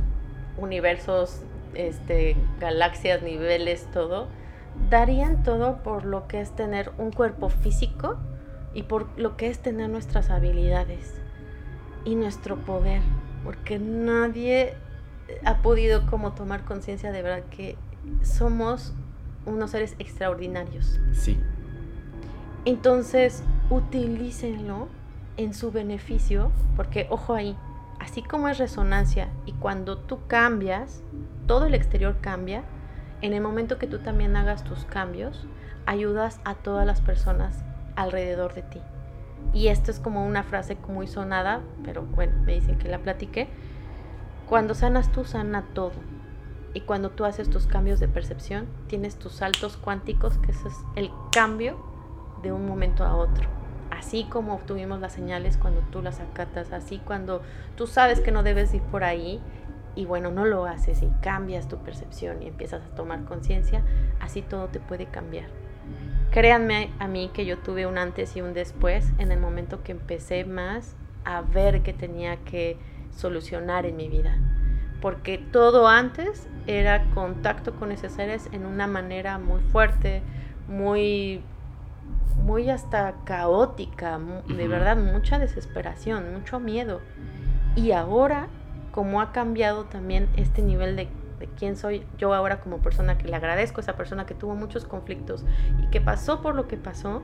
universos, 0.57 1.41
este, 1.73 2.35
galaxias, 2.59 3.21
niveles, 3.21 3.89
todo, 3.91 4.27
darían 4.89 5.43
todo 5.43 5.83
por 5.83 6.05
lo 6.05 6.27
que 6.27 6.41
es 6.41 6.55
tener 6.55 6.91
un 6.97 7.11
cuerpo 7.11 7.49
físico 7.49 8.17
y 8.73 8.83
por 8.83 9.07
lo 9.17 9.37
que 9.37 9.47
es 9.47 9.59
tener 9.59 9.89
nuestras 9.89 10.29
habilidades 10.29 11.15
y 12.03 12.15
nuestro 12.15 12.57
poder, 12.57 13.01
porque 13.43 13.79
nadie 13.79 14.73
ha 15.43 15.61
podido 15.61 16.05
como 16.05 16.33
tomar 16.33 16.63
conciencia 16.65 17.11
de 17.11 17.21
verdad 17.21 17.43
que 17.49 17.77
somos 18.21 18.93
unos 19.45 19.71
seres 19.71 19.95
extraordinarios. 19.99 20.99
Sí. 21.13 21.39
Entonces, 22.65 23.43
utilícenlo 23.69 24.87
en 25.37 25.53
su 25.53 25.71
beneficio, 25.71 26.51
porque 26.75 27.07
ojo 27.09 27.33
ahí, 27.33 27.55
así 27.99 28.21
como 28.21 28.47
es 28.47 28.57
resonancia 28.57 29.29
y 29.45 29.53
cuando 29.53 29.97
tú 29.97 30.19
cambias, 30.27 31.03
todo 31.47 31.65
el 31.65 31.75
exterior 31.75 32.17
cambia, 32.21 32.63
en 33.21 33.33
el 33.33 33.41
momento 33.41 33.77
que 33.77 33.87
tú 33.87 33.99
también 33.99 34.35
hagas 34.35 34.63
tus 34.63 34.85
cambios, 34.85 35.47
ayudas 35.85 36.39
a 36.43 36.55
todas 36.55 36.85
las 36.85 37.01
personas 37.01 37.63
alrededor 37.95 38.53
de 38.53 38.63
ti. 38.63 38.81
Y 39.53 39.67
esto 39.67 39.91
es 39.91 39.99
como 39.99 40.25
una 40.25 40.43
frase 40.43 40.77
muy 40.87 41.07
sonada, 41.07 41.61
pero 41.83 42.03
bueno, 42.03 42.33
me 42.43 42.53
dicen 42.53 42.77
que 42.77 42.89
la 42.89 42.99
platiqué. 42.99 43.47
Cuando 44.47 44.73
sanas 44.73 45.11
tú, 45.11 45.23
sana 45.23 45.65
todo. 45.73 45.93
Y 46.73 46.81
cuando 46.81 47.09
tú 47.09 47.23
haces 47.23 47.49
tus 47.49 47.67
cambios 47.67 47.99
de 47.99 48.07
percepción, 48.07 48.67
tienes 48.87 49.17
tus 49.17 49.33
saltos 49.33 49.77
cuánticos, 49.77 50.37
que 50.39 50.51
ese 50.51 50.67
es 50.67 50.75
el 50.95 51.09
cambio 51.31 51.77
de 52.43 52.51
un 52.51 52.67
momento 52.67 53.05
a 53.05 53.15
otro. 53.15 53.64
Así 53.97 54.25
como 54.25 54.55
obtuvimos 54.55 54.99
las 54.99 55.13
señales 55.13 55.57
cuando 55.57 55.81
tú 55.91 56.01
las 56.01 56.19
acatas, 56.19 56.73
así 56.73 56.99
cuando 56.99 57.41
tú 57.75 57.87
sabes 57.87 58.19
que 58.19 58.31
no 58.31 58.43
debes 58.43 58.73
ir 58.73 58.81
por 58.81 59.03
ahí 59.03 59.39
y 59.95 60.05
bueno, 60.05 60.31
no 60.31 60.45
lo 60.45 60.65
haces 60.65 61.01
y 61.01 61.09
cambias 61.21 61.67
tu 61.67 61.77
percepción 61.77 62.43
y 62.43 62.47
empiezas 62.47 62.83
a 62.83 62.95
tomar 62.95 63.23
conciencia, 63.23 63.83
así 64.19 64.41
todo 64.41 64.67
te 64.67 64.79
puede 64.79 65.05
cambiar. 65.05 65.45
Créanme 66.31 66.91
a 66.99 67.07
mí 67.07 67.31
que 67.33 67.45
yo 67.45 67.57
tuve 67.59 67.85
un 67.85 67.97
antes 67.97 68.35
y 68.35 68.41
un 68.41 68.53
después 68.53 69.13
en 69.17 69.31
el 69.31 69.39
momento 69.39 69.81
que 69.83 69.93
empecé 69.93 70.43
más 70.43 70.95
a 71.23 71.41
ver 71.41 71.81
que 71.81 71.93
tenía 71.93 72.35
que 72.37 72.77
solucionar 73.15 73.85
en 73.85 73.95
mi 73.95 74.09
vida. 74.09 74.37
Porque 75.01 75.37
todo 75.37 75.87
antes 75.87 76.49
era 76.67 77.05
contacto 77.13 77.75
con 77.75 77.93
esos 77.93 78.11
seres 78.11 78.49
en 78.51 78.65
una 78.65 78.87
manera 78.87 79.37
muy 79.37 79.61
fuerte, 79.61 80.21
muy 80.67 81.41
muy 82.43 82.69
hasta 82.69 83.15
caótica, 83.23 84.19
de 84.47 84.67
verdad, 84.67 84.97
mucha 84.97 85.39
desesperación, 85.39 86.33
mucho 86.33 86.59
miedo. 86.59 87.01
Y 87.75 87.91
ahora, 87.91 88.47
como 88.91 89.21
ha 89.21 89.31
cambiado 89.31 89.85
también 89.85 90.29
este 90.37 90.61
nivel 90.61 90.95
de, 90.95 91.09
de 91.39 91.47
quién 91.57 91.75
soy 91.75 92.05
yo 92.17 92.33
ahora 92.33 92.61
como 92.61 92.79
persona, 92.79 93.17
que 93.17 93.27
le 93.27 93.35
agradezco 93.35 93.79
a 93.79 93.83
esa 93.83 93.95
persona 93.95 94.25
que 94.25 94.33
tuvo 94.33 94.55
muchos 94.55 94.85
conflictos 94.85 95.43
y 95.81 95.87
que 95.87 96.01
pasó 96.01 96.41
por 96.41 96.55
lo 96.55 96.67
que 96.67 96.77
pasó, 96.77 97.21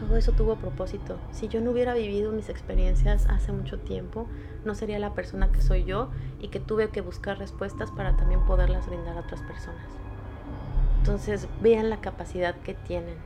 todo 0.00 0.16
eso 0.16 0.32
tuvo 0.32 0.56
propósito. 0.56 1.18
Si 1.30 1.48
yo 1.48 1.60
no 1.60 1.72
hubiera 1.72 1.92
vivido 1.92 2.32
mis 2.32 2.48
experiencias 2.48 3.26
hace 3.26 3.52
mucho 3.52 3.78
tiempo, 3.78 4.26
no 4.64 4.74
sería 4.74 4.98
la 4.98 5.12
persona 5.12 5.52
que 5.52 5.60
soy 5.60 5.84
yo 5.84 6.08
y 6.40 6.48
que 6.48 6.58
tuve 6.58 6.88
que 6.88 7.02
buscar 7.02 7.38
respuestas 7.38 7.90
para 7.90 8.16
también 8.16 8.40
poderlas 8.46 8.86
brindar 8.86 9.18
a 9.18 9.20
otras 9.20 9.42
personas. 9.42 9.84
Entonces, 11.00 11.48
vean 11.60 11.90
la 11.90 12.00
capacidad 12.00 12.54
que 12.56 12.72
tienen. 12.74 13.16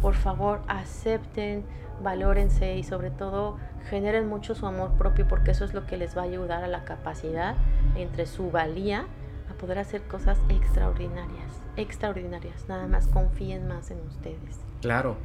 Por 0.00 0.14
favor, 0.14 0.60
acepten, 0.68 1.64
valórense 2.02 2.76
y 2.76 2.82
sobre 2.82 3.10
todo 3.10 3.56
generen 3.88 4.28
mucho 4.28 4.54
su 4.54 4.66
amor 4.66 4.92
propio 4.98 5.26
porque 5.28 5.52
eso 5.52 5.64
es 5.64 5.74
lo 5.74 5.86
que 5.86 5.96
les 5.96 6.16
va 6.16 6.22
a 6.22 6.24
ayudar 6.24 6.64
a 6.64 6.68
la 6.68 6.84
capacidad 6.84 7.56
entre 7.96 8.26
su 8.26 8.50
valía 8.50 9.06
a 9.50 9.54
poder 9.54 9.78
hacer 9.78 10.02
cosas 10.02 10.38
extraordinarias, 10.48 11.52
extraordinarias. 11.76 12.68
Nada 12.68 12.86
más 12.86 13.06
confíen 13.06 13.68
más 13.68 13.90
en 13.90 14.00
ustedes. 14.00 14.60
Claro. 14.80 15.16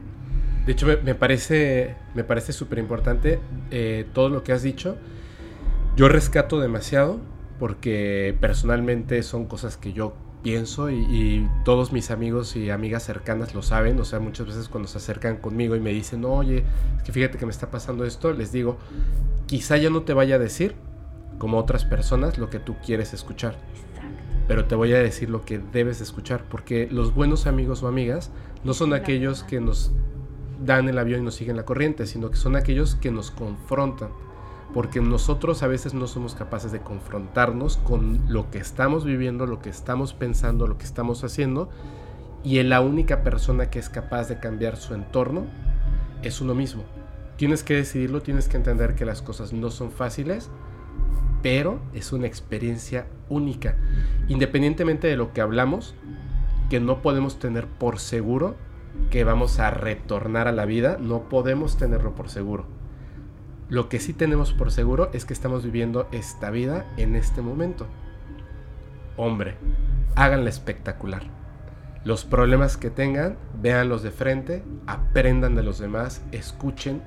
De 0.66 0.74
hecho, 0.74 0.86
me, 1.04 1.16
parece 1.16 1.96
me 2.14 2.24
parece 2.24 2.54
súper 2.54 2.78
importante 2.78 3.40
eh, 3.72 4.06
todo 4.14 4.30
lo 4.30 4.44
que 4.44 4.54
has 4.54 4.62
dicho. 4.62 4.96
Yo 5.96 6.08
rescato 6.08 6.60
demasiado 6.60 7.20
porque 7.60 8.38
personalmente 8.40 9.24
son 9.24 9.46
cosas 9.46 9.76
que 9.76 9.92
yo 9.92 10.14
pienso 10.42 10.90
y, 10.90 11.48
todos 11.64 11.92
mis 11.92 12.12
amigos 12.12 12.56
y 12.56 12.70
amigas 12.70 13.04
cercanas 13.04 13.54
lo 13.54 13.62
saben, 13.62 14.00
o 14.00 14.06
sea, 14.06 14.20
muchas 14.20 14.48
veces 14.48 14.68
cuando 14.68 14.88
se 14.88 14.98
acercan 14.98 15.38
conmigo 15.38 15.76
y 15.76 15.80
me 15.80 15.92
dicen, 15.92 16.26
oye, 16.26 16.64
es 16.98 17.04
que 17.04 17.12
fíjate 17.12 17.38
que 17.38 17.46
me 17.46 17.52
está 17.52 17.70
pasando 17.70 18.06
esto, 18.06 18.34
les 18.34 18.52
digo, 18.52 18.78
quizá 19.46 19.78
yo 19.78 19.90
no 19.90 20.02
te 20.04 20.14
vaya 20.14 20.36
a 20.36 20.40
decir, 20.40 20.76
como 21.38 21.58
otras 21.58 21.86
personas, 21.86 22.38
lo 22.38 22.50
que 22.50 22.60
tú 22.60 22.76
quieres 22.86 23.14
escuchar. 23.14 23.56
Pero 24.48 24.66
te 24.66 24.76
voy 24.76 24.94
a 24.94 25.00
decir 25.00 25.30
lo 25.30 25.46
que 25.46 25.60
debes 25.60 26.02
escuchar, 26.02 26.44
porque 26.50 26.88
los 26.92 27.14
buenos 27.14 27.48
amigos 27.48 27.84
o 27.84 27.88
amigas 27.88 28.32
no 28.64 28.74
son 28.74 28.94
aquellos 28.94 29.44
que 29.44 29.62
nos 29.62 29.92
dan 30.64 30.90
el 30.90 30.98
avión 30.98 31.22
y 31.22 31.24
nos 31.26 31.36
siguen 31.36 31.58
la 31.58 31.66
corriente, 31.66 32.06
sino 32.06 32.30
que 32.30 32.38
son 32.38 32.56
aquellos 32.56 32.96
que 32.96 33.12
nos 33.12 33.32
confrontan 33.32 34.10
porque 34.74 35.02
nosotros 35.02 35.64
a 35.64 35.68
veces 35.68 35.94
no 35.94 36.08
somos 36.08 36.36
capaces 36.36 36.72
de 36.72 36.80
confrontarnos 36.80 37.78
con 37.78 38.22
lo 38.28 38.50
que 38.50 38.60
estamos 38.60 39.04
viviendo, 39.04 39.46
lo 39.46 39.60
que 39.60 39.70
estamos 39.70 40.14
pensando, 40.14 40.68
lo 40.68 40.78
que 40.78 40.86
estamos 40.86 41.24
haciendo, 41.24 41.70
y 42.44 42.62
la 42.64 42.82
única 42.82 43.24
persona 43.24 43.70
que 43.70 43.80
es 43.80 43.90
capaz 43.90 44.28
de 44.30 44.40
cambiar 44.40 44.78
su 44.78 44.94
entorno 44.94 45.46
es 46.24 46.42
uno 46.42 46.56
mismo. 46.56 46.84
Tienes 47.36 47.64
que 47.64 47.76
decidirlo, 47.76 48.22
tienes 48.22 48.48
que 48.48 48.58
entender 48.58 48.96
que 48.96 49.06
las 49.06 49.22
cosas 49.22 49.52
no 49.52 49.72
son 49.72 49.92
fáciles, 49.92 50.50
pero 51.42 51.80
es 51.94 52.14
una 52.14 52.28
experiencia 52.28 53.08
única. 53.30 53.76
Independientemente 54.28 55.08
de 55.08 55.18
lo 55.18 55.34
que 55.34 55.42
hablamos, 55.42 55.96
que 56.70 56.80
no 56.80 57.02
podemos 57.02 57.40
tener 57.40 57.68
por 57.68 58.00
seguro 58.00 58.56
que 59.10 59.24
vamos 59.24 59.60
a 59.60 59.72
retornar 59.72 60.48
a 60.48 60.52
la 60.52 60.66
vida, 60.66 60.98
no 61.00 61.30
podemos 61.30 61.78
tenerlo 61.78 62.16
por 62.16 62.30
seguro 62.30 62.81
lo 63.72 63.88
que 63.88 64.02
sí 64.02 64.12
tenemos 64.12 64.52
por 64.52 64.70
seguro 64.70 65.10
es 65.14 65.24
que 65.24 65.32
estamos 65.32 65.64
viviendo 65.64 66.10
esta 66.12 66.50
vida 66.52 66.86
en 66.98 67.16
este 67.16 67.42
momento. 67.42 67.88
Hombre, 69.16 69.56
háganla 70.16 70.50
espectacular. 70.50 71.24
Los 72.04 72.26
problemas 72.26 72.76
que 72.76 72.90
tengan, 72.90 73.38
véanlos 73.62 74.04
de 74.04 74.12
frente, 74.12 74.66
aprendan 74.88 75.56
de 75.56 75.64
los 75.64 75.80
demás, 75.80 76.22
escuchen. 76.34 77.02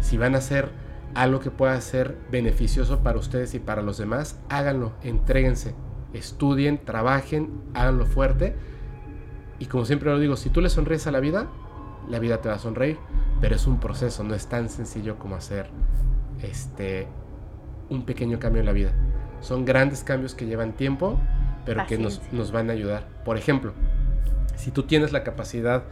Si 0.00 0.16
van 0.16 0.34
a 0.34 0.38
hacer 0.38 0.70
algo 1.14 1.38
que 1.38 1.52
pueda 1.52 1.80
ser 1.80 2.16
beneficioso 2.32 3.04
para 3.04 3.20
ustedes 3.20 3.54
y 3.54 3.60
para 3.60 3.80
los 3.80 3.96
demás, 3.96 4.40
háganlo, 4.48 4.92
entréguense, 5.04 5.76
estudien, 6.12 6.84
trabajen, 6.84 7.62
háganlo 7.74 8.06
fuerte. 8.06 8.56
Y 9.60 9.66
como 9.66 9.84
siempre 9.84 10.10
lo 10.10 10.18
digo, 10.18 10.34
si 10.34 10.50
tú 10.50 10.60
le 10.60 10.68
sonríes 10.68 11.06
a 11.06 11.12
la 11.12 11.20
vida, 11.20 11.46
la 12.08 12.18
vida 12.18 12.40
te 12.40 12.48
va 12.48 12.56
a 12.56 12.58
sonreír 12.58 12.98
pero 13.40 13.54
es 13.54 13.66
un 13.66 13.78
proceso, 13.78 14.24
no 14.24 14.34
es 14.34 14.46
tan 14.46 14.68
sencillo 14.68 15.18
como 15.18 15.36
hacer 15.36 15.66
este 16.42 17.06
un 17.88 18.04
pequeño 18.04 18.38
cambio 18.38 18.60
en 18.60 18.66
la 18.66 18.72
vida. 18.72 18.92
Son 19.40 19.64
grandes 19.64 20.02
cambios 20.02 20.34
que 20.34 20.46
llevan 20.46 20.72
tiempo, 20.72 21.20
pero 21.64 21.86
que 21.86 21.98
nos, 21.98 22.20
nos, 22.32 22.50
van 22.50 22.70
a 22.70 22.72
ayudar. 22.72 23.06
Por 23.24 23.36
ejemplo, 23.36 23.74
si 24.56 24.70
tú 24.70 24.84
tienes 24.84 25.12
la 25.12 25.22
capacidad 25.22 25.84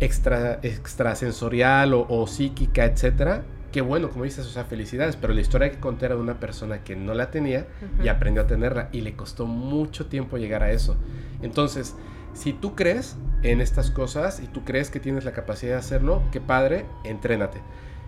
extra, 0.00 0.58
extrasensorial 0.62 1.94
o, 1.94 2.06
o 2.08 2.26
psíquica, 2.26 2.84
etcétera, 2.84 3.44
qué 3.70 3.80
bueno, 3.80 4.10
como 4.10 4.24
dices, 4.24 4.46
o 4.46 4.50
sea, 4.50 4.64
felicidades, 4.64 5.16
pero 5.16 5.32
la 5.32 5.40
historia 5.40 5.70
que 5.70 5.78
conté 5.78 6.06
era 6.06 6.16
de 6.16 6.20
una 6.20 6.38
persona 6.38 6.84
que 6.84 6.96
no 6.96 7.14
la 7.14 7.30
tenía 7.30 7.66
y 8.02 8.08
aprendió 8.08 8.42
a 8.42 8.46
tenerla 8.46 8.90
y 8.92 9.00
le 9.00 9.14
costó 9.14 9.46
mucho 9.46 10.06
tiempo 10.06 10.36
llegar 10.36 10.62
a 10.62 10.72
eso. 10.72 10.96
Entonces, 11.40 11.94
si 12.34 12.52
tú 12.52 12.74
crees 12.74 13.16
en 13.42 13.60
estas 13.60 13.90
cosas 13.90 14.40
y 14.40 14.46
tú 14.46 14.64
crees 14.64 14.90
que 14.90 15.00
tienes 15.00 15.24
la 15.24 15.32
capacidad 15.32 15.72
de 15.72 15.78
hacerlo, 15.78 16.22
qué 16.30 16.40
padre, 16.40 16.86
entrénate. 17.04 17.60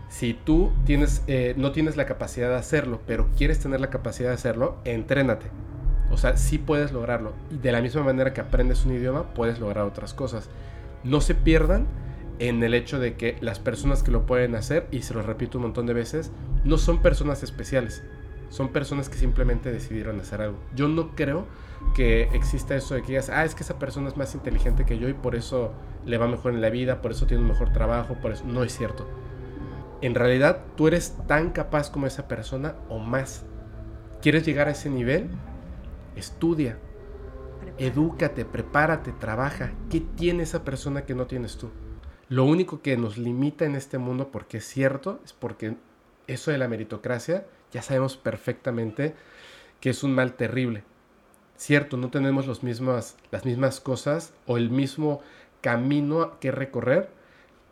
Si 0.09 0.35
tú 0.35 0.73
tienes, 0.85 1.23
eh, 1.27 1.55
no 1.57 1.73
tienes 1.73 1.97
la 1.97 2.07
capacidad 2.07 2.49
de 2.49 2.57
hacerlo, 2.57 3.01
pero 3.07 3.29
quieres 3.37 3.59
tener 3.59 3.81
la 3.81 3.91
capacidad 3.91 4.29
de 4.29 4.37
hacerlo, 4.37 4.77
entrénate. 4.85 5.47
O 6.11 6.17
sea, 6.17 6.37
sí 6.37 6.59
puedes 6.59 6.93
lograrlo. 6.93 7.33
Y 7.51 7.59
de 7.59 7.73
la 7.73 7.81
misma 7.81 8.03
manera 8.03 8.33
que 8.33 8.41
aprendes 8.41 8.85
un 8.85 8.95
idioma, 8.95 9.35
puedes 9.35 9.59
lograr 9.59 9.85
otras 9.85 10.15
cosas. 10.15 10.49
No 11.03 11.21
se 11.21 11.35
pierdan 11.35 11.87
en 12.39 12.63
el 12.63 12.75
hecho 12.75 12.99
de 12.99 13.15
que 13.15 13.37
las 13.41 13.59
personas 13.59 14.03
que 14.03 14.11
lo 14.11 14.27
pueden 14.27 14.55
hacer, 14.55 14.87
y 14.91 15.03
se 15.03 15.15
lo 15.15 15.23
repito 15.23 15.59
un 15.59 15.63
montón 15.63 15.87
de 15.87 15.95
veces, 15.95 16.31
no 16.65 16.79
son 16.79 17.03
personas 17.03 17.43
especiales. 17.43 18.03
Son 18.51 18.69
personas 18.69 19.09
que 19.09 19.17
simplemente 19.17 19.73
decidieron 19.73 20.21
hacer 20.21 20.41
algo. 20.41 20.59
Yo 20.77 20.87
no 20.87 21.17
creo 21.17 21.47
que 21.95 22.23
exista 22.33 22.75
eso 22.75 22.95
de 22.95 23.03
que 23.03 23.09
digas, 23.09 23.31
ah, 23.31 23.45
es 23.45 23.55
que 23.55 23.63
esa 23.63 23.79
persona 23.79 24.09
es 24.09 24.17
más 24.17 24.35
inteligente 24.35 24.85
que 24.85 24.99
yo 24.99 25.09
y 25.09 25.15
por 25.15 25.35
eso 25.35 25.73
le 26.05 26.19
va 26.19 26.27
mejor 26.27 26.53
en 26.53 26.61
la 26.61 26.71
vida, 26.71 27.01
por 27.01 27.13
eso 27.13 27.27
tiene 27.27 27.43
un 27.43 27.49
mejor 27.49 27.73
trabajo, 27.73 28.15
por 28.21 28.33
eso 28.33 28.45
no 28.45 28.65
es 28.65 28.77
cierto. 28.77 29.07
En 30.01 30.15
realidad 30.15 30.65
tú 30.77 30.89
eres 30.89 31.17
tan 31.27 31.51
capaz 31.51 31.91
como 31.91 32.07
esa 32.07 32.29
persona 32.29 32.75
o 32.89 32.99
más. 32.99 33.45
¿Quieres 34.21 34.45
llegar 34.45 34.69
a 34.69 34.73
ese 34.73 34.91
nivel? 34.91 35.29
Estudia, 36.17 36.79
edúcate, 37.79 38.45
prepárate, 38.45 39.13
trabaja. 39.13 39.73
¿Qué 39.91 40.01
tiene 40.01 40.43
esa 40.43 40.65
persona 40.65 41.05
que 41.05 41.15
no 41.15 41.27
tienes 41.27 41.57
tú? 41.57 41.71
Lo 42.29 42.45
único 42.45 42.83
que 42.83 42.97
nos 42.97 43.19
limita 43.19 43.65
en 43.65 43.77
este 43.77 43.99
mundo, 43.99 44.31
porque 44.33 44.59
es 44.59 44.65
cierto, 44.65 45.21
es 45.25 45.33
porque 45.33 45.77
eso 46.27 46.51
de 46.51 46.59
la 46.59 46.69
meritocracia 46.69 47.47
ya 47.73 47.83
sabemos 47.83 48.17
perfectamente 48.17 49.15
que 49.81 49.91
es 49.91 50.03
un 50.03 50.15
mal 50.15 50.35
terrible 50.35 50.85
cierto, 51.57 51.97
no 51.97 52.11
tenemos 52.11 52.47
los 52.47 52.63
mismas, 52.63 53.17
las 53.31 53.45
mismas 53.45 53.81
cosas 53.81 54.33
o 54.47 54.57
el 54.57 54.71
mismo 54.71 55.21
camino 55.61 56.39
que 56.41 56.51
recorrer 56.51 57.09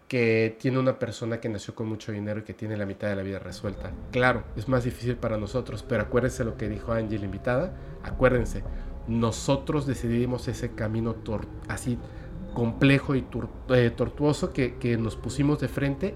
que 0.08 0.56
tiene 0.60 0.78
una 0.78 0.98
persona 0.98 1.40
que 1.40 1.48
nació 1.48 1.74
con 1.74 1.88
mucho 1.88 2.12
dinero 2.12 2.40
y 2.40 2.42
que 2.42 2.52
tiene 2.52 2.76
la 2.76 2.84
mitad 2.84 3.08
de 3.08 3.16
la 3.16 3.22
vida 3.22 3.38
resuelta. 3.38 3.92
Claro, 4.10 4.44
es 4.56 4.68
más 4.68 4.84
difícil 4.84 5.16
para 5.16 5.38
nosotros, 5.38 5.82
pero 5.88 6.02
acuérdense 6.02 6.44
lo 6.44 6.58
que 6.58 6.68
dijo 6.68 6.92
Angie, 6.92 7.18
la 7.18 7.24
invitada, 7.24 7.72
acuérdense, 8.02 8.62
nosotros 9.08 9.86
decidimos 9.86 10.48
ese 10.48 10.72
camino 10.72 11.16
así 11.66 11.98
complejo 12.52 13.14
y 13.14 13.24
eh, 13.70 13.90
tortuoso 13.90 14.52
que, 14.52 14.76
que 14.76 14.98
nos 14.98 15.16
pusimos 15.16 15.60
de 15.60 15.68
frente. 15.68 16.14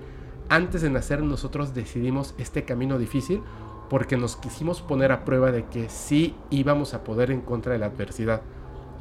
Antes 0.51 0.82
de 0.82 0.90
nacer 0.90 1.22
nosotros 1.22 1.74
decidimos 1.74 2.34
este 2.36 2.64
camino 2.64 2.98
difícil 2.98 3.43
porque 3.88 4.16
nos 4.16 4.36
quisimos 4.36 4.82
poner 4.82 5.12
a 5.12 5.24
prueba 5.24 5.52
de 5.52 5.64
que 5.66 5.88
sí 5.88 6.34
íbamos 6.50 6.94
a 6.94 7.04
poder 7.04 7.30
en 7.30 7.40
contra 7.40 7.72
de 7.72 7.78
la 7.78 7.86
adversidad. 7.86 8.42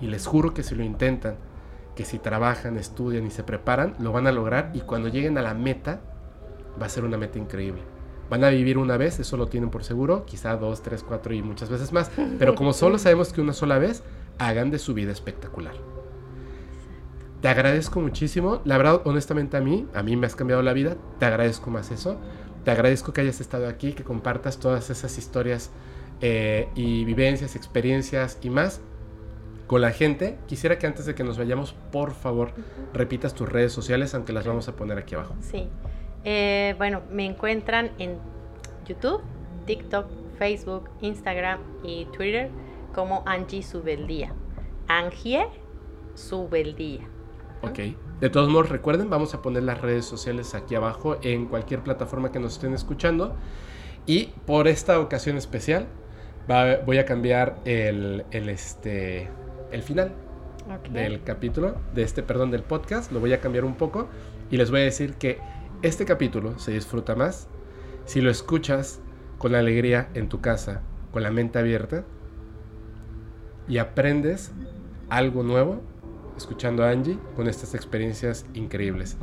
Y 0.02 0.08
les 0.08 0.28
juro 0.28 0.54
que 0.54 0.64
si 0.64 0.76
lo 0.76 0.84
intentan, 0.84 1.38
que 1.96 2.06
si 2.06 2.20
trabajan, 2.20 2.78
estudian 2.78 3.26
y 3.26 3.32
se 3.32 3.44
preparan, 3.44 3.96
lo 4.00 4.12
van 4.12 4.28
a 4.28 4.32
lograr 4.32 4.72
y 4.74 4.82
cuando 4.82 5.08
lleguen 5.08 5.38
a 5.38 5.42
la 5.42 5.54
meta, 5.54 6.02
va 6.80 6.86
a 6.86 6.90
ser 6.90 7.06
una 7.06 7.18
meta 7.18 7.40
increíble. 7.40 7.82
Van 8.30 8.44
a 8.44 8.50
vivir 8.50 8.78
una 8.78 8.98
vez, 8.98 9.20
eso 9.20 9.38
lo 9.38 9.48
tienen 9.48 9.70
por 9.70 9.84
seguro, 9.84 10.26
quizá 10.26 10.58
dos, 10.58 10.82
tres, 10.82 11.04
cuatro 11.04 11.34
y 11.34 11.42
muchas 11.42 11.70
veces 11.70 11.94
más, 11.94 12.12
pero 12.40 12.56
como 12.56 12.74
solo 12.74 12.98
sabemos 12.98 13.32
que 13.32 13.42
una 13.42 13.54
sola 13.54 13.78
vez, 13.78 14.04
hagan 14.38 14.72
de 14.72 14.80
su 14.80 14.94
vida 14.94 15.12
espectacular. 15.12 15.76
Te 17.42 17.48
agradezco 17.48 18.02
muchísimo, 18.02 18.62
la 18.66 18.78
verdad, 18.78 19.02
honestamente 19.06 19.56
a 19.58 19.62
mí, 19.62 19.88
a 19.94 20.02
mí 20.02 20.16
me 20.16 20.26
has 20.26 20.36
cambiado 20.36 20.64
la 20.64 20.74
vida, 20.74 20.98
te 21.20 21.26
agradezco 21.26 21.70
más 21.70 21.92
eso. 21.92 22.18
Te 22.66 22.72
agradezco 22.72 23.14
que 23.14 23.22
hayas 23.22 23.40
estado 23.42 23.68
aquí, 23.68 23.94
que 23.94 24.04
compartas 24.04 24.58
todas 24.58 24.90
esas 24.90 25.20
historias 25.20 25.70
eh, 26.20 26.68
y 26.74 27.06
vivencias, 27.06 27.56
experiencias 27.56 28.40
y 28.42 28.50
más 28.50 28.82
con 29.68 29.82
la 29.82 29.92
gente. 29.92 30.40
Quisiera 30.48 30.80
que 30.80 30.88
antes 30.88 31.06
de 31.06 31.14
que 31.14 31.24
nos 31.24 31.38
vayamos, 31.38 31.74
por 31.92 32.16
favor, 32.16 32.54
repitas 32.92 33.36
tus 33.36 33.48
redes 33.48 33.72
sociales, 33.72 34.16
aunque 34.16 34.34
las 34.34 34.48
vamos 34.48 34.68
a 34.68 34.76
poner 34.76 34.98
aquí 34.98 35.14
abajo. 35.14 35.36
Sí. 35.42 35.70
Eh, 36.24 36.74
bueno, 36.80 37.04
me 37.12 37.26
encuentran 37.28 37.92
en 38.00 38.18
YouTube, 38.88 39.22
TikTok, 39.68 40.08
Facebook, 40.40 40.90
Instagram 41.02 41.60
y 41.84 42.06
Twitter 42.06 42.50
como 42.96 43.22
Angie 43.28 43.62
Subeldía. 43.62 44.34
Angie 44.88 45.46
Subeldía. 46.16 47.08
Ok. 47.62 47.80
De 48.20 48.30
todos 48.30 48.50
modos, 48.50 48.70
recuerden, 48.70 49.10
vamos 49.10 49.34
a 49.34 49.42
poner 49.42 49.64
las 49.64 49.82
redes 49.82 50.06
sociales 50.06 50.56
aquí 50.56 50.76
abajo 50.76 51.18
en 51.22 51.48
cualquier 51.48 51.82
plataforma 51.82 52.32
que 52.32 52.40
nos 52.40 52.54
estén 52.54 52.74
escuchando. 52.74 53.36
Y 54.06 54.28
por 54.46 54.68
esta 54.68 55.00
ocasión 55.00 55.36
especial, 55.36 55.88
voy 56.86 56.98
a 56.98 57.06
cambiar 57.06 57.60
el, 57.66 58.24
este, 58.32 59.30
el 59.72 59.84
final 59.84 60.14
del 60.92 61.24
capítulo, 61.24 61.76
de 61.94 62.04
este, 62.04 62.24
perdón, 62.24 62.52
del 62.52 62.64
podcast. 62.64 63.12
Lo 63.12 63.20
voy 63.20 63.34
a 63.34 63.42
cambiar 63.42 63.66
un 63.66 63.76
poco 63.76 64.08
y 64.50 64.58
les 64.58 64.72
voy 64.72 64.82
a 64.82 64.84
decir 64.84 65.16
que 65.16 65.40
este 65.82 66.06
capítulo 66.06 66.58
se 66.58 66.72
disfruta 66.72 67.16
más 67.16 67.48
si 68.06 68.22
lo 68.22 68.32
escuchas 68.32 69.02
con 69.38 69.56
alegría 69.56 70.10
en 70.14 70.30
tu 70.30 70.40
casa, 70.40 70.82
con 71.12 71.24
la 71.24 71.32
mente 71.32 71.60
abierta 71.60 72.06
y 73.68 73.80
aprendes 73.80 74.52
algo 75.10 75.44
nuevo 75.44 75.82
escuchando 76.38 76.84
a 76.84 76.90
Angie 76.90 77.18
con 77.36 77.48
estas 77.48 77.74
experiencias 77.76 78.46
increíbles. 78.54 79.18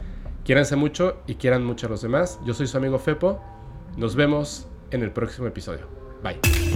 Quiéranse 0.45 0.77
mucho 0.77 1.19
y 1.27 1.37
quieran 1.37 1.65
mucho 1.65 1.87
a 1.87 1.91
los 1.91 2.03
demás. 2.03 2.41
Yo 2.45 2.55
soy 2.55 2.67
su 2.67 2.77
amigo 2.77 2.99
Fepo. 2.99 3.41
Nos 3.97 4.17
vemos 4.17 4.67
en 4.91 5.03
el 5.03 5.13
próximo 5.13 5.47
episodio. 5.47 5.87
Bye. 6.23 6.72